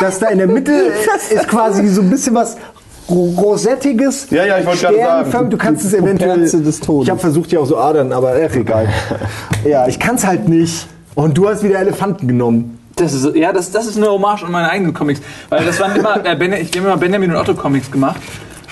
das 0.00 0.18
da 0.18 0.28
in 0.28 0.38
der 0.38 0.46
Mitte 0.46 0.72
ist 1.30 1.48
quasi 1.48 1.86
so 1.88 2.02
ein 2.02 2.10
bisschen 2.10 2.34
was 2.34 2.56
Ro- 3.08 3.34
Rosettiges. 3.38 4.28
Ja, 4.30 4.44
ja, 4.44 4.58
ich 4.58 4.66
wollte 4.66 4.80
gerade 4.94 5.30
sagen. 5.30 5.50
Du 5.50 5.56
kannst 5.56 5.84
es 5.84 5.94
eventuell. 5.94 6.34
Puperze 6.34 6.60
des 6.62 6.80
Todes. 6.80 7.06
Ich 7.06 7.10
habe 7.10 7.20
versucht, 7.20 7.50
ja 7.52 7.60
auch 7.60 7.66
so 7.66 7.78
Adern, 7.78 8.12
aber 8.12 8.34
ach, 8.34 8.54
egal. 8.54 8.88
ja, 9.64 9.86
ich 9.88 9.98
kann 9.98 10.16
es 10.16 10.26
halt 10.26 10.48
nicht. 10.48 10.86
Und 11.14 11.36
du 11.38 11.48
hast 11.48 11.62
wieder 11.62 11.78
Elefanten 11.80 12.28
genommen. 12.28 12.78
Das 12.96 13.12
ist, 13.14 13.34
ja, 13.34 13.52
das, 13.52 13.70
das 13.70 13.86
ist 13.86 13.96
eine 13.96 14.08
Hommage 14.10 14.42
an 14.44 14.52
meine 14.52 14.68
eigenen 14.70 14.92
Comics. 14.92 15.20
Weil 15.48 15.64
das 15.64 15.80
waren 15.80 15.96
immer, 15.96 16.24
äh, 16.26 16.36
ben, 16.36 16.52
ich 16.52 16.68
habe 16.76 16.86
immer 16.86 16.96
Benjamin 16.96 17.30
und 17.30 17.36
Otto 17.36 17.54
Comics 17.54 17.90
gemacht. 17.90 18.20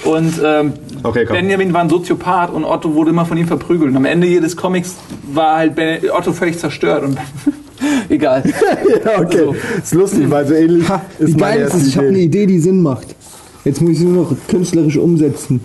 Und 0.04 0.34
ähm, 0.44 0.74
Okay. 1.02 1.24
Benjamin 1.24 1.72
war 1.72 1.80
ein 1.82 1.88
Soziopath 1.88 2.50
und 2.52 2.64
Otto 2.64 2.94
wurde 2.94 3.10
immer 3.10 3.24
von 3.24 3.36
ihm 3.38 3.46
verprügelt. 3.46 3.90
Und 3.90 3.96
am 3.96 4.04
Ende 4.04 4.26
jedes 4.26 4.56
Comics 4.56 4.96
war 5.32 5.56
halt 5.58 5.74
ben, 5.76 6.00
Otto 6.10 6.32
völlig 6.32 6.58
zerstört. 6.58 7.04
Und 7.04 7.18
egal. 8.08 8.42
Ja, 9.04 9.20
okay. 9.20 9.38
So. 9.46 9.54
Ist 9.82 9.94
lustig, 9.94 10.30
weil 10.30 10.46
so 10.46 10.54
ähnlich 10.54 10.88
Wie 11.18 11.24
ist 11.30 11.38
meine 11.40 11.56
geil 11.58 11.66
ist 11.66 11.74
es? 11.74 11.86
Ich 11.88 11.96
habe 11.96 12.08
eine 12.08 12.18
Idee. 12.18 12.46
Die 12.46 12.58
Sinn 12.58 12.82
macht. 12.82 13.06
Jetzt 13.64 13.80
muss 13.80 13.90
ich 13.92 13.98
sie 13.98 14.04
nur 14.04 14.24
noch 14.24 14.36
künstlerisch 14.48 14.96
umsetzen. 14.96 15.64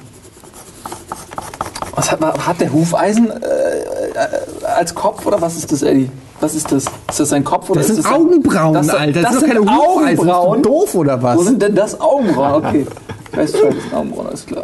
Was 1.95 2.11
hat, 2.11 2.21
hat 2.21 2.59
der 2.61 2.71
Hufeisen 2.73 3.29
äh, 3.29 3.33
äh, 3.33 4.65
als 4.77 4.95
Kopf 4.95 5.25
oder 5.25 5.39
was 5.41 5.55
ist 5.57 5.71
das, 5.71 5.83
Eddie? 5.83 6.09
Was 6.39 6.55
ist 6.55 6.71
das? 6.71 6.85
Ist 6.85 7.19
das 7.19 7.29
sein 7.29 7.43
Kopf 7.43 7.69
oder 7.69 7.81
Das 7.81 7.89
ist 7.89 7.95
sind 7.97 8.05
das 8.05 8.11
sein- 8.11 8.21
Augenbrauen, 8.21 8.73
das, 8.73 8.89
Alter. 8.89 9.21
Das, 9.21 9.31
sind 9.33 9.39
sind 9.41 9.55
doch 9.55 9.65
keine 9.65 9.77
Hufeisen. 9.77 10.19
Augenbrauen. 10.29 10.63
Doof 10.63 10.95
oder 10.95 11.21
was? 11.21 11.37
Wo 11.37 11.43
sind 11.43 11.61
denn 11.61 11.75
das 11.75 11.99
Augenbrauen? 12.01 12.65
Okay. 12.65 12.87
Ich 13.31 13.37
weiß 13.37 13.51
schon, 13.51 13.69
das 13.75 13.83
sind 13.83 13.93
Augenbrauen, 13.93 14.27
alles 14.27 14.45
klar. 14.45 14.63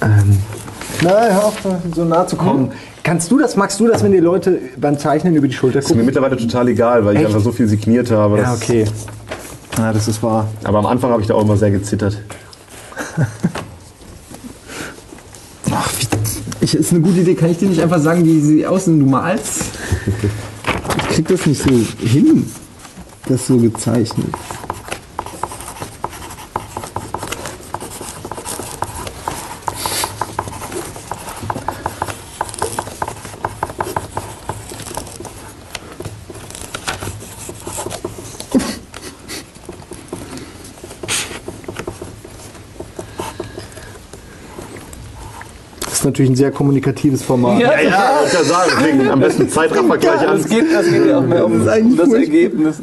Nein, 0.00 1.32
hör 1.34 1.44
auf, 1.46 1.54
so 1.94 2.04
nah 2.04 2.26
zu 2.26 2.36
kommen. 2.36 2.72
Kannst 3.04 3.30
du 3.30 3.38
das, 3.38 3.54
magst 3.54 3.78
du 3.78 3.86
das, 3.86 4.02
wenn 4.02 4.12
die 4.12 4.18
Leute 4.18 4.58
beim 4.78 4.98
Zeichnen 4.98 5.36
über 5.36 5.46
die 5.46 5.52
Schulter 5.54 5.78
Ist 5.80 5.84
mir 5.88 5.96
gucken? 5.96 6.06
mittlerweile 6.06 6.36
total 6.38 6.68
egal, 6.68 7.04
weil 7.04 7.14
ich 7.14 7.20
Echt? 7.20 7.28
einfach 7.28 7.42
so 7.42 7.52
viel 7.52 7.68
signiert 7.68 8.10
habe. 8.10 8.38
Ja, 8.38 8.44
das- 8.44 8.62
okay. 8.62 8.86
Ja, 9.76 9.92
das 9.92 10.08
ist 10.08 10.22
wahr. 10.22 10.48
Aber 10.64 10.78
am 10.78 10.86
Anfang 10.86 11.10
habe 11.10 11.20
ich 11.20 11.28
da 11.28 11.34
auch 11.34 11.42
immer 11.42 11.56
sehr 11.58 11.70
gezittert. 11.70 12.18
Ach, 15.70 15.92
wie, 15.98 16.06
ich, 16.64 16.74
ist 16.74 16.92
eine 16.92 17.00
gute 17.02 17.20
Idee. 17.20 17.34
Kann 17.34 17.50
ich 17.50 17.58
dir 17.58 17.68
nicht 17.68 17.82
einfach 17.82 18.00
sagen, 18.00 18.24
wie 18.24 18.40
sie 18.40 18.66
aussehen, 18.66 18.98
du 19.00 19.06
malst? 19.06 19.64
Ich 21.10 21.16
krieg 21.18 21.28
das 21.28 21.46
nicht 21.46 21.62
so 21.62 21.70
hin. 22.04 22.44
Das 23.28 23.46
so 23.46 23.56
gezeichnet. 23.56 24.26
Ist 46.04 46.10
natürlich 46.10 46.30
ein 46.32 46.36
sehr 46.36 46.50
kommunikatives 46.50 47.22
Format. 47.22 47.60
Ja, 47.60 47.80
Ja, 47.80 48.20
ich 48.26 48.32
kann 48.32 48.44
sagen, 48.44 48.70
deswegen 48.78 49.10
am 49.10 49.20
besten 49.20 49.48
Zeitraffer 49.48 49.96
gleich 49.98 50.20
an. 50.28 50.38
Das 50.38 50.48
geht, 50.48 50.64
das 50.72 50.86
geht 50.86 51.06
ja 51.06 51.18
auch 51.18 51.22
mehr 51.26 51.44
um 51.46 51.64
Das 51.64 51.78
das. 51.96 52.12
Ergebnis. 52.12 52.76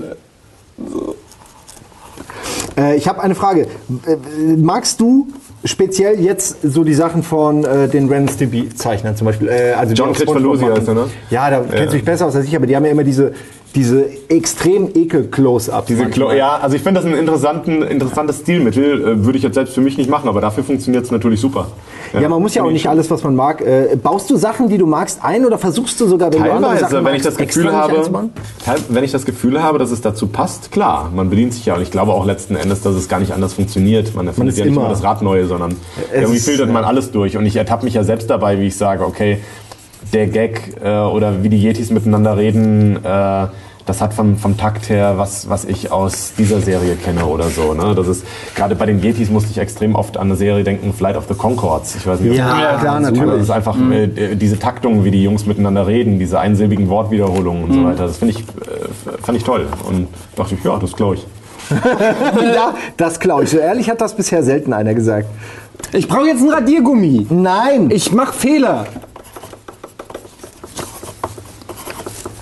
Äh, 2.78 2.96
ich 2.98 3.08
habe 3.08 3.22
eine 3.22 3.36
Frage. 3.36 3.68
Äh, 4.08 4.56
Magst 4.58 5.00
du 5.00 5.28
speziell 5.64 6.20
jetzt 6.20 6.58
so 6.64 6.84
die 6.84 6.96
Sachen 6.96 7.22
von 7.22 7.64
äh, 7.64 7.88
den 7.88 8.10
Ren 8.10 8.28
Stimpy 8.28 8.70
Zeichnern 8.70 9.16
zum 9.16 9.26
Beispiel? 9.26 9.50
Äh, 9.50 9.74
also 9.74 9.94
John 9.94 10.10
machen? 10.10 10.72
heißt 10.74 10.88
er, 10.88 10.94
ne? 10.96 11.10
Ja, 11.30 11.50
da 11.52 11.62
kennst 11.70 11.94
du 11.94 11.98
dich 11.98 12.06
besser 12.06 12.26
aus 12.26 12.36
als 12.36 12.46
ich, 12.46 12.56
aber 12.56 12.66
die 12.66 12.76
haben 12.76 12.86
ja 12.86 12.92
immer 12.92 13.04
diese, 13.04 13.34
Diese 13.74 14.06
extrem 14.28 14.90
ekel-Close-Ups. 14.94 15.88
Diese. 15.88 16.06
Klo 16.08 16.32
ja, 16.32 16.58
also 16.58 16.76
ich 16.76 16.82
finde 16.82 17.00
das 17.00 17.10
ein 17.10 17.18
interessanten, 17.18 17.82
interessantes 17.84 18.40
Stilmittel. 18.40 19.02
Äh, 19.02 19.26
Würde 19.26 19.38
ich 19.38 19.44
jetzt 19.44 19.54
selbst 19.56 19.74
für 19.74 19.82
mich 19.82 19.98
nicht 19.98 20.10
machen, 20.10 20.28
aber 20.28 20.42
dafür 20.42 20.64
funktioniert 20.64 21.06
es 21.06 21.12
natürlich 21.12 21.40
super. 21.40 21.68
Ja, 22.14 22.28
man 22.28 22.42
muss 22.42 22.54
ja 22.54 22.64
auch 22.64 22.72
nicht 22.72 22.84
ich. 22.84 22.90
alles, 22.90 23.10
was 23.10 23.24
man 23.24 23.36
mag. 23.36 23.62
Äh, 23.62 23.96
baust 24.02 24.30
du 24.30 24.36
Sachen, 24.36 24.68
die 24.68 24.78
du 24.78 24.86
magst, 24.86 25.20
ein 25.24 25.46
oder 25.46 25.58
versuchst 25.58 26.00
du 26.02 26.08
sogar, 26.08 26.34
wenn 26.34 26.44
du 26.44 26.50
Teilweise, 26.50 26.82
Sachen 26.82 27.06
wenn 27.06 27.16
ich 27.16 27.24
magst, 27.24 27.26
das 27.28 27.38
Gefühl 27.38 27.72
habe, 27.72 28.30
wenn 28.90 29.04
ich 29.04 29.12
das 29.12 29.26
Gefühl 29.26 29.64
habe, 29.64 29.80
dass 29.80 29.92
es 29.92 30.02
dazu 30.02 30.28
passt, 30.28 30.72
klar, 30.72 31.10
man 31.16 31.30
bedient 31.30 31.54
sich 31.54 31.66
ja 31.66 31.76
und 31.76 31.82
ich 31.82 31.92
glaube 31.92 32.12
auch 32.12 32.26
letzten 32.26 32.56
Endes, 32.56 32.82
dass 32.82 32.96
es 32.96 33.08
gar 33.08 33.20
nicht 33.20 33.32
anders 33.32 33.54
funktioniert. 33.54 34.14
Man 34.16 34.28
erfindet 34.28 34.54
ist 34.54 34.60
ja 34.60 34.66
nicht 34.66 34.76
immer- 34.76 34.90
das 34.90 35.04
Rad 35.04 35.22
neu, 35.22 35.46
sondern 35.46 35.76
irgendwie 36.14 36.38
ist, 36.38 36.46
filtert 36.46 36.68
ja. 36.68 36.74
man 36.74 36.84
alles 36.84 37.12
durch 37.12 37.38
und 37.38 37.46
ich 37.46 37.56
ertappe 37.56 37.86
mich 37.86 37.94
ja 37.94 38.04
selbst 38.04 38.30
dabei, 38.30 38.60
wie 38.60 38.68
ich 38.68 38.76
sage, 38.76 39.06
okay, 39.06 39.40
der 40.14 40.28
Gag 40.28 40.76
äh, 40.84 40.90
oder 40.90 41.44
wie 41.44 41.50
die 41.50 41.58
Yetis 41.58 41.90
miteinander 41.90 42.38
reden, 42.38 43.04
äh, 43.04 43.48
das 43.86 44.00
hat 44.00 44.14
vom, 44.14 44.38
vom 44.38 44.58
Takt 44.58 44.90
her 44.90 45.16
was, 45.18 45.50
was 45.50 45.66
ich 45.66 45.92
aus 45.92 46.34
dieser 46.38 46.62
Serie 46.62 46.96
kenne 46.96 47.26
oder 47.26 47.46
so. 47.50 47.74
Ne? 47.74 47.96
Das 47.96 48.08
ist 48.08 48.26
gerade 48.56 48.76
bei 48.76 48.86
den 48.86 49.02
Yetis 49.02 49.30
musste 49.30 49.50
ich 49.52 49.58
extrem 49.58 49.96
oft 49.96 50.18
an 50.18 50.28
eine 50.28 50.36
Serie 50.36 50.64
denken, 50.64 50.94
Flight 50.94 51.18
of 51.18 51.26
the 51.28 51.34
Concords. 51.34 51.96
Ich 51.96 52.06
weiß 52.06 52.20
nicht, 52.20 52.32
ob 52.32 52.38
Ja, 52.38 52.78
klar, 52.80 53.00
natürlich. 53.00 53.34
das 53.34 53.42
ist 53.44 53.50
einfach 53.50 53.76
äh, 53.92 54.36
diese 54.36 54.60
Taktung, 54.60 55.04
wie 55.04 55.12
die 55.12 55.24
Jungs 55.24 55.46
miteinander 55.46 55.88
reden, 55.88 56.20
diese 56.20 56.40
einsilbigen 56.40 56.90
Wortwiederholungen 56.90 57.64
und 57.64 57.74
so 57.74 57.84
weiter. 57.84 58.06
Das 58.06 58.18
finde 58.18 58.36
ich, 58.36 58.42
äh, 58.42 59.22
fand 59.22 59.38
ich 59.38 59.44
toll. 59.44 59.68
Und 59.88 60.08
dachte 60.36 60.56
ich, 60.56 60.64
ja, 60.64 60.78
das 60.78 60.96
glaube 60.96 61.16
ich. 61.16 61.28
ja, 62.56 62.76
das 62.98 63.20
klaue 63.20 63.44
ich. 63.44 63.50
So 63.50 63.58
ehrlich 63.58 63.90
hat 63.90 64.02
das 64.02 64.16
bisher 64.16 64.44
selten 64.44 64.74
einer 64.74 64.94
gesagt. 64.94 65.28
Ich 65.94 66.08
brauche 66.08 66.28
jetzt 66.28 66.42
einen 66.42 66.52
Radiergummi. 66.52 67.28
Nein! 67.30 67.90
Ich 67.92 68.12
mache 68.12 68.34
Fehler. 68.34 68.86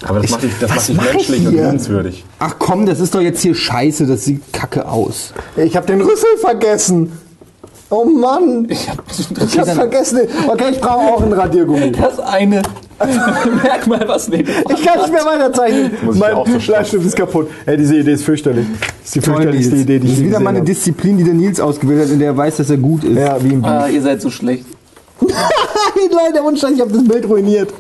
Aber 0.10 0.20
das 0.22 0.32
macht 0.32 0.44
dich, 0.44 0.52
das 0.60 0.70
macht 0.70 0.90
dich 0.90 1.02
menschlich 1.02 1.48
und 1.48 1.54
liebenswürdig. 1.54 2.26
Ach 2.40 2.56
komm, 2.58 2.86
das 2.86 3.00
ist 3.00 3.14
doch 3.14 3.22
jetzt 3.22 3.42
hier 3.42 3.54
scheiße. 3.54 4.08
Das 4.08 4.26
sieht 4.26 4.52
kacke 4.52 4.88
aus. 4.88 5.34
Ich 5.56 5.76
habe 5.76 5.86
den 5.86 6.02
Rüssel 6.02 6.38
vergessen. 6.42 7.12
Oh 7.92 8.06
Mann! 8.06 8.68
Ich 8.70 8.90
habe 8.90 9.02
hab 9.02 9.76
vergessen. 9.76 10.22
Okay, 10.48 10.72
ich 10.72 10.80
brauche 10.82 11.14
auch 11.14 11.22
einen 11.22 11.34
Radiergummi. 11.34 11.92
Das 11.92 12.20
eine 12.20 12.62
Merkmal, 13.64 14.08
was 14.08 14.28
nicht. 14.28 14.50
Ich 14.50 14.86
kann 14.86 15.00
nicht 15.00 15.12
mehr 15.12 15.26
weiterzeichnen. 15.26 15.92
Mein 16.16 16.36
so 16.36 16.60
Bleistift 16.72 17.06
ist 17.06 17.16
kaputt. 17.16 17.50
Ey, 17.66 17.78
diese 17.78 17.96
Idee 17.96 18.14
ist 18.14 18.24
fürchterlich. 18.24 18.66
Das 18.80 19.06
ist 19.06 19.16
die 19.16 19.22
fürchterlichste 19.22 19.76
Nils. 19.76 19.84
Idee, 19.84 20.00
die 20.00 20.08
das 20.08 20.08
ich 20.08 20.14
ist 20.14 20.20
je 20.20 20.28
wieder 20.28 20.40
mal 20.40 20.50
eine 20.50 20.64
Disziplin, 20.64 21.18
die 21.18 21.24
der 21.24 21.34
Nils 21.34 21.60
ausgewählt 21.60 22.02
hat, 22.04 22.10
in 22.10 22.20
der 22.20 22.30
er 22.30 22.38
weiß, 22.38 22.58
dass 22.58 22.70
er 22.70 22.78
gut 22.78 23.04
ist. 23.04 23.16
Ja, 23.16 23.42
wie 23.42 23.54
im 23.54 23.64
Ah, 23.64 23.88
ihr 23.88 24.02
seid 24.02 24.22
so 24.22 24.30
schlecht. 24.30 24.66
Nein, 25.22 26.34
der 26.34 26.44
Wunsch, 26.44 26.62
ich 26.64 26.82
habe 26.82 26.92
das 26.92 27.04
Bild 27.04 27.28
ruiniert. 27.28 27.74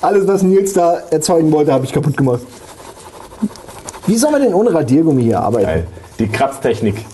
Alles, 0.00 0.28
was 0.28 0.42
Nils 0.42 0.74
da 0.74 0.98
erzeugen 1.10 1.50
wollte, 1.50 1.72
habe 1.72 1.84
ich 1.84 1.92
kaputt 1.92 2.16
gemacht. 2.16 2.40
Wie 4.06 4.16
soll 4.16 4.30
man 4.30 4.42
denn 4.42 4.54
ohne 4.54 4.72
Radiergummi 4.72 5.22
hier 5.22 5.40
arbeiten? 5.40 5.66
Geil. 5.66 5.86
Die 6.18 6.28
Kratztechnik. 6.28 7.04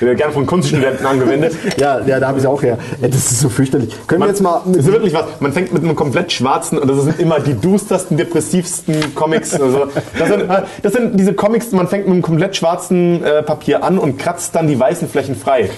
Wird 0.00 0.18
gerne 0.18 0.32
von 0.32 0.44
Kunststudenten 0.44 1.06
angewendet. 1.06 1.54
Ja, 1.78 2.00
ja, 2.00 2.18
da 2.20 2.28
habe 2.28 2.38
ich 2.38 2.44
es 2.44 2.50
auch 2.50 2.62
her. 2.62 2.78
Ey, 3.00 3.10
das 3.10 3.30
ist 3.30 3.40
so 3.40 3.48
fürchterlich. 3.48 3.94
Können 4.06 4.20
wir 4.20 4.26
Man, 4.26 4.28
jetzt 4.28 4.40
mal 4.40 4.60
das 4.66 4.76
ist 4.78 4.92
wirklich 4.92 5.12
was. 5.14 5.24
Man 5.40 5.52
fängt 5.52 5.72
mit 5.72 5.82
einem 5.82 5.94
komplett 5.94 6.32
schwarzen 6.32 6.78
und 6.78 6.88
das 6.88 7.02
sind 7.02 7.20
immer 7.20 7.38
die 7.40 7.54
dustersten, 7.54 8.16
depressivsten 8.16 9.14
Comics. 9.14 9.58
Also, 9.60 9.86
das, 10.18 10.28
sind, 10.28 10.44
das 10.82 10.92
sind 10.92 11.18
diese 11.18 11.34
Comics, 11.34 11.72
man 11.72 11.88
fängt 11.88 12.06
mit 12.06 12.14
einem 12.14 12.22
komplett 12.22 12.56
schwarzen 12.56 13.22
äh, 13.22 13.42
Papier 13.42 13.84
an 13.84 13.98
und 13.98 14.18
kratzt 14.18 14.54
dann 14.54 14.68
die 14.68 14.78
weißen 14.78 15.08
Flächen 15.08 15.36
frei. 15.36 15.70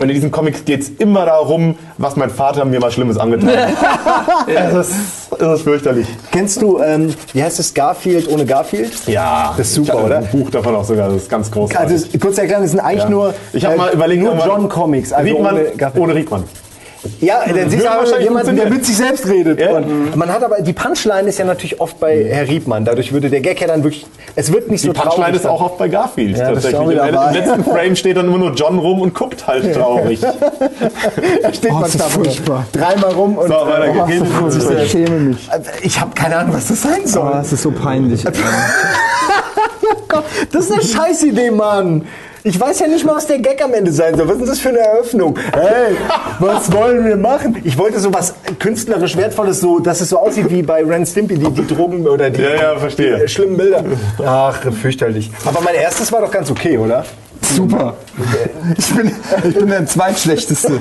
Und 0.00 0.08
in 0.08 0.14
diesen 0.14 0.32
Comics 0.32 0.64
geht 0.64 0.80
es 0.80 0.88
immer 0.88 1.24
darum, 1.24 1.76
was 1.98 2.16
mein 2.16 2.30
Vater 2.30 2.64
mir 2.64 2.80
mal 2.80 2.90
Schlimmes 2.90 3.16
angetan 3.16 3.48
hat. 3.48 4.48
das, 4.52 4.88
ist, 4.88 5.23
das 5.38 5.58
ist 5.58 5.62
fürchterlich. 5.64 6.06
Kennst 6.30 6.60
du, 6.62 6.80
ähm, 6.80 7.14
wie 7.32 7.42
heißt 7.42 7.58
es, 7.60 7.72
Garfield 7.74 8.28
ohne 8.30 8.44
Garfield? 8.44 8.92
Ja, 9.06 9.54
Das 9.56 9.68
ist 9.68 9.74
super, 9.74 9.92
ich 9.92 9.98
hab 9.98 10.04
oder? 10.06 10.18
Ein 10.18 10.28
Buch 10.32 10.50
davon 10.50 10.74
auch 10.76 10.84
sogar, 10.84 11.08
das 11.08 11.22
ist 11.22 11.30
ganz 11.30 11.50
großartig. 11.50 11.92
Also, 12.04 12.18
kurz 12.18 12.38
erklären, 12.38 12.62
das 12.62 12.70
sind 12.72 12.80
eigentlich 12.80 13.02
Ja. 13.04 13.08
nur, 13.10 13.34
ich 13.52 13.64
habe 13.64 13.74
äh, 13.74 13.78
mal 13.78 13.92
überlegt, 13.92 14.22
nur 14.22 14.32
aber- 14.32 14.46
John 14.46 14.68
Comics. 14.68 15.12
Also 15.12 15.32
Riedmann 15.34 15.54
ohne 15.56 15.92
ohne. 16.00 16.14
Riedmann. 16.14 16.44
Ja, 17.20 17.40
dann 17.46 17.70
siehst 17.70 17.84
du 17.84 17.90
aber 17.90 18.00
wahrscheinlich 18.00 18.28
jemanden, 18.28 18.56
der 18.56 18.70
mit 18.70 18.84
sich 18.84 18.96
selbst 18.96 19.26
redet. 19.28 19.60
Ja. 19.60 19.72
Und 19.76 20.16
man 20.16 20.32
hat 20.32 20.42
aber, 20.42 20.60
die 20.62 20.72
Punchline 20.72 21.28
ist 21.28 21.38
ja 21.38 21.44
natürlich 21.44 21.80
oft 21.80 21.98
bei 22.00 22.24
Herr 22.28 22.48
Riedmann. 22.48 22.84
Dadurch 22.84 23.12
würde 23.12 23.30
der 23.30 23.40
Gag 23.40 23.60
ja 23.60 23.66
dann 23.66 23.82
wirklich, 23.84 24.06
es 24.36 24.52
wird 24.52 24.70
nicht 24.70 24.82
Die 24.84 24.88
so 24.88 24.92
Punchline 24.92 25.16
traurig 25.26 25.36
ist 25.36 25.46
auch 25.46 25.60
oft 25.60 25.78
bei 25.78 25.88
Garfield 25.88 26.36
Ja, 26.38 26.52
tatsächlich. 26.52 26.80
Im, 26.80 26.90
Im 26.90 27.32
letzten 27.32 27.64
Frame 27.70 27.96
steht 27.96 28.16
dann 28.16 28.26
immer 28.26 28.38
nur 28.38 28.52
John 28.54 28.78
rum 28.78 29.00
und 29.02 29.14
guckt 29.14 29.46
halt 29.46 29.74
traurig. 29.74 30.20
Da 31.42 31.52
steht 31.52 31.70
Oh, 31.70 31.74
man 31.74 31.82
das 31.82 31.94
ist 31.94 32.00
da 32.00 32.04
furchtbar. 32.04 32.66
dreimal 32.72 33.12
rum 33.12 33.36
und 33.38 33.48
So, 33.48 33.54
weiter 33.54 33.94
oh, 34.02 34.06
geht's. 34.06 34.18
so 34.20 34.58
Ich 34.58 34.64
furchtbar. 34.64 34.86
schäme 34.86 35.20
mich. 35.20 35.48
ich 35.82 36.00
habe 36.00 36.10
keine 36.14 36.36
Ahnung, 36.36 36.54
was 36.54 36.68
das 36.68 36.82
sein 36.82 37.06
soll. 37.06 37.28
Oh, 37.28 37.34
das 37.34 37.52
ist 37.52 37.62
so 37.62 37.70
peinlich. 37.70 38.24
Das 40.52 40.66
ist 40.66 40.72
eine 40.72 40.82
Scheißidee, 40.82 41.50
Mann. 41.50 42.06
Ich 42.46 42.60
weiß 42.60 42.80
ja 42.80 42.88
nicht 42.88 43.06
mal, 43.06 43.14
was 43.16 43.26
der 43.26 43.38
Gag 43.38 43.64
am 43.64 43.72
Ende 43.72 43.90
sein 43.90 44.14
soll. 44.18 44.26
Was 44.28 44.34
ist 44.34 44.40
denn 44.42 44.48
das 44.50 44.58
für 44.58 44.68
eine 44.68 44.80
Eröffnung? 44.80 45.34
Hey, 45.52 45.96
was 46.40 46.70
wollen 46.70 47.02
wir 47.06 47.16
machen? 47.16 47.56
Ich 47.64 47.78
wollte 47.78 47.98
so 47.98 48.12
was 48.12 48.34
künstlerisch 48.58 49.16
Wertvolles, 49.16 49.60
so, 49.60 49.78
dass 49.78 50.02
es 50.02 50.10
so 50.10 50.18
aussieht 50.18 50.50
wie 50.50 50.62
bei 50.62 50.84
Ren 50.84 51.06
Stimpy, 51.06 51.38
die, 51.38 51.50
die 51.50 51.66
Drogen 51.66 52.06
oder 52.06 52.28
die, 52.28 52.42
Ja, 52.42 52.54
ja, 52.54 52.76
verstehe. 52.78 53.16
die 53.16 53.22
äh, 53.22 53.28
schlimmen 53.28 53.56
Bilder. 53.56 53.82
Ach, 54.26 54.60
fürchterlich. 54.72 55.30
Aber 55.46 55.62
mein 55.62 55.74
erstes 55.74 56.12
war 56.12 56.20
doch 56.20 56.30
ganz 56.30 56.50
okay, 56.50 56.76
oder? 56.76 57.06
Super. 57.40 57.94
Ich 58.76 58.94
bin, 58.94 59.10
ich 59.48 59.54
bin 59.54 59.68
der 59.68 59.86
zweitschlechteste. 59.86 60.72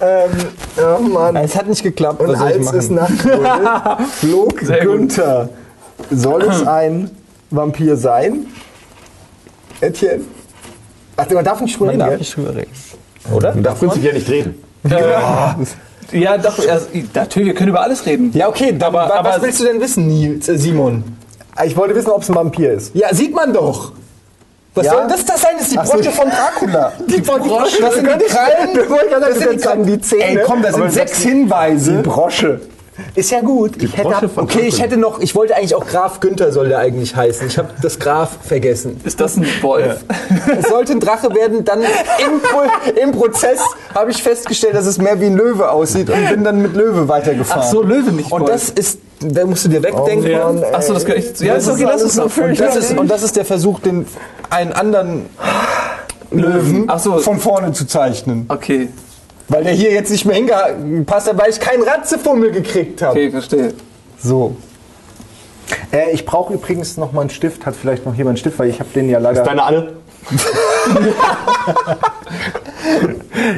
Ähm, 0.00 0.30
oh 0.98 1.02
Mann. 1.02 1.36
Es 1.36 1.54
hat 1.56 1.68
nicht 1.68 1.84
geklappt. 1.84 2.20
Und 2.20 2.28
Was 2.30 2.38
soll 2.40 2.50
ich 2.50 2.66
als 2.68 2.74
es 2.74 2.90
Nacht 2.90 3.24
wurde, 3.24 3.98
flog 4.12 4.60
Sehr 4.60 4.84
gut. 4.86 4.96
Günther. 4.96 5.48
Soll 6.10 6.42
es 6.42 6.66
ein 6.66 7.10
Vampir 7.50 7.96
sein? 7.96 8.46
Etienne? 9.80 10.22
Ach, 11.16 11.28
man 11.30 11.44
darf 11.44 11.60
nicht 11.60 11.74
drüber 11.78 11.86
Man 11.86 11.90
reden, 11.94 11.98
darf 12.00 12.08
gell? 12.10 12.18
nicht 12.18 12.36
drüber 12.36 12.54
reden. 12.54 12.70
Oder? 13.32 13.54
Man 13.54 13.62
darf 13.62 13.78
prinzipiell 13.78 14.14
nicht 14.14 14.28
reden. 14.28 14.62
Ja, 16.12 16.38
doch, 16.38 16.58
also, 16.58 16.86
natürlich, 17.14 17.48
wir 17.48 17.54
können 17.54 17.68
über 17.70 17.82
alles 17.82 18.06
reden. 18.06 18.30
Ja, 18.32 18.48
okay, 18.48 18.74
aber, 18.80 19.00
Aber- 19.02 19.24
was 19.28 19.34
aber- 19.36 19.42
willst 19.42 19.60
du 19.60 19.64
denn 19.64 19.80
wissen, 19.80 20.06
Nils, 20.08 20.48
äh, 20.48 20.56
Simon? 20.56 21.04
Ich 21.66 21.76
wollte 21.76 21.94
wissen, 21.94 22.10
ob 22.10 22.22
es 22.22 22.28
ein 22.30 22.34
Vampir 22.34 22.72
ist. 22.72 22.94
Ja, 22.94 23.12
sieht 23.12 23.34
man 23.34 23.52
doch. 23.52 23.92
Was 24.74 24.86
Ja? 24.86 24.92
soll 24.92 25.08
das, 25.08 25.24
das 25.24 25.40
sein? 25.40 25.50
Das 25.54 25.62
ist 25.62 25.72
die 25.72 25.78
Ach 25.78 25.86
so. 25.86 25.96
Brosche 25.96 26.10
von 26.12 26.28
Dracula. 26.30 26.92
Die 27.08 27.20
Brosche. 27.20 27.80
Das 27.82 27.94
sind 27.94 28.06
die 28.06 28.24
Krallen. 28.26 29.20
Das 29.20 29.38
sind 29.38 29.52
die 29.54 29.58
sagen, 29.58 29.84
die 29.86 30.00
Zähne. 30.00 30.22
Ey, 30.24 30.38
komm, 30.46 30.62
das 30.62 30.74
Aber 30.74 30.84
sind 30.84 30.92
sechs 30.92 31.20
Hinweise. 31.22 31.96
Die 31.96 32.02
Brosche. 32.08 32.60
Ist 33.14 33.30
ja 33.30 33.40
gut. 33.40 33.82
Ich 33.82 33.96
hätte 33.96 34.08
Brosche 34.08 34.28
von 34.28 34.44
Okay, 34.44 34.62
ich 34.66 34.80
hätte 34.80 34.96
noch, 34.96 35.20
ich 35.20 35.34
wollte 35.34 35.56
eigentlich 35.56 35.74
auch 35.74 35.86
Graf 35.86 36.20
Günther 36.20 36.52
soll 36.52 36.68
der 36.68 36.78
eigentlich 36.78 37.14
heißen. 37.14 37.46
Ich 37.46 37.58
habe 37.58 37.68
das 37.82 37.98
Graf 37.98 38.38
vergessen. 38.42 39.00
Ist 39.04 39.20
das 39.20 39.36
ein 39.36 39.46
Wolf? 39.62 40.04
Es 40.58 40.68
sollte 40.68 40.92
ein 40.92 41.00
Drache 41.00 41.34
werden, 41.34 41.64
dann 41.64 41.80
im, 41.82 42.40
Pro, 42.42 42.62
im 43.00 43.12
Prozess 43.12 43.60
habe 43.94 44.10
ich 44.10 44.22
festgestellt, 44.22 44.74
dass 44.74 44.86
es 44.86 44.98
mehr 44.98 45.20
wie 45.20 45.26
ein 45.26 45.36
Löwe 45.36 45.70
aussieht 45.70 46.10
und 46.10 46.28
bin 46.28 46.44
dann 46.44 46.60
mit 46.62 46.74
Löwe 46.74 47.08
weitergefahren. 47.08 47.62
Ach 47.64 47.70
so, 47.70 47.82
Löwe, 47.82 48.12
nicht 48.12 48.30
Und 48.32 48.40
Wolf. 48.42 48.50
das 48.52 48.70
ist, 48.70 48.98
da 49.20 49.44
musst 49.46 49.64
du 49.64 49.68
dir 49.68 49.82
wegdenken. 49.82 50.30
Ja. 50.30 50.44
Mann, 50.46 50.62
ey. 50.62 50.74
Achso, 50.74 50.92
das 50.94 51.04
gehört 51.04 51.22
nicht. 51.24 51.40
Ja, 51.40 51.54
Das 51.54 51.64
ist 51.64 51.70
okay, 51.70 51.84
ist 51.84 51.88
lass 51.90 52.02
uns 52.02 52.16
noch. 52.16 52.36
Und 52.36 52.60
das, 52.60 52.76
ist, 52.76 52.98
und 52.98 53.08
das 53.10 53.22
ist 53.22 53.36
der 53.36 53.44
Versuch, 53.44 53.80
den 53.80 54.06
einen 54.50 54.72
anderen 54.72 55.26
Löwen 56.30 56.84
Ach 56.88 56.98
so. 56.98 57.18
von 57.18 57.38
vorne 57.38 57.72
zu 57.72 57.86
zeichnen. 57.86 58.46
Okay, 58.48 58.88
Weil 59.48 59.64
der 59.64 59.72
hier 59.72 59.90
jetzt 59.92 60.10
nicht 60.10 60.26
mehr 60.26 60.36
hingepasst 60.36 61.28
hat, 61.28 61.38
weil 61.38 61.50
ich 61.50 61.58
keinen 61.58 61.82
Ratzefummel 61.82 62.50
gekriegt 62.50 63.00
habe. 63.02 63.12
okay, 63.12 63.30
verstehe. 63.30 63.72
So. 64.22 64.56
Äh, 65.92 66.10
ich 66.12 66.26
brauche 66.26 66.54
übrigens 66.54 66.96
noch 66.96 67.12
mal 67.12 67.22
einen 67.22 67.30
Stift. 67.30 67.64
Hat 67.66 67.74
vielleicht 67.74 68.04
noch 68.04 68.14
jemand 68.14 68.30
einen 68.30 68.38
Stift, 68.38 68.58
weil 68.58 68.68
ich 68.68 68.80
habe 68.80 68.90
den 68.94 69.08
ja 69.08 69.18
leider. 69.18 69.42
Deine 69.42 69.62
alle? 69.62 69.94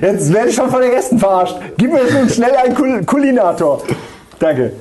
Jetzt 0.02 0.32
werde 0.32 0.48
ich 0.50 0.54
schon 0.54 0.70
von 0.70 0.80
den 0.80 0.92
Gästen 0.92 1.18
verarscht. 1.18 1.56
Gib 1.76 1.92
mir 1.92 2.04
nun 2.04 2.28
schnell 2.28 2.54
einen 2.54 2.74
Kul 2.74 3.04
Kulinator. 3.04 3.82
Danke. 4.38 4.72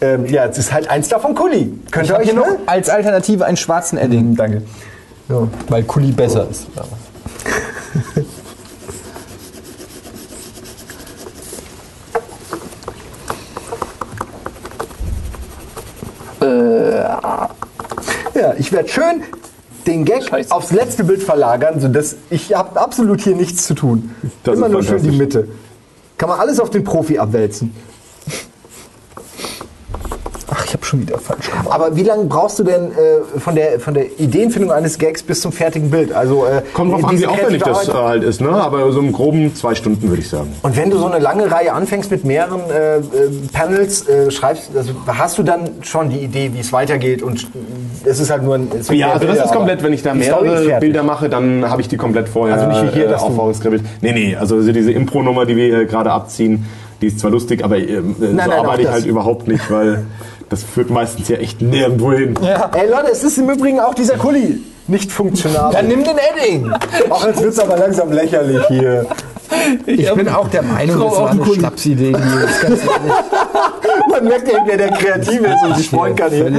Ähm, 0.00 0.26
ja, 0.26 0.46
es 0.46 0.58
ist 0.58 0.72
halt 0.72 0.88
eins 0.90 1.08
davon 1.08 1.34
Kuli. 1.34 1.72
Könnt 1.90 2.08
ihr 2.08 2.16
euch 2.16 2.24
hier 2.24 2.34
noch 2.34 2.46
als 2.66 2.88
Alternative 2.88 3.44
einen 3.44 3.56
schwarzen 3.56 3.98
Edding. 3.98 4.34
Danke. 4.34 4.62
So. 5.28 5.48
Weil 5.68 5.84
Kuli 5.84 6.10
besser 6.10 6.48
ist. 6.50 6.66
Ja, 18.52 18.58
ich 18.58 18.72
werde 18.72 18.88
schön 18.88 19.22
den 19.86 20.04
Gag 20.04 20.28
Scheiße. 20.28 20.52
aufs 20.52 20.72
letzte 20.72 21.04
Bild 21.04 21.22
verlagern, 21.22 21.80
sodass 21.80 22.16
ich 22.30 22.54
habe 22.54 22.80
absolut 22.80 23.20
hier 23.20 23.34
nichts 23.34 23.66
zu 23.66 23.74
tun. 23.74 24.14
Das 24.44 24.56
Immer 24.56 24.66
ist 24.66 24.72
nur 24.72 24.82
schön 24.82 25.02
die. 25.02 25.10
Mitte. 25.10 25.48
Kann 26.18 26.28
man 26.28 26.38
alles 26.38 26.60
auf 26.60 26.70
den 26.70 26.84
Profi 26.84 27.18
abwälzen. 27.18 27.74
Ach, 30.48 30.64
ich 30.64 30.72
habe 30.74 30.81
schon 30.92 31.00
wieder 31.00 31.18
falsch 31.18 31.50
gemacht. 31.50 31.68
Aber 31.70 31.96
wie 31.96 32.02
lange 32.02 32.24
brauchst 32.24 32.58
du 32.58 32.64
denn 32.64 32.92
äh, 32.92 33.38
von, 33.38 33.54
der, 33.54 33.80
von 33.80 33.94
der 33.94 34.20
Ideenfindung 34.20 34.70
eines 34.70 34.98
Gags 34.98 35.22
bis 35.22 35.40
zum 35.40 35.52
fertigen 35.52 35.90
Bild? 35.90 36.12
Also, 36.12 36.44
äh, 36.46 36.62
Kommt 36.74 36.92
drauf 36.92 37.04
an, 37.04 37.18
wie 37.18 37.26
aufwendig 37.26 37.62
das 37.62 37.88
äh, 37.88 37.92
halt 37.92 38.22
ist, 38.22 38.40
ne? 38.40 38.50
Aber 38.50 38.92
so 38.92 39.00
im 39.00 39.12
Groben 39.12 39.54
zwei 39.54 39.74
Stunden, 39.74 40.08
würde 40.08 40.20
ich 40.20 40.28
sagen. 40.28 40.52
Und 40.62 40.76
wenn 40.76 40.90
du 40.90 40.98
so 40.98 41.06
eine 41.06 41.18
lange 41.18 41.50
Reihe 41.50 41.72
anfängst 41.72 42.10
mit 42.10 42.24
mehreren 42.24 42.60
äh, 42.70 42.96
äh, 42.96 43.00
Panels, 43.52 44.06
äh, 44.06 44.30
schreibst, 44.30 44.70
also 44.76 44.92
hast 45.06 45.38
du 45.38 45.42
dann 45.42 45.70
schon 45.82 46.10
die 46.10 46.18
Idee, 46.18 46.50
wie 46.52 46.60
es 46.60 46.72
weitergeht 46.72 47.22
und 47.22 47.48
es 48.04 48.20
ist 48.20 48.30
halt 48.30 48.42
nur 48.42 48.56
ein... 48.56 48.68
Ja, 48.90 49.12
also 49.12 49.26
das 49.26 49.36
Bilder, 49.36 49.44
ist 49.44 49.52
komplett, 49.52 49.82
wenn 49.82 49.92
ich 49.92 50.02
da 50.02 50.14
mehrere. 50.14 50.78
Bilder 50.80 51.02
mache, 51.02 51.28
dann 51.28 51.68
habe 51.68 51.80
ich 51.80 51.88
die 51.88 51.96
komplett 51.96 52.28
vorher 52.28 52.56
Also 52.56 52.66
nicht 52.68 52.94
wie 52.94 53.00
hier, 53.00 53.10
äh, 53.10 53.14
aufbauungskribbelt. 53.14 53.82
Nee, 54.00 54.12
nee, 54.12 54.36
also 54.36 54.60
diese 54.60 54.92
Impro-Nummer, 54.92 55.46
die 55.46 55.56
wir 55.56 55.66
hier 55.66 55.84
gerade 55.86 56.10
abziehen, 56.10 56.66
die 57.02 57.08
ist 57.08 57.18
zwar 57.18 57.30
lustig, 57.30 57.64
aber 57.64 57.78
äh, 57.78 58.00
so 58.18 58.26
nein, 58.26 58.50
arbeite 58.50 58.82
ich 58.82 58.86
das. 58.86 58.94
halt 58.94 59.06
überhaupt 59.06 59.48
nicht, 59.48 59.70
weil 59.70 60.06
das 60.52 60.62
führt 60.62 60.90
meistens 60.90 61.28
ja 61.28 61.38
echt 61.38 61.62
nirgendwo 61.62 62.12
hin. 62.12 62.34
Ey 62.42 62.86
Leute, 62.88 63.10
es 63.10 63.24
ist 63.24 63.38
im 63.38 63.48
Übrigen 63.48 63.80
auch 63.80 63.94
dieser 63.94 64.18
Kuli 64.18 64.60
nicht 64.86 65.10
funktional. 65.10 65.72
Dann 65.72 65.88
nimm 65.88 66.04
den 66.04 66.18
Edding! 66.18 66.70
Auch 67.08 67.26
jetzt 67.26 67.42
wird's 67.42 67.58
aber 67.58 67.78
langsam 67.78 68.12
lächerlich 68.12 68.62
hier. 68.66 69.06
Ich 69.86 70.12
bin 70.12 70.28
auch 70.28 70.48
der 70.48 70.62
Meinung, 70.62 71.00
das 71.00 71.16
war 71.16 71.30
eine. 71.30 71.44
Schnapsidee. 71.44 72.12
Man 74.10 74.24
merkt 74.24 74.52
ja, 74.52 74.58
wer 74.66 74.76
der 74.76 74.90
Kreative 74.90 75.46
ist 75.46 75.64
und 75.64 75.76
sich 75.76 75.88
freuen 75.88 76.16
kann 76.16 76.30
hier. 76.30 76.46
Und 76.46 76.56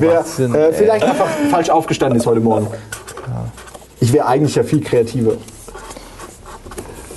wer 0.00 0.24
äh, 0.38 0.68
ey. 0.68 0.72
vielleicht 0.72 1.04
einfach 1.04 1.28
falsch 1.50 1.70
aufgestanden 1.70 2.18
ist 2.18 2.26
heute 2.26 2.40
Morgen. 2.40 2.66
Ich 4.00 4.12
wäre 4.12 4.26
eigentlich 4.26 4.56
ja 4.56 4.64
viel 4.64 4.80
kreativer. 4.80 5.34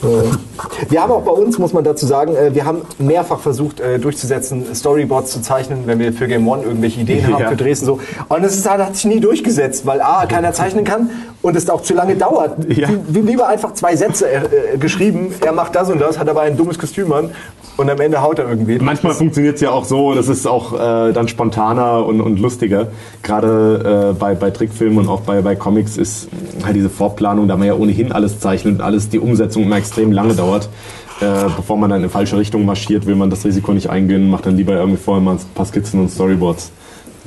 Wir 0.89 1.01
haben 1.01 1.11
auch 1.11 1.21
bei 1.23 1.31
uns, 1.31 1.57
muss 1.59 1.73
man 1.73 1.83
dazu 1.83 2.05
sagen, 2.05 2.35
äh, 2.35 2.53
wir 2.53 2.65
haben 2.65 2.81
mehrfach 2.97 3.39
versucht 3.39 3.79
äh, 3.79 3.99
durchzusetzen, 3.99 4.73
Storyboards 4.73 5.31
zu 5.31 5.41
zeichnen, 5.41 5.79
wenn 5.85 5.99
wir 5.99 6.13
für 6.13 6.27
Game 6.27 6.47
One 6.47 6.63
irgendwelche 6.63 7.01
Ideen 7.01 7.25
haben 7.27 7.39
Ja. 7.39 7.49
für 7.49 7.55
Dresden. 7.55 7.85
So. 7.85 7.99
Und 8.27 8.43
es 8.43 8.67
hat 8.67 8.95
sich 8.95 9.05
nie 9.05 9.19
durchgesetzt, 9.19 9.85
weil 9.85 10.01
A, 10.01 10.25
keiner 10.25 10.51
zeichnen 10.53 10.83
kann 10.83 11.09
und 11.41 11.55
es 11.55 11.69
auch 11.69 11.81
zu 11.81 11.93
lange 11.93 12.15
dauert. 12.15 12.57
Ja. 12.67 12.89
Lieber 13.13 13.47
einfach 13.47 13.73
zwei 13.73 13.95
Sätze 13.95 14.27
äh, 14.29 14.73
äh, 14.73 14.77
geschrieben, 14.77 15.33
er 15.45 15.53
macht 15.53 15.75
das 15.75 15.89
und 15.89 15.99
das, 15.99 16.19
hat 16.19 16.27
aber 16.27 16.41
ein 16.41 16.57
dummes 16.57 16.77
Kostüm 16.77 17.11
an 17.13 17.29
und 17.77 17.89
am 17.89 18.01
Ende 18.01 18.21
haut 18.21 18.39
er 18.39 18.49
irgendwie. 18.49 18.77
Manchmal 18.79 19.13
funktioniert 19.13 19.55
es 19.55 19.61
ja 19.61 19.71
auch 19.71 19.85
so, 19.85 20.13
das 20.13 20.27
ist 20.27 20.45
auch 20.47 20.73
äh, 20.73 21.13
dann 21.13 21.27
spontaner 21.29 22.05
und, 22.05 22.19
und 22.19 22.39
lustiger. 22.39 22.87
Gerade 23.23 24.11
äh, 24.11 24.19
bei, 24.19 24.35
bei 24.35 24.51
Trickfilmen 24.51 24.97
und 24.99 25.07
auch 25.07 25.21
bei, 25.21 25.41
bei 25.41 25.55
Comics 25.55 25.95
ist 25.97 26.27
halt 26.65 26.75
diese 26.75 26.89
Vorplanung, 26.89 27.47
da 27.47 27.55
man 27.55 27.67
ja 27.67 27.73
ohnehin 27.75 28.11
alles 28.11 28.39
zeichnet 28.39 28.75
und 28.75 28.81
alles 28.81 29.07
die 29.09 29.19
Umsetzung 29.19 29.63
immer 29.63 29.77
extrem 29.77 30.11
lange 30.11 30.33
dauert. 30.33 30.48
Äh, 30.57 31.49
bevor 31.55 31.77
man 31.77 31.89
dann 31.89 32.03
in 32.03 32.09
falsche 32.09 32.37
Richtung 32.37 32.65
marschiert, 32.65 33.05
will 33.05 33.15
man 33.15 33.29
das 33.29 33.43
Risiko 33.43 33.73
nicht 33.73 33.89
eingehen, 33.89 34.29
macht 34.29 34.45
dann 34.45 34.55
lieber 34.55 34.73
irgendwie 34.73 35.01
vorher 35.01 35.21
mal 35.21 35.35
ein 35.35 35.39
paar 35.53 35.65
Skizzen 35.65 35.99
und 35.99 36.09
Storyboards. 36.09 36.71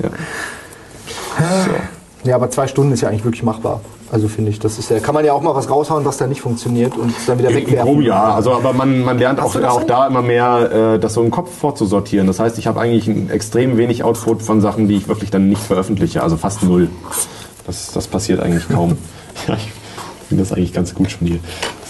Ja. 0.01 0.09
Ja, 2.23 2.35
aber 2.35 2.49
zwei 2.49 2.67
Stunden 2.67 2.93
ist 2.93 3.01
ja 3.01 3.09
eigentlich 3.09 3.25
wirklich 3.25 3.43
machbar. 3.43 3.81
Also 4.11 4.27
finde 4.27 4.51
ich, 4.51 4.59
das 4.59 4.77
ist 4.77 4.89
ja, 4.89 4.99
kann 4.99 5.13
man 5.13 5.25
ja 5.25 5.33
auch 5.33 5.41
mal 5.41 5.55
was 5.55 5.69
raushauen, 5.69 6.05
was 6.05 6.17
da 6.17 6.27
nicht 6.27 6.41
funktioniert 6.41 6.95
und 6.95 7.13
dann 7.25 7.39
wieder 7.39 7.49
wegwerfen. 7.49 7.85
Groben 7.85 8.03
ja, 8.03 8.33
also 8.33 8.53
aber 8.53 8.71
man, 8.71 9.03
man 9.03 9.17
lernt 9.17 9.39
auch, 9.39 9.55
auch 9.55 9.83
da 9.83 10.07
immer 10.07 10.21
mehr, 10.21 10.93
äh, 10.95 10.99
das 10.99 11.15
so 11.15 11.23
im 11.23 11.31
Kopf 11.31 11.51
vorzusortieren. 11.51 12.27
Das 12.27 12.39
heißt, 12.39 12.57
ich 12.59 12.67
habe 12.67 12.79
eigentlich 12.79 13.07
ein 13.07 13.29
extrem 13.29 13.75
wenig 13.75 14.03
Output 14.03 14.43
von 14.43 14.61
Sachen, 14.61 14.87
die 14.87 14.97
ich 14.97 15.07
wirklich 15.07 15.31
dann 15.31 15.49
nicht 15.49 15.61
veröffentliche, 15.61 16.21
also 16.21 16.37
fast 16.37 16.63
null. 16.63 16.89
Das, 17.65 17.91
das 17.91 18.07
passiert 18.07 18.39
eigentlich 18.39 18.69
kaum. 18.69 18.97
ja, 19.47 19.55
ich 19.55 19.71
finde 20.29 20.43
das 20.43 20.53
eigentlich 20.53 20.73
ganz 20.73 20.93
gut 20.93 21.11
schon 21.11 21.27
hier. 21.27 21.39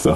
So. 0.02 0.16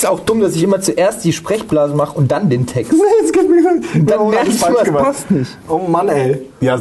Ist 0.00 0.06
auch 0.06 0.20
dumm, 0.20 0.40
dass 0.40 0.54
ich 0.54 0.62
immer 0.62 0.80
zuerst 0.80 1.22
die 1.24 1.32
Sprechblase 1.34 1.94
mache 1.94 2.16
und 2.16 2.32
dann 2.32 2.48
den 2.48 2.64
Text. 2.66 2.90
Es 3.22 3.30
gibt 3.34 3.50
mir 3.50 3.62
Dann 4.06 4.18
Oh, 4.18 4.30
merkst 4.30 4.46
alles 4.46 4.58
du, 4.58 4.64
falsch 4.64 4.76
was 4.78 4.84
gemacht. 4.86 5.04
passt 5.04 5.30
nicht. 5.30 5.58
Oh 5.68 5.76
Mann, 5.86 6.08
ey. 6.08 6.48
Ja, 6.62 6.76
äh, 6.76 6.80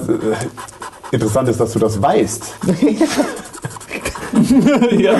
interessant 1.12 1.50
ist, 1.50 1.60
dass 1.60 1.74
du 1.74 1.80
das 1.80 2.02
weißt. 2.02 2.44
ja. 4.92 5.20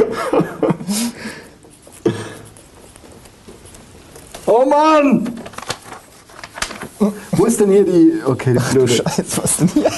Oh 4.46 4.64
Mann! 4.66 5.38
Wo 7.32 7.44
ist 7.46 7.60
denn 7.60 7.70
hier 7.70 7.84
die. 7.84 8.14
Okay, 8.26 8.54
die 8.54 8.74
blöde. 8.74 8.94
Scheiße, 8.94 9.44
was 9.44 9.58
denn 9.58 9.68
hier? 9.74 9.92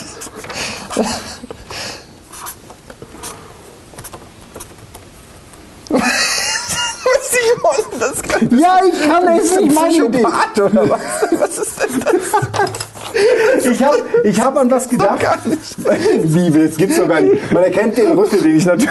Simon, 7.31 7.99
das 7.99 8.21
kann 8.23 8.49
Ja, 8.61 8.79
ich 8.85 9.09
kann 9.09 9.27
es 9.27 9.55
nicht 9.55 9.73
meine 9.73 9.93
Idee. 9.93 10.25
Oder 10.25 10.89
was? 10.89 11.01
Was 11.39 11.57
ist 11.57 11.81
denn 11.81 11.99
das? 11.99 13.65
Ich 13.65 13.83
habe 13.83 13.97
ich 14.23 14.39
hab 14.39 14.57
an 14.57 14.71
was 14.71 14.87
gedacht. 14.87 15.19
Wie, 16.23 16.49
das 16.49 16.77
gibt's 16.77 16.97
doch 16.97 17.07
gar 17.07 17.19
nicht. 17.21 17.51
Man 17.51 17.63
erkennt 17.63 17.97
den 17.97 18.11
Rüssel, 18.11 18.41
den 18.41 18.57
ich 18.57 18.65
natürlich. 18.65 18.89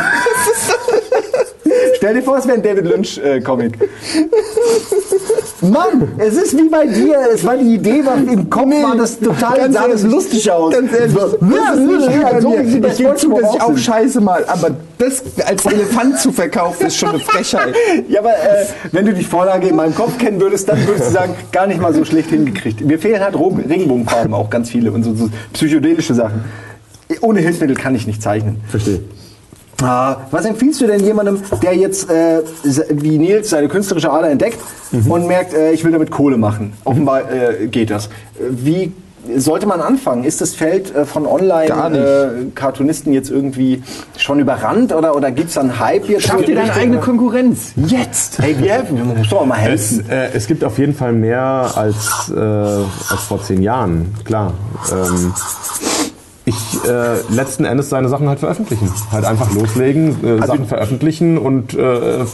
Stell 1.96 2.14
dir 2.14 2.22
vor, 2.22 2.38
es 2.38 2.46
wäre 2.46 2.56
ein 2.56 2.62
David 2.62 2.84
Lynch-Comic. 2.86 3.78
Mann, 5.62 6.08
es 6.18 6.36
ist 6.36 6.56
wie 6.56 6.68
bei 6.68 6.86
dir. 6.86 7.18
Es 7.32 7.44
war 7.44 7.56
die 7.56 7.74
Idee, 7.74 8.04
war 8.04 8.16
im 8.16 8.48
Kopf 8.48 8.70
war 8.82 8.96
das 8.96 9.18
total, 9.18 9.58
ganz 9.58 9.74
sah 9.74 9.88
das 9.88 10.02
lustig 10.02 10.50
aus. 10.50 10.72
Ganz 10.72 10.92
ehrlich, 10.92 11.12
So, 11.12 11.20
das 11.20 11.78
ist 11.78 12.08
nicht 12.08 12.22
ja, 12.22 12.40
so 12.40 12.52
wie 12.52 12.86
Ich 12.86 12.96
gebe 12.96 13.14
zu, 13.16 13.32
dass 13.34 13.54
ich 13.54 13.60
auch 13.60 13.76
scheiße 13.76 14.20
mal, 14.20 14.44
aber 14.46 14.70
das 14.98 15.22
als 15.46 15.64
Elefant 15.66 16.18
zu 16.18 16.32
verkaufen, 16.32 16.86
ist 16.86 16.96
schon 16.96 17.10
eine 17.10 17.20
Frechheit. 17.20 17.74
Ja, 18.08 18.20
aber 18.20 18.30
äh, 18.30 18.66
wenn 18.92 19.06
du 19.06 19.12
die 19.12 19.24
Vorlage 19.24 19.68
in 19.68 19.76
meinem 19.76 19.94
Kopf 19.94 20.18
kennen 20.18 20.40
würdest, 20.40 20.68
dann 20.68 20.84
würdest 20.86 21.08
du 21.08 21.12
sagen, 21.12 21.34
gar 21.52 21.66
nicht 21.66 21.80
mal 21.80 21.94
so 21.94 22.04
schlecht 22.04 22.30
hingekriegt. 22.30 22.80
Mir 22.84 22.98
fehlen 22.98 23.22
halt 23.22 23.34
Regenbogenfarben 23.36 24.34
auch 24.34 24.50
ganz 24.50 24.70
viele 24.70 24.92
und 24.92 25.02
so, 25.02 25.14
so 25.14 25.28
psychedelische 25.52 26.14
Sachen. 26.14 26.44
Ohne 27.20 27.40
Hilfsmittel 27.40 27.76
kann 27.76 27.94
ich 27.94 28.06
nicht 28.06 28.22
zeichnen. 28.22 28.60
Verstehe. 28.68 29.00
Ah, 29.82 30.16
was 30.30 30.44
empfiehlst 30.44 30.80
du 30.80 30.86
denn 30.86 31.00
jemandem, 31.04 31.38
der 31.62 31.74
jetzt 31.74 32.10
äh, 32.10 32.42
wie 32.90 33.18
Nils 33.18 33.50
seine 33.50 33.68
künstlerische 33.68 34.10
Ader 34.10 34.28
entdeckt 34.30 34.58
und 35.08 35.26
merkt, 35.26 35.54
äh, 35.54 35.72
ich 35.72 35.84
will 35.84 35.92
damit 35.92 36.10
Kohle 36.10 36.36
machen? 36.36 36.74
Offenbar 36.84 37.22
äh, 37.30 37.66
geht 37.68 37.90
das. 37.90 38.06
Äh, 38.06 38.10
Wie 38.50 38.92
sollte 39.36 39.66
man 39.66 39.80
anfangen? 39.80 40.24
Ist 40.24 40.40
das 40.40 40.54
Feld 40.54 40.94
äh, 40.94 41.04
von. 41.04 41.26
Online-Cartoonisten 41.26 43.12
jetzt 43.12 43.30
irgendwie 43.30 43.82
schon 44.16 44.38
überrannt 44.40 44.94
oder, 44.94 45.14
oder 45.16 45.30
gibt 45.30 45.50
es 45.50 45.58
einen 45.58 45.78
Hype 45.78 46.08
jetzt? 46.08 46.26
Schaff 46.26 46.42
dir 46.44 46.54
deine 46.56 46.72
eigene 46.72 46.98
Konkurrenz. 46.98 47.72
Jetzt! 47.76 48.38
Hey, 48.38 48.56
wir 48.58 48.72
helfen, 48.72 48.96
wir 48.96 49.04
müssen 49.04 49.28
doch 49.30 49.44
mal 49.46 49.58
Es, 49.72 49.92
helfen. 49.92 50.10
äh, 50.10 50.28
es 50.34 50.46
gibt 50.46 50.64
auf 50.64 50.78
jeden 50.78 50.94
Fall 50.94 51.12
mehr 51.12 51.70
als, 51.74 52.30
äh, 52.34 52.38
als 52.40 53.22
vor 53.28 53.42
zehn 53.42 53.62
Jahren, 53.62 54.14
klar. 54.24 54.52
Ähm, 54.90 55.32
ich 56.50 56.88
äh, 56.88 57.20
letzten 57.34 57.64
Endes 57.64 57.88
seine 57.88 58.08
Sachen 58.08 58.28
halt 58.28 58.40
veröffentlichen. 58.40 58.92
Halt 59.10 59.24
einfach 59.24 59.52
loslegen, 59.54 60.24
äh, 60.24 60.46
Sachen 60.46 60.66
veröffentlichen 60.66 61.38
und 61.38 61.74
äh, 61.74 62.24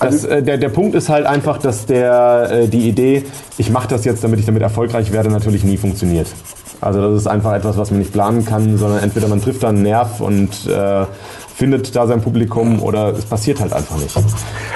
das, 0.00 0.24
äh, 0.24 0.42
der, 0.42 0.58
der 0.58 0.68
Punkt 0.68 0.94
ist 0.94 1.08
halt 1.08 1.26
einfach, 1.26 1.58
dass 1.58 1.86
der, 1.86 2.50
äh, 2.50 2.68
die 2.68 2.88
Idee, 2.88 3.24
ich 3.56 3.70
mache 3.70 3.88
das 3.88 4.04
jetzt, 4.04 4.22
damit 4.22 4.40
ich 4.40 4.46
damit 4.46 4.62
erfolgreich 4.62 5.12
werde, 5.12 5.30
natürlich 5.30 5.64
nie 5.64 5.76
funktioniert. 5.76 6.28
Also 6.80 7.00
das 7.00 7.22
ist 7.22 7.26
einfach 7.26 7.54
etwas, 7.54 7.76
was 7.76 7.90
man 7.90 7.98
nicht 7.98 8.12
planen 8.12 8.44
kann, 8.44 8.78
sondern 8.78 9.02
entweder 9.02 9.28
man 9.28 9.42
trifft 9.42 9.62
da 9.62 9.70
einen 9.70 9.82
Nerv 9.82 10.20
und 10.20 10.66
äh, 10.66 11.06
findet 11.58 11.96
da 11.96 12.06
sein 12.06 12.20
Publikum 12.20 12.80
oder 12.80 13.08
es 13.08 13.24
passiert 13.24 13.60
halt 13.60 13.72
einfach 13.72 13.96
nicht. 13.98 14.16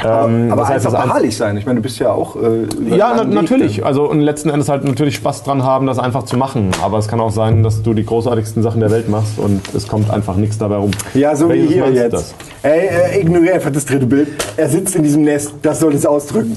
Ähm, 0.05 0.51
Aber 0.51 0.63
das 0.63 0.71
heißt, 0.71 0.87
einfach 0.87 1.05
beharrlich 1.05 1.37
sein. 1.37 1.57
Ich 1.57 1.65
meine, 1.65 1.77
du 1.77 1.83
bist 1.83 2.01
ja 2.01 2.11
auch. 2.11 2.35
Äh, 2.35 2.67
ja, 2.97 3.15
na, 3.17 3.23
natürlich. 3.23 3.87
Also 3.87 4.11
und 4.11 4.21
letzten 4.21 4.51
Endes 4.51 4.69
halt 4.69 4.83
natürlich 4.83 5.15
Spaß 5.15 5.45
dran 5.45 5.63
haben, 5.63 5.87
das 5.87 6.01
einfach 6.01 6.25
zu 6.25 6.37
machen. 6.37 6.73
Aber 6.83 6.99
es 6.99 7.07
kann 7.07 7.21
auch 7.21 7.31
sein, 7.31 7.63
dass 7.63 7.85
du 7.85 7.95
die 7.95 8.05
großartigsten 8.05 8.65
Sachen 8.65 8.81
der 8.81 8.91
Welt 8.91 9.09
machst 9.09 9.39
und 9.39 9.63
es 9.77 9.87
kommt 9.87 10.11
einfach 10.11 10.35
nichts 10.35 10.59
dabei 10.59 10.75
rum. 10.75 10.91
Ja, 11.15 11.37
so 11.37 11.49
Welches 11.49 11.71
wie 11.71 11.75
hier 11.75 11.93
jetzt. 11.93 12.15
das? 12.15 12.35
Ey, 12.63 12.89
äh, 12.89 13.21
ignoriere 13.21 13.55
einfach 13.55 13.71
das 13.71 13.85
dritte 13.85 14.07
Bild. 14.07 14.27
Er 14.57 14.69
sitzt 14.69 14.97
in 14.97 15.05
diesem 15.05 15.23
Nest. 15.23 15.55
Das 15.63 15.79
soll 15.79 15.95
es 15.95 16.05
ausdrücken. 16.05 16.57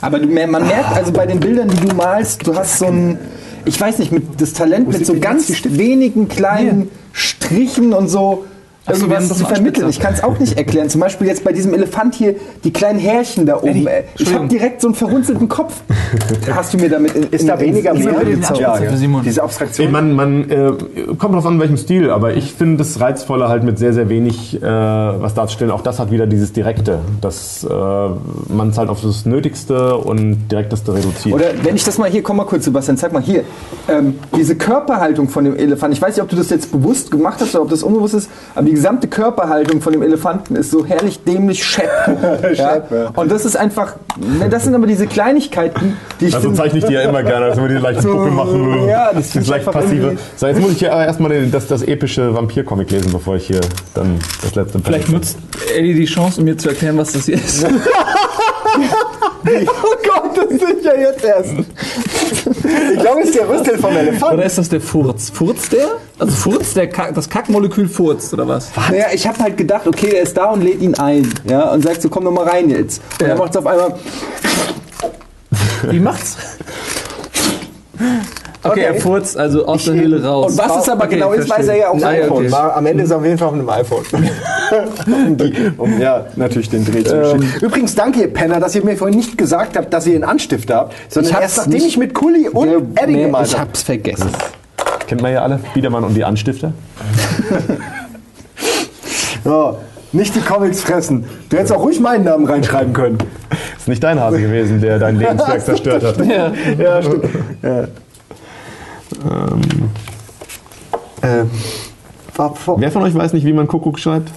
Aber 0.00 0.20
du, 0.20 0.26
man 0.26 0.66
merkt 0.66 0.96
also 0.96 1.12
bei 1.12 1.26
den 1.26 1.40
Bildern, 1.40 1.68
die 1.68 1.86
du 1.86 1.94
malst, 1.94 2.46
du 2.46 2.54
hast 2.54 2.78
so 2.78 2.86
ein, 2.86 3.18
ich 3.66 3.78
weiß 3.78 3.98
nicht, 3.98 4.10
mit, 4.10 4.40
das 4.40 4.54
Talent 4.54 4.86
mit 4.88 4.96
sind 4.96 5.06
so 5.06 5.20
ganz 5.20 5.52
wenigen 5.64 6.28
kleinen 6.28 6.90
Strichen 7.12 7.92
und 7.92 8.08
so 8.08 8.46
So, 8.86 8.92
irgendwas 8.92 9.28
zu 9.28 9.46
vermitteln. 9.46 9.88
Ich 9.88 9.98
kann 9.98 10.12
es 10.12 10.22
auch 10.22 10.38
nicht 10.38 10.58
erklären. 10.58 10.90
Zum 10.90 11.00
Beispiel 11.00 11.26
jetzt 11.26 11.42
bei 11.42 11.52
diesem 11.52 11.72
Elefant 11.72 12.14
hier, 12.14 12.34
die 12.64 12.70
kleinen 12.70 12.98
Härchen 12.98 13.46
da 13.46 13.56
oben. 13.62 13.86
Ey. 13.86 14.04
Ich 14.18 14.34
habe 14.34 14.46
direkt 14.46 14.82
so 14.82 14.88
einen 14.88 14.94
verrunzelten 14.94 15.48
Kopf. 15.48 15.80
Hast 16.54 16.74
du 16.74 16.78
mir 16.78 16.90
damit 16.90 17.14
in, 17.14 17.22
Ist 17.30 17.48
da 17.48 17.58
weniger 17.58 17.94
mehr? 17.94 18.14
für 18.14 18.96
Simon. 18.98 19.22
Diese 19.24 19.40
Ey, 19.40 19.44
Abstraktion. 19.44 19.90
man, 19.90 20.12
man 20.12 20.50
äh, 20.50 20.72
kommt 21.18 21.34
drauf 21.34 21.46
an, 21.46 21.58
welchem 21.60 21.78
Stil, 21.78 22.10
aber 22.10 22.34
ich 22.34 22.52
finde 22.52 22.76
das 22.78 23.00
Reizvolle 23.00 23.48
halt 23.48 23.64
mit 23.64 23.78
sehr, 23.78 23.94
sehr 23.94 24.10
wenig 24.10 24.62
äh, 24.62 24.66
was 24.66 25.32
darzustellen. 25.32 25.72
Auch 25.72 25.80
das 25.80 25.98
hat 25.98 26.10
wieder 26.10 26.26
dieses 26.26 26.52
Direkte, 26.52 26.98
dass 27.22 27.64
äh, 27.64 27.68
man 28.52 28.68
es 28.68 28.76
halt 28.76 28.90
auf 28.90 29.00
das 29.00 29.24
Nötigste 29.24 29.96
und 29.96 30.48
Direkteste 30.50 30.92
reduziert. 30.92 31.34
Oder 31.34 31.46
wenn 31.62 31.74
ich 31.74 31.84
das 31.84 31.96
mal 31.96 32.10
hier, 32.10 32.22
komm 32.22 32.36
mal 32.36 32.44
kurz, 32.44 32.66
Sebastian, 32.66 32.98
zeig 32.98 33.14
mal 33.14 33.22
hier. 33.22 33.44
Ähm, 33.88 34.18
diese 34.36 34.56
Körperhaltung 34.56 35.30
von 35.30 35.44
dem 35.44 35.56
Elefant, 35.56 35.94
ich 35.94 36.02
weiß 36.02 36.16
nicht, 36.16 36.22
ob 36.22 36.28
du 36.28 36.36
das 36.36 36.50
jetzt 36.50 36.70
bewusst 36.70 37.10
gemacht 37.10 37.38
hast 37.40 37.54
oder 37.54 37.62
ob 37.62 37.70
das 37.70 37.82
unbewusst 37.82 38.14
ist, 38.14 38.30
aber 38.54 38.66
die 38.66 38.73
gesamte 38.74 39.08
Körperhaltung 39.08 39.80
von 39.80 39.92
dem 39.92 40.02
Elefanten 40.02 40.56
ist 40.56 40.70
so 40.70 40.84
herrlich 40.84 41.22
dämlich 41.24 41.64
schepp. 41.64 41.90
ja? 42.54 42.82
Und 43.14 43.30
das 43.32 43.44
ist 43.44 43.56
einfach, 43.56 43.94
ne, 44.16 44.48
das 44.48 44.64
sind 44.64 44.74
aber 44.74 44.86
diese 44.86 45.06
Kleinigkeiten, 45.06 45.96
die 46.20 46.26
ich 46.26 46.34
Also 46.34 46.52
zeichne 46.52 46.78
ich 46.80 46.84
die 46.84 46.92
ja 46.92 47.02
immer 47.02 47.22
gerne, 47.22 47.48
dass 47.48 47.58
wir 47.60 47.68
die 47.68 47.74
leichte 47.74 48.02
Puppe 48.06 48.30
machen. 48.30 48.86
Ja, 48.88 49.10
das 49.12 49.34
ich 49.34 49.46
leicht 49.46 49.64
passive. 49.70 49.94
irgendwie- 50.06 50.18
So, 50.36 50.46
jetzt 50.46 50.60
muss 50.60 50.72
ich 50.72 50.78
hier 50.78 50.92
aber 50.92 51.04
erstmal 51.06 51.30
den- 51.30 51.50
das, 51.50 51.66
das 51.66 51.82
epische 51.82 52.34
Vampir-Comic 52.34 52.90
lesen, 52.90 53.12
bevor 53.12 53.36
ich 53.36 53.46
hier 53.46 53.60
dann 53.94 54.18
das 54.42 54.54
letzte 54.54 54.78
Vielleicht 54.80 55.08
nutzt 55.10 55.38
Eddie 55.76 55.94
die 55.94 56.04
Chance, 56.06 56.40
um 56.40 56.44
mir 56.44 56.56
zu 56.58 56.68
erklären, 56.68 56.98
was 56.98 57.12
das 57.12 57.24
hier 57.26 57.34
ist. 57.36 57.66
Oh 59.46 59.94
Gott, 60.02 60.36
das 60.36 60.48
sind 60.48 60.82
ja 60.84 60.94
jetzt 60.94 61.22
erst. 61.24 61.50
Ich 62.94 63.00
glaube, 63.00 63.20
es 63.22 63.28
ist 63.30 63.38
der 63.38 63.48
Rüstel 63.48 63.78
vom 63.78 63.96
Elefant. 63.96 64.34
Oder 64.34 64.44
ist 64.44 64.58
das 64.58 64.68
der 64.68 64.80
Furz? 64.80 65.30
Furz 65.30 65.68
der? 65.68 65.86
Also 66.18 66.32
Furz, 66.32 66.74
der 66.74 66.88
Kack, 66.88 67.14
das 67.14 67.28
Kackmolekül 67.28 67.88
furzt, 67.88 68.32
oder 68.34 68.46
was? 68.46 68.70
Naja, 68.90 69.06
ich 69.12 69.26
habe 69.26 69.38
halt 69.38 69.56
gedacht, 69.56 69.86
okay, 69.86 70.10
der 70.10 70.22
ist 70.22 70.36
da 70.36 70.46
und 70.50 70.62
lädt 70.62 70.80
ihn 70.80 70.94
ein. 70.94 71.32
Ja, 71.48 71.70
und 71.70 71.82
sagt 71.82 72.02
so, 72.02 72.08
komm 72.08 72.24
doch 72.24 72.32
mal 72.32 72.46
rein 72.48 72.70
jetzt. 72.70 73.00
Und 73.20 73.26
Ja. 73.26 73.34
er 73.34 73.36
macht 73.38 73.50
es 73.50 73.56
auf 73.56 73.66
einmal. 73.66 73.94
Wie 75.90 76.00
macht's? 76.00 76.36
Okay, 78.64 78.80
er 78.82 78.94
furzt 78.94 79.36
also 79.36 79.66
aus 79.66 79.84
der 79.84 79.94
Höhle 79.94 80.24
raus. 80.24 80.52
Und 80.52 80.58
was 80.58 80.82
es 80.82 80.88
aber 80.88 81.04
Okay, 81.04 81.14
genau 81.16 81.32
ist, 81.32 81.48
weiß 81.50 81.68
er 81.68 81.76
ja 81.76 81.88
auch 81.90 81.94
Ah, 81.96 82.12
ja, 82.12 82.24
iPhone. 82.24 82.38
okay. 82.44 82.52
War, 82.52 82.76
am 82.76 82.86
Ende 82.86 83.04
ist 83.04 83.10
er 83.10 83.18
auf 83.18 83.24
jeden 83.24 83.38
Fall 83.38 83.48
auf 83.48 83.54
einem 83.54 83.68
iPhone. 83.68 84.02
um, 85.06 85.36
die, 85.36 85.52
um 85.76 86.00
ja, 86.00 86.26
natürlich 86.36 86.70
den 86.70 86.84
Dreh 86.84 87.04
zu 87.04 87.14
bestimmen. 87.16 87.52
Übrigens, 87.60 87.94
danke, 87.94 88.20
ihr 88.22 88.32
Penner, 88.32 88.60
dass 88.60 88.74
ihr 88.74 88.84
mir 88.84 88.96
vorhin 88.96 89.16
nicht 89.18 89.36
gesagt 89.36 89.76
habt, 89.76 89.92
dass 89.92 90.06
ihr 90.06 90.14
einen 90.14 90.24
Anstifter 90.24 90.76
habt, 90.76 90.94
sondern 91.08 91.32
Ich 91.32 91.38
erst 91.40 91.56
nachdem 91.58 91.72
nicht- 91.74 91.86
ich 91.86 91.96
mit 91.98 92.14
Kuli 92.14 92.48
und 92.48 92.68
Edding 92.98 93.16
Nee, 93.16 93.22
gemalt 93.24 93.46
ich 93.48 93.52
habe. 93.54 93.68
hab's 93.68 93.82
vergessen. 93.82 94.30
Kennt 95.06 95.20
man 95.20 95.32
ja 95.32 95.42
alle. 95.42 95.60
Biedermann 95.74 96.02
und 96.04 96.14
die 96.14 96.24
Anstifter. 96.24 96.72
So, 99.44 99.76
nicht 100.12 100.34
die 100.34 100.40
Comics 100.40 100.80
fressen. 100.80 101.24
Du 101.50 101.56
hättest 101.56 101.72
auch 101.74 101.82
ruhig 101.82 102.00
meinen 102.00 102.24
Namen 102.24 102.46
reinschreiben 102.46 102.92
können. 102.94 103.18
Ist 103.76 103.88
nicht 103.88 104.02
dein 104.02 104.18
Hase 104.18 104.40
gewesen, 104.40 104.80
der 104.80 104.98
dein 104.98 105.18
Lebenswerk 105.18 105.60
zerstört 105.64 106.02
hat. 106.02 106.18
Ja. 106.26 106.50
Ja, 106.78 107.02
stimmt. 107.02 107.24
Ja. 107.62 107.84
Ähm, 109.24 109.60
vor, 112.32 112.80
Wer 112.80 112.90
von 112.90 113.02
euch 113.02 113.14
weiß 113.14 113.32
nicht, 113.32 113.46
wie 113.46 113.52
man 113.52 113.66
Kuckuck 113.66 113.98
schreibt? 113.98 114.30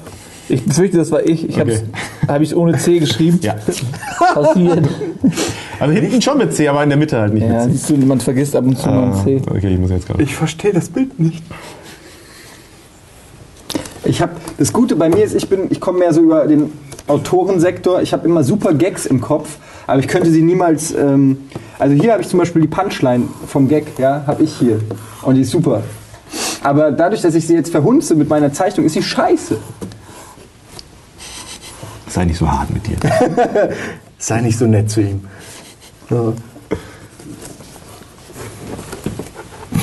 Ich 0.50 0.64
befürchte, 0.64 0.98
das 0.98 1.12
war 1.12 1.26
ich. 1.26 1.50
Ich 1.50 1.60
Okay. 1.60 1.80
habe 2.28 2.44
ich 2.44 2.56
ohne 2.56 2.78
C 2.78 3.00
geschrieben. 3.00 3.40
Ja. 3.42 3.56
Passiert. 4.34 4.88
Also 5.80 5.94
hinten 5.94 6.22
schon 6.22 6.38
mit 6.38 6.54
C, 6.54 6.68
aber 6.70 6.84
in 6.84 6.90
der 6.90 6.98
Mitte 6.98 7.20
halt 7.20 7.34
nicht 7.34 7.44
Ja, 7.44 7.66
mit 7.66 7.66
C. 7.66 7.72
siehst 7.72 7.90
du, 7.90 7.98
man 8.06 8.20
vergisst 8.22 8.56
ab 8.56 8.66
und 8.66 8.78
zu 8.78 8.88
mal 8.88 9.12
ein 9.12 9.16
C. 9.26 9.42
Okay, 9.50 9.74
ich 9.74 9.80
muss 9.80 9.90
jetzt 9.90 10.08
gerade. 10.08 10.24
ich 10.24 10.34
verstehe 10.36 10.72
das 10.72 10.90
Bild 10.90 11.20
nicht. 11.20 11.44
Ich 14.06 14.22
habe 14.22 14.34
das 14.58 14.72
Gute 14.72 14.96
bei 14.96 15.10
mir 15.10 15.24
ist, 15.26 15.36
ich 15.36 15.50
bin, 15.50 15.68
ich 15.70 15.82
komme 15.82 16.00
mehr 16.00 16.14
so 16.14 16.22
über 16.22 16.48
den 16.48 16.72
Autorensektor. 17.08 18.02
Ich 18.02 18.14
habe 18.14 18.26
immer 18.26 18.44
super 18.44 18.74
Gags 18.74 19.06
im 19.06 19.20
Kopf, 19.20 19.58
aber 19.86 20.00
ich 20.00 20.08
könnte 20.08 20.32
sie 20.32 20.42
niemals. 20.42 20.94
Ähm, 20.94 21.38
also 21.80 21.96
hier 21.96 22.14
habe 22.14 22.22
ich 22.22 22.30
zum 22.30 22.40
Beispiel 22.40 22.62
die 22.62 22.68
Punchline 22.68 23.28
vom 23.48 23.68
Gag, 23.68 24.00
ja, 24.00 24.24
habe 24.26 24.44
ich 24.44 24.54
hier 24.58 24.80
und 25.22 25.36
die 25.36 25.42
ist 25.42 25.52
super. 25.52 25.84
Aber 26.64 26.92
dadurch, 26.92 27.22
dass 27.22 27.36
ich 27.36 27.46
sie 27.46 27.54
jetzt 27.54 27.72
verhunze 27.72 28.16
mit 28.16 28.30
meiner 28.30 28.52
Zeichnung, 28.52 28.86
ist 28.86 28.94
sie 28.94 29.04
scheiße. 29.04 29.58
Sei 32.10 32.26
nicht 32.26 32.38
so 32.38 32.52
hart 32.52 32.70
mit 32.72 32.88
dir. 32.88 32.98
Sei 34.18 34.42
nicht 34.42 34.58
so 34.58 34.66
nett 34.66 34.90
zu 34.90 35.02
ihm. 35.02 35.28
Ja. 36.10 36.34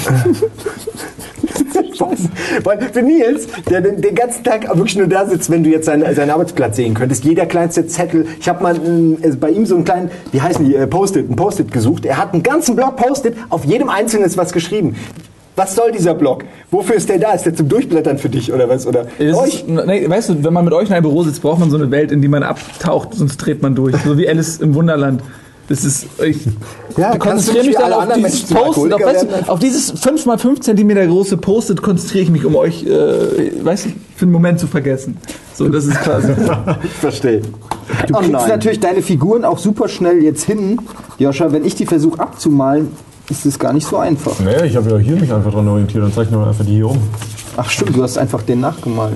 Weil 2.65 2.81
für 2.93 3.03
Nils, 3.03 3.47
der 3.69 3.81
den, 3.81 4.01
den 4.01 4.15
ganzen 4.15 4.45
Tag 4.45 4.69
wirklich 4.77 4.97
nur 4.97 5.07
da 5.07 5.27
sitzt, 5.27 5.51
wenn 5.51 5.65
du 5.65 5.71
jetzt 5.71 5.87
seinen, 5.87 6.15
seinen 6.15 6.31
Arbeitsplatz 6.31 6.77
sehen 6.77 6.95
könntest, 6.95 7.25
jeder 7.25 7.47
kleinste 7.47 7.87
Zettel. 7.87 8.27
Ich 8.41 8.49
habe 8.49 8.63
mal 8.63 8.77
also 9.23 9.39
bei 9.39 9.51
ihm 9.51 9.67
so 9.67 9.75
einen 9.75 9.85
kleinen, 9.85 10.11
wie 10.33 10.41
heißen 10.41 10.65
die, 10.65 10.75
äh, 10.75 10.87
Post-it, 10.87 11.31
ein 11.31 11.37
Post-it 11.37 11.73
gesucht. 11.73 12.05
Er 12.07 12.19
hat 12.19 12.33
einen 12.33 12.43
ganzen 12.43 12.77
Block 12.77 12.97
Post-it, 12.97 13.35
auf 13.51 13.65
jedem 13.65 13.89
einzelnen 13.89 14.27
ist 14.27 14.37
was 14.37 14.53
geschrieben. 14.53 14.97
Was 15.57 15.77
soll 15.77 15.93
dieser 15.93 16.15
Block? 16.15 16.45
Wofür 16.73 16.97
ist 16.97 17.09
der 17.09 17.19
da? 17.19 17.33
Ist 17.33 17.47
der 17.47 17.55
zum 17.55 17.69
Durchblättern 17.69 18.19
für 18.19 18.29
dich 18.29 18.53
oder 18.53 18.69
was? 18.69 18.89
Oder 18.89 19.07
euch? 19.21 19.63
ist, 19.63 19.69
nee, 19.69 20.09
weißt 20.09 20.31
du, 20.31 20.45
wenn 20.45 20.53
man 20.53 20.65
mit 20.65 20.75
euch 20.75 20.89
in 20.89 20.95
einem 20.95 21.05
Büro 21.05 21.23
sitzt, 21.23 21.43
braucht 21.43 21.61
man 21.61 21.71
so 21.71 21.77
eine 21.77 21.93
Welt, 21.93 22.11
in 22.11 22.21
die 22.21 22.29
man 22.29 22.43
abtaucht, 22.43 23.15
sonst 23.15 23.37
dreht 23.37 23.63
man 23.63 23.77
durch. 23.77 23.95
So 24.05 24.19
wie 24.19 24.29
Alice 24.29 24.59
im 24.59 24.75
Wunderland. 24.75 25.23
Das 25.69 25.83
ist, 25.85 26.07
ich 26.23 26.39
Ja, 26.99 27.17
konzentriere 27.17 27.65
nicht 27.65 27.67
mich 27.69 27.75
dann 27.77 27.85
alle 27.85 27.97
auf 27.97 28.03
anderen 28.03 28.25
dieses 28.25 28.43
Post-it, 28.45 28.93
auf, 28.93 29.01
weißt 29.03 29.23
du, 29.47 29.49
auf 29.53 29.59
dieses 29.59 29.91
5 29.93 30.27
mal 30.27 30.39
5 30.39 30.61
Zentimeter 30.61 31.07
große 31.07 31.39
Post-it 31.39 31.81
konzentriere 31.81 32.25
ich 32.25 32.31
mich, 32.31 32.45
um 32.45 32.55
euch, 32.55 32.85
äh, 32.85 33.65
weißt 33.65 33.87
du, 33.87 33.89
für 34.15 34.25
einen 34.27 34.33
Moment 34.33 34.61
zu 34.61 34.67
vergessen. 34.67 35.17
So, 35.55 35.69
das 35.69 35.87
ist 35.87 35.99
quasi. 36.03 36.33
Ich 36.83 36.91
verstehe. 37.01 37.41
Du 37.41 38.15
Oh 38.15 38.19
kriegst 38.19 38.33
nein. 38.33 38.49
natürlich 38.49 38.81
deine 38.81 39.01
Figuren 39.03 39.45
auch 39.47 39.59
super 39.59 39.89
schnell 39.89 40.23
jetzt 40.23 40.45
hin. 40.45 40.79
Joscha, 41.19 41.51
wenn 41.53 41.65
ich 41.65 41.75
die 41.75 41.87
versuche 41.87 42.21
abzumalen, 42.21 42.89
ist 43.31 43.47
es 43.47 43.59
gar 43.59 43.73
nicht 43.73 43.87
so 43.87 43.97
einfach. 43.97 44.39
Naja, 44.41 44.65
ich 44.65 44.77
habe 44.77 44.91
ja 44.91 44.99
hier 44.99 45.17
mich 45.17 45.33
einfach 45.33 45.53
dran 45.53 45.67
orientiert 45.69 46.05
und 46.05 46.15
zeichne 46.15 46.45
einfach 46.47 46.65
die 46.67 46.73
hier 46.73 46.91
um. 46.91 46.99
Ach 47.57 47.71
stimmt, 47.71 47.97
du 47.97 48.03
hast 48.03 48.19
einfach 48.19 48.43
den 48.43 48.61
nachgemalt. 48.61 49.15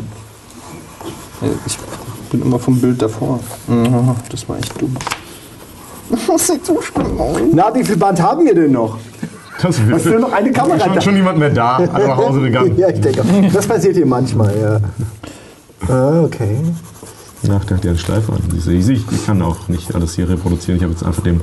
Ich 1.66 1.77
bin 2.31 2.41
immer 2.43 2.59
vom 2.59 2.81
Bild 2.81 3.03
davor. 3.03 3.41
Mhm, 3.66 4.15
Das 4.31 4.49
war 4.49 4.59
echt 4.59 4.81
dumm. 4.81 4.97
So 6.10 6.80
schlimm 6.82 7.20
aus. 7.20 7.39
Na, 7.52 7.74
wie 7.74 7.85
viel 7.85 7.97
Band 7.97 8.20
haben 8.22 8.44
wir 8.44 8.55
denn 8.55 8.72
noch? 8.72 8.98
Das 9.60 9.76
Hast 9.90 10.06
du 10.06 10.10
nur 10.10 10.20
noch 10.20 10.32
eine 10.32 10.52
Kamera 10.52 10.78
Schon, 10.78 10.94
da? 10.94 11.01
schon 11.01 11.14
niemand 11.14 11.39
mehr 11.39 11.51
da. 11.51 11.76
Alle 11.93 12.06
nach 12.09 12.16
Hause 12.16 12.40
gegangen. 12.43 12.74
Ja, 12.78 12.89
ich 12.90 13.01
denke, 13.01 13.22
auch. 13.22 13.52
das 13.52 13.66
passiert 13.66 13.97
hier 13.97 14.06
manchmal, 14.06 14.55
ja. 14.56 14.80
Ah, 15.93 16.22
okay. 16.22 16.59
Ach, 17.51 17.64
der 17.64 17.76
hat 17.76 17.85
ja 17.85 17.90
einen 17.90 17.98
Schleifer 17.98 18.35
an. 18.35 18.43
Siehst 18.52 18.66
du, 18.66 18.70
Ich, 18.70 18.89
ich, 18.89 19.12
ich 19.12 19.26
kann 19.26 19.43
auch 19.43 19.68
nicht 19.68 19.94
alles 19.94 20.14
hier 20.14 20.28
reproduzieren. 20.28 20.76
Ich 20.76 20.82
habe 20.82 20.93
jetzt 20.93 21.05
einfach 21.05 21.22
dem 21.22 21.40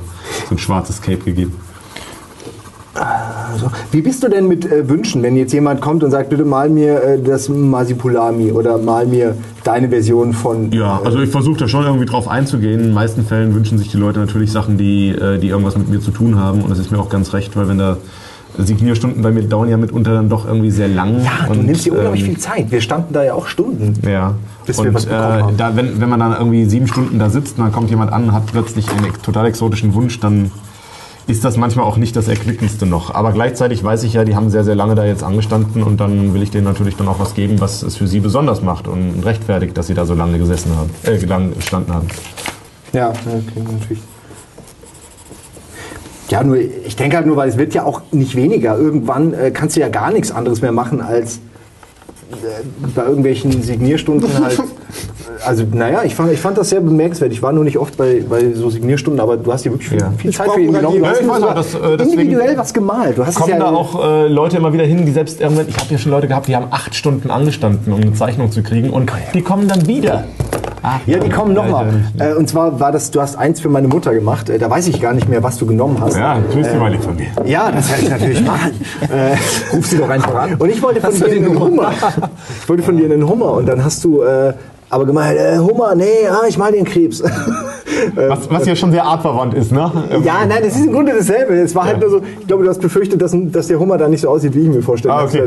so 0.48 0.54
ein 0.54 0.58
schwarzes 0.58 1.00
Cape 1.02 1.18
gegeben. 1.18 1.54
Also, 2.96 3.70
wie 3.90 4.02
bist 4.02 4.22
du 4.22 4.28
denn 4.28 4.48
mit 4.48 4.70
äh, 4.70 4.88
Wünschen, 4.88 5.22
wenn 5.22 5.36
jetzt 5.36 5.52
jemand 5.52 5.80
kommt 5.80 6.04
und 6.04 6.10
sagt, 6.10 6.30
bitte 6.30 6.44
mal 6.44 6.68
mir 6.68 7.02
äh, 7.02 7.18
das 7.20 7.48
Masipulami 7.48 8.52
oder 8.52 8.78
mal 8.78 9.06
mir 9.06 9.36
deine 9.64 9.88
Version 9.88 10.32
von... 10.32 10.70
Ja, 10.72 11.00
also 11.04 11.20
ich 11.20 11.30
versuche 11.30 11.58
da 11.58 11.68
schon 11.68 11.84
irgendwie 11.84 12.06
drauf 12.06 12.28
einzugehen. 12.28 12.80
In 12.80 12.86
den 12.86 12.94
meisten 12.94 13.24
Fällen 13.24 13.54
wünschen 13.54 13.78
sich 13.78 13.88
die 13.88 13.96
Leute 13.96 14.20
natürlich 14.20 14.52
Sachen, 14.52 14.78
die, 14.78 15.10
äh, 15.10 15.38
die 15.38 15.48
irgendwas 15.48 15.76
mit 15.76 15.88
mir 15.88 16.00
zu 16.00 16.10
tun 16.10 16.38
haben. 16.38 16.62
Und 16.62 16.70
das 16.70 16.78
ist 16.78 16.90
mir 16.90 16.98
auch 16.98 17.08
ganz 17.08 17.32
recht, 17.32 17.56
weil 17.56 17.68
wenn 17.68 17.78
da 17.78 17.96
Signierstunden 18.58 19.22
bei 19.22 19.30
mir 19.30 19.42
dauern 19.42 19.68
ja 19.68 19.76
mitunter 19.76 20.14
dann 20.14 20.28
doch 20.28 20.46
irgendwie 20.46 20.70
sehr 20.70 20.88
lang. 20.88 21.22
Ja, 21.22 21.46
du 21.46 21.52
und, 21.52 21.66
nimmst 21.66 21.84
dir 21.84 21.92
unglaublich 21.92 22.22
ähm, 22.22 22.28
viel 22.28 22.38
Zeit. 22.38 22.70
Wir 22.70 22.80
standen 22.80 23.12
da 23.12 23.22
ja 23.22 23.34
auch 23.34 23.46
Stunden. 23.46 23.94
Ja. 24.08 24.34
Bis 24.64 24.78
und 24.78 24.86
wir 24.86 24.94
was 24.94 25.06
bekommen 25.06 25.38
äh, 25.38 25.42
haben. 25.42 25.56
da, 25.56 25.76
wenn, 25.76 26.00
wenn 26.00 26.08
man 26.08 26.20
dann 26.20 26.32
irgendwie 26.32 26.64
sieben 26.64 26.86
Stunden 26.86 27.18
da 27.18 27.28
sitzt 27.28 27.58
und 27.58 27.64
dann 27.64 27.72
kommt 27.72 27.90
jemand 27.90 28.12
an 28.12 28.24
und 28.24 28.32
hat 28.32 28.46
plötzlich 28.46 28.88
einen 28.90 29.12
total 29.22 29.46
exotischen 29.46 29.94
Wunsch, 29.94 30.20
dann 30.20 30.50
ist 31.26 31.44
das 31.44 31.56
manchmal 31.56 31.84
auch 31.86 31.96
nicht 31.96 32.14
das 32.14 32.28
Erquickendste 32.28 32.86
noch. 32.86 33.14
Aber 33.14 33.32
gleichzeitig 33.32 33.82
weiß 33.82 34.04
ich 34.04 34.12
ja, 34.12 34.24
die 34.24 34.36
haben 34.36 34.50
sehr, 34.50 34.64
sehr 34.64 34.76
lange 34.76 34.94
da 34.94 35.04
jetzt 35.04 35.24
angestanden 35.24 35.82
und 35.82 35.98
dann 35.98 36.34
will 36.34 36.42
ich 36.42 36.50
denen 36.50 36.64
natürlich 36.64 36.96
dann 36.96 37.08
auch 37.08 37.18
was 37.18 37.34
geben, 37.34 37.60
was 37.60 37.82
es 37.82 37.96
für 37.96 38.06
sie 38.06 38.20
besonders 38.20 38.62
macht 38.62 38.86
und 38.86 39.24
rechtfertigt, 39.24 39.76
dass 39.76 39.88
sie 39.88 39.94
da 39.94 40.04
so 40.04 40.14
lange 40.14 40.38
gesessen 40.38 40.76
haben, 40.76 40.90
äh, 41.04 41.16
lang 41.24 41.54
gestanden 41.54 41.94
haben. 41.94 42.06
Ja, 42.92 43.10
okay, 43.10 43.62
natürlich. 43.72 44.02
Ja, 46.28 46.42
nur 46.42 46.56
ich 46.56 46.96
denke 46.96 47.16
halt 47.16 47.26
nur, 47.26 47.36
weil 47.36 47.48
es 47.48 47.56
wird 47.56 47.74
ja 47.74 47.84
auch 47.84 48.02
nicht 48.12 48.34
weniger. 48.36 48.76
Irgendwann 48.76 49.32
äh, 49.32 49.50
kannst 49.50 49.76
du 49.76 49.80
ja 49.80 49.88
gar 49.88 50.12
nichts 50.12 50.30
anderes 50.32 50.60
mehr 50.60 50.72
machen 50.72 51.00
als 51.00 51.36
äh, 52.30 52.64
bei 52.94 53.04
irgendwelchen 53.04 53.62
Signierstunden 53.62 54.44
halt. 54.44 54.60
Also, 55.44 55.64
naja, 55.70 56.02
ich 56.04 56.14
fand, 56.14 56.32
ich 56.32 56.40
fand 56.40 56.56
das 56.58 56.70
sehr 56.70 56.80
bemerkenswert. 56.80 57.32
Ich 57.32 57.42
war 57.42 57.52
nur 57.52 57.64
nicht 57.64 57.78
oft 57.78 57.96
bei, 57.96 58.22
bei 58.28 58.52
so 58.52 58.70
Signierstunden, 58.70 59.20
aber 59.20 59.36
du 59.36 59.52
hast 59.52 59.64
dir 59.64 59.70
wirklich 59.72 59.88
viel, 59.88 60.00
Ja. 60.00 60.12
viel 60.16 60.32
Zeit 60.32 60.50
für 60.52 60.60
ihn 60.60 60.72
genommen. 60.72 60.98
Du 60.98 61.04
Ja, 61.04 61.10
hast 61.10 61.20
ich 61.20 61.28
weiß 61.28 61.42
auch, 61.42 61.54
das, 61.54 61.74
äh, 61.74 62.02
individuell 62.02 62.56
was 62.56 62.72
gemalt. 62.72 63.18
Du 63.18 63.22
hast 63.26 63.30
es 63.34 63.40
Kommen 63.40 63.50
ja 63.50 63.58
da 63.58 63.66
auch 63.72 64.04
äh, 64.04 64.28
Leute 64.28 64.56
immer 64.56 64.72
wieder 64.72 64.84
hin, 64.84 65.04
die 65.04 65.12
selbst 65.12 65.40
irgendwann, 65.40 65.66
ich 65.68 65.76
habe 65.76 65.86
ja 65.90 65.98
schon 65.98 66.12
Leute 66.12 66.28
gehabt, 66.28 66.48
die 66.48 66.56
haben 66.56 66.66
acht 66.70 66.94
Stunden 66.94 67.30
angestanden, 67.30 67.92
um 67.92 68.00
eine 68.00 68.12
Zeichnung 68.14 68.50
zu 68.50 68.62
kriegen 68.62 68.90
und 68.90 69.10
die 69.34 69.42
kommen 69.42 69.68
dann 69.68 69.86
wieder. 69.86 70.24
Ach, 70.82 71.00
Ja, 71.06 71.18
die 71.18 71.28
kommen 71.30 71.52
nochmal. 71.52 71.88
Äh, 72.18 72.34
und 72.34 72.48
zwar 72.48 72.78
war 72.78 72.92
das, 72.92 73.10
du 73.10 73.20
hast 73.20 73.36
eins 73.36 73.58
für 73.60 73.68
meine 73.68 73.88
Mutter 73.88 74.14
gemacht. 74.14 74.48
Äh, 74.48 74.58
da 74.58 74.70
weiß 74.70 74.86
ich 74.86 75.00
gar 75.00 75.14
nicht 75.14 75.28
mehr, 75.28 75.42
was 75.42 75.56
du 75.56 75.66
genommen 75.66 75.96
hast. 76.00 76.16
Ja, 76.16 76.38
grüß 76.52 76.68
dich 76.68 76.78
mal 76.78 76.92
lieb 76.92 77.02
von 77.02 77.16
mir. 77.16 77.26
Ja, 77.44 77.72
das 77.72 77.90
werde 77.90 78.02
ich 78.04 78.10
natürlich 78.10 78.42
machen. 78.44 78.70
Äh, 79.10 79.36
Ruf 79.74 79.86
sie 79.86 79.98
doch 79.98 80.08
einfach 80.08 80.34
an. 80.34 80.54
Und 80.54 80.70
ich 80.70 80.80
wollte 80.82 81.00
von 81.00 81.12
dir 81.14 81.26
einen 81.36 81.58
Hummer. 81.58 81.90
Ich 82.62 82.68
wollte 82.68 82.82
von 82.82 82.96
dir 82.96 83.04
einen 83.06 83.28
Hummer 83.28 83.52
und 83.52 83.66
dann 83.66 83.84
hast 83.84 84.02
du 84.04 84.22
äh, 84.22 84.52
aber 84.88 85.04
gemeint, 85.04 85.38
äh, 85.38 85.58
Hummer, 85.58 85.94
nee, 85.94 86.28
ah, 86.28 86.42
ich 86.48 86.58
mal 86.58 86.72
den 86.72 86.84
Krebs. 86.84 87.22
Was, 88.14 88.50
was 88.50 88.66
ja 88.66 88.76
schon 88.76 88.92
sehr 88.92 89.04
artverwandt 89.04 89.54
ist, 89.54 89.72
ne? 89.72 89.90
ja, 90.24 90.44
nein, 90.46 90.62
das 90.62 90.76
ist 90.76 90.86
im 90.86 90.92
Grunde 90.92 91.12
dasselbe. 91.16 91.54
Es 91.54 91.74
war 91.74 91.86
halt 91.86 91.98
nur 91.98 92.10
so, 92.10 92.20
ich 92.40 92.46
glaube, 92.46 92.62
du 92.62 92.68
hast 92.68 92.80
befürchtet, 92.80 93.20
dass, 93.20 93.34
dass 93.34 93.68
der 93.68 93.80
Hummer 93.80 93.96
da 93.96 94.06
nicht 94.06 94.20
so 94.20 94.28
aussieht, 94.28 94.54
wie 94.54 94.60
ich 94.60 94.68
mir 94.68 94.82
vorstelle. 94.82 95.14
Ah, 95.14 95.24
okay. 95.24 95.42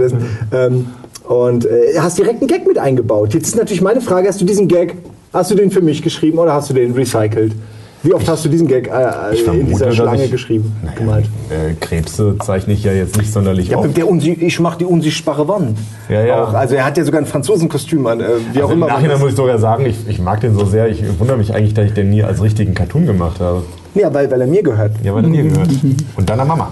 Ähm, 0.52 0.88
und 1.26 1.66
äh, 1.66 2.00
hast 2.00 2.18
direkt 2.18 2.42
einen 2.42 2.48
Gag 2.48 2.68
mit 2.68 2.78
eingebaut. 2.78 3.34
Jetzt 3.34 3.50
ist 3.50 3.56
natürlich 3.56 3.82
meine 3.82 4.02
Frage, 4.02 4.28
hast 4.28 4.42
du 4.42 4.46
diesen 4.46 4.68
Gag, 4.68 4.98
hast 5.32 5.52
du 5.52 5.56
den 5.56 5.70
für 5.70 5.82
mich 5.82 6.02
geschrieben 6.02 6.40
oder 6.40 6.54
hast 6.54 6.70
du 6.70 6.74
den 6.74 6.94
recycelt? 6.94 7.54
Wie 8.02 8.14
oft 8.14 8.28
hast 8.30 8.46
du 8.46 8.50
diesen 8.50 8.68
Gag 8.68 8.88
äh, 8.88 9.38
in 9.38 9.44
vermute, 9.44 9.66
dieser 9.68 9.92
Schlange 9.92 10.24
ich- 10.26 10.32
geschrieben, 10.32 10.74
gemalt? 10.96 11.26
Äh, 11.50 11.74
Krebse 11.82 12.36
zeichne 12.42 12.74
ich 12.74 12.84
ja 12.84 12.94
jetzt 12.94 13.18
nicht 13.18 13.32
sonderlich 13.32 13.68
Ja, 13.70 13.78
oft. 13.78 13.98
der 13.98 14.08
Unsi 14.08 14.32
ich 14.32 14.58
mach 14.62 14.76
die 14.78 14.86
unsichtbare 14.86 15.48
Wand. 15.50 15.78
Ja, 16.08 16.24
ja. 16.24 16.44
Auch, 16.46 16.54
also 16.54 16.76
er 16.76 16.86
hat 16.86 16.98
ja 16.98 17.04
sogar 17.04 17.20
ein 17.20 17.26
Franzosenkostüm 17.28 18.08
an, 18.08 18.22
äh, 18.22 18.26
wie 18.54 18.60
auch 18.60 18.64
Also 18.64 18.74
Im 18.74 18.78
immer. 18.78 18.86
man 18.88 18.96
Nachhinein 18.96 19.20
muss 19.20 19.32
ich 19.32 19.36
sogar 19.36 19.58
sagen, 19.60 19.86
ich, 19.86 19.98
ich 20.08 20.20
mag 20.20 20.40
den 20.40 20.54
so 20.56 20.66
sehr. 20.66 20.88
Ich 20.88 21.04
wundere 21.20 21.38
mich 21.38 21.54
eigentlich, 21.54 21.74
dass 21.74 21.86
ich 21.88 21.94
den 21.94 22.10
nie 22.10 22.24
als 22.24 22.42
richtigen 22.42 22.74
Cartoon 22.74 23.06
gemacht 23.06 23.42
habe. 23.42 23.64
ja, 23.96 24.14
weil, 24.14 24.32
weil 24.32 24.42
er 24.42 24.48
mir 24.48 24.64
gehört. 24.64 24.92
Ja, 25.04 25.14
weil 25.14 25.26
er 25.26 25.30
dir 25.32 25.44
gehört. 25.44 25.70
Und 26.16 26.30
deiner 26.30 26.46
Mama. 26.46 26.72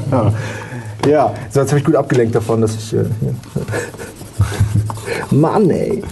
Ja, 1.06 1.34
so 1.50 1.60
jetzt 1.60 1.68
habe 1.68 1.78
ich 1.80 1.84
gut 1.84 1.96
abgelenkt 1.96 2.34
davon, 2.34 2.62
dass 2.62 2.74
ich. 2.76 2.94
Äh, 2.94 3.04
hier. 3.20 3.34
Mann, 5.38 5.68
ey. 5.68 6.02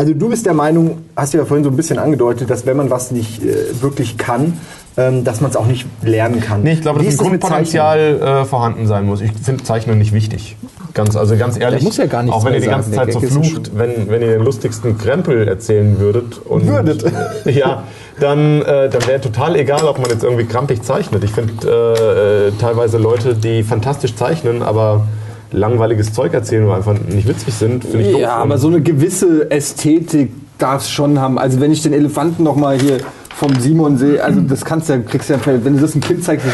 Also 0.00 0.14
du 0.14 0.30
bist 0.30 0.46
der 0.46 0.54
Meinung, 0.54 0.96
hast 1.14 1.34
du 1.34 1.38
ja 1.38 1.44
vorhin 1.44 1.62
so 1.62 1.68
ein 1.68 1.76
bisschen 1.76 1.98
angedeutet, 1.98 2.48
dass 2.48 2.64
wenn 2.64 2.74
man 2.74 2.88
was 2.88 3.10
nicht 3.10 3.44
äh, 3.44 3.82
wirklich 3.82 4.16
kann, 4.16 4.56
ähm, 4.96 5.24
dass 5.24 5.42
man 5.42 5.50
es 5.50 5.58
auch 5.58 5.66
nicht 5.66 5.86
lernen 6.02 6.40
kann. 6.40 6.62
Nee, 6.62 6.72
ich 6.72 6.80
glaube, 6.80 7.02
Wie 7.02 7.04
dass 7.04 7.18
ein 7.18 7.18
Grundpotenzial 7.18 7.98
äh, 7.98 8.44
vorhanden 8.46 8.86
sein 8.86 9.04
muss. 9.04 9.20
Ich 9.20 9.30
finde 9.32 9.62
Zeichnen 9.62 9.98
nicht 9.98 10.14
wichtig. 10.14 10.56
Ganz, 10.94 11.16
also 11.16 11.36
ganz 11.36 11.60
ehrlich, 11.60 11.80
Der 11.80 11.86
muss 11.86 11.98
ja 11.98 12.06
gar 12.06 12.26
auch 12.30 12.46
wenn 12.46 12.54
ihr 12.54 12.60
die 12.60 12.66
ganze 12.68 12.90
sagen, 12.90 13.12
Zeit 13.12 13.30
so 13.30 13.40
flucht, 13.40 13.72
wenn, 13.74 14.08
wenn 14.08 14.22
ihr 14.22 14.28
den 14.28 14.42
lustigsten 14.42 14.96
Krempel 14.96 15.46
erzählen 15.46 16.00
würdet 16.00 16.38
und 16.46 16.66
Würdet. 16.66 17.04
äh, 17.44 17.50
ja, 17.58 17.82
dann, 18.18 18.62
äh, 18.62 18.88
dann 18.88 19.06
wäre 19.06 19.20
total 19.20 19.54
egal, 19.56 19.84
ob 19.84 19.98
man 19.98 20.08
jetzt 20.08 20.24
irgendwie 20.24 20.46
krampig 20.46 20.82
zeichnet. 20.82 21.24
Ich 21.24 21.32
finde 21.32 21.52
äh, 21.68 22.48
äh, 22.48 22.52
teilweise 22.58 22.96
Leute, 22.96 23.34
die 23.34 23.62
fantastisch 23.62 24.16
zeichnen, 24.16 24.62
aber 24.62 25.06
langweiliges 25.52 26.12
Zeug 26.12 26.34
erzählen 26.34 26.64
oder 26.64 26.76
einfach 26.76 26.94
nicht 27.08 27.26
witzig 27.26 27.54
sind, 27.54 27.84
finde 27.84 28.06
ich 28.06 28.12
doof. 28.12 28.20
Ja, 28.20 28.36
aber 28.36 28.58
so 28.58 28.68
eine 28.68 28.80
gewisse 28.80 29.50
Ästhetik 29.50 30.30
darf 30.58 30.82
es 30.82 30.90
schon 30.90 31.18
haben. 31.18 31.38
Also 31.38 31.60
wenn 31.60 31.72
ich 31.72 31.82
den 31.82 31.92
Elefanten 31.92 32.42
noch 32.42 32.56
mal 32.56 32.78
hier 32.78 32.98
vom 33.34 33.58
Simon 33.58 33.96
sehe, 33.96 34.22
also 34.22 34.40
das 34.40 34.64
kannst 34.64 34.88
du 34.88 34.94
ja, 34.94 34.98
kriegst 35.00 35.30
du 35.30 35.34
ja, 35.34 35.40
wenn 35.46 35.74
du 35.74 35.80
das 35.80 35.92
einem 35.92 36.02
Kind 36.02 36.22
zeigst, 36.22 36.46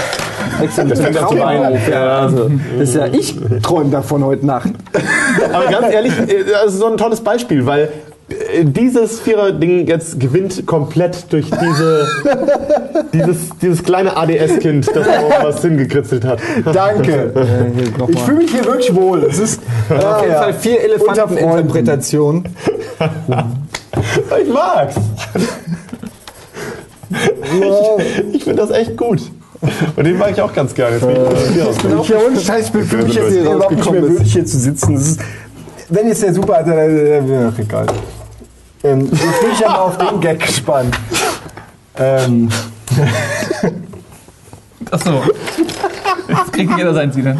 wächst 0.61 0.79
ja 0.79 0.87
fängt 0.87 0.99
dem 0.99 1.07
an 1.07 1.13
zu 1.15 1.21
Traum 1.21 1.41
auf. 1.41 1.89
Ja, 1.89 2.19
also, 2.21 2.51
das 2.79 2.89
ist 2.89 2.95
ja, 2.95 3.07
ich 3.07 3.37
träume 3.63 3.91
davon 3.91 4.25
heute 4.25 4.47
Nacht. 4.47 4.71
Aber 5.53 5.67
ganz 5.67 5.93
ehrlich, 5.93 6.13
äh, 6.21 6.45
das 6.45 6.75
ist 6.75 6.81
so 6.81 6.87
ein 6.87 6.97
tolles 6.97 7.21
Beispiel, 7.21 7.67
weil 7.67 7.91
dieses 8.63 9.21
Vierer-Ding 9.21 9.87
jetzt 9.87 10.19
gewinnt 10.19 10.67
komplett 10.67 11.33
durch 11.33 11.49
diese, 11.49 12.09
dieses, 13.13 13.37
dieses 13.63 13.83
kleine 13.85 14.17
ADS-Kind, 14.17 14.89
das 14.93 15.07
da 15.07 15.45
was 15.45 15.63
hingekritzelt 15.63 16.25
hat. 16.25 16.41
Danke. 16.73 17.33
hier 17.77 18.09
Ich 18.09 18.21
fühle 18.21 18.39
mich 18.39 18.51
hier 18.51 18.65
wirklich 18.65 18.95
wohl. 18.95 19.25
Es 19.25 19.39
ist 19.39 19.61
Auf 19.89 20.23
jeden 20.23 20.35
Fall 20.35 20.55
vier 20.55 20.81
Elefanteninterpretationen. 20.81 22.49
Ich 24.43 24.53
mag's. 24.53 24.97
Ich, 27.11 28.35
ich 28.35 28.45
finde 28.45 28.63
das 28.63 28.71
echt 28.71 28.97
gut. 28.97 29.21
Und 29.95 30.05
den 30.05 30.19
mag 30.19 30.33
ich 30.33 30.41
auch 30.41 30.53
ganz 30.53 30.75
gerne. 30.75 30.97
Jetzt 30.97 31.83
bin 31.83 32.01
ich 32.01 32.09
ja 32.09 32.17
ohne 32.19 32.41
Scheiß, 32.41 32.67
ich 32.67 32.73
bin 32.73 32.85
für 32.85 32.97
mich 32.99 33.15
jetzt 33.15 33.33
hier 33.33 33.43
überhaupt 33.43 33.71
nicht 33.71 33.91
mehr 33.91 34.03
würdig, 34.03 34.33
hier 34.33 34.45
zu 34.45 34.59
sitzen. 34.59 34.95
Das 34.95 35.03
ist, 35.07 35.21
wenn 35.89 36.09
jetzt 36.09 36.23
der 36.23 36.35
Super 36.35 36.67
äh, 36.67 37.19
egal. 37.59 37.87
Ähm, 38.85 39.09
jetzt 39.11 39.41
bin 39.41 39.51
ich 39.53 39.61
mal 39.61 39.75
auf 39.77 39.99
den 39.99 40.21
Gag 40.21 40.41
gespannt. 40.41 40.97
Ähm, 41.99 42.51
Achso. 44.91 45.23
Jetzt 46.29 46.53
kriegt 46.53 46.77
jeder 46.77 46.95
sein 46.95 47.13
Ziel. 47.13 47.25
Das 47.25 47.39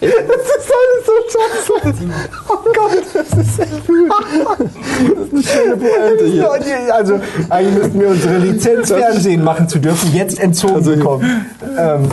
ist 0.00 0.72
alles 0.74 1.06
so 1.06 1.12
scheiße. 1.32 2.04
Oh 2.48 2.56
Gott, 2.64 3.04
das 3.14 3.38
ist 3.38 3.58
echt 3.58 3.86
gut. 3.86 4.10
Das 4.10 5.18
ist 5.26 5.32
eine 5.32 5.42
schöne 5.42 5.76
Pointe 5.76 6.24
hier. 6.26 6.94
Also, 6.94 7.20
eigentlich 7.48 7.82
müssten 7.82 8.00
wir 8.00 8.08
unsere 8.08 8.38
Lizenz 8.38 8.88
Fernsehen 8.88 9.42
machen 9.42 9.68
zu 9.68 9.78
dürfen, 9.78 10.14
jetzt 10.14 10.38
entzogen 10.38 10.84
bekommen. 10.84 11.46
Ähm, 11.78 12.08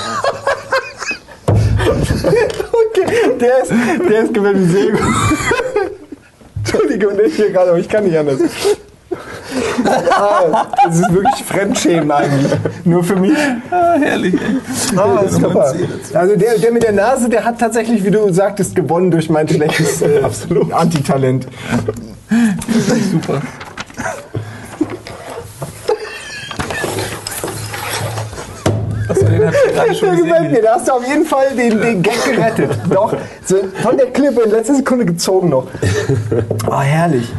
okay, 1.91 3.37
der 3.39 3.63
ist, 3.63 3.71
der 4.09 4.23
ist 4.23 4.33
gefällt 4.33 4.57
mir 4.57 4.67
sehr 4.67 4.91
gut. 4.91 5.01
Entschuldigung, 6.57 7.11
ich 7.25 7.35
hier 7.35 7.51
gerade, 7.51 7.69
aber 7.71 7.79
ich 7.79 7.89
kann 7.89 8.03
nicht 8.03 8.17
anders. 8.17 8.39
Ah, 10.11 10.67
Das 10.85 10.99
ist 10.99 11.13
wirklich 11.13 11.43
Fremdschämen 11.45 12.11
eigentlich. 12.11 12.51
Nur 12.85 13.03
für 13.03 13.15
mich. 13.15 13.33
Ah, 13.71 13.95
herrlich. 13.99 14.35
Ah, 14.95 15.21
das 15.23 15.31
ist 15.33 15.41
super. 15.41 15.73
Also 16.13 16.35
der, 16.35 16.57
der 16.59 16.71
mit 16.71 16.83
der 16.83 16.91
Nase, 16.91 17.29
der 17.29 17.43
hat 17.43 17.59
tatsächlich, 17.59 18.03
wie 18.03 18.11
du 18.11 18.31
sagtest, 18.31 18.75
gewonnen 18.75 19.09
durch 19.09 19.29
mein 19.29 19.47
schlechtes 19.47 20.01
äh, 20.01 20.21
Antitalent. 20.71 21.47
Super. 23.11 23.41
Den 29.39 29.47
hab 29.47 29.53
ich 29.53 29.73
gerade 29.75 29.95
schon 29.95 30.17
gesehen. 30.17 30.51
mir, 30.51 30.61
da 30.61 30.75
hast 30.75 30.87
du 30.87 30.93
auf 30.93 31.07
jeden 31.07 31.25
Fall 31.25 31.55
den, 31.55 31.81
den 31.81 32.01
Gag 32.01 32.23
gerettet. 32.25 32.71
Doch, 32.89 33.15
so 33.45 33.57
von 33.81 33.97
der 33.97 34.07
Klippe 34.07 34.41
in 34.41 34.51
letzter 34.51 34.75
Sekunde 34.75 35.05
gezogen 35.05 35.49
noch. 35.49 35.67
Oh, 36.67 36.79
herrlich. 36.79 37.31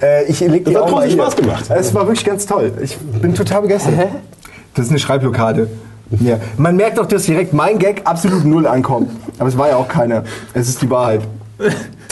Äh, 0.00 0.24
ich 0.24 0.40
leg 0.40 0.64
die 0.64 0.76
hat 0.76 0.84
auch 0.84 0.90
mal 0.90 1.02
großen. 1.02 1.18
Spaß 1.18 1.36
gemacht. 1.36 1.64
Es 1.70 1.94
war 1.94 2.06
wirklich 2.06 2.24
ganz 2.24 2.46
toll. 2.46 2.72
Ich 2.80 2.98
bin 2.98 3.34
total 3.34 3.62
begeistert. 3.62 3.94
Das 4.74 4.86
ist 4.86 4.90
eine 4.90 4.98
Schreibblockade. 4.98 5.68
Ja. 6.20 6.38
Man 6.56 6.76
merkt 6.76 6.98
doch, 6.98 7.06
dass 7.06 7.24
direkt 7.24 7.52
mein 7.52 7.78
Gag 7.78 8.02
absolut 8.04 8.44
null 8.44 8.66
ankommt. 8.66 9.10
Aber 9.38 9.48
es 9.48 9.56
war 9.56 9.68
ja 9.68 9.76
auch 9.76 9.88
keiner. 9.88 10.24
Es 10.52 10.68
ist 10.68 10.82
die 10.82 10.90
Wahrheit. 10.90 11.22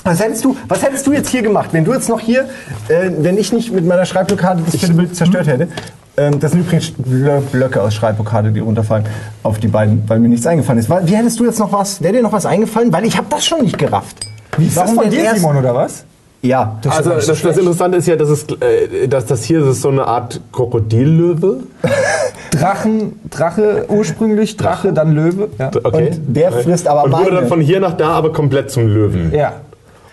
Was 0.05 0.21
hättest 0.21 0.45
du, 0.45 0.57
was 0.69 0.83
hättest 0.83 1.07
du 1.07 1.13
jetzt 1.13 1.29
hier 1.29 1.43
gemacht, 1.43 1.71
wenn 1.73 1.85
du 1.85 1.93
jetzt 1.93 2.09
noch 2.09 2.21
hier, 2.21 2.49
äh, 2.89 3.11
wenn 3.19 3.37
ich 3.37 3.53
nicht 3.53 3.73
mit 3.73 3.85
meiner 3.87 4.07
Schreibblockade 4.07 4.63
das 4.65 4.77
vierte 4.77 4.95
Bild 4.95 5.15
zerstört 5.15 5.47
hätte? 5.47 5.69
Ähm, 6.17 6.39
das 6.41 6.51
sind 6.53 6.61
übrigens 6.61 6.93
Blö- 6.99 7.41
Blöcke 7.53 7.81
aus 7.83 7.95
Schreibblockade, 7.95 8.51
die 8.51 8.61
runterfallen 8.61 9.05
auf 9.43 9.59
die 9.59 9.69
beiden, 9.69 10.03
weil 10.09 10.19
mir 10.19 10.29
nichts 10.29 10.47
eingefallen 10.47 10.79
ist. 10.81 10.91
Wie 10.91 11.17
hättest 11.17 11.39
du 11.41 11.45
jetzt 11.45 11.59
noch 11.59 11.73
was? 11.73 12.03
Wäre 12.03 12.15
dir 12.15 12.23
noch 12.23 12.33
was 12.33 12.47
eingefallen? 12.47 12.93
Weil 12.93 13.05
ich 13.07 13.17
habe 13.17 13.27
das 13.31 13.45
schon 13.45 13.63
nicht 13.63 13.79
gerafft. 13.79 14.17
Wie 14.59 14.67
ist 14.67 14.77
das 14.77 14.85
Warum 14.85 14.95
von 14.97 15.05
denn 15.05 15.13
dir, 15.13 15.25
erst- 15.25 15.37
Simon, 15.41 15.57
oder 15.57 15.75
was? 15.75 16.05
Ja. 16.43 16.79
Also 16.89 17.11
das, 17.11 17.27
das 17.27 17.59
Interessante 17.59 17.99
ist 17.99 18.07
ja, 18.07 18.17
dass, 18.17 18.31
es, 18.31 18.45
äh, 18.61 19.07
dass 19.09 19.27
das 19.27 19.45
hier 19.45 19.61
das 19.61 19.69
ist 19.77 19.83
so 19.83 19.91
eine 19.91 20.07
Art 20.07 20.41
Krokodillöwe. 20.53 21.59
Drachen, 22.51 23.21
Drache 23.31 23.85
ursprünglich, 23.89 24.57
Drache, 24.57 24.93
dann 24.93 25.13
Löwe. 25.13 25.49
Ja. 25.59 25.71
Okay. 25.85 26.09
Und 26.09 26.35
der 26.37 26.51
frisst 26.53 26.89
aber 26.89 27.05
Und 27.05 27.13
wurde 27.13 27.33
dann 27.33 27.47
von 27.49 27.61
hier 27.61 27.79
nach 27.79 27.93
da 27.97 28.09
aber 28.13 28.33
komplett 28.33 28.71
zum 28.71 28.89
Löwen. 28.89 29.33
ja. 29.35 29.53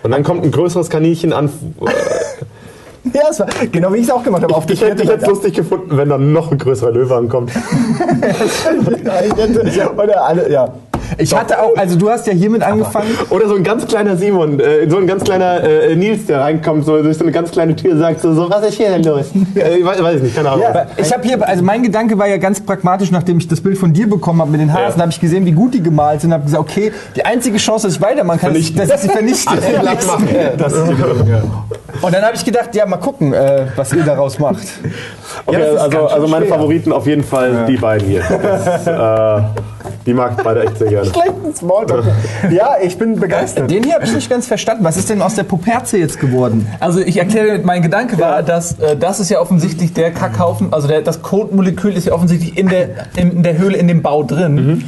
Und 0.03 0.11
dann 0.11 0.23
kommt 0.23 0.43
ein 0.45 0.51
größeres 0.51 0.89
Kaninchen 0.89 1.33
an. 1.33 1.49
Ja, 3.13 3.23
es 3.29 3.39
war 3.39 3.47
genau 3.71 3.93
wie 3.93 3.97
ich 3.97 4.03
es 4.03 4.11
auch 4.11 4.23
gemacht 4.23 4.43
habe. 4.43 4.55
Auf 4.55 4.69
Ich 4.69 4.81
hätte 4.81 5.03
ich 5.03 5.09
vierte 5.09 5.13
hätte 5.13 5.23
es 5.23 5.29
lustig 5.29 5.53
gefunden, 5.55 5.97
wenn 5.97 6.09
dann 6.09 6.33
noch 6.33 6.51
ein 6.51 6.57
größerer 6.57 6.91
Löwe 6.91 7.15
ankommt. 7.15 7.51
Oder 9.97 10.23
alle, 10.23 10.51
ja. 10.51 10.73
Ich 11.17 11.35
hatte 11.35 11.61
auch, 11.61 11.75
also 11.75 11.97
du 11.97 12.09
hast 12.09 12.27
ja 12.27 12.33
hiermit 12.33 12.63
angefangen. 12.63 13.09
Oder 13.29 13.47
so 13.47 13.55
ein 13.55 13.63
ganz 13.63 13.85
kleiner 13.87 14.15
Simon, 14.17 14.59
äh, 14.59 14.89
so 14.89 14.97
ein 14.97 15.07
ganz 15.07 15.23
kleiner 15.23 15.63
äh, 15.63 15.95
Nils, 15.95 16.25
der 16.25 16.41
reinkommt, 16.41 16.85
so 16.85 17.01
durch 17.01 17.17
so 17.17 17.23
eine 17.23 17.31
ganz 17.31 17.51
kleine 17.51 17.75
Tür 17.75 17.97
sagt 17.97 18.21
so, 18.21 18.33
so 18.33 18.49
was 18.49 18.67
ist 18.67 18.75
hier 18.75 18.89
denn 18.89 19.03
los? 19.03 19.31
äh, 19.55 19.77
ich 19.77 19.85
weiß, 19.85 20.01
weiß 20.01 20.15
ich 20.17 20.23
nicht, 20.23 20.35
keine 20.35 20.49
Ahnung. 20.51 20.65
Ich 20.97 21.13
habe 21.13 21.27
hier, 21.27 21.47
also 21.47 21.63
mein 21.63 21.83
Gedanke 21.83 22.17
war 22.17 22.27
ja 22.27 22.37
ganz 22.37 22.61
pragmatisch, 22.61 23.11
nachdem 23.11 23.37
ich 23.37 23.47
das 23.47 23.61
Bild 23.61 23.77
von 23.77 23.93
dir 23.93 24.09
bekommen 24.09 24.41
habe 24.41 24.51
mit 24.51 24.61
den 24.61 24.73
Hasen, 24.73 24.97
Ja. 24.97 25.01
habe 25.01 25.11
ich 25.11 25.19
gesehen, 25.19 25.45
wie 25.45 25.51
gut 25.51 25.73
die 25.73 25.81
gemalt 25.83 26.21
sind, 26.21 26.33
habe 26.33 26.43
gesagt, 26.43 26.61
okay, 26.61 26.91
die 27.15 27.25
einzige 27.25 27.57
Chance, 27.57 27.87
dass 27.87 27.95
ich 27.95 28.01
weitermachen 28.01 28.39
kann, 28.39 28.55
ist, 28.55 28.75
Vernichten. 28.75 28.87
dass 28.87 29.03
ich 29.03 29.09
sie 29.09 29.15
vernichte. 29.15 30.55
Das 30.57 30.73
ist 30.73 30.81
Und 32.01 32.13
dann 32.13 32.23
habe 32.23 32.35
ich 32.35 32.45
gedacht, 32.45 32.75
ja, 32.75 32.85
mal 32.85 32.97
gucken, 32.97 33.33
äh, 33.33 33.65
was 33.75 33.93
ihr 33.93 34.03
daraus 34.03 34.39
macht. 34.39 34.57
Okay, 35.45 35.73
ist 35.73 35.79
also, 35.79 36.07
also 36.07 36.27
meine 36.27 36.45
schwer. 36.45 36.55
Favoriten 36.55 36.91
auf 36.91 37.07
jeden 37.07 37.23
Fall 37.23 37.65
die 37.67 37.77
beiden 37.77 38.07
hier. 38.07 38.21
Das, 38.21 38.87
äh, 38.87 39.41
die 40.07 40.13
mag 40.13 40.35
ich 40.37 40.43
beide 40.43 40.63
echt 40.63 40.77
sehr 40.77 40.87
gerne. 40.87 41.05
Schlechten 41.13 41.53
Smalltalk. 41.53 42.05
Ja, 42.49 42.77
ich 42.81 42.97
bin 42.97 43.19
begeistert. 43.19 43.69
Den 43.69 43.83
hier 43.83 43.95
habe 43.95 44.05
ich 44.05 44.13
nicht 44.13 44.29
ganz 44.29 44.47
verstanden. 44.47 44.85
Was 44.85 44.95
ist 44.95 45.09
denn 45.09 45.21
aus 45.21 45.35
der 45.35 45.43
Puperze 45.43 45.97
jetzt 45.97 46.19
geworden? 46.19 46.65
Also 46.79 47.01
ich 47.01 47.17
erkläre, 47.17 47.59
mein 47.59 47.81
Gedanke 47.81 48.17
war, 48.17 48.41
dass 48.41 48.79
äh, 48.79 48.95
das 48.95 49.19
ist 49.19 49.29
ja 49.29 49.41
offensichtlich 49.41 49.93
der 49.93 50.11
Kackhaufen, 50.11 50.71
also 50.71 50.87
der, 50.87 51.01
das 51.01 51.21
Kotmolekül 51.21 51.93
ist 51.93 52.07
ja 52.07 52.13
offensichtlich 52.13 52.57
in 52.57 52.69
der, 52.69 52.89
in, 53.17 53.31
in 53.31 53.43
der 53.43 53.57
Höhle, 53.57 53.77
in 53.77 53.89
dem 53.89 54.01
Bau 54.01 54.23
drin. 54.23 54.85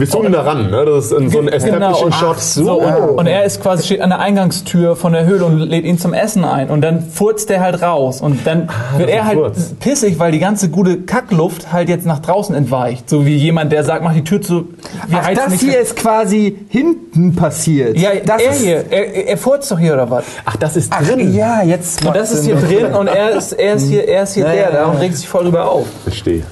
Wir 0.00 0.08
zoomen 0.08 0.32
da 0.32 0.40
ran, 0.40 0.70
ne? 0.70 0.84
Das 0.86 1.04
ist 1.06 1.12
in 1.12 1.28
so 1.28 1.40
ein 1.40 1.48
Establishing 1.48 2.06
und, 2.06 2.14
Shot. 2.14 2.40
so, 2.40 2.80
und, 2.80 3.18
und 3.18 3.26
er 3.26 3.44
ist 3.44 3.60
quasi 3.62 3.84
steht 3.84 4.00
an 4.00 4.08
der 4.08 4.18
Eingangstür 4.18 4.96
von 4.96 5.12
der 5.12 5.26
Höhle 5.26 5.44
und 5.44 5.58
lädt 5.58 5.84
ihn 5.84 5.98
zum 5.98 6.14
Essen 6.14 6.42
ein 6.42 6.70
und 6.70 6.80
dann 6.80 7.02
furzt 7.02 7.50
er 7.50 7.60
halt 7.60 7.82
raus 7.82 8.22
und 8.22 8.46
dann 8.46 8.70
wird 8.96 9.10
ist 9.10 9.14
er 9.14 9.26
halt 9.26 9.38
Furz. 9.38 9.74
pissig, 9.78 10.18
weil 10.18 10.32
die 10.32 10.38
ganze 10.38 10.70
gute 10.70 11.02
Kackluft 11.02 11.70
halt 11.70 11.90
jetzt 11.90 12.06
nach 12.06 12.20
draußen 12.20 12.54
entweicht, 12.54 13.10
so 13.10 13.26
wie 13.26 13.36
jemand, 13.36 13.72
der 13.72 13.84
sagt, 13.84 14.02
mach 14.02 14.14
die 14.14 14.24
Tür 14.24 14.40
zu. 14.40 14.68
Wir 15.06 15.18
Ach, 15.22 15.34
das 15.34 15.50
nicht- 15.50 15.60
hier 15.64 15.78
ist 15.78 15.96
quasi 15.96 16.56
hinten 16.70 17.36
passiert. 17.36 17.98
ja, 17.98 18.10
das 18.24 18.40
er 18.40 18.50
ist, 18.52 18.60
hier, 18.62 18.84
er, 18.90 19.26
er 19.28 19.36
furzt 19.36 19.70
doch 19.70 19.78
hier 19.78 19.92
oder 19.92 20.10
was? 20.10 20.24
Ach, 20.46 20.56
das 20.56 20.76
ist 20.76 20.90
Ach, 20.94 21.02
ja, 21.18 21.62
jetzt 21.62 22.06
Und 22.06 22.16
das 22.16 22.32
ist 22.32 22.46
hier 22.46 22.56
drin 22.56 22.94
und 22.94 23.06
er 23.06 23.32
ist, 23.32 23.52
er 23.52 23.74
ist 23.74 23.86
hier, 23.88 24.08
er 24.08 24.22
ist 24.22 24.32
hier 24.32 24.44
Ja, 24.46 24.52
der 24.52 24.62
ja, 24.62 24.70
da 24.70 24.84
und 24.86 24.96
regt 24.96 25.16
sich 25.16 25.28
voll 25.28 25.44
drüber 25.44 25.70
auf. 25.70 25.84
Verstehe. 26.04 26.42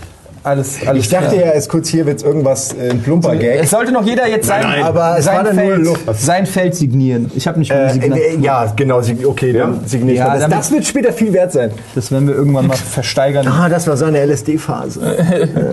Alles, 0.49 0.79
alles 0.87 1.05
Ich 1.05 1.11
dachte 1.11 1.35
klar. 1.37 1.47
ja, 1.47 1.53
erst 1.53 1.69
kurz 1.69 1.89
hier 1.89 2.07
wird 2.07 2.23
irgendwas 2.23 2.73
äh, 2.73 2.91
ein 2.91 3.03
plumper 3.03 3.37
Gag. 3.37 3.61
Es 3.63 3.71
sollte 3.71 3.93
noch 3.93 4.05
jeder 4.05 4.27
jetzt 4.29 4.47
sein, 4.47 4.63
Nein, 4.63 4.71
nein. 4.81 4.83
aber 4.85 5.17
es 5.19 5.25
sein, 5.27 5.37
war 5.37 5.45
dann 5.45 5.57
nur 5.57 5.65
Feld, 5.67 5.85
Luft. 5.85 6.21
sein 6.21 6.47
Feld 6.47 6.75
signieren. 6.75 7.31
Ich 7.35 7.47
habe 7.47 7.59
nicht 7.59 7.71
Äh, 7.71 7.91
signiert. 7.91 8.17
äh, 8.19 8.37
ja, 8.41 8.73
genau. 8.75 9.01
Okay, 9.27 9.53
dann 9.53 9.81
signiert 9.87 10.19
Ja, 10.19 10.33
das. 10.33 10.41
damit- 10.43 10.59
Das 10.59 10.71
wird 10.73 10.87
später 10.87 11.13
viel 11.13 11.33
wert 11.33 11.53
sein. 11.53 11.71
Das 11.95 12.11
werden 12.11 12.27
wir 12.29 12.35
irgendwann 12.35 12.67
mal 12.67 12.77
versteigern. 12.77 13.47
Ah, 13.47 13.69
das 13.69 13.87
war 13.87 13.97
seine 13.97 14.19
LSD-Phase. 14.25 15.01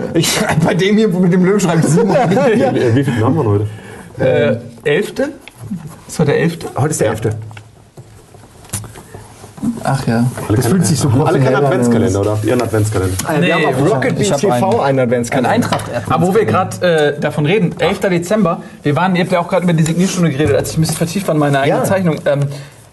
Ich 0.14 0.32
schreibe 0.32 0.64
bei 0.64 0.74
dem 0.74 0.96
hier 0.96 1.08
mit 1.08 1.32
dem 1.32 1.44
Löwen 1.44 1.60
schreibe 1.60 1.80
ich 1.80 1.86
Simon. 1.86 2.16
Wie, 2.16 2.96
wie 2.96 3.04
viel 3.04 3.24
haben 3.24 3.34
wir 3.36 3.44
heute? 3.44 3.66
Äh, 4.18 4.56
elfte? 4.88 5.30
Das 6.06 6.18
war 6.18 6.26
der 6.26 6.38
elfte? 6.38 6.66
Heute 6.76 6.90
ist 6.90 7.00
der 7.00 7.08
11. 7.10 7.20
Ach 9.88 10.06
ja. 10.06 10.24
Alle 10.48 10.56
das 10.56 10.66
fühlt 10.66 10.84
sich 10.86 10.98
so 10.98 11.08
Alle 11.24 11.38
keinen 11.38 11.56
Adventskalender, 11.56 12.20
oder? 12.20 12.38
Ihren 12.44 12.60
Adventskalender. 12.62 13.14
Äh, 13.28 13.40
Nee, 13.40 13.46
wir 13.46 13.54
haben 13.54 13.66
auf 13.66 13.90
Rocket 13.92 14.16
Beans 14.18 14.36
TV 14.36 14.50
einen. 14.52 14.64
einen 14.64 14.80
Ein 14.82 14.98
Adventskalender. 15.00 15.50
Eintracht. 15.50 15.84
Aber 16.08 16.26
wo 16.26 16.34
wir 16.34 16.44
gerade 16.44 16.86
äh, 17.16 17.20
davon 17.20 17.46
reden, 17.46 17.74
11. 17.78 18.00
Dezember, 18.00 18.60
wir 18.82 18.96
waren, 18.96 19.14
ihr 19.16 19.22
habt 19.22 19.32
ja 19.32 19.40
auch 19.40 19.48
gerade 19.48 19.64
über 19.64 19.72
die 19.72 19.84
Signierstunde 19.84 20.30
geredet, 20.30 20.56
als 20.56 20.70
ich 20.72 20.78
ein 20.78 20.80
bisschen 20.80 20.96
vertieft 20.96 21.28
war 21.28 21.34
in 21.34 21.38
meiner 21.40 21.60
eigenen 21.60 21.78
Ja. 21.82 21.84
Zeichnung. 21.84 22.16
Ähm, 22.26 22.40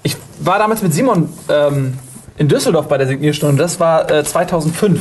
ich 0.04 0.18
war 0.40 0.60
damals 0.60 0.82
mit 0.84 0.94
Simon 0.94 1.30
ähm, 1.50 1.94
in 2.38 2.48
Düsseldorf 2.48 2.88
bei 2.88 2.98
der 2.98 3.08
Signierstunde, 3.08 3.62
das 3.62 3.80
war 3.80 4.10
äh, 4.12 4.24
2005. 4.24 5.00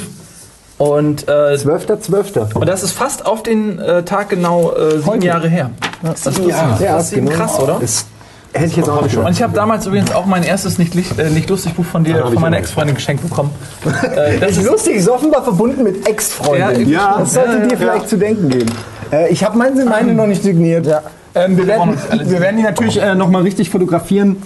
Und, 0.78 1.28
äh, 1.28 1.54
12.12. 1.54 2.54
und 2.54 2.68
das 2.68 2.82
ist 2.82 2.92
fast 2.92 3.24
auf 3.24 3.42
den 3.44 3.78
äh, 3.78 4.02
Tag 4.02 4.30
genau 4.30 4.72
äh, 4.72 4.98
sieben 4.98 5.22
Jahre 5.22 5.48
her. 5.48 5.70
Das 6.02 6.26
ist 6.26 6.38
Ja, 6.40 6.76
das 6.80 7.04
ist 7.06 7.12
eben 7.12 7.26
genau. 7.26 7.38
krass, 7.38 7.60
oder? 7.60 7.78
Das 7.80 8.06
hätte 8.52 8.66
ich 8.66 8.76
jetzt 8.76 8.88
auch 8.88 9.02
nicht 9.02 9.16
Und 9.16 9.30
ich 9.30 9.42
habe 9.42 9.54
damals 9.54 9.86
übrigens 9.86 10.12
auch 10.12 10.26
mein 10.26 10.42
erstes 10.42 10.78
nicht, 10.78 10.94
äh, 11.18 11.30
nicht 11.30 11.48
lustig 11.48 11.74
Buch 11.74 11.84
von 11.84 12.04
dir, 12.04 12.18
von 12.26 12.34
meiner. 12.40 12.58
Ex-Freundin 12.58 12.94
geschenkt 12.94 13.28
bekommen. 13.28 13.50
Äh, 14.12 14.38
das 14.38 14.56
ist, 14.56 14.66
Lustig, 14.66 14.96
ist 14.96 15.08
offenbar 15.08 15.42
verbunden 15.42 15.84
mit 15.84 16.08
Ex-Freundin. 16.08 16.88
Ja. 16.88 17.18
Das 17.18 17.34
sollte 17.34 17.66
dir 17.66 17.76
vielleicht 17.76 18.08
zu 18.08 18.16
denken 18.16 18.48
geben. 18.48 18.70
Äh, 19.10 19.30
ich 19.30 19.42
habe 19.42 19.56
meine, 19.56 19.84
meine 19.84 20.14
noch 20.14 20.26
nicht 20.26 20.42
signiert. 20.42 20.86
Ähm, 21.34 21.56
wir, 21.56 21.66
werden, 21.66 21.96
wir 22.24 22.40
werden 22.40 22.56
die 22.56 22.62
natürlich 22.62 23.00
äh, 23.00 23.14
nochmal 23.14 23.42
richtig 23.42 23.70
fotografieren. 23.70 24.42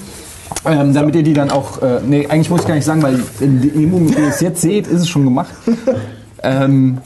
Ähm, 0.65 0.95
damit 0.95 1.15
ihr 1.17 1.23
die 1.23 1.33
dann 1.33 1.51
auch. 1.51 1.83
Äh, 1.83 2.01
nee, 2.07 2.27
eigentlich 2.27 2.51
muss 2.51 2.63
ich 2.63 2.67
gar 2.67 2.75
nicht 2.75 2.85
sagen, 2.85 3.03
weil 3.03 3.23
in 3.41 3.61
dem 3.61 3.91
Moment, 3.91 4.17
wie 4.17 4.23
ihr 4.23 4.29
es 4.29 4.41
jetzt 4.41 4.61
seht, 4.61 4.87
ist 4.87 5.01
es 5.01 5.09
schon 5.09 5.25
gemacht. 5.25 5.53
ähm, 6.43 6.99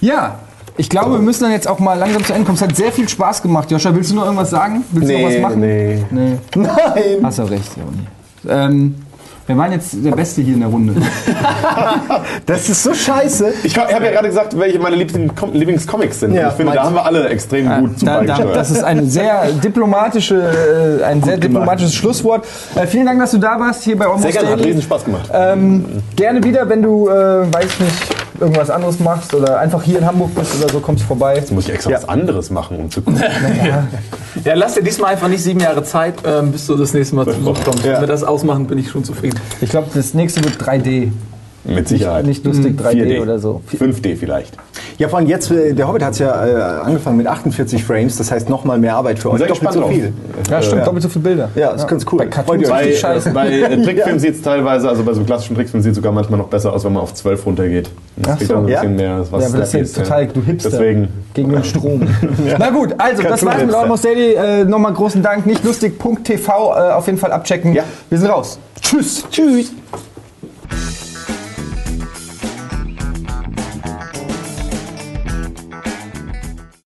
ja, 0.00 0.38
ich 0.76 0.88
glaube, 0.88 1.12
wir 1.12 1.18
müssen 1.18 1.44
dann 1.44 1.52
jetzt 1.52 1.68
auch 1.68 1.78
mal 1.78 1.94
langsam 1.98 2.24
zu 2.24 2.32
Ende 2.32 2.46
kommen. 2.46 2.56
Es 2.56 2.62
hat 2.62 2.74
sehr 2.76 2.92
viel 2.92 3.08
Spaß 3.08 3.42
gemacht. 3.42 3.70
Joscha, 3.70 3.94
willst 3.94 4.10
du 4.10 4.14
noch 4.16 4.24
irgendwas 4.24 4.50
sagen? 4.50 4.84
Willst 4.92 5.10
du 5.10 5.18
noch 5.18 5.28
was 5.28 5.38
machen? 5.38 5.60
nee. 5.60 6.04
nee. 6.10 6.38
Nein. 6.54 6.70
Hast 7.22 7.38
du 7.38 7.42
recht, 7.42 7.70
Joni. 7.76 8.06
Ähm, 8.48 8.94
wir 9.46 9.56
waren 9.56 9.72
jetzt 9.72 9.92
der 10.04 10.12
Beste 10.12 10.40
hier 10.40 10.54
in 10.54 10.60
der 10.60 10.68
Runde. 10.68 10.94
Das 12.46 12.68
ist 12.68 12.82
so 12.82 12.92
scheiße. 12.92 13.52
Ich 13.64 13.76
habe 13.76 13.92
ja 13.92 14.10
gerade 14.10 14.28
gesagt, 14.28 14.58
welche 14.58 14.78
meine 14.78 14.96
Lieblings- 14.96 15.32
Lieblingscomics 15.52 16.20
sind. 16.20 16.34
Ja, 16.34 16.48
ich 16.48 16.54
finde, 16.54 16.72
da 16.72 16.84
haben 16.84 16.94
wir 16.94 17.04
alle 17.04 17.28
extrem 17.28 17.68
gut 17.80 17.98
zu 17.98 18.04
Da, 18.06 18.22
das 18.22 18.70
ist 18.70 18.82
eine 18.82 19.04
sehr 19.04 19.50
diplomatische, 19.52 21.00
äh, 21.00 21.04
ein 21.04 21.22
sehr 21.22 21.36
diplomatisches 21.36 21.94
Schlusswort. 21.94 22.44
Äh, 22.74 22.86
vielen 22.86 23.06
Dank, 23.06 23.20
dass 23.20 23.30
du 23.30 23.38
da 23.38 23.58
warst 23.58 23.82
hier 23.84 23.96
bei 23.96 24.06
Almost 24.06 24.22
Sehr 24.22 24.32
gerne, 24.32 24.50
hat 24.50 24.64
riesen 24.64 24.82
Spaß 24.82 25.04
gemacht. 25.04 25.30
Ähm, 25.32 25.84
gerne 26.16 26.42
wieder, 26.42 26.68
wenn 26.68 26.82
du, 26.82 27.08
äh, 27.08 27.52
weiß 27.52 27.80
nicht, 27.80 28.21
irgendwas 28.42 28.70
anderes 28.70 28.98
machst 28.98 29.34
oder 29.34 29.58
einfach 29.58 29.82
hier 29.82 29.98
in 29.98 30.06
Hamburg 30.06 30.34
bist 30.34 30.54
oder 30.60 30.70
so, 30.70 30.80
kommst 30.80 31.04
vorbei. 31.04 31.36
Jetzt 31.36 31.52
muss 31.52 31.68
ich 31.68 31.74
extra 31.74 31.92
was 31.92 32.08
anderes 32.08 32.50
machen, 32.50 32.76
um 32.76 32.90
zu 32.90 33.00
gucken. 33.00 33.22
ja, 34.44 34.54
lass 34.54 34.74
dir 34.74 34.82
diesmal 34.82 35.12
einfach 35.12 35.28
nicht 35.28 35.42
sieben 35.42 35.60
Jahre 35.60 35.84
Zeit, 35.84 36.16
ähm, 36.24 36.52
bis 36.52 36.66
du 36.66 36.76
das 36.76 36.92
nächste 36.92 37.16
Mal 37.16 37.24
zu 37.26 37.38
Besuch 37.38 37.64
kommst. 37.64 37.84
Ja. 37.84 37.94
Wenn 37.94 38.00
wir 38.02 38.08
das 38.08 38.24
ausmachen, 38.24 38.66
bin 38.66 38.78
ich 38.78 38.90
schon 38.90 39.04
zufrieden. 39.04 39.38
Ich 39.60 39.70
glaube, 39.70 39.88
das 39.94 40.12
nächste 40.12 40.44
wird 40.44 40.60
3D. 40.60 41.12
Mit 41.64 41.88
Sicherheit. 41.88 42.26
Nicht 42.26 42.44
lustig 42.44 42.78
3D 42.78 43.04
4D. 43.04 43.22
oder 43.22 43.38
so. 43.38 43.62
5D 43.72 44.16
vielleicht. 44.16 44.56
Ja, 44.98 45.08
vor 45.08 45.18
allem 45.18 45.28
jetzt, 45.28 45.50
äh, 45.50 45.74
der 45.74 45.86
Hobbit 45.86 46.02
hat 46.02 46.18
ja 46.18 46.46
äh, 46.46 46.82
angefangen 46.82 47.16
mit 47.16 47.26
48 47.26 47.84
Frames, 47.84 48.16
das 48.16 48.30
heißt 48.32 48.48
nochmal 48.48 48.78
mehr 48.78 48.96
Arbeit 48.96 49.18
für 49.20 49.30
euch. 49.30 49.40
Doppelt 49.40 49.72
so 49.72 49.80
drauf. 49.80 49.90
viel. 49.90 50.12
Ja, 50.50 50.60
stimmt, 50.60 50.80
ja. 50.80 50.84
doppelt 50.84 51.02
so 51.02 51.08
viele 51.08 51.22
Bilder. 51.22 51.48
Ja, 51.54 51.70
ist 51.70 51.86
ganz 51.86 52.04
cool. 52.10 52.18
Bei 52.18 52.26
Cartoons? 52.26 52.68
Bei, 52.68 52.90
äh, 52.90 53.20
bei 53.32 53.76
Trickfilmen 53.84 54.18
sieht 54.18 54.34
es 54.34 54.42
teilweise, 54.42 54.88
also 54.88 55.04
bei 55.04 55.12
so 55.14 55.22
klassischen 55.22 55.54
Trickfilmen 55.54 55.82
sieht 55.82 55.92
es 55.92 55.96
sogar 55.96 56.12
manchmal 56.12 56.38
noch 56.38 56.48
besser 56.48 56.72
aus, 56.72 56.84
wenn 56.84 56.92
man 56.92 57.02
auf 57.02 57.14
12 57.14 57.46
runtergeht. 57.46 57.90
Das 58.16 58.32
Ach 58.32 58.38
kriegt 58.38 58.48
so, 58.48 58.54
dann 58.54 58.64
ein 58.64 58.68
ja. 58.68 58.80
bisschen 58.80 58.96
mehr, 58.96 59.26
was 59.30 59.42
Ja, 59.42 59.48
aber 59.48 59.58
das 59.58 59.74
ist 59.74 59.96
total, 59.96 60.26
du 60.26 60.42
Hipster. 60.42 60.70
Deswegen. 60.70 61.08
Gegen 61.34 61.50
den 61.50 61.64
Strom. 61.64 62.06
Na 62.58 62.70
gut, 62.70 62.94
also 62.98 63.22
das 63.22 63.44
war's 63.44 63.64
mit. 63.64 63.74
Almost 63.74 64.04
Daily. 64.04 64.34
Äh, 64.34 64.64
Nochmal 64.64 64.92
großen 64.92 65.22
Dank. 65.22 65.46
Nicht 65.46 65.64
lustig.tv 65.64 66.52
äh, 66.52 66.92
auf 66.92 67.06
jeden 67.06 67.18
Fall 67.18 67.32
abchecken. 67.32 67.72
Ja. 67.72 67.84
Wir 68.10 68.18
sind 68.18 68.28
raus. 68.28 68.58
Tschüss. 68.80 69.24
Tschüss. 69.30 69.72